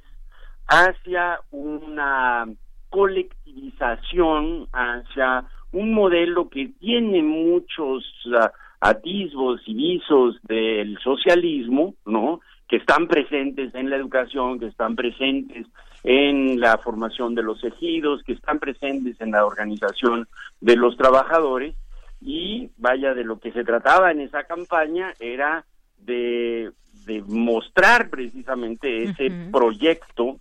hacia 0.67 1.41
una 1.51 2.47
colectivización 2.91 4.69
hacia 4.73 5.45
un 5.73 5.93
modelo 5.93 6.49
que 6.49 6.71
tiene 6.81 7.23
muchos 7.23 8.05
uh, 8.27 8.49
atisbos 8.81 9.61
y 9.67 9.75
visos 9.75 10.37
del 10.43 10.99
socialismo, 10.99 11.95
¿no? 12.07 12.41
Que 12.69 12.77
están 12.77 13.09
presentes 13.09 13.75
en 13.75 13.91
la 13.91 13.97
educación, 13.97 14.59
que 14.59 14.67
están 14.67 14.97
presentes 14.97 15.67
en 16.05 16.61
la 16.61 16.79
formación 16.79 17.35
de 17.35 17.43
los 17.43 17.63
ejidos, 17.65 18.23
que 18.23 18.33
están 18.33 18.59
presentes 18.59 19.21
en 19.21 19.33
la 19.33 19.45
organización 19.45 20.29
de 20.61 20.77
los 20.77 20.97
trabajadores 20.97 21.75
y 22.21 22.71
vaya 22.77 23.15
de 23.15 23.25
lo 23.25 23.39
que 23.39 23.53
se 23.53 23.65
trataba 23.65 24.11
en 24.11 24.21
esa 24.21 24.45
campaña 24.45 25.13
era 25.21 25.65
de, 25.99 26.73
de 27.07 27.23
mostrar 27.23 28.11
precisamente 28.11 29.05
ese 29.05 29.31
proyecto 29.53 30.39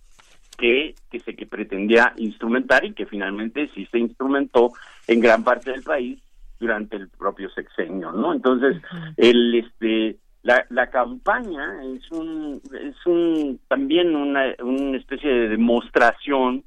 que, 0.58 0.94
que 1.10 1.20
se 1.20 1.34
que 1.34 1.46
pretendía 1.46 2.12
instrumentar 2.16 2.84
y 2.84 2.92
que 2.92 3.06
finalmente 3.06 3.70
sí 3.74 3.86
se 3.90 3.98
instrumentó 3.98 4.72
en 5.06 5.20
gran 5.20 5.44
parte 5.44 5.70
del 5.70 5.82
país 5.82 6.18
durante 6.58 6.96
el 6.96 7.08
propio 7.08 7.48
sexenio, 7.50 8.12
¿no? 8.12 8.34
Entonces, 8.34 8.82
el 9.16 9.54
este 9.54 10.16
la, 10.42 10.66
la 10.70 10.90
campaña 10.90 11.82
es 11.94 12.10
un 12.10 12.60
es 12.74 13.06
un 13.06 13.60
también 13.68 14.14
una, 14.16 14.54
una 14.60 14.98
especie 14.98 15.30
de 15.30 15.48
demostración 15.48 16.64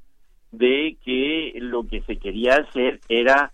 de 0.52 0.98
que 1.04 1.54
lo 1.60 1.86
que 1.88 2.02
se 2.02 2.18
quería 2.18 2.56
hacer 2.56 3.02
era 3.10 3.52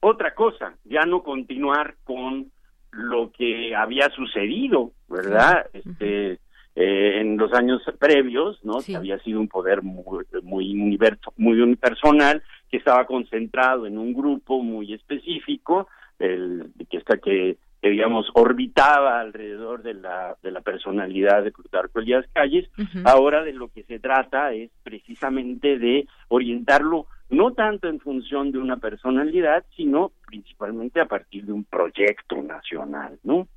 otra 0.00 0.34
cosa, 0.34 0.74
ya 0.84 1.02
no 1.02 1.22
continuar 1.22 1.96
con 2.04 2.50
lo 2.92 3.32
que 3.32 3.74
había 3.74 4.08
sucedido, 4.10 4.92
¿verdad? 5.08 5.66
Este 5.72 6.38
eh, 6.80 7.20
en 7.20 7.36
los 7.36 7.52
años 7.54 7.82
previos, 7.98 8.64
¿no? 8.64 8.78
Que 8.78 8.94
había 8.94 9.18
sido 9.18 9.40
un 9.40 9.48
poder 9.48 9.82
muy, 9.82 10.24
muy, 10.44 10.70
universo, 10.80 11.32
muy 11.36 11.60
unipersonal, 11.60 12.40
que 12.70 12.76
estaba 12.76 13.04
concentrado 13.04 13.84
en 13.84 13.98
un 13.98 14.14
grupo 14.14 14.62
muy 14.62 14.92
específico, 14.92 15.88
el, 16.20 16.70
que 16.88 16.98
está 16.98 17.18
que, 17.18 17.56
digamos 17.82 18.30
orbitaba 18.32 19.18
alrededor 19.18 19.82
de 19.82 19.94
la, 19.94 20.36
de 20.40 20.52
la 20.52 20.60
personalidad 20.60 21.42
de 21.42 21.50
Plutarco 21.50 21.98
Elías 21.98 22.26
Calles. 22.32 22.70
Ahora 23.04 23.42
de 23.42 23.54
lo 23.54 23.66
que 23.70 23.82
se 23.82 23.98
trata 23.98 24.52
es 24.52 24.70
precisamente 24.84 25.80
de 25.80 26.06
orientarlo 26.28 27.06
no 27.28 27.54
tanto 27.54 27.88
en 27.88 27.98
función 27.98 28.52
de 28.52 28.58
una 28.58 28.76
personalidad, 28.76 29.64
sino 29.76 30.12
principalmente 30.28 31.00
a 31.00 31.06
partir 31.06 31.44
de 31.44 31.52
un 31.52 31.64
proyecto 31.64 32.40
nacional, 32.40 33.18
¿no? 33.24 33.48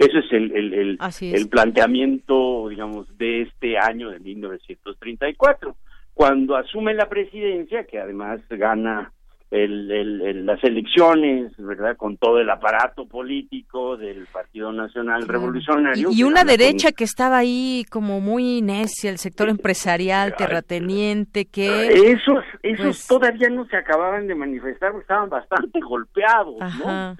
Ese 0.00 0.18
es 0.18 0.32
el, 0.32 0.50
el, 0.56 0.98
el, 1.20 1.48
planteamiento, 1.50 2.70
digamos, 2.70 3.06
de 3.18 3.42
este 3.42 3.76
año 3.76 4.08
de 4.08 4.18
1934. 4.18 5.76
Cuando 6.14 6.56
asume 6.56 6.94
la 6.94 7.06
presidencia, 7.06 7.84
que 7.84 7.98
además 7.98 8.40
gana 8.48 9.12
el, 9.50 10.46
las 10.46 10.64
elecciones, 10.64 11.52
¿verdad? 11.58 11.98
Con 11.98 12.16
todo 12.16 12.38
el 12.38 12.48
aparato 12.48 13.06
político 13.06 13.98
del 13.98 14.26
Partido 14.32 14.72
Nacional 14.72 15.28
Revolucionario. 15.28 16.08
Y, 16.12 16.22
una 16.22 16.44
derecha 16.44 16.92
que 16.92 17.04
estaba 17.04 17.36
ahí 17.36 17.84
como 17.90 18.20
muy 18.20 18.62
necia, 18.62 19.10
el 19.10 19.18
sector 19.18 19.50
empresarial, 19.50 20.34
terrateniente, 20.34 21.44
que... 21.44 21.88
Esos, 21.88 22.42
esos 22.62 22.84
pues 22.86 23.06
todavía 23.06 23.50
no 23.50 23.66
se 23.66 23.76
acababan 23.76 24.28
de 24.28 24.34
manifestar, 24.34 24.94
estaban 24.98 25.28
bastante 25.28 25.78
golpeados, 25.80 26.56
¿no? 26.78 27.16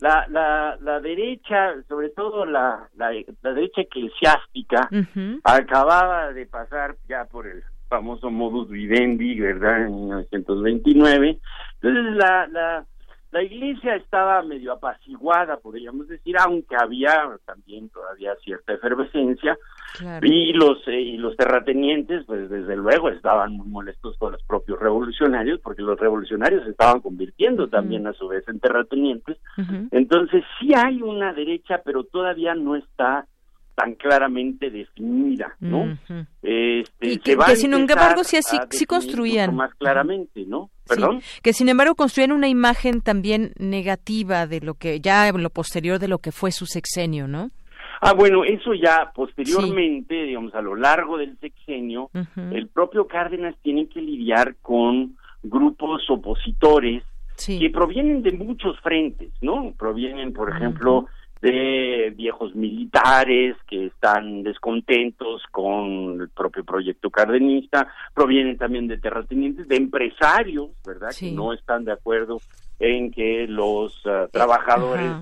La, 0.00 0.26
la, 0.28 0.76
la 0.80 1.00
derecha, 1.00 1.74
sobre 1.88 2.10
todo 2.10 2.44
la, 2.44 2.88
la, 2.96 3.10
derecha 3.10 3.82
eclesiástica, 3.82 4.88
acababa 5.44 6.32
de 6.32 6.46
pasar 6.46 6.96
ya 7.08 7.24
por 7.24 7.46
el 7.46 7.62
famoso 7.88 8.30
modus 8.30 8.68
vivendi, 8.68 9.38
¿verdad? 9.38 9.86
En 9.86 9.94
1929. 9.94 11.38
Entonces 11.80 12.16
la, 12.16 12.46
la, 12.48 12.86
la 13.34 13.42
iglesia 13.42 13.96
estaba 13.96 14.40
medio 14.44 14.74
apaciguada, 14.74 15.56
podríamos 15.56 16.06
decir, 16.06 16.36
aunque 16.38 16.76
había 16.76 17.36
también 17.44 17.88
todavía 17.88 18.32
cierta 18.44 18.74
efervescencia. 18.74 19.58
Y 20.22 20.52
los 20.52 20.78
eh, 20.86 21.00
y 21.00 21.16
los 21.16 21.36
terratenientes, 21.36 22.24
pues 22.26 22.48
desde 22.48 22.76
luego 22.76 23.08
estaban 23.08 23.56
muy 23.56 23.66
molestos 23.66 24.16
con 24.18 24.32
los 24.32 24.42
propios 24.44 24.78
revolucionarios, 24.78 25.60
porque 25.60 25.82
los 25.82 25.98
revolucionarios 25.98 26.62
se 26.62 26.70
estaban 26.70 27.00
convirtiendo 27.00 27.68
también 27.68 28.06
a 28.06 28.12
su 28.12 28.28
vez 28.28 28.46
en 28.46 28.60
terratenientes. 28.60 29.36
Entonces 29.90 30.44
sí 30.60 30.72
hay 30.72 31.02
una 31.02 31.32
derecha, 31.32 31.82
pero 31.84 32.04
todavía 32.04 32.54
no 32.54 32.76
está 32.76 33.26
tan 33.74 33.94
claramente 33.94 34.70
definida, 34.70 35.56
¿no? 35.60 35.98
este, 36.42 37.08
y 37.08 37.18
que, 37.18 37.36
sin 37.56 37.74
embargo 37.74 38.22
sí, 38.22 38.38
sí, 38.70 38.86
construían 38.86 39.54
más 39.54 39.74
claramente, 39.74 40.44
¿no? 40.46 40.70
Perdón. 40.86 41.20
que 41.42 41.52
sin 41.52 41.68
embargo 41.68 41.94
construían 41.94 42.32
una 42.32 42.48
imagen 42.48 43.00
también 43.00 43.52
negativa 43.58 44.46
de 44.46 44.60
lo 44.60 44.74
que 44.74 45.00
ya 45.00 45.28
en 45.28 45.42
lo 45.42 45.50
posterior 45.50 45.98
de 45.98 46.08
lo 46.08 46.18
que 46.18 46.30
fue 46.30 46.52
su 46.52 46.66
sexenio, 46.66 47.26
¿no? 47.26 47.50
Ah, 48.00 48.12
bueno, 48.12 48.44
eso 48.44 48.74
ya 48.74 49.12
posteriormente, 49.14 50.24
digamos, 50.24 50.54
a 50.54 50.60
lo 50.60 50.76
largo 50.76 51.16
del 51.16 51.38
sexenio, 51.38 52.10
el 52.36 52.68
propio 52.68 53.06
Cárdenas 53.06 53.54
tiene 53.62 53.88
que 53.88 54.02
lidiar 54.02 54.56
con 54.60 55.16
grupos 55.42 56.02
opositores 56.10 57.02
que 57.46 57.70
provienen 57.70 58.22
de 58.22 58.32
muchos 58.32 58.78
frentes, 58.80 59.30
¿no? 59.40 59.72
Provienen, 59.78 60.32
por 60.32 60.50
ejemplo, 60.50 61.06
de 61.44 62.10
viejos 62.16 62.54
militares 62.54 63.54
que 63.68 63.86
están 63.86 64.42
descontentos 64.42 65.42
con 65.50 66.22
el 66.22 66.30
propio 66.30 66.64
proyecto 66.64 67.10
cardenista, 67.10 67.86
provienen 68.14 68.56
también 68.56 68.88
de 68.88 68.96
terratenientes, 68.96 69.68
de 69.68 69.76
empresarios, 69.76 70.70
¿verdad? 70.86 71.10
Que 71.18 71.32
no 71.32 71.52
están 71.52 71.84
de 71.84 71.92
acuerdo 71.92 72.40
en 72.78 73.10
que 73.10 73.46
los 73.46 74.00
ah, 74.06 74.26
trabajadores 74.32 75.12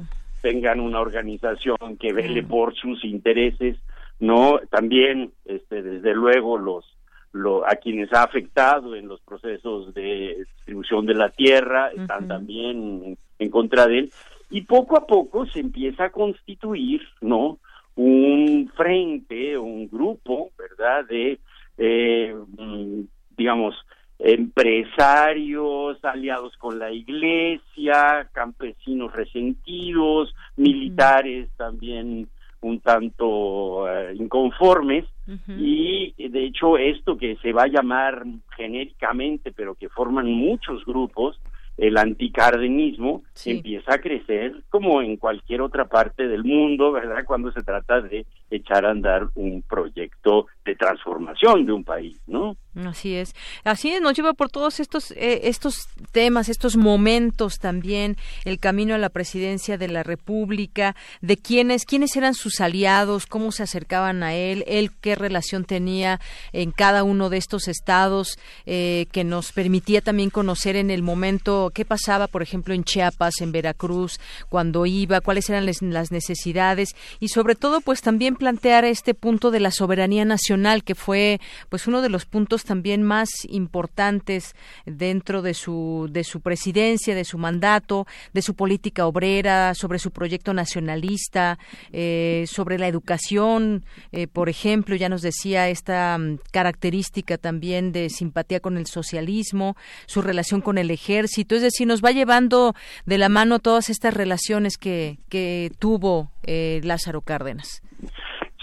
tengan 0.43 0.79
una 0.79 1.01
organización 1.01 1.97
que 1.99 2.13
vele 2.13 2.45
por 2.45 2.77
sus 2.77 3.05
intereses, 3.05 3.77
no 4.21 4.61
también 4.71 5.33
este 5.45 5.83
desde 5.83 6.15
luego 6.15 6.57
los 6.57 6.85
lo, 7.33 7.67
a 7.67 7.75
quienes 7.77 8.13
ha 8.13 8.23
afectado 8.23 8.95
en 8.95 9.09
los 9.09 9.21
procesos 9.23 9.93
de 9.95 10.45
distribución 10.57 11.05
de 11.07 11.15
la 11.15 11.31
tierra 11.31 11.89
están 11.89 12.29
también 12.29 13.17
en, 13.39 13.51
contra 13.51 13.87
de 13.87 14.01
él 14.01 14.13
y 14.53 14.61
poco 14.63 14.99
a 14.99 15.07
poco 15.07 15.47
se 15.47 15.61
empieza 15.61 16.05
a 16.05 16.11
constituir 16.11 17.01
no 17.23 17.59
un 17.97 18.71
frente 18.77 19.57
un 19.57 19.89
grupo 19.89 20.51
verdad 20.59 21.07
de 21.07 21.41
eh, 21.79 22.35
mm, 22.59 23.01
digamos 23.37 23.75
empresarios 24.19 25.99
aliados 26.05 26.57
con 26.59 26.79
la 26.79 26.93
iglesia 26.93 28.29
campesinos 28.33 29.13
resentidos 29.13 30.35
militares 30.57 31.49
también 31.57 32.29
un 32.61 32.79
tanto 32.81 33.89
eh, 33.89 34.15
inconformes. 34.15 35.05
Y 35.49 36.15
de 36.17 36.45
hecho 36.45 36.79
esto 36.79 37.17
que 37.17 37.37
se 37.37 37.53
va 37.53 37.65
a 37.65 37.69
llamar 37.69 38.25
genéricamente 38.57 39.53
pero 39.53 39.75
que 39.75 39.89
forman 39.89 40.27
muchos 40.27 40.85
grupos 40.85 41.41
el 41.77 41.97
anticardenismo 41.97 43.23
empieza 43.45 43.95
a 43.95 43.99
crecer 43.99 44.63
como 44.69 45.03
en 45.03 45.17
cualquier 45.17 45.63
otra 45.63 45.87
parte 45.87 46.29
del 46.29 46.45
mundo, 46.45 46.93
¿verdad? 46.93 47.25
Cuando 47.25 47.51
se 47.53 47.63
trata 47.63 48.01
de 48.01 48.27
echar 48.51 48.85
a 48.85 48.91
andar 48.91 49.29
un 49.35 49.63
proyecto 49.63 50.47
de 50.65 50.77
transformación 50.77 51.67
de 51.67 51.73
un 51.73 51.85
país, 51.85 52.21
¿no? 52.27 52.57
Así 52.87 53.15
es, 53.17 53.35
así 53.65 53.91
es, 53.91 54.01
nos 54.01 54.15
lleva 54.15 54.33
por 54.33 54.49
todos 54.49 54.81
estos 54.81 55.11
eh, 55.11 55.41
estos 55.45 55.89
temas, 56.11 56.49
estos 56.49 56.77
momentos 56.77 57.59
también, 57.59 58.17
el 58.45 58.59
camino 58.59 58.95
a 58.95 58.99
la 58.99 59.11
presidencia 59.11 59.77
de 59.77 59.89
la 59.89 60.03
República, 60.03 60.97
de 61.21 61.37
quiénes 61.37 61.85
quiénes 61.85 62.17
eran 62.17 62.35
sus 62.35 62.61
aliados, 62.61 63.27
cómo 63.27 63.53
se 63.53 63.65
acercaban 63.65 64.23
a 64.23 64.35
él, 64.35 64.65
él 64.67 64.91
qué 65.01 65.17
relación 65.17 65.65
tenía 65.65 66.21
en 66.53 66.71
cada 66.71 67.03
uno 67.03 67.29
de 67.29 67.39
estos 67.39 67.69
estados, 67.69 68.39
eh, 68.65 69.07
que 69.13 69.25
nos 69.25 69.53
permitía 69.53 70.01
también 70.01 70.31
conocer 70.31 70.77
en 70.77 70.91
el 70.91 71.03
momento 71.03 71.73
qué 71.75 71.85
pasaba, 71.85 72.27
por 72.27 72.43
ejemplo, 72.43 72.73
en 72.73 72.85
Chiapas, 72.85 73.41
en 73.41 73.53
Veracruz, 73.53 74.19
cuando 74.49 74.87
iba, 74.87 75.21
cuáles 75.21 75.51
eran 75.51 75.67
las 75.67 76.13
necesidades 76.13 76.95
y 77.21 77.29
sobre 77.29 77.55
todo, 77.55 77.81
pues 77.81 78.01
también 78.01 78.37
plantear 78.37 78.85
este 78.85 79.13
punto 79.13 79.51
de 79.51 79.61
la 79.61 79.73
soberanía 79.73 80.25
nacional 80.25 80.52
que 80.85 80.95
fue, 80.95 81.41
pues 81.69 81.87
uno 81.87 82.03
de 82.03 82.09
los 82.09 82.27
puntos 82.27 82.65
también 82.65 83.03
más 83.03 83.29
importantes 83.49 84.55
dentro 84.85 85.43
de 85.43 85.55
su, 85.55 86.09
de 86.11 86.25
su 86.25 86.41
presidencia, 86.41 87.15
de 87.15 87.25
su 87.25 87.39
mandato, 87.39 88.07
de 88.33 88.43
su 88.43 88.55
política 88.55 89.07
obrera, 89.07 89.75
sobre 89.75 89.99
su 89.99 90.11
proyecto 90.11 90.53
nacionalista, 90.53 91.59
eh, 91.93 92.45
sobre 92.49 92.79
la 92.79 92.89
educación, 92.89 93.85
eh, 94.13 94.27
por 94.27 94.49
ejemplo, 94.49 94.95
ya 94.95 95.09
nos 95.09 95.23
decía 95.23 95.69
esta 95.69 96.19
mm, 96.19 96.39
característica 96.51 97.39
también 97.39 97.93
de 97.93 98.11
simpatía 98.11 98.61
con 98.61 98.77
el 98.77 98.87
socialismo, 98.87 99.77
su 100.07 100.23
relación 100.23 100.61
con 100.61 100.79
el 100.79 100.91
ejército, 100.91 101.55
es 101.55 101.63
decir, 101.63 101.87
nos 101.87 102.03
va 102.03 102.11
llevando 102.11 102.75
de 103.07 103.19
la 103.19 103.29
mano 103.29 103.59
todas 103.59 103.89
estas 103.91 104.15
relaciones 104.15 104.77
que, 104.77 105.19
que 105.29 105.73
tuvo 105.79 106.31
eh, 106.43 106.81
Lázaro 106.85 107.23
Cárdenas. 107.23 107.83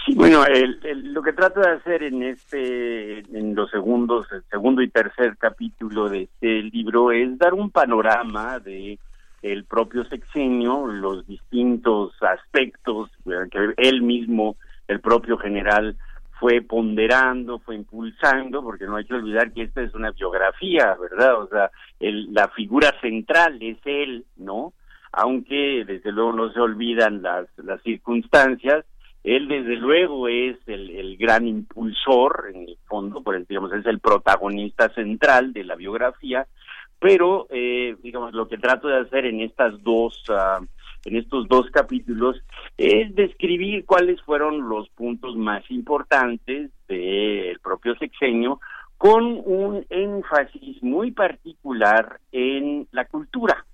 Sí, 0.04 0.14
bueno, 0.14 0.44
lo 0.94 1.22
que 1.22 1.32
trato 1.34 1.60
de 1.60 1.72
hacer 1.72 2.02
en 2.02 2.22
este, 2.22 3.18
en 3.18 3.54
los 3.54 3.70
segundos, 3.70 4.26
el 4.32 4.42
segundo 4.50 4.80
y 4.80 4.88
tercer 4.88 5.36
capítulo 5.36 6.08
de 6.08 6.22
este 6.22 6.62
libro 6.62 7.12
es 7.12 7.36
dar 7.38 7.52
un 7.52 7.70
panorama 7.70 8.58
de 8.58 8.98
el 9.42 9.64
propio 9.64 10.04
sexenio, 10.04 10.86
los 10.86 11.26
distintos 11.26 12.14
aspectos 12.22 13.10
eh, 13.26 13.48
que 13.50 13.74
él 13.76 14.02
mismo, 14.02 14.56
el 14.88 15.00
propio 15.00 15.38
general, 15.38 15.96
fue 16.38 16.62
ponderando, 16.62 17.58
fue 17.58 17.76
impulsando, 17.76 18.62
porque 18.62 18.86
no 18.86 18.96
hay 18.96 19.04
que 19.04 19.14
olvidar 19.14 19.52
que 19.52 19.62
esta 19.62 19.82
es 19.82 19.94
una 19.94 20.10
biografía, 20.10 20.96
¿verdad? 20.98 21.42
O 21.42 21.48
sea, 21.48 21.70
el, 22.00 22.32
la 22.32 22.48
figura 22.48 22.94
central 23.00 23.58
es 23.60 23.76
él, 23.84 24.24
¿no? 24.36 24.72
Aunque 25.12 25.84
desde 25.86 26.12
luego 26.12 26.32
no 26.32 26.52
se 26.52 26.60
olvidan 26.60 27.20
las, 27.20 27.46
las 27.58 27.82
circunstancias, 27.82 28.86
él 29.22 29.48
desde 29.48 29.76
luego 29.76 30.28
es 30.28 30.56
el, 30.66 31.16
gran 31.18 31.46
impulsor, 31.46 32.50
en 32.54 32.68
el 32.68 32.78
fondo, 32.86 33.22
pues, 33.22 33.46
digamos, 33.46 33.72
es 33.72 33.84
el 33.86 34.00
protagonista 34.00 34.88
central 34.94 35.52
de 35.52 35.64
la 35.64 35.74
biografía, 35.76 36.46
pero 36.98 37.46
eh, 37.50 37.96
digamos 38.02 38.32
lo 38.34 38.48
que 38.48 38.58
trato 38.58 38.88
de 38.88 38.98
hacer 39.00 39.24
en 39.24 39.40
estas 39.40 39.82
dos 39.82 40.22
uh, 40.28 40.64
en 41.04 41.16
estos 41.16 41.48
dos 41.48 41.70
capítulos 41.70 42.36
es 42.76 43.14
describir 43.14 43.86
cuáles 43.86 44.20
fueron 44.22 44.68
los 44.68 44.88
puntos 44.90 45.36
más 45.36 45.62
importantes 45.70 46.70
del 46.88 47.58
propio 47.60 47.96
sexenio 47.96 48.60
con 48.98 49.40
un 49.44 49.86
énfasis 49.88 50.82
muy 50.82 51.10
particular 51.10 52.20
en 52.32 52.86
la 52.92 53.06
cultura. 53.06 53.64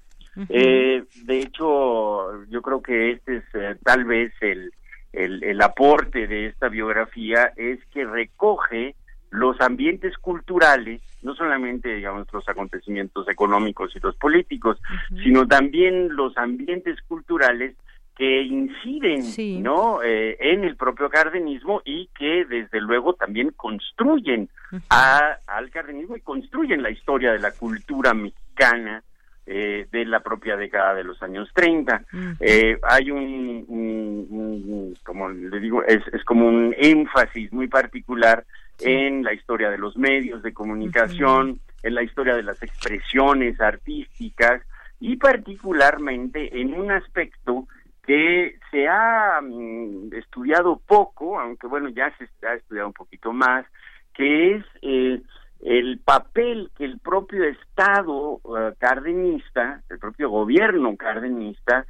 eh, 0.51 1.03
de 1.25 1.41
hecho, 1.41 2.45
yo 2.47 2.63
creo 2.63 2.81
que 2.81 3.13
este 3.13 3.39
es 3.39 3.45
eh, 3.55 3.77
tal 3.83 4.05
vez 4.05 4.33
el, 4.41 4.71
el, 5.17 5.63
aporte 5.63 6.27
de 6.27 6.47
esta 6.47 6.69
biografía 6.69 7.53
es 7.57 7.79
que 7.87 8.05
recoge 8.05 8.95
los 9.31 9.61
ambientes 9.61 10.17
culturales, 10.19 11.03
no 11.23 11.35
solamente 11.35 11.95
digamos 11.95 12.27
los 12.33 12.49
acontecimientos 12.49 13.29
económicos 13.29 13.95
y 13.97 14.01
los 14.01 14.15
políticos, 14.17 14.79
sino 15.23 15.47
también 15.47 16.15
los 16.15 16.37
ambientes 16.37 17.01
culturales 17.09 17.75
que 18.17 18.43
inciden 18.43 19.63
no 19.63 20.03
eh, 20.03 20.37
en 20.41 20.65
el 20.65 20.77
propio 20.77 21.11
cardenismo 21.11 21.83
y 21.85 22.09
que 22.19 22.47
desde 22.47 22.81
luego 22.81 23.15
también 23.15 23.51
construyen 23.51 24.49
a, 24.89 25.39
al 25.47 25.71
cardenismo 25.71 26.17
y 26.17 26.23
construyen 26.23 26.83
la 26.83 26.91
historia 26.91 27.33
de 27.33 27.41
la 27.41 27.53
cultura 27.53 28.15
mexicana 28.15 29.03
eh, 29.47 29.87
de 29.93 30.05
la 30.05 30.21
propia 30.21 30.57
década 30.57 30.95
de 30.95 31.05
los 31.05 31.23
años 31.23 31.49
30. 31.55 32.03
Eh, 32.41 32.79
hay 32.83 33.11
un, 33.11 34.95
como 35.05 35.29
le 35.29 35.61
digo, 35.61 35.85
es, 35.85 36.03
es 36.13 36.25
como 36.25 36.49
un 36.49 36.75
énfasis 36.77 37.53
muy 37.53 37.69
particular 37.69 38.45
en 38.81 39.23
la 39.23 39.33
historia 39.33 39.71
de 39.71 39.79
los 39.79 39.97
medios 39.97 40.43
de 40.43 40.53
comunicación, 40.53 41.61
en 41.83 41.95
la 41.95 42.03
historia 42.03 42.35
de 42.35 42.43
las 42.43 42.63
expresiones 42.63 43.61
artísticas 43.61 44.63
y 45.01 45.17
particularmente 45.17 46.61
en 46.61 46.75
un 46.75 46.91
aspecto 46.91 47.69
que 48.07 48.59
se 48.71 48.87
ha 48.89 49.41
mm, 49.43 50.13
estudiado 50.15 50.81
poco, 50.87 51.39
aunque 51.39 51.67
bueno, 51.67 51.89
ya 51.89 52.13
se 52.17 52.47
ha 52.47 52.55
estudiado 52.55 52.89
un 52.89 52.95
poquito 52.95 53.33
más, 53.33 53.67
que 54.15 54.57
es 54.57 54.65
eh, 54.83 55.21
el 55.61 55.99
papel 55.99 56.71
que 56.77 56.85
el 56.85 56.99
propio 56.99 57.45
Estado 57.45 58.41
uh, 58.43 58.73
cardenista, 58.79 59.83
el 59.89 59.99
propio 59.99 60.31
gobierno 60.31 60.97
cardenista, 60.97 61.87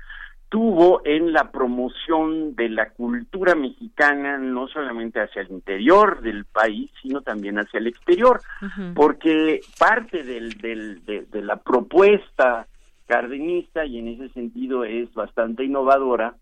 tuvo 0.48 1.02
en 1.05 1.32
la 1.32 1.51
promoción 1.51 2.55
de 2.55 2.68
la 2.68 2.90
cultura 2.90 3.55
mexicana, 3.55 4.38
no 4.38 4.68
solamente 4.68 5.20
hacia 5.20 5.43
el 5.43 5.51
interior 5.51 6.20
del 6.22 6.44
país, 6.44 6.90
sino 7.02 7.20
también 7.20 7.59
hacia 7.59 7.78
el 7.78 7.88
exterior, 7.88 8.40
porque 8.94 9.60
parte 9.78 10.22
del, 10.22 10.55
del, 10.59 11.05
de, 11.05 11.43
la 11.43 11.56
propuesta 11.56 12.66
cardenista, 13.06 13.84
y 13.84 13.98
en 13.98 14.09
ese 14.09 14.28
sentido 14.30 14.84
es 14.84 15.12
bastante 15.14 15.64
innovadora, 15.64 16.36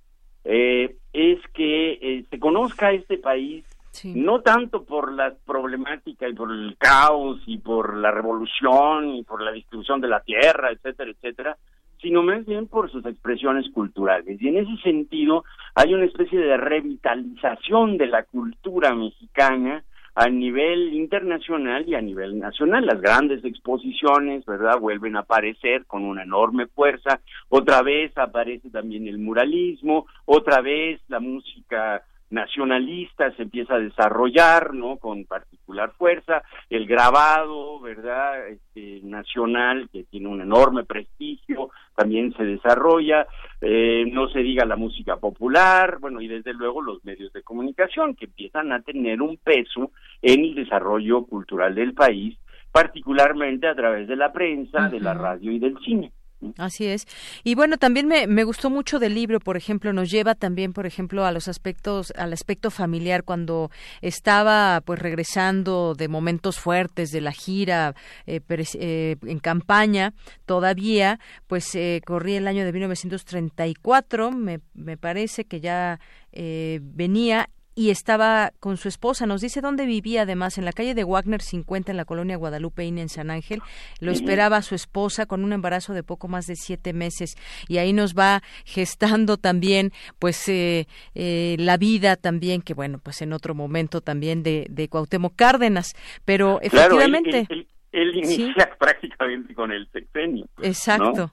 eh, 0.44 0.96
es 1.14 1.40
que 1.54 1.92
eh, 1.92 2.24
se 2.28 2.38
conozca 2.38 2.92
este 2.92 3.16
país 3.16 3.64
no 4.02 4.40
tanto 4.40 4.84
por 4.84 5.12
la 5.12 5.34
problemática 5.46 6.28
y 6.28 6.34
por 6.34 6.50
el 6.50 6.76
caos 6.78 7.40
y 7.46 7.58
por 7.58 7.96
la 7.96 8.10
revolución 8.10 9.14
y 9.14 9.22
por 9.22 9.42
la 9.42 9.52
distribución 9.52 10.00
de 10.00 10.08
la 10.08 10.20
tierra, 10.20 10.70
etcétera, 10.72 11.10
etcétera, 11.10 11.56
sino 12.00 12.22
más 12.22 12.44
bien 12.44 12.66
por 12.66 12.90
sus 12.90 13.04
expresiones 13.06 13.70
culturales. 13.72 14.40
Y 14.40 14.48
en 14.48 14.58
ese 14.58 14.76
sentido 14.82 15.44
hay 15.74 15.94
una 15.94 16.04
especie 16.04 16.38
de 16.38 16.56
revitalización 16.56 17.96
de 17.96 18.06
la 18.08 18.24
cultura 18.24 18.94
mexicana 18.94 19.84
a 20.16 20.28
nivel 20.28 20.94
internacional 20.94 21.88
y 21.88 21.94
a 21.94 22.00
nivel 22.00 22.38
nacional. 22.38 22.86
Las 22.86 23.00
grandes 23.00 23.44
exposiciones, 23.44 24.44
¿verdad?, 24.44 24.78
vuelven 24.78 25.16
a 25.16 25.20
aparecer 25.20 25.86
con 25.86 26.04
una 26.04 26.22
enorme 26.22 26.66
fuerza. 26.66 27.20
Otra 27.48 27.82
vez 27.82 28.16
aparece 28.16 28.70
también 28.70 29.08
el 29.08 29.18
muralismo, 29.18 30.06
otra 30.24 30.60
vez 30.60 31.00
la 31.08 31.18
música 31.20 32.02
nacionalista 32.30 33.30
se 33.36 33.42
empieza 33.42 33.74
a 33.74 33.78
desarrollar, 33.78 34.74
¿no? 34.74 34.96
Con 34.96 35.24
particular 35.24 35.92
fuerza, 35.92 36.42
el 36.68 36.86
grabado, 36.86 37.80
¿verdad? 37.80 38.48
Este, 38.48 39.00
nacional, 39.02 39.88
que 39.92 40.04
tiene 40.04 40.28
un 40.28 40.40
enorme 40.40 40.84
prestigio, 40.84 41.70
también 41.94 42.34
se 42.36 42.44
desarrolla, 42.44 43.26
eh, 43.60 44.04
no 44.10 44.28
se 44.28 44.40
diga 44.40 44.64
la 44.64 44.76
música 44.76 45.16
popular, 45.16 45.98
bueno, 46.00 46.20
y 46.20 46.28
desde 46.28 46.52
luego 46.52 46.82
los 46.82 47.04
medios 47.04 47.32
de 47.32 47.42
comunicación, 47.42 48.14
que 48.14 48.26
empiezan 48.26 48.72
a 48.72 48.82
tener 48.82 49.22
un 49.22 49.36
peso 49.36 49.92
en 50.22 50.44
el 50.44 50.54
desarrollo 50.54 51.24
cultural 51.24 51.74
del 51.74 51.94
país, 51.94 52.36
particularmente 52.72 53.68
a 53.68 53.74
través 53.74 54.08
de 54.08 54.16
la 54.16 54.32
prensa, 54.32 54.88
de 54.88 55.00
la 55.00 55.14
radio 55.14 55.52
y 55.52 55.60
del 55.60 55.78
cine. 55.78 56.12
Así 56.58 56.86
es. 56.86 57.06
Y 57.42 57.54
bueno, 57.54 57.78
también 57.78 58.06
me, 58.06 58.26
me 58.26 58.44
gustó 58.44 58.70
mucho 58.70 58.98
del 58.98 59.14
libro, 59.14 59.40
por 59.40 59.56
ejemplo, 59.56 59.92
nos 59.92 60.10
lleva 60.10 60.34
también, 60.34 60.72
por 60.72 60.86
ejemplo, 60.86 61.24
a 61.24 61.32
los 61.32 61.48
aspectos, 61.48 62.12
al 62.16 62.32
aspecto 62.32 62.70
familiar 62.70 63.24
cuando 63.24 63.70
estaba 64.00 64.80
pues 64.84 64.98
regresando 64.98 65.94
de 65.94 66.08
momentos 66.08 66.58
fuertes 66.58 67.10
de 67.10 67.20
la 67.20 67.32
gira 67.32 67.94
eh, 68.26 68.40
eh, 68.48 69.16
en 69.22 69.38
campaña, 69.38 70.14
todavía, 70.46 71.18
pues 71.46 71.74
eh, 71.74 72.00
el 72.06 72.48
año 72.48 72.64
de 72.64 72.72
1934, 72.72 74.30
me, 74.32 74.60
me 74.74 74.96
parece 74.96 75.44
que 75.44 75.60
ya 75.60 76.00
venía 76.32 77.48
y 77.74 77.90
estaba 77.90 78.52
con 78.60 78.76
su 78.76 78.88
esposa. 78.88 79.26
Nos 79.26 79.40
dice 79.40 79.60
dónde 79.60 79.86
vivía 79.86 80.22
además, 80.22 80.58
en 80.58 80.64
la 80.64 80.72
calle 80.72 80.94
de 80.94 81.04
Wagner 81.04 81.42
50 81.42 81.90
en 81.90 81.96
la 81.96 82.04
colonia 82.04 82.36
Guadalupe 82.36 82.84
en 82.84 83.08
San 83.08 83.30
Ángel. 83.30 83.60
Lo 84.00 84.12
esperaba 84.12 84.62
su 84.62 84.74
esposa 84.74 85.26
con 85.26 85.42
un 85.42 85.52
embarazo 85.52 85.92
de 85.94 86.02
poco 86.02 86.28
más 86.28 86.46
de 86.46 86.56
siete 86.56 86.92
meses 86.92 87.36
y 87.68 87.78
ahí 87.78 87.92
nos 87.92 88.14
va 88.14 88.42
gestando 88.64 89.36
también 89.36 89.92
pues 90.18 90.48
eh, 90.48 90.86
eh, 91.14 91.56
la 91.58 91.76
vida 91.76 92.16
también 92.16 92.62
que 92.62 92.74
bueno 92.74 92.98
pues 92.98 93.22
en 93.22 93.32
otro 93.32 93.54
momento 93.54 94.00
también 94.00 94.42
de, 94.42 94.66
de 94.70 94.88
Cuauhtémoc 94.88 95.34
Cárdenas. 95.34 95.94
Pero 96.24 96.60
efectivamente... 96.60 97.46
él, 97.50 98.16
inicia 98.16 98.70
prácticamente 98.78 99.54
con 99.54 99.70
el 99.72 99.88
sexenio. 99.92 100.46
Exacto. 100.62 101.32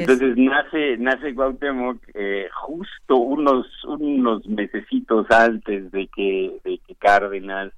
Entonces 0.00 0.36
nace 0.36 0.96
nace 0.98 1.34
Cuauhtémoc 1.34 1.98
eh, 2.14 2.48
justo 2.52 3.16
unos 3.16 3.66
unos 3.84 4.46
mesecitos 4.46 5.26
antes 5.30 5.90
de 5.90 6.08
que 6.08 6.56
de 6.64 6.78
que 6.86 6.94
Cárdenas 6.96 7.72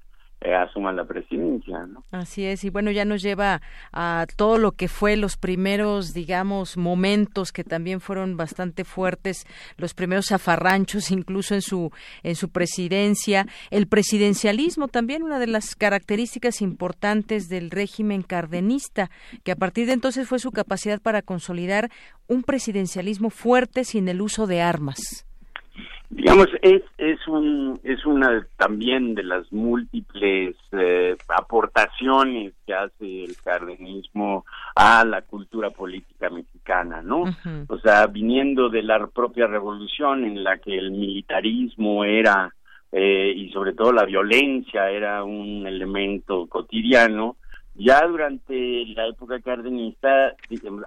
eh, 0.47 0.55
asuman 0.55 0.95
la 0.95 1.03
presidencia. 1.05 1.85
¿no? 1.85 2.03
Así 2.11 2.45
es, 2.45 2.63
y 2.63 2.69
bueno, 2.69 2.89
ya 2.91 3.03
nos 3.03 3.21
lleva 3.21 3.61
a 3.91 4.25
todo 4.37 4.57
lo 4.57 4.71
que 4.71 4.87
fue 4.87 5.17
los 5.17 5.35
primeros, 5.35 6.13
digamos, 6.13 6.77
momentos 6.77 7.51
que 7.51 7.65
también 7.65 7.99
fueron 7.99 8.37
bastante 8.37 8.85
fuertes, 8.85 9.45
los 9.75 9.93
primeros 9.93 10.27
zafarranchos 10.27 11.11
incluso 11.11 11.53
en 11.53 11.61
su, 11.61 11.91
en 12.23 12.35
su 12.35 12.49
presidencia, 12.49 13.45
el 13.71 13.87
presidencialismo 13.87 14.87
también, 14.87 15.23
una 15.23 15.39
de 15.39 15.47
las 15.47 15.75
características 15.75 16.61
importantes 16.61 17.49
del 17.49 17.69
régimen 17.69 18.21
cardenista, 18.21 19.09
que 19.43 19.51
a 19.51 19.57
partir 19.57 19.87
de 19.87 19.93
entonces 19.93 20.29
fue 20.29 20.39
su 20.39 20.51
capacidad 20.51 21.01
para 21.01 21.21
consolidar 21.21 21.89
un 22.27 22.43
presidencialismo 22.43 23.29
fuerte 23.29 23.83
sin 23.83 24.07
el 24.07 24.21
uso 24.21 24.47
de 24.47 24.61
armas 24.61 25.27
digamos 26.09 26.47
es 26.61 26.83
es 26.97 27.27
un 27.27 27.79
es 27.83 28.05
una 28.05 28.45
también 28.57 29.13
de 29.13 29.23
las 29.23 29.51
múltiples 29.51 30.55
eh, 30.71 31.15
aportaciones 31.27 32.53
que 32.65 32.73
hace 32.73 33.23
el 33.23 33.35
cardenismo 33.43 34.45
a 34.75 35.03
la 35.03 35.21
cultura 35.21 35.69
política 35.69 36.29
mexicana 36.29 37.01
no 37.01 37.23
o 37.67 37.77
sea 37.79 38.07
viniendo 38.07 38.69
de 38.69 38.83
la 38.83 39.05
propia 39.07 39.47
revolución 39.47 40.23
en 40.23 40.43
la 40.43 40.57
que 40.57 40.77
el 40.77 40.91
militarismo 40.91 42.05
era 42.05 42.53
eh, 42.91 43.33
y 43.35 43.49
sobre 43.51 43.73
todo 43.73 43.91
la 43.91 44.05
violencia 44.05 44.89
era 44.89 45.23
un 45.23 45.67
elemento 45.67 46.47
cotidiano 46.47 47.35
ya 47.77 48.05
durante 48.07 48.85
la 48.87 49.07
época 49.07 49.39
cardenista, 49.39 50.35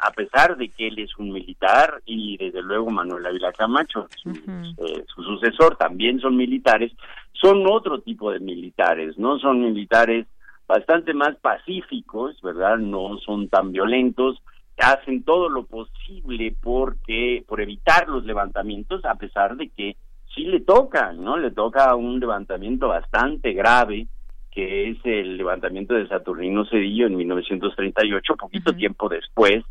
a 0.00 0.10
pesar 0.10 0.56
de 0.56 0.68
que 0.70 0.88
él 0.88 0.98
es 0.98 1.16
un 1.18 1.30
militar 1.30 2.02
y 2.04 2.36
desde 2.36 2.62
luego 2.62 2.90
Manuel 2.90 3.26
Ávila 3.26 3.52
Camacho, 3.52 4.08
eh, 4.26 5.04
su, 5.14 5.22
sucesor, 5.22 5.76
también 5.76 6.18
son 6.20 6.36
militares, 6.36 6.92
son 7.32 7.64
otro 7.68 8.00
tipo 8.00 8.32
de 8.32 8.40
militares, 8.40 9.16
¿no? 9.18 9.38
Son 9.38 9.60
militares 9.60 10.26
bastante 10.66 11.14
más 11.14 11.36
pacíficos, 11.36 12.40
¿verdad? 12.42 12.78
No 12.78 13.18
son 13.24 13.48
tan 13.48 13.70
violentos, 13.70 14.42
hacen 14.78 15.22
todo 15.22 15.48
lo 15.48 15.66
posible 15.66 16.56
porque 16.60 17.44
por 17.46 17.60
evitar 17.60 18.08
los 18.08 18.24
levantamientos, 18.24 19.04
a 19.04 19.14
pesar 19.14 19.56
de 19.56 19.68
que 19.68 19.96
sí 20.34 20.44
le 20.44 20.60
toca, 20.60 21.12
¿no? 21.12 21.36
Le 21.36 21.52
toca 21.52 21.94
un 21.94 22.18
levantamiento 22.18 22.88
bastante 22.88 23.52
grave 23.52 24.08
que 24.50 24.90
es 24.90 24.98
el 25.04 25.36
levantamiento 25.36 25.94
de 25.94 26.08
Saturnino 26.08 26.64
Cedillo 26.64 27.06
en 27.06 27.16
1938, 27.16 28.36
poquito 28.36 28.72
tiempo 28.72 29.08
después 29.08 29.64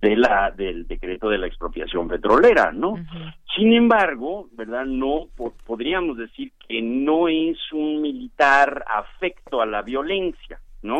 de 0.00 0.16
la 0.16 0.50
del 0.50 0.86
decreto 0.86 1.28
de 1.28 1.38
la 1.38 1.46
expropiación 1.46 2.08
petrolera, 2.08 2.72
¿no? 2.72 2.96
Sin 3.56 3.72
embargo, 3.72 4.48
¿verdad? 4.52 4.84
No 4.84 5.28
podríamos 5.66 6.18
decir 6.18 6.52
que 6.68 6.82
no 6.82 7.28
es 7.28 7.56
un 7.72 8.02
militar 8.02 8.84
afecto 8.86 9.62
a 9.62 9.66
la 9.66 9.82
violencia, 9.82 10.60
¿no? 10.82 10.98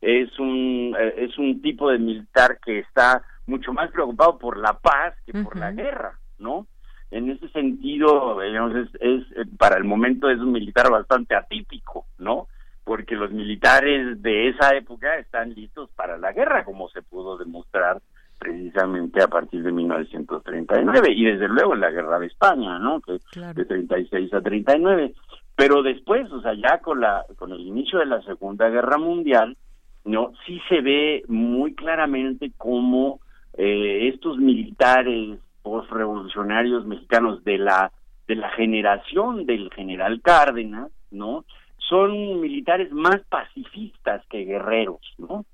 Es 0.00 0.38
un 0.38 0.96
eh, 0.98 1.14
es 1.18 1.36
un 1.36 1.60
tipo 1.60 1.90
de 1.90 1.98
militar 1.98 2.58
que 2.64 2.78
está 2.78 3.22
mucho 3.46 3.72
más 3.72 3.90
preocupado 3.90 4.38
por 4.38 4.56
la 4.56 4.74
paz 4.74 5.14
que 5.26 5.42
por 5.42 5.58
la 5.58 5.72
guerra, 5.72 6.18
¿no? 6.38 6.66
En 7.10 7.30
ese 7.30 7.48
sentido, 7.48 8.40
digamos, 8.40 8.76
es, 8.76 8.88
es 9.00 9.22
eh, 9.36 9.44
para 9.58 9.76
el 9.76 9.84
momento 9.84 10.30
es 10.30 10.38
un 10.38 10.52
militar 10.52 10.90
bastante 10.90 11.34
atípico, 11.34 12.06
¿no? 12.18 12.46
Porque 12.88 13.16
los 13.16 13.30
militares 13.30 14.22
de 14.22 14.48
esa 14.48 14.74
época 14.74 15.18
están 15.18 15.52
listos 15.52 15.90
para 15.94 16.16
la 16.16 16.32
guerra, 16.32 16.64
como 16.64 16.88
se 16.88 17.02
pudo 17.02 17.36
demostrar 17.36 18.00
precisamente 18.38 19.22
a 19.22 19.28
partir 19.28 19.62
de 19.62 19.70
1939 19.72 21.12
y 21.12 21.24
desde 21.26 21.48
luego 21.48 21.74
la 21.74 21.90
guerra 21.90 22.18
de 22.18 22.28
España, 22.28 22.78
¿no? 22.78 23.02
Que 23.02 23.18
de 23.54 23.64
36 23.66 24.32
a 24.32 24.40
39. 24.40 25.12
Pero 25.54 25.82
después, 25.82 26.32
o 26.32 26.40
sea, 26.40 26.54
ya 26.54 26.78
con 26.78 27.02
la 27.02 27.26
con 27.36 27.52
el 27.52 27.60
inicio 27.60 27.98
de 27.98 28.06
la 28.06 28.22
Segunda 28.22 28.70
Guerra 28.70 28.96
Mundial, 28.96 29.58
no, 30.06 30.32
sí 30.46 30.58
se 30.70 30.80
ve 30.80 31.24
muy 31.28 31.74
claramente 31.74 32.52
cómo 32.56 33.20
eh, 33.52 34.08
estos 34.14 34.38
militares 34.38 35.38
postrevolucionarios 35.60 36.86
mexicanos 36.86 37.44
de 37.44 37.58
la 37.58 37.92
de 38.26 38.36
la 38.36 38.48
generación 38.52 39.44
del 39.44 39.70
general 39.74 40.22
Cárdenas, 40.22 40.90
¿no? 41.10 41.44
Son 41.88 42.40
militares 42.40 42.92
más 42.92 43.20
pacifistas 43.28 44.24
que 44.26 44.44
guerreros, 44.44 45.00
¿no? 45.18 45.44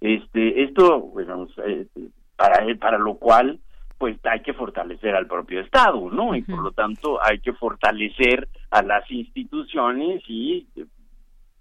Este, 0.00 0.64
esto, 0.64 1.00
bueno, 1.00 1.46
eh, 1.64 1.86
para 2.36 2.64
para 2.78 2.98
lo 2.98 3.14
cual, 3.14 3.60
pues 3.98 4.16
hay 4.24 4.40
que 4.40 4.54
fortalecer 4.54 5.14
al 5.14 5.26
propio 5.26 5.60
Estado, 5.60 6.10
¿no? 6.10 6.34
Y 6.34 6.42
por 6.42 6.58
lo 6.58 6.72
tanto 6.72 7.24
hay 7.24 7.38
que 7.38 7.52
fortalecer 7.52 8.48
a 8.70 8.82
las 8.82 9.08
instituciones 9.10 10.22
y 10.26 10.66
eh, 10.76 10.86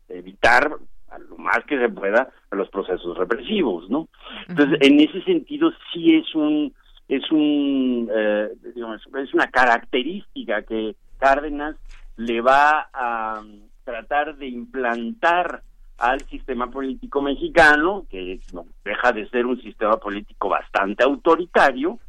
evitar 0.10 0.76
a 1.10 1.20
lo 1.20 1.38
más 1.38 1.60
que 1.68 1.78
se 1.78 1.90
pueda 1.90 2.30
los 2.52 2.70
procesos 2.70 3.18
represivos, 3.18 3.90
¿no? 3.90 4.08
Entonces, 4.48 4.80
en 4.82 5.00
ese 5.00 5.22
sentido 5.24 5.72
sí 5.94 6.16
es 6.16 6.34
un 6.34 6.74
es 7.08 7.30
un 7.32 8.10
eh, 8.12 8.50
digamos, 8.74 9.02
es 9.22 9.34
una 9.34 9.48
característica 9.48 10.64
que 10.64 10.96
Cárdenas 11.20 11.76
le 12.18 12.42
va 12.42 12.90
a 12.94 13.42
tratar 13.84 14.38
de 14.38 14.48
implantar 14.48 15.62
al 15.98 16.22
sistema 16.22 16.70
político 16.70 17.22
mexicano, 17.22 18.06
que 18.10 18.40
no 18.54 18.66
deja 18.84 19.12
de 19.12 19.30
ser 19.30 19.46
un 19.46 19.62
sistema 19.62 19.98
político 19.98 20.50
bastante 20.50 21.04
autoritario, 21.04 22.00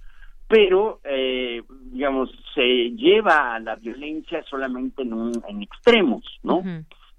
pero, 0.48 1.00
eh, 1.04 1.62
digamos, 1.90 2.30
se 2.54 2.90
lleva 2.90 3.54
a 3.54 3.60
la 3.60 3.76
violencia 3.76 4.42
solamente 4.44 5.02
en, 5.02 5.12
un, 5.12 5.32
en 5.48 5.62
extremos, 5.62 6.24
¿no? 6.42 6.62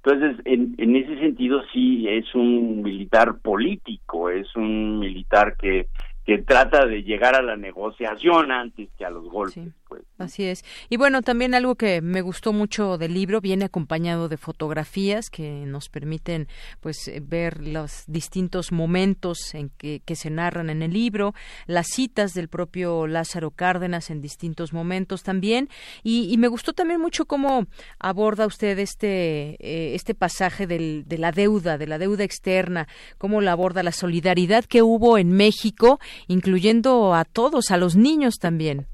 Entonces, 0.04 0.40
en, 0.46 0.76
en 0.78 0.96
ese 0.96 1.18
sentido, 1.20 1.64
sí 1.72 2.08
es 2.08 2.34
un 2.36 2.84
militar 2.84 3.40
político, 3.40 4.30
es 4.30 4.56
un 4.56 5.00
militar 5.00 5.56
que 5.58 5.88
que 6.26 6.38
trata 6.38 6.86
de 6.86 7.04
llegar 7.04 7.36
a 7.36 7.42
la 7.42 7.58
negociación 7.58 8.52
antes 8.52 8.90
que 8.98 9.06
a 9.06 9.10
los 9.10 9.26
golpes. 9.30 9.74
Pues, 9.88 10.04
Así 10.18 10.46
es. 10.46 10.64
Y 10.90 10.98
bueno, 10.98 11.22
también 11.22 11.54
algo 11.54 11.76
que 11.76 12.02
me 12.02 12.22
gustó 12.22 12.54
mucho 12.54 12.98
del 12.98 13.14
libro 13.14 13.42
viene 13.42 13.66
acompañado 13.66 14.30
de 14.30 14.38
fotografías 14.38 15.30
que 15.30 15.66
nos 15.66 15.90
permiten 15.90 16.48
pues 16.80 17.08
eh, 17.08 17.22
ver 17.22 17.62
los 17.62 18.04
distintos 18.08 18.72
momentos 18.72 19.54
en 19.54 19.70
que, 19.70 20.02
que 20.06 20.16
se 20.16 20.30
narran 20.30 20.70
en 20.70 20.82
el 20.82 20.94
libro, 20.94 21.34
las 21.68 21.88
citas 21.88 22.34
del 22.34 22.48
propio 22.48 23.06
Lázaro 23.06 23.52
Cárdenas 23.52 24.10
en 24.10 24.22
distintos 24.22 24.72
momentos 24.72 25.24
también. 25.24 25.70
Y, 26.04 26.38
me 26.38 26.48
gustó 26.48 26.74
también 26.74 27.00
mucho 27.00 27.26
cómo 27.26 27.68
aborda 28.00 28.46
usted 28.46 28.78
este, 28.80 29.56
eh, 29.60 29.96
este 29.96 30.14
pasaje 30.16 30.68
del, 30.68 31.04
de 31.06 31.18
la 31.18 31.32
deuda, 31.32 31.78
de 31.78 31.88
la 31.88 31.98
deuda 31.98 32.24
externa, 32.24 32.88
cómo 33.18 33.42
la 33.42 33.54
aborda 33.54 33.84
la 33.84 33.92
solidaridad 33.92 34.66
que 34.66 34.82
hubo 34.82 35.18
en 35.18 35.32
México 35.32 36.00
incluyendo 36.28 37.14
a 37.14 37.26
todos, 37.26 37.72
a 37.72 37.78
los 37.78 37.96
niños 37.96 38.40
también. 38.40 38.88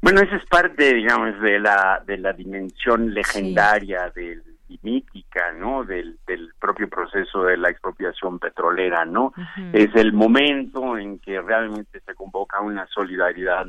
Bueno, 0.00 0.20
esa 0.20 0.36
es 0.36 0.46
parte, 0.46 0.94
digamos, 0.94 1.40
de 1.40 1.58
la 1.58 2.02
de 2.06 2.18
la 2.18 2.32
dimensión 2.32 3.12
legendaria 3.12 4.12
del 4.14 4.42
y 4.68 4.78
mítica, 4.82 5.52
¿no? 5.52 5.84
Del, 5.84 6.18
del 6.26 6.50
propio 6.60 6.88
proceso 6.88 7.42
de 7.44 7.56
la 7.56 7.70
expropiación 7.70 8.38
petrolera, 8.38 9.04
¿no? 9.04 9.32
Es 9.72 9.94
el 9.94 10.12
momento 10.12 10.98
en 10.98 11.18
que 11.18 11.40
realmente 11.40 12.00
se 12.00 12.14
convoca 12.14 12.60
una 12.60 12.86
solidaridad 12.86 13.66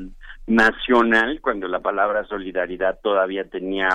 nacional, 0.47 1.39
cuando 1.41 1.67
la 1.67 1.79
palabra 1.79 2.25
solidaridad 2.25 2.99
todavía 3.01 3.45
tenía 3.45 3.89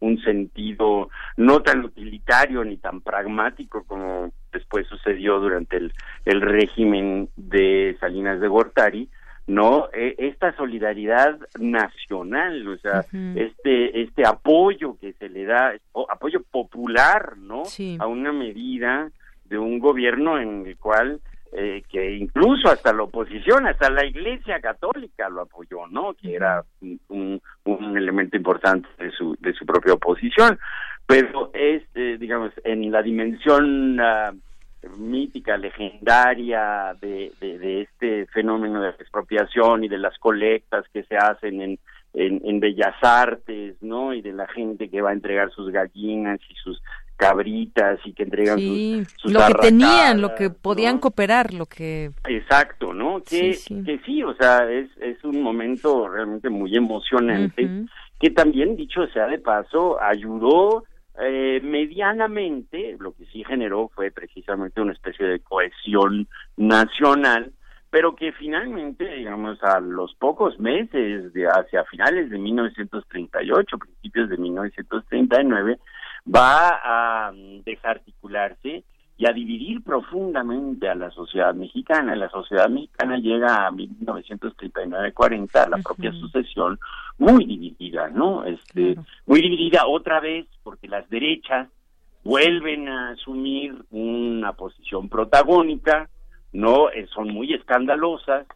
un 0.00 0.20
sentido 0.22 1.08
no 1.36 1.62
tan 1.62 1.84
utilitario 1.84 2.64
ni 2.64 2.76
tan 2.76 3.00
pragmático 3.00 3.84
como 3.84 4.30
después 4.52 4.86
sucedió 4.86 5.40
durante 5.40 5.76
el, 5.76 5.92
el 6.24 6.40
régimen 6.40 7.28
de 7.36 7.96
Salinas 8.00 8.40
de 8.40 8.48
Gortari, 8.48 9.08
no 9.46 9.88
e, 9.92 10.14
esta 10.18 10.54
solidaridad 10.56 11.38
nacional 11.58 12.66
o 12.66 12.76
sea 12.78 13.04
este 13.36 14.02
este 14.02 14.26
apoyo 14.26 14.96
que 15.00 15.12
se 15.14 15.28
le 15.28 15.44
da 15.44 15.72
apoyo 16.10 16.42
popular 16.42 17.36
no 17.36 17.62
a 17.98 18.06
una 18.06 18.32
medida 18.32 19.10
de 19.44 19.58
un 19.58 19.78
gobierno 19.78 20.40
en 20.40 20.66
el 20.66 20.76
cual 20.76 21.20
eh, 21.58 21.82
que 21.88 22.16
incluso 22.16 22.68
hasta 22.68 22.92
la 22.92 23.04
oposición, 23.04 23.66
hasta 23.66 23.88
la 23.88 24.04
Iglesia 24.04 24.60
Católica 24.60 25.30
lo 25.30 25.40
apoyó, 25.40 25.86
¿no? 25.86 26.12
Que 26.12 26.34
era 26.34 26.62
un, 27.08 27.40
un 27.64 27.96
elemento 27.96 28.36
importante 28.36 28.86
de 28.98 29.10
su 29.12 29.34
de 29.40 29.54
su 29.54 29.64
propia 29.64 29.94
oposición, 29.94 30.58
pero 31.06 31.50
es, 31.54 31.82
eh, 31.94 32.18
digamos, 32.20 32.52
en 32.62 32.92
la 32.92 33.02
dimensión 33.02 33.98
ah, 34.00 34.34
mítica, 34.98 35.56
legendaria 35.56 36.94
de, 37.00 37.32
de, 37.40 37.80
este 37.80 38.26
fenómeno 38.26 38.82
de 38.82 38.90
expropiación 38.90 39.84
y 39.84 39.88
de 39.88 39.96
las 39.96 40.18
colectas 40.18 40.84
que 40.92 41.04
se 41.04 41.16
hacen 41.16 41.62
en, 41.62 41.78
en, 42.12 42.60
Bellas 42.60 42.96
Artes, 43.00 43.76
¿no? 43.80 44.12
Y 44.12 44.20
de 44.20 44.34
la 44.34 44.46
gente 44.48 44.90
que 44.90 45.00
va 45.00 45.08
a 45.08 45.14
entregar 45.14 45.50
sus 45.52 45.70
gallinas 45.70 46.38
y 46.50 46.54
sus 46.56 46.82
cabritas 47.16 47.98
y 48.04 48.12
que 48.12 48.24
entregan 48.24 48.58
sus, 48.58 49.32
lo 49.32 49.40
que 49.46 49.54
tenían, 49.54 50.20
lo 50.20 50.34
que 50.34 50.50
podían 50.50 50.98
cooperar, 50.98 51.54
lo 51.54 51.66
que 51.66 52.10
exacto, 52.28 52.92
¿no? 52.92 53.22
Que 53.22 53.54
sí, 53.54 53.82
que 53.84 53.98
sí 54.04 54.22
o 54.22 54.34
sea, 54.34 54.70
es 54.70 54.88
es 55.00 55.22
un 55.24 55.42
momento 55.42 56.08
realmente 56.08 56.50
muy 56.50 56.76
emocionante 56.76 57.86
que 58.20 58.30
también 58.30 58.76
dicho 58.76 59.06
sea 59.08 59.26
de 59.26 59.38
paso 59.38 60.00
ayudó 60.00 60.84
eh, 61.18 61.60
medianamente, 61.62 62.96
lo 62.98 63.14
que 63.14 63.24
sí 63.26 63.42
generó 63.44 63.88
fue 63.94 64.10
precisamente 64.10 64.80
una 64.80 64.92
especie 64.92 65.26
de 65.26 65.40
cohesión 65.40 66.28
nacional, 66.56 67.52
pero 67.90 68.14
que 68.14 68.32
finalmente, 68.32 69.08
digamos, 69.08 69.62
a 69.62 69.80
los 69.80 70.14
pocos 70.16 70.58
meses, 70.58 71.32
de 71.32 71.46
hacia 71.46 71.84
finales 71.84 72.28
de 72.28 72.38
1938, 72.38 73.78
principios 73.78 74.28
de 74.28 74.36
1939, 74.36 75.78
va 76.26 76.80
a 76.82 77.32
mm, 77.32 77.62
desarticularse 77.64 78.84
y 79.18 79.26
a 79.26 79.32
dividir 79.32 79.82
profundamente 79.82 80.88
a 80.88 80.94
la 80.94 81.10
sociedad 81.10 81.54
mexicana. 81.54 82.14
La 82.14 82.28
sociedad 82.28 82.68
mexicana 82.68 83.16
llega 83.16 83.66
a 83.66 83.70
1939-40, 83.70 85.56
a 85.56 85.68
la 85.68 85.78
propia 85.78 86.12
sucesión, 86.12 86.78
muy 87.18 87.46
dividida, 87.46 88.08
¿no? 88.08 88.44
Este, 88.44 88.96
Muy 89.26 89.40
dividida 89.40 89.86
otra 89.86 90.20
vez 90.20 90.46
porque 90.62 90.86
las 90.86 91.08
derechas 91.08 91.68
vuelven 92.24 92.88
a 92.88 93.10
asumir 93.10 93.74
una 93.90 94.52
posición 94.52 95.08
protagónica, 95.08 96.10
¿no? 96.52 96.90
Eh, 96.90 97.06
son 97.14 97.28
muy 97.32 97.54
escandalosas, 97.54 98.46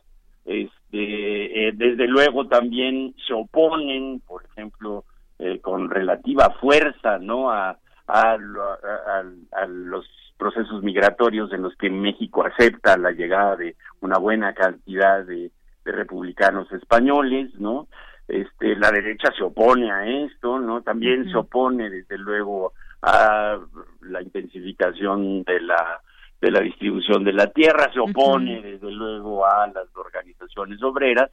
este, 0.44 1.68
eh, 1.68 1.72
desde 1.74 2.06
luego 2.06 2.48
también 2.48 3.14
se 3.26 3.32
oponen, 3.32 4.20
por 4.26 4.44
ejemplo, 4.44 5.04
eh, 5.42 5.58
con 5.60 5.88
relativa 5.88 6.50
fuerza, 6.60 7.18
¿no? 7.18 7.50
A, 7.50 7.78
a, 8.06 8.32
a, 8.34 9.66
los 9.66 10.04
procesos 10.36 10.82
migratorios 10.82 11.50
en 11.54 11.62
los 11.62 11.74
que 11.76 11.88
México 11.88 12.44
acepta 12.44 12.98
la 12.98 13.12
llegada 13.12 13.56
de 13.56 13.74
una 14.02 14.18
buena 14.18 14.52
cantidad 14.52 15.24
de, 15.24 15.50
republicanos 15.82 16.70
españoles, 16.72 17.52
¿no? 17.58 17.88
Este, 18.28 18.76
la 18.76 18.90
derecha 18.90 19.32
se 19.36 19.42
opone 19.42 19.90
a 19.90 20.06
esto, 20.06 20.60
¿no? 20.60 20.82
También 20.82 21.28
se 21.30 21.36
opone, 21.38 21.88
desde 21.88 22.18
luego, 22.18 22.74
a 23.00 23.58
la 24.02 24.22
intensificación 24.22 25.42
de 25.44 25.60
la 25.62 26.00
de 26.42 26.50
la 26.50 26.60
distribución 26.60 27.24
de 27.24 27.32
la 27.32 27.46
tierra, 27.46 27.90
se 27.92 28.00
opone, 28.00 28.60
desde 28.60 28.90
luego, 28.92 29.46
a 29.46 29.66
las 29.68 29.94
organizaciones 29.96 30.82
obreras 30.82 31.30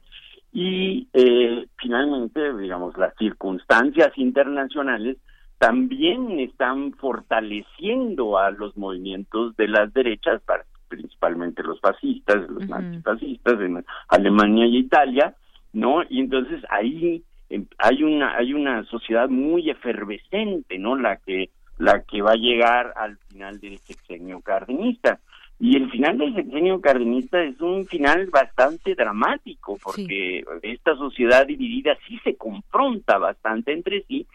y 0.52 1.08
eh, 1.12 1.66
finalmente, 1.76 2.56
digamos, 2.56 2.96
las 2.96 3.14
circunstancias 3.16 4.16
internacionales 4.16 5.16
también 5.58 6.38
están 6.38 6.92
fortaleciendo 6.92 8.38
a 8.38 8.50
los 8.50 8.76
movimientos 8.76 9.56
de 9.56 9.68
las 9.68 9.92
derechas, 9.92 10.40
principalmente 10.88 11.62
los 11.62 11.80
fascistas, 11.80 12.48
los 12.48 12.66
nazifascistas 12.68 13.60
en 13.60 13.84
Alemania 14.08 14.66
y 14.66 14.78
Italia, 14.78 15.34
¿no? 15.72 16.02
Y 16.08 16.20
entonces 16.20 16.62
ahí 16.70 17.22
em, 17.50 17.66
hay 17.78 18.02
una 18.02 18.36
hay 18.36 18.54
una 18.54 18.84
sociedad 18.84 19.28
muy 19.28 19.68
efervescente, 19.68 20.78
¿no? 20.78 20.96
La 20.96 21.16
que 21.16 21.50
la 21.78 22.02
que 22.02 22.22
va 22.22 22.32
a 22.32 22.36
llegar 22.36 22.92
al 22.96 23.18
final 23.28 23.60
del 23.60 23.78
sexenio 23.78 24.40
cardenista. 24.40 25.20
Y 25.60 25.76
el 25.76 25.90
final 25.90 26.18
del 26.18 26.34
sexenio 26.34 26.80
cardenista 26.80 27.42
es 27.42 27.60
un 27.60 27.84
final 27.86 28.26
bastante 28.26 28.94
dramático, 28.94 29.76
porque 29.82 30.44
esta 30.62 30.94
sociedad 30.96 31.46
dividida 31.46 31.98
sí 32.06 32.18
se 32.22 32.36
confronta 32.36 33.18
bastante 33.18 33.72
entre 33.72 34.04
sí 34.04 34.26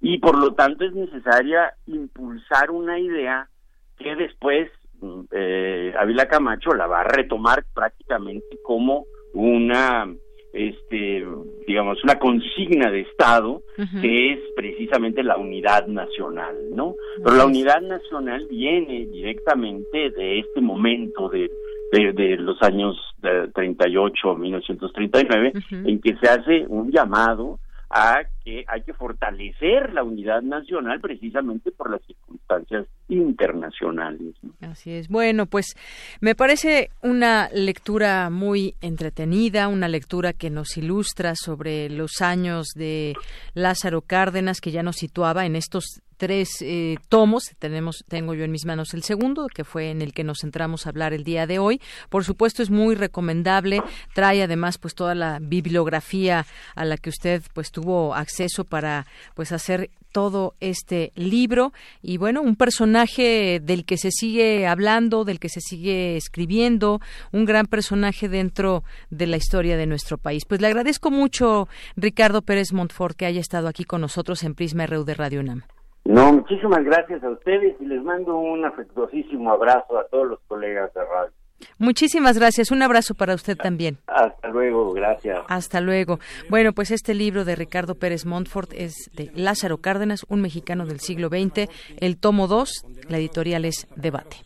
y 0.00 0.18
por 0.18 0.36
lo 0.36 0.54
tanto 0.54 0.84
es 0.84 0.92
necesaria 0.92 1.74
impulsar 1.86 2.72
una 2.72 2.98
idea 2.98 3.48
que 3.96 4.16
después 4.16 4.68
mm, 5.00 5.20
eh, 5.30 5.94
Ávila 5.96 6.26
Camacho 6.26 6.74
la 6.74 6.88
va 6.88 7.02
a 7.02 7.04
retomar 7.04 7.64
prácticamente 7.72 8.58
como 8.64 9.04
una 9.32 10.12
este 10.52 11.24
digamos 11.66 12.02
una 12.04 12.18
consigna 12.18 12.90
de 12.90 13.00
estado 13.00 13.62
que 14.00 14.32
es 14.32 14.38
precisamente 14.54 15.22
la 15.22 15.36
unidad 15.36 15.86
nacional 15.86 16.54
no 16.74 16.94
pero 17.24 17.36
la 17.36 17.46
unidad 17.46 17.80
nacional 17.80 18.46
viene 18.50 19.06
directamente 19.06 20.10
de 20.10 20.40
este 20.40 20.60
momento 20.60 21.28
de 21.28 21.50
de, 21.92 22.36
los 22.38 22.60
años 22.62 22.96
de 23.18 23.48
38 23.48 24.34
1939 24.36 25.52
en 25.70 26.00
que 26.00 26.16
se 26.16 26.28
hace 26.28 26.66
un 26.66 26.90
llamado 26.90 27.58
a 27.92 28.22
que 28.42 28.64
hay 28.68 28.82
que 28.82 28.94
fortalecer 28.94 29.92
la 29.92 30.02
unidad 30.02 30.40
nacional 30.40 30.98
precisamente 30.98 31.70
por 31.70 31.90
las 31.90 32.00
circunstancias 32.06 32.86
internacionales. 33.08 34.34
Así 34.62 34.92
es. 34.92 35.08
Bueno, 35.08 35.44
pues 35.44 35.74
me 36.20 36.34
parece 36.34 36.88
una 37.02 37.50
lectura 37.52 38.30
muy 38.30 38.74
entretenida, 38.80 39.68
una 39.68 39.88
lectura 39.88 40.32
que 40.32 40.48
nos 40.48 40.78
ilustra 40.78 41.34
sobre 41.34 41.90
los 41.90 42.22
años 42.22 42.68
de 42.74 43.14
Lázaro 43.52 44.00
Cárdenas, 44.00 44.62
que 44.62 44.70
ya 44.70 44.82
nos 44.82 44.96
situaba 44.96 45.44
en 45.44 45.54
estos 45.54 46.00
tres 46.22 46.58
eh, 46.60 46.98
tomos. 47.08 47.50
Tenemos, 47.58 48.04
tengo 48.06 48.32
yo 48.34 48.44
en 48.44 48.52
mis 48.52 48.64
manos 48.64 48.94
el 48.94 49.02
segundo, 49.02 49.48
que 49.52 49.64
fue 49.64 49.90
en 49.90 50.02
el 50.02 50.12
que 50.12 50.22
nos 50.22 50.38
centramos 50.42 50.86
a 50.86 50.90
hablar 50.90 51.12
el 51.12 51.24
día 51.24 51.48
de 51.48 51.58
hoy. 51.58 51.80
Por 52.10 52.22
supuesto, 52.22 52.62
es 52.62 52.70
muy 52.70 52.94
recomendable. 52.94 53.82
Trae 54.14 54.40
además, 54.40 54.78
pues, 54.78 54.94
toda 54.94 55.16
la 55.16 55.40
bibliografía 55.40 56.46
a 56.76 56.84
la 56.84 56.96
que 56.96 57.10
usted, 57.10 57.42
pues, 57.54 57.72
tuvo 57.72 58.14
acceso 58.14 58.62
para, 58.62 59.04
pues, 59.34 59.50
hacer 59.50 59.90
todo 60.12 60.54
este 60.60 61.10
libro 61.16 61.72
y 62.02 62.18
bueno, 62.18 62.42
un 62.42 62.54
personaje 62.54 63.60
del 63.60 63.86
que 63.86 63.96
se 63.96 64.10
sigue 64.12 64.66
hablando, 64.66 65.24
del 65.24 65.40
que 65.40 65.48
se 65.48 65.62
sigue 65.62 66.18
escribiendo, 66.18 67.00
un 67.32 67.46
gran 67.46 67.66
personaje 67.66 68.28
dentro 68.28 68.84
de 69.10 69.26
la 69.26 69.38
historia 69.38 69.78
de 69.78 69.86
nuestro 69.86 70.18
país. 70.18 70.44
Pues 70.44 70.60
le 70.60 70.66
agradezco 70.66 71.10
mucho 71.10 71.66
Ricardo 71.96 72.42
Pérez 72.42 72.74
Montfort 72.74 73.16
que 73.16 73.26
haya 73.26 73.40
estado 73.40 73.68
aquí 73.68 73.84
con 73.84 74.02
nosotros 74.02 74.42
en 74.42 74.54
Prisma 74.54 74.86
RU 74.86 75.04
de 75.04 75.14
Radio 75.14 75.40
UNAM. 75.40 75.62
No, 76.04 76.32
muchísimas 76.32 76.84
gracias 76.84 77.22
a 77.22 77.30
ustedes 77.30 77.76
y 77.80 77.86
les 77.86 78.02
mando 78.02 78.36
un 78.36 78.64
afectuosísimo 78.64 79.52
abrazo 79.52 79.98
a 79.98 80.06
todos 80.08 80.28
los 80.28 80.40
colegas 80.48 80.92
de 80.94 81.00
radio. 81.00 81.32
Muchísimas 81.78 82.38
gracias. 82.38 82.70
Un 82.70 82.82
abrazo 82.82 83.14
para 83.14 83.34
usted 83.34 83.56
también. 83.56 83.98
Hasta 84.06 84.48
luego, 84.48 84.92
gracias. 84.92 85.38
Hasta 85.48 85.80
luego. 85.80 86.18
Bueno, 86.48 86.72
pues 86.72 86.90
este 86.90 87.14
libro 87.14 87.44
de 87.44 87.54
Ricardo 87.54 87.94
Pérez 87.94 88.26
Montfort 88.26 88.72
es 88.74 89.10
de 89.14 89.30
Lázaro 89.34 89.78
Cárdenas, 89.78 90.26
un 90.28 90.40
mexicano 90.40 90.86
del 90.86 91.00
siglo 91.00 91.28
XX, 91.28 91.68
el 92.00 92.18
tomo 92.18 92.48
2, 92.48 92.86
la 93.08 93.18
editorial 93.18 93.64
es 93.64 93.86
Debate. 93.96 94.38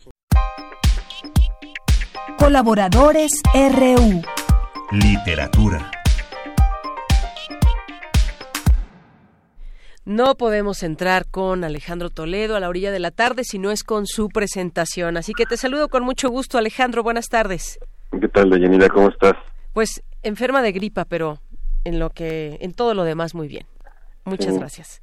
Colaboradores 2.37 3.41
RU. 3.53 4.21
Literatura. 4.91 5.91
No 10.07 10.35
podemos 10.35 10.83
entrar 10.83 11.25
con 11.29 11.65
Alejandro 11.65 12.09
Toledo 12.09 12.55
a 12.55 12.61
la 12.61 12.69
orilla 12.69 12.93
de 12.93 12.99
la 12.99 13.11
tarde 13.11 13.43
si 13.43 13.59
no 13.59 13.71
es 13.71 13.83
con 13.83 14.05
su 14.05 14.29
presentación. 14.29 15.17
Así 15.17 15.33
que 15.33 15.45
te 15.45 15.57
saludo 15.57 15.89
con 15.89 16.03
mucho 16.03 16.29
gusto, 16.29 16.57
Alejandro. 16.57 17.03
Buenas 17.03 17.27
tardes. 17.27 17.77
¿Qué 18.17 18.29
tal, 18.29 18.49
Dayanira? 18.49 18.87
¿Cómo 18.87 19.09
estás? 19.09 19.33
Pues 19.73 20.01
enferma 20.23 20.61
de 20.61 20.71
gripa, 20.71 21.03
pero 21.03 21.39
en 21.83 21.99
lo 21.99 22.09
que, 22.09 22.57
en 22.61 22.71
todo 22.71 22.93
lo 22.93 23.03
demás 23.03 23.35
muy 23.35 23.49
bien. 23.49 23.65
Muchas 24.23 24.57
gracias. 24.57 25.01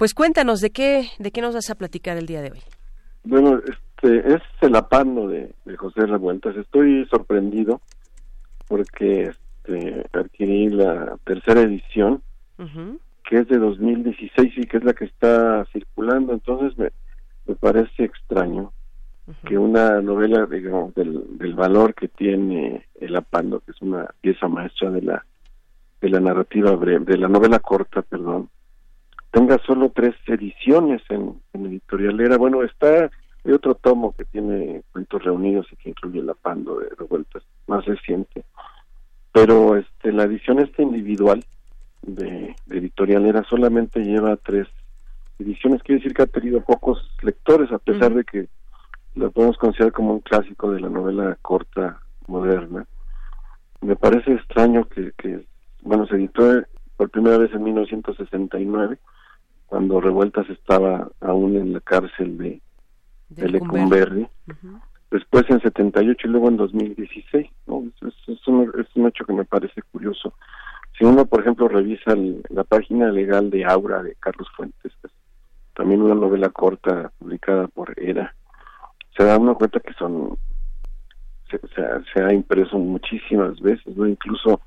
Pues 0.00 0.14
cuéntanos 0.14 0.60
de 0.60 0.70
qué, 0.70 1.10
de 1.20 1.30
qué 1.30 1.40
nos 1.40 1.54
vas 1.54 1.70
a 1.70 1.76
platicar 1.76 2.16
el 2.16 2.26
día 2.26 2.42
de 2.42 2.50
hoy. 2.50 2.62
Bueno, 3.22 3.60
este 3.64 4.34
es 4.34 4.42
el 4.62 4.74
apando 4.74 5.28
de, 5.28 5.54
José 5.76 6.06
Revueltas. 6.06 6.56
Estoy 6.56 7.06
sorprendido 7.06 7.80
porque 8.66 9.30
este, 9.30 10.04
adquirí 10.12 10.70
la 10.70 11.18
tercera 11.24 11.60
edición 11.60 12.20
que 13.24 13.38
es 13.38 13.48
de 13.48 13.58
2016 13.58 14.58
y 14.58 14.66
que 14.66 14.76
es 14.76 14.84
la 14.84 14.92
que 14.92 15.06
está 15.06 15.64
circulando, 15.72 16.32
entonces 16.32 16.76
me, 16.78 16.90
me 17.46 17.54
parece 17.54 18.04
extraño 18.04 18.72
que 19.46 19.56
una 19.56 20.02
novela, 20.02 20.44
digamos, 20.44 20.94
del, 20.94 21.38
del 21.38 21.54
valor 21.54 21.94
que 21.94 22.08
tiene 22.08 22.86
El 23.00 23.16
Apando, 23.16 23.60
que 23.60 23.70
es 23.70 23.80
una 23.80 24.06
pieza 24.20 24.48
maestra 24.48 24.90
de 24.90 25.02
la 25.02 25.24
de 26.02 26.10
la 26.10 26.20
narrativa 26.20 26.72
breve, 26.72 27.06
de 27.06 27.16
la 27.16 27.28
novela 27.28 27.58
corta, 27.60 28.02
perdón, 28.02 28.50
tenga 29.30 29.56
solo 29.66 29.90
tres 29.94 30.14
ediciones 30.26 31.00
en, 31.08 31.40
en 31.54 31.66
editorialera. 31.66 32.36
Bueno, 32.36 32.62
está 32.62 33.10
hay 33.44 33.52
otro 33.52 33.74
tomo 33.74 34.14
que 34.16 34.24
tiene 34.24 34.82
cuentos 34.92 35.22
reunidos 35.22 35.66
y 35.72 35.76
que 35.76 35.90
incluye 35.90 36.20
el 36.20 36.30
apando 36.30 36.78
de 36.78 36.88
revueltas, 36.98 37.42
más 37.66 37.84
reciente. 37.86 38.44
Pero 39.32 39.76
este 39.76 40.12
la 40.12 40.24
edición 40.24 40.60
esta 40.60 40.82
individual 40.82 41.44
de, 42.06 42.54
de 42.66 42.78
editorialera 42.78 43.44
solamente 43.48 44.00
lleva 44.00 44.36
tres 44.36 44.68
ediciones, 45.38 45.82
quiere 45.82 46.00
decir 46.00 46.14
que 46.14 46.22
ha 46.22 46.26
tenido 46.26 46.60
pocos 46.60 47.10
lectores, 47.22 47.72
a 47.72 47.78
pesar 47.78 48.14
de 48.14 48.24
que 48.24 48.48
lo 49.14 49.30
podemos 49.30 49.56
considerar 49.58 49.92
como 49.92 50.14
un 50.14 50.20
clásico 50.20 50.70
de 50.70 50.80
la 50.80 50.88
novela 50.88 51.36
corta 51.42 52.00
moderna. 52.26 52.86
Me 53.80 53.96
parece 53.96 54.32
extraño 54.32 54.88
que, 54.88 55.12
que 55.16 55.44
bueno, 55.82 56.06
se 56.06 56.16
editó 56.16 56.62
por 56.96 57.10
primera 57.10 57.38
vez 57.38 57.52
en 57.52 57.62
1969, 57.62 58.98
cuando 59.66 60.00
Revueltas 60.00 60.48
estaba 60.50 61.08
aún 61.20 61.56
en 61.56 61.72
la 61.72 61.80
cárcel 61.80 62.38
de, 62.38 62.60
de 63.28 63.48
Lecumberri. 63.48 64.26
Después 65.10 65.44
en 65.48 65.60
78 65.60 66.26
y 66.26 66.30
luego 66.30 66.48
en 66.48 66.56
2016. 66.56 67.46
¿no? 67.66 67.84
Es, 68.06 68.48
un, 68.48 68.72
es 68.78 68.86
un 68.96 69.06
hecho 69.06 69.24
que 69.24 69.32
me 69.32 69.44
parece 69.44 69.82
curioso. 69.82 70.34
Si 70.96 71.04
uno, 71.04 71.26
por 71.26 71.40
ejemplo, 71.40 71.68
revisa 71.68 72.14
la 72.50 72.64
página 72.64 73.10
legal 73.10 73.50
de 73.50 73.64
Aura 73.64 74.02
de 74.02 74.14
Carlos 74.20 74.48
Fuentes, 74.56 74.92
también 75.74 76.02
una 76.02 76.14
novela 76.14 76.50
corta 76.50 77.10
publicada 77.18 77.66
por 77.66 77.92
ERA, 77.96 78.34
se 79.16 79.24
da 79.24 79.38
uno 79.38 79.56
cuenta 79.56 79.80
que 79.80 79.92
son 79.94 80.36
se, 81.50 81.60
se, 82.12 82.22
ha 82.22 82.32
impreso 82.32 82.78
muchísimas 82.78 83.60
veces, 83.60 83.96
¿no? 83.96 84.06
incluso 84.06 84.60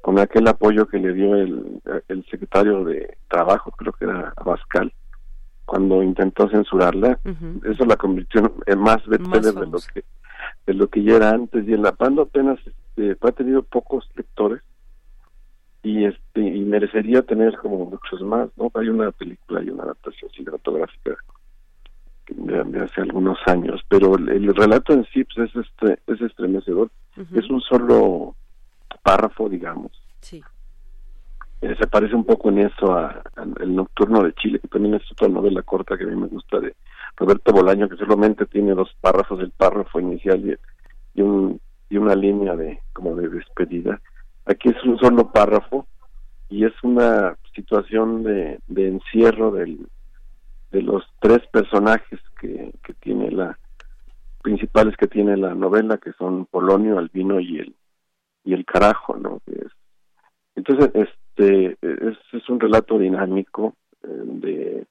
con 0.00 0.18
aquel 0.18 0.48
apoyo 0.48 0.86
que 0.86 0.98
le 0.98 1.12
dio 1.12 1.34
el, 1.34 1.80
el 2.08 2.24
secretario 2.26 2.84
de 2.84 3.18
Trabajo, 3.28 3.70
creo 3.72 3.92
que 3.92 4.04
era 4.04 4.32
Abascal, 4.36 4.92
cuando 5.66 6.02
intentó 6.02 6.48
censurarla, 6.48 7.20
eso 7.64 7.84
la 7.84 7.96
convirtió 7.96 8.54
en 8.66 8.78
más 8.78 9.06
bestseller 9.06 9.54
de 9.54 9.66
lo 9.66 9.78
que 9.78 10.04
de 10.66 10.74
lo 10.74 10.88
que 10.88 11.02
ya 11.02 11.16
era 11.16 11.30
antes. 11.30 11.66
Y 11.68 11.74
el 11.74 11.86
Apando 11.86 12.22
apenas 12.22 12.58
este, 12.66 13.16
ha 13.20 13.32
tenido 13.32 13.62
pocos 13.62 14.08
lectores 14.16 14.62
y 15.82 16.04
este 16.04 16.40
y 16.40 16.60
merecería 16.60 17.22
tener 17.22 17.56
como 17.58 17.86
muchos 17.86 18.20
más, 18.22 18.48
¿no? 18.56 18.70
Hay 18.74 18.88
una 18.88 19.10
película 19.12 19.62
y 19.62 19.70
una 19.70 19.84
adaptación 19.84 20.30
cinematográfica 20.30 21.16
de, 22.28 22.80
hace 22.80 23.00
algunos 23.00 23.38
años, 23.46 23.80
pero 23.88 24.16
el, 24.16 24.54
relato 24.54 24.92
en 24.92 25.04
sí 25.06 25.24
pues, 25.24 25.50
es 25.50 25.66
este 25.66 25.98
es 26.06 26.20
estremecedor, 26.20 26.90
es 27.34 27.48
un 27.50 27.60
solo 27.60 28.36
párrafo, 29.02 29.48
digamos. 29.48 29.92
Sí. 30.20 30.42
Eh, 31.62 31.74
se 31.78 31.86
parece 31.86 32.14
un 32.14 32.24
poco 32.24 32.48
en 32.48 32.58
eso 32.58 32.92
a, 32.92 33.22
El 33.60 33.74
Nocturno 33.74 34.22
de 34.22 34.32
Chile, 34.34 34.58
que 34.60 34.68
también 34.68 34.94
es 34.94 35.02
otra 35.12 35.28
novela 35.28 35.62
corta 35.62 35.96
que 35.96 36.04
a 36.04 36.06
mí 36.06 36.16
me 36.16 36.28
gusta 36.28 36.58
de 36.58 36.74
Roberto 37.16 37.52
Bolaño, 37.52 37.88
que 37.88 37.96
solamente 37.96 38.46
tiene 38.46 38.74
dos 38.74 38.94
párrafos, 39.00 39.40
el 39.40 39.50
párrafo 39.50 40.00
inicial 40.00 40.40
y, 40.46 40.56
y, 41.18 41.22
un, 41.22 41.60
y 41.90 41.98
una 41.98 42.14
línea 42.14 42.56
de 42.56 42.80
como 42.92 43.14
de 43.14 43.28
despedida. 43.28 44.00
Aquí 44.50 44.68
es 44.70 44.82
un 44.84 44.98
solo 44.98 45.30
párrafo 45.30 45.86
y 46.48 46.64
es 46.64 46.72
una 46.82 47.36
situación 47.54 48.24
de, 48.24 48.58
encierro 48.74 49.52
del, 49.52 49.86
de 50.72 50.82
los 50.82 51.04
tres 51.20 51.38
personajes 51.52 52.18
que, 52.40 52.72
que 52.82 52.94
tiene 52.94 53.30
la 53.30 53.56
principales 54.42 54.96
que 54.96 55.06
tiene 55.06 55.36
la 55.36 55.54
novela 55.54 55.98
que 55.98 56.12
son 56.12 56.46
Polonio, 56.46 56.98
Albino 56.98 57.38
y 57.40 57.58
el 57.58 57.74
y 58.42 58.54
el 58.54 58.64
carajo, 58.64 59.16
¿no? 59.16 59.40
entonces, 60.56 60.90
este 60.94 61.76
es, 61.82 62.18
es 62.32 62.48
un 62.48 62.58
relato 62.58 62.98
dinámico 62.98 63.74
eh, 64.02 64.08
de 64.08 64.86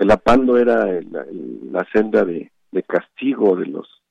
el 0.00 0.10
apando 0.10 0.58
era 0.58 0.86
la 1.00 1.86
senda 1.92 2.24
de, 2.24 2.50
de, 2.72 2.82
castigo 2.82 3.54
de 3.54 3.66
los 3.66 4.02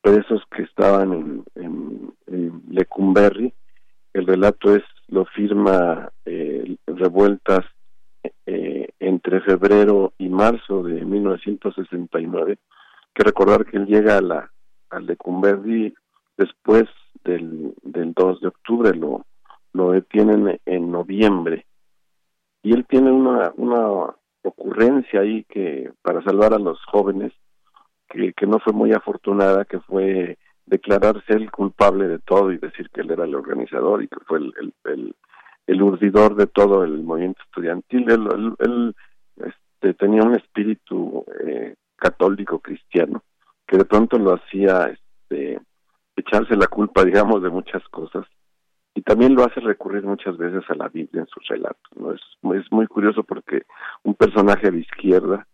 presos 0.00 0.42
que 0.54 0.62
estaban 0.62 1.12
en, 1.12 1.44
en, 1.56 2.14
en 2.28 2.62
Lecumberri. 2.70 3.52
El 4.14 4.26
relato 4.26 4.74
es 4.74 4.84
lo 5.08 5.26
firma 5.26 6.10
eh, 6.24 6.76
revueltas 6.86 7.66
eh, 8.46 8.88
entre 9.00 9.40
febrero 9.40 10.12
y 10.18 10.28
marzo 10.28 10.84
de 10.84 11.04
1969. 11.04 12.58
Que 13.12 13.24
recordar 13.24 13.66
que 13.66 13.76
él 13.76 13.86
llega 13.86 14.16
a 14.16 14.22
la 14.22 14.50
a 14.90 15.00
Lecumberri 15.00 15.92
después 16.36 16.84
del, 17.24 17.74
del 17.82 18.12
2 18.12 18.40
de 18.40 18.48
octubre, 18.48 18.94
lo, 18.94 19.26
lo 19.72 19.90
detienen 19.90 20.60
en 20.64 20.90
noviembre. 20.92 21.66
Y 22.62 22.72
él 22.72 22.86
tiene 22.88 23.10
una, 23.10 23.52
una 23.56 24.14
ocurrencia 24.42 25.20
ahí 25.20 25.44
que 25.48 25.90
para 26.02 26.22
salvar 26.22 26.54
a 26.54 26.58
los 26.58 26.78
jóvenes, 26.84 27.32
que, 28.08 28.32
que 28.34 28.46
no 28.46 28.60
fue 28.60 28.72
muy 28.72 28.92
afortunada, 28.92 29.64
que 29.64 29.80
fue 29.80 30.38
declararse 30.66 31.32
el 31.34 31.50
culpable 31.50 32.08
de 32.08 32.18
todo 32.18 32.52
y 32.52 32.58
decir 32.58 32.88
que 32.90 33.02
él 33.02 33.10
era 33.10 33.24
el 33.24 33.34
organizador 33.34 34.02
y 34.02 34.08
que 34.08 34.20
fue 34.26 34.38
el, 34.38 34.74
el, 34.84 35.14
el, 35.66 35.82
urdidor 35.82 36.34
de 36.36 36.46
todo 36.46 36.84
el 36.84 37.02
movimiento 37.02 37.42
estudiantil. 37.44 38.10
Él, 38.10 38.94
este, 39.36 39.94
tenía 39.94 40.22
un 40.22 40.34
espíritu 40.34 41.24
eh, 41.46 41.74
católico 41.96 42.58
cristiano 42.58 43.22
que 43.66 43.78
de 43.78 43.84
pronto 43.84 44.18
lo 44.18 44.34
hacía 44.34 44.86
este, 44.88 45.60
echarse 46.16 46.56
la 46.56 46.66
culpa, 46.66 47.04
digamos, 47.04 47.42
de 47.42 47.50
muchas 47.50 47.82
cosas. 47.88 48.26
Y 48.94 49.02
también 49.02 49.34
lo 49.34 49.44
hace 49.44 49.60
recurrir 49.60 50.04
muchas 50.04 50.36
veces 50.36 50.62
a 50.68 50.74
la 50.74 50.88
Biblia 50.88 51.22
en 51.22 51.28
sus 51.28 51.46
relatos. 51.48 51.90
¿no? 51.96 52.12
Es, 52.12 52.20
es 52.60 52.70
muy 52.70 52.86
curioso 52.86 53.24
porque 53.24 53.62
un 54.04 54.14
personaje 54.14 54.70
de 54.70 54.78
izquierda, 54.78 55.46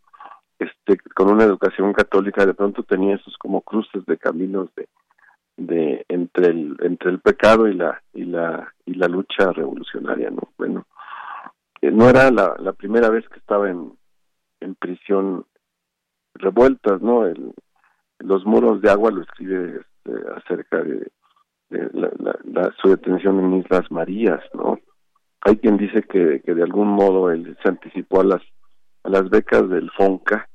este, 0.61 0.99
con 1.15 1.31
una 1.31 1.45
educación 1.45 1.93
católica, 1.93 2.47
de 2.47 2.55
pronto 2.55 2.83
tenía 2.85 3.17
esos 3.17 3.37
como 3.39 3.63
cruces 3.63 4.05
de 4.07 4.17
caminos 4.17 4.71
de, 4.77 6.05
entre 6.09 6.47
el 6.47 6.77
entre 6.81 7.11
el 7.11 7.21
pecado 7.21 7.67
y 7.67 7.75
la 7.75 8.01
y 8.15 8.25
la 8.25 8.73
y 8.87 8.95
la 8.95 9.09
lucha 9.09 9.53
revolucionaria 9.53 10.31
no 10.31 10.41
bueno 10.57 10.87
eh, 11.83 11.91
no 11.91 12.09
era 12.09 12.31
la, 12.31 12.57
la 12.59 12.73
primera 12.73 13.11
vez 13.11 13.29
que 13.29 13.39
estaba 13.39 13.69
en 13.69 13.93
en 14.61 14.75
prisión 14.77 15.45
revueltas 16.35 17.03
no 17.03 17.27
el, 17.27 17.53
los 18.21 18.47
muros 18.47 18.81
de 18.81 18.91
agua 18.91 19.11
lo 19.11 19.23
escribe 19.23 19.81
este, 19.81 20.29
acerca 20.37 20.83
de, 20.83 21.11
la, 21.71 22.75
su 22.83 22.89
detención 22.89 23.39
en 23.39 23.61
Islas 23.61 23.91
Marías, 23.91 24.43
¿no? 24.55 24.79
Hay 25.43 25.57
quien 25.57 25.77
dice 25.77 26.03
que, 26.03 26.43
que 26.45 26.55
de 26.55 26.63
algún 26.63 26.89
modo 26.89 27.31
él 27.31 27.57
se 27.63 27.69
anticipó 27.69 28.21
a 28.21 28.25
las 28.25 28.43
a 29.03 29.09
las 29.09 29.29
becas 29.29 29.69
del 29.69 29.91
FONCA, 29.91 30.49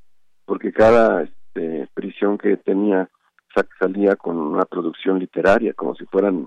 porque 0.44 0.72
cada 0.72 1.22
este, 1.22 1.88
prisión 1.94 2.38
que 2.38 2.56
tenía 2.56 3.08
salía 3.80 4.16
con 4.16 4.36
una 4.36 4.66
producción 4.66 5.18
literaria, 5.18 5.72
como 5.72 5.94
si 5.94 6.04
fueran 6.04 6.46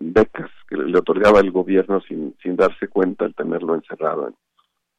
becas 0.00 0.50
que 0.66 0.76
le 0.76 0.98
otorgaba 0.98 1.40
el 1.40 1.50
gobierno 1.50 2.00
sin, 2.00 2.34
sin 2.42 2.56
darse 2.56 2.88
cuenta 2.88 3.26
al 3.26 3.34
tenerlo 3.34 3.74
encerrado 3.74 4.32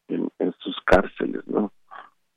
en, 0.10 0.30
en, 0.38 0.54
sus 0.60 0.76
cárceles, 0.86 1.48
¿no? 1.48 1.72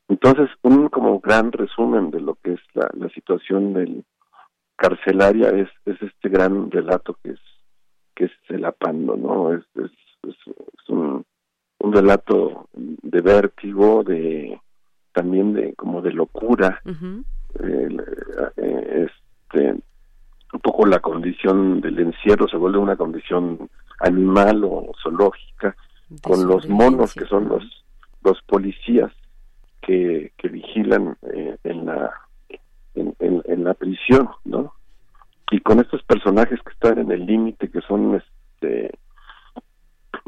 Entonces, 0.09 0.49
un 0.63 0.89
como 0.89 1.21
gran 1.21 1.53
resumen 1.53 2.11
de 2.11 2.21
lo 2.21 2.37
que 2.43 2.55
es 2.55 2.61
la, 2.73 2.89
la 2.95 3.11
situación 3.11 3.75
del, 3.75 4.03
carcelaria 4.83 5.51
es, 5.51 5.69
es 5.85 6.03
este 6.03 6.29
gran 6.29 6.71
relato 6.71 7.17
que 7.23 7.31
es 7.31 7.41
que 8.15 8.25
es 8.25 8.33
el 8.49 8.65
apando 8.65 9.17
no 9.17 9.55
es, 9.55 9.65
es, 9.77 9.91
es, 10.29 10.89
un, 10.89 11.25
un 11.83 11.93
relato 11.93 12.69
de 12.75 13.21
vértigo 13.21 14.05
de 14.05 14.61
también 15.13 15.53
de 15.53 15.75
como 15.75 16.01
de 16.01 16.13
locura. 16.13 16.81
Eh, 16.87 17.97
este 19.07 19.75
un 20.53 20.61
poco 20.61 20.87
la 20.87 21.01
condición 21.01 21.81
del 21.81 21.99
encierro 21.99 22.47
se 22.49 22.57
vuelve 22.57 22.79
una 22.79 22.97
condición 22.97 23.69
animal 24.01 24.65
o 24.65 24.93
zoológica 25.03 25.75
con 26.23 26.47
los 26.47 26.69
monos 26.69 27.15
que 27.15 27.27
son 27.27 27.49
los 27.49 27.65
los 28.23 28.41
policías 28.43 29.11
que, 29.81 30.33
que 30.37 30.49
vigilan 30.49 31.17
eh, 31.35 31.57
en 31.65 31.87
la 31.87 32.13
en, 32.95 33.15
en, 33.19 33.65
la 33.65 33.73
prisión, 33.73 34.29
¿no? 34.45 34.75
Y 35.51 35.61
con 35.61 35.81
estos 35.81 36.03
personajes 36.03 36.61
que 36.63 36.73
están 36.73 36.99
en 36.99 37.11
el 37.11 37.25
límite, 37.25 37.71
que 37.71 37.81
son 37.81 38.15
este 38.15 38.91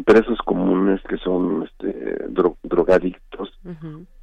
presos 0.02 0.38
comunes, 0.44 1.00
que 1.08 1.16
son 1.18 1.64
este 1.64 2.26
drogadictos 2.62 3.58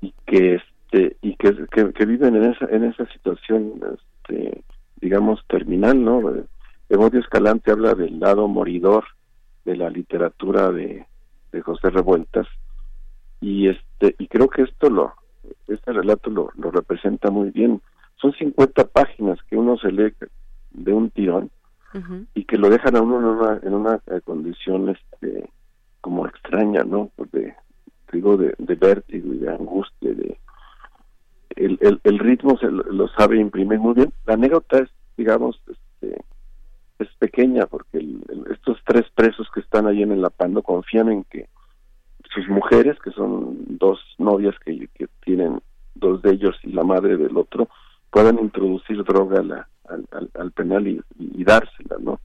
y 0.02 0.14
que 0.26 0.56
este 0.56 1.18
y 1.22 1.36
que, 1.36 1.56
que, 1.94 2.06
viven 2.06 2.36
en 2.36 2.52
esa 2.52 2.66
en 2.66 2.84
esa 2.84 3.06
situación 3.08 3.74
este 4.28 4.64
digamos 5.00 5.42
terminal, 5.48 6.04
¿no? 6.04 6.22
Evodio 6.90 7.20
Escalante 7.20 7.72
habla 7.72 7.96
del 7.96 8.20
lado 8.20 8.48
moridor 8.48 9.06
de 9.64 9.78
la 9.78 9.90
literatura 9.90 10.72
de, 10.72 11.06
de 11.52 11.62
José 11.62 11.90
Revueltas 11.90 12.48
y 13.40 13.70
este 13.70 14.16
y 14.20 14.28
creo 14.28 14.50
que 14.50 14.64
esto 14.64 14.90
lo 14.90 15.14
este 15.68 15.94
relato 15.94 16.30
lo, 16.30 16.52
lo 16.56 16.72
representa 16.72 17.32
muy 17.32 17.52
bien. 17.52 17.82
Son 18.18 18.34
50 18.34 18.86
páginas 18.88 19.40
que 19.50 19.56
uno 19.56 19.78
se 19.78 19.92
lee 19.92 20.14
de 20.72 20.94
un 20.94 21.10
tirón 21.10 21.50
y 22.34 22.46
que 22.46 22.58
lo 22.58 22.70
dejan 22.70 22.96
a 22.96 23.02
uno 23.02 23.20
en 23.20 23.26
una, 23.26 23.60
en 23.64 23.74
una 23.74 23.96
eh, 24.08 24.22
condición 24.24 24.90
este, 24.90 25.50
como 26.02 26.28
extraña, 26.28 26.84
¿no? 26.84 27.12
De, 27.32 27.56
digo, 28.12 28.38
de, 28.38 28.54
de 28.58 28.76
vértigo 28.76 29.34
y 29.34 29.38
de 29.38 29.50
angustia, 29.50 30.14
de, 30.14 30.38
el, 31.56 31.78
el, 31.82 32.00
el 32.04 32.20
ritmo 32.20 32.58
se 32.58 32.70
lo, 32.70 33.08
sabe 33.10 33.40
imprimir 33.40 33.80
muy 33.80 33.94
bien. 33.94 34.12
La 34.26 34.34
anécdota 34.34 34.80
es, 34.80 34.90
digamos, 35.18 35.62
este, 35.68 36.24
es 37.00 37.10
pequeña 37.20 37.66
porque 37.66 38.04
estos 38.52 38.78
tres 38.86 39.06
presos 39.16 39.48
que 39.54 39.60
están 39.60 39.88
ahí 39.88 40.02
en 40.02 40.12
el 40.12 40.26
Apando 40.26 40.62
confían 40.62 41.12
en 41.12 41.24
que 41.26 41.48
sus 42.34 42.48
mujeres, 42.48 42.98
que 43.04 43.12
son 43.12 43.58
dos 43.78 44.00
novias 44.18 44.56
que, 44.64 44.88
que 44.94 45.08
tienen 45.24 45.62
dos 45.96 46.22
de 46.22 46.32
ellos 46.32 46.56
y 46.64 46.72
la 46.72 46.84
madre 46.84 47.18
del 47.18 47.36
otro, 47.36 47.68
puedan 48.10 48.40
introducir 48.40 49.04
droga 49.04 49.40
al, 49.40 50.08
al, 50.34 50.52
penal 50.52 50.88
y, 50.88 51.44
dársela, 51.44 51.98
¿no? 52.00 52.20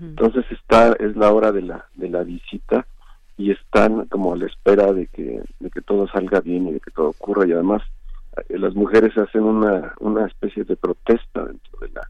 Entonces 0.00 0.44
está 0.50 0.92
es 0.92 1.16
la 1.16 1.32
hora 1.32 1.50
de 1.50 1.62
la 1.62 1.86
de 1.94 2.08
la 2.08 2.22
visita 2.22 2.86
y 3.42 3.50
están 3.50 4.06
como 4.06 4.32
a 4.32 4.36
la 4.36 4.46
espera 4.46 4.92
de 4.92 5.08
que 5.08 5.42
de 5.58 5.70
que 5.70 5.80
todo 5.80 6.06
salga 6.08 6.40
bien 6.40 6.68
y 6.68 6.72
de 6.72 6.80
que 6.80 6.92
todo 6.92 7.08
ocurra 7.08 7.46
y 7.46 7.52
además 7.52 7.82
eh, 8.36 8.56
las 8.56 8.74
mujeres 8.74 9.16
hacen 9.18 9.42
una 9.42 9.94
una 9.98 10.26
especie 10.26 10.62
de 10.62 10.76
protesta 10.76 11.44
dentro 11.44 11.80
de 11.80 11.88
la 11.88 12.02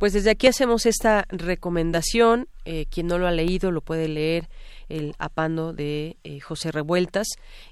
pues 0.00 0.14
desde 0.14 0.30
aquí 0.30 0.46
hacemos 0.46 0.86
esta 0.86 1.26
recomendación. 1.28 2.48
Eh, 2.64 2.86
quien 2.90 3.06
no 3.06 3.18
lo 3.18 3.26
ha 3.26 3.32
leído 3.32 3.70
lo 3.70 3.82
puede 3.82 4.08
leer 4.08 4.48
el 4.88 5.14
apando 5.18 5.74
de 5.74 6.16
eh, 6.24 6.40
José 6.40 6.72
Revueltas 6.72 7.26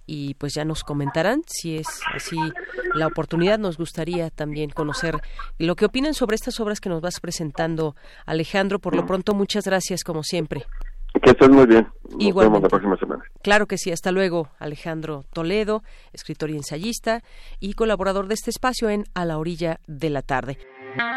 y 0.04 0.34
pues 0.34 0.52
ya 0.54 0.66
nos 0.66 0.84
comentarán 0.84 1.42
si 1.46 1.78
es 1.78 1.86
así 2.14 2.36
la 2.94 3.06
oportunidad. 3.06 3.58
Nos 3.58 3.78
gustaría 3.78 4.28
también 4.28 4.68
conocer 4.68 5.16
lo 5.58 5.74
que 5.74 5.86
opinan 5.86 6.12
sobre 6.12 6.34
estas 6.34 6.60
obras 6.60 6.80
que 6.80 6.90
nos 6.90 7.00
vas 7.00 7.18
presentando, 7.18 7.96
Alejandro. 8.26 8.78
Por 8.78 8.94
lo 8.94 9.06
pronto, 9.06 9.32
muchas 9.32 9.64
gracias 9.64 10.04
como 10.04 10.22
siempre. 10.22 10.66
Que 11.28 11.32
estés 11.32 11.50
muy 11.50 11.66
bien. 11.66 11.86
Nos 12.18 12.34
vemos 12.34 12.62
la 12.62 12.68
próxima 12.70 12.96
semana. 12.96 13.22
Claro 13.42 13.66
que 13.66 13.76
sí. 13.76 13.92
Hasta 13.92 14.12
luego, 14.12 14.48
Alejandro 14.58 15.26
Toledo, 15.34 15.82
escritor 16.14 16.48
y 16.48 16.56
ensayista 16.56 17.22
y 17.60 17.74
colaborador 17.74 18.28
de 18.28 18.34
este 18.34 18.48
espacio 18.48 18.88
en 18.88 19.04
A 19.12 19.26
la 19.26 19.36
orilla 19.36 19.78
de 19.86 20.08
la 20.08 20.22
tarde. 20.22 20.56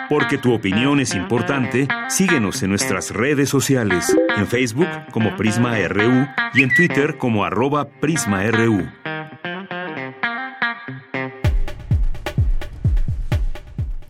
Porque 0.10 0.38
tu 0.38 0.54
opinión 0.54 1.00
es 1.00 1.16
importante, 1.16 1.88
síguenos 2.10 2.62
en 2.62 2.72
nuestras 2.72 3.12
redes 3.12 3.48
sociales, 3.48 4.14
en 4.36 4.48
Facebook 4.48 4.90
como 5.14 5.34
Prisma 5.38 5.78
RU 5.88 6.28
y 6.56 6.64
en 6.64 6.76
Twitter 6.76 7.18
como 7.18 7.46
arroba 7.46 7.86
PrismaRU. 7.86 8.90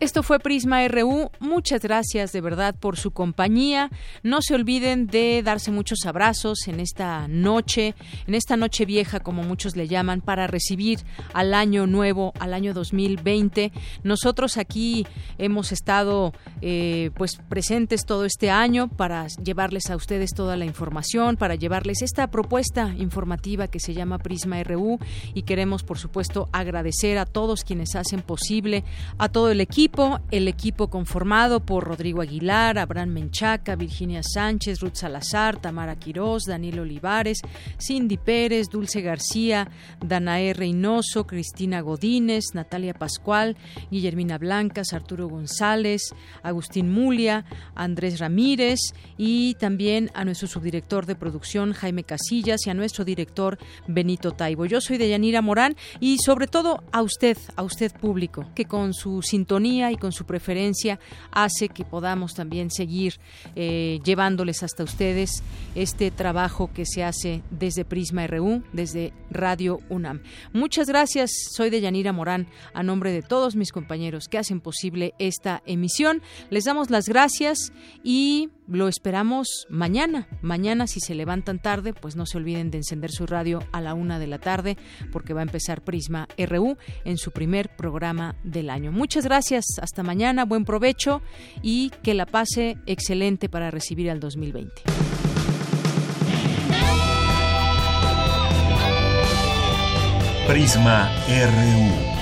Esto 0.02 0.24
fue 0.24 0.40
Prisma 0.40 0.88
RU. 0.88 1.30
Muchas 1.38 1.80
gracias 1.80 2.32
de 2.32 2.40
verdad 2.40 2.74
por 2.74 2.98
su 2.98 3.12
compañía. 3.12 3.88
No 4.24 4.42
se 4.42 4.56
olviden 4.56 5.06
de 5.06 5.44
darse 5.44 5.70
muchos 5.70 6.06
abrazos 6.06 6.66
en 6.66 6.80
esta 6.80 7.28
noche, 7.28 7.94
en 8.26 8.34
esta 8.34 8.56
noche 8.56 8.84
vieja, 8.84 9.20
como 9.20 9.44
muchos 9.44 9.76
le 9.76 9.86
llaman, 9.86 10.20
para 10.20 10.48
recibir 10.48 10.98
al 11.34 11.54
año 11.54 11.86
nuevo, 11.86 12.32
al 12.40 12.52
año 12.52 12.74
2020. 12.74 13.70
Nosotros 14.02 14.56
aquí 14.56 15.06
hemos 15.38 15.70
estado 15.70 16.32
eh, 16.62 17.12
pues 17.14 17.36
presentes 17.48 18.04
todo 18.04 18.24
este 18.24 18.50
año 18.50 18.88
para 18.88 19.28
llevarles 19.28 19.88
a 19.88 19.94
ustedes 19.94 20.34
toda 20.34 20.56
la 20.56 20.64
información, 20.64 21.36
para 21.36 21.54
llevarles 21.54 22.02
esta 22.02 22.28
propuesta 22.28 22.92
informativa 22.98 23.68
que 23.68 23.78
se 23.78 23.94
llama 23.94 24.18
Prisma 24.18 24.64
RU 24.64 24.98
y 25.32 25.42
queremos, 25.42 25.84
por 25.84 25.98
supuesto, 25.98 26.48
agradecer 26.50 27.18
a 27.18 27.24
todos 27.24 27.62
quienes 27.62 27.94
hacen 27.94 28.22
posible, 28.22 28.82
a 29.16 29.28
todo 29.28 29.52
el 29.52 29.60
equipo 29.60 29.91
el 30.30 30.48
equipo 30.48 30.88
conformado 30.88 31.60
por 31.60 31.84
Rodrigo 31.84 32.22
Aguilar, 32.22 32.78
Abraham 32.78 33.10
Menchaca, 33.10 33.76
Virginia 33.76 34.22
Sánchez, 34.22 34.80
Ruth 34.80 34.94
Salazar, 34.94 35.60
Tamara 35.60 35.96
Quirós, 35.96 36.44
Daniel 36.46 36.80
Olivares, 36.80 37.42
Cindy 37.78 38.16
Pérez, 38.16 38.68
Dulce 38.70 39.02
García, 39.02 39.70
Danae 40.00 40.54
Reynoso, 40.54 41.26
Cristina 41.26 41.82
Godínez, 41.82 42.54
Natalia 42.54 42.94
Pascual, 42.94 43.58
Guillermina 43.90 44.38
Blancas, 44.38 44.94
Arturo 44.94 45.28
González, 45.28 46.14
Agustín 46.42 46.90
Mulia, 46.90 47.44
Andrés 47.74 48.18
Ramírez 48.18 48.80
y 49.18 49.54
también 49.54 50.10
a 50.14 50.24
nuestro 50.24 50.48
subdirector 50.48 51.04
de 51.04 51.16
producción 51.16 51.74
Jaime 51.74 52.04
Casillas 52.04 52.66
y 52.66 52.70
a 52.70 52.74
nuestro 52.74 53.04
director 53.04 53.58
Benito 53.86 54.32
Taibo. 54.32 54.64
Yo 54.64 54.80
soy 54.80 54.96
Deyanira 54.96 55.42
Morán 55.42 55.76
y 56.00 56.16
sobre 56.18 56.46
todo 56.46 56.82
a 56.92 57.02
usted, 57.02 57.36
a 57.56 57.62
usted 57.62 57.92
público, 57.92 58.46
que 58.54 58.64
con 58.64 58.94
su 58.94 59.20
sintonía 59.20 59.81
y 59.90 59.96
con 59.96 60.12
su 60.12 60.24
preferencia 60.24 61.00
hace 61.30 61.68
que 61.68 61.84
podamos 61.84 62.34
también 62.34 62.70
seguir 62.70 63.18
eh, 63.56 63.98
llevándoles 64.04 64.62
hasta 64.62 64.84
ustedes 64.84 65.42
este 65.74 66.10
trabajo 66.10 66.70
que 66.72 66.86
se 66.86 67.02
hace 67.02 67.42
desde 67.50 67.84
Prisma 67.84 68.26
RU, 68.26 68.62
desde 68.72 69.12
Radio 69.30 69.80
UNAM. 69.88 70.22
Muchas 70.52 70.88
gracias, 70.88 71.30
soy 71.54 71.70
de 71.70 71.80
Yanira 71.80 72.12
Morán, 72.12 72.46
a 72.74 72.82
nombre 72.82 73.12
de 73.12 73.22
todos 73.22 73.56
mis 73.56 73.72
compañeros 73.72 74.28
que 74.28 74.38
hacen 74.38 74.60
posible 74.60 75.14
esta 75.18 75.62
emisión. 75.66 76.22
Les 76.50 76.64
damos 76.64 76.90
las 76.90 77.08
gracias 77.08 77.72
y 78.04 78.50
lo 78.68 78.88
esperamos 78.88 79.66
mañana. 79.68 80.28
Mañana, 80.40 80.86
si 80.86 81.00
se 81.00 81.14
levantan 81.14 81.60
tarde, 81.60 81.92
pues 81.92 82.16
no 82.16 82.26
se 82.26 82.38
olviden 82.38 82.70
de 82.70 82.78
encender 82.78 83.10
su 83.10 83.26
radio 83.26 83.62
a 83.72 83.80
la 83.80 83.94
una 83.94 84.18
de 84.18 84.26
la 84.26 84.38
tarde, 84.38 84.76
porque 85.10 85.34
va 85.34 85.40
a 85.40 85.44
empezar 85.44 85.82
Prisma 85.82 86.28
RU 86.38 86.76
en 87.04 87.18
su 87.18 87.30
primer 87.30 87.74
programa 87.76 88.36
del 88.44 88.70
año. 88.70 88.92
Muchas 88.92 89.24
gracias. 89.24 89.64
Hasta 89.80 90.02
mañana. 90.02 90.44
Buen 90.44 90.64
provecho 90.64 91.22
y 91.62 91.90
que 92.02 92.14
la 92.14 92.26
pase 92.26 92.78
excelente 92.86 93.48
para 93.48 93.70
recibir 93.70 94.10
al 94.10 94.20
2020. 94.20 94.82
Prisma 100.46 101.10
RU. 101.28 102.12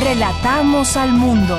Relatamos 0.00 0.96
al 0.96 1.12
mundo. 1.12 1.58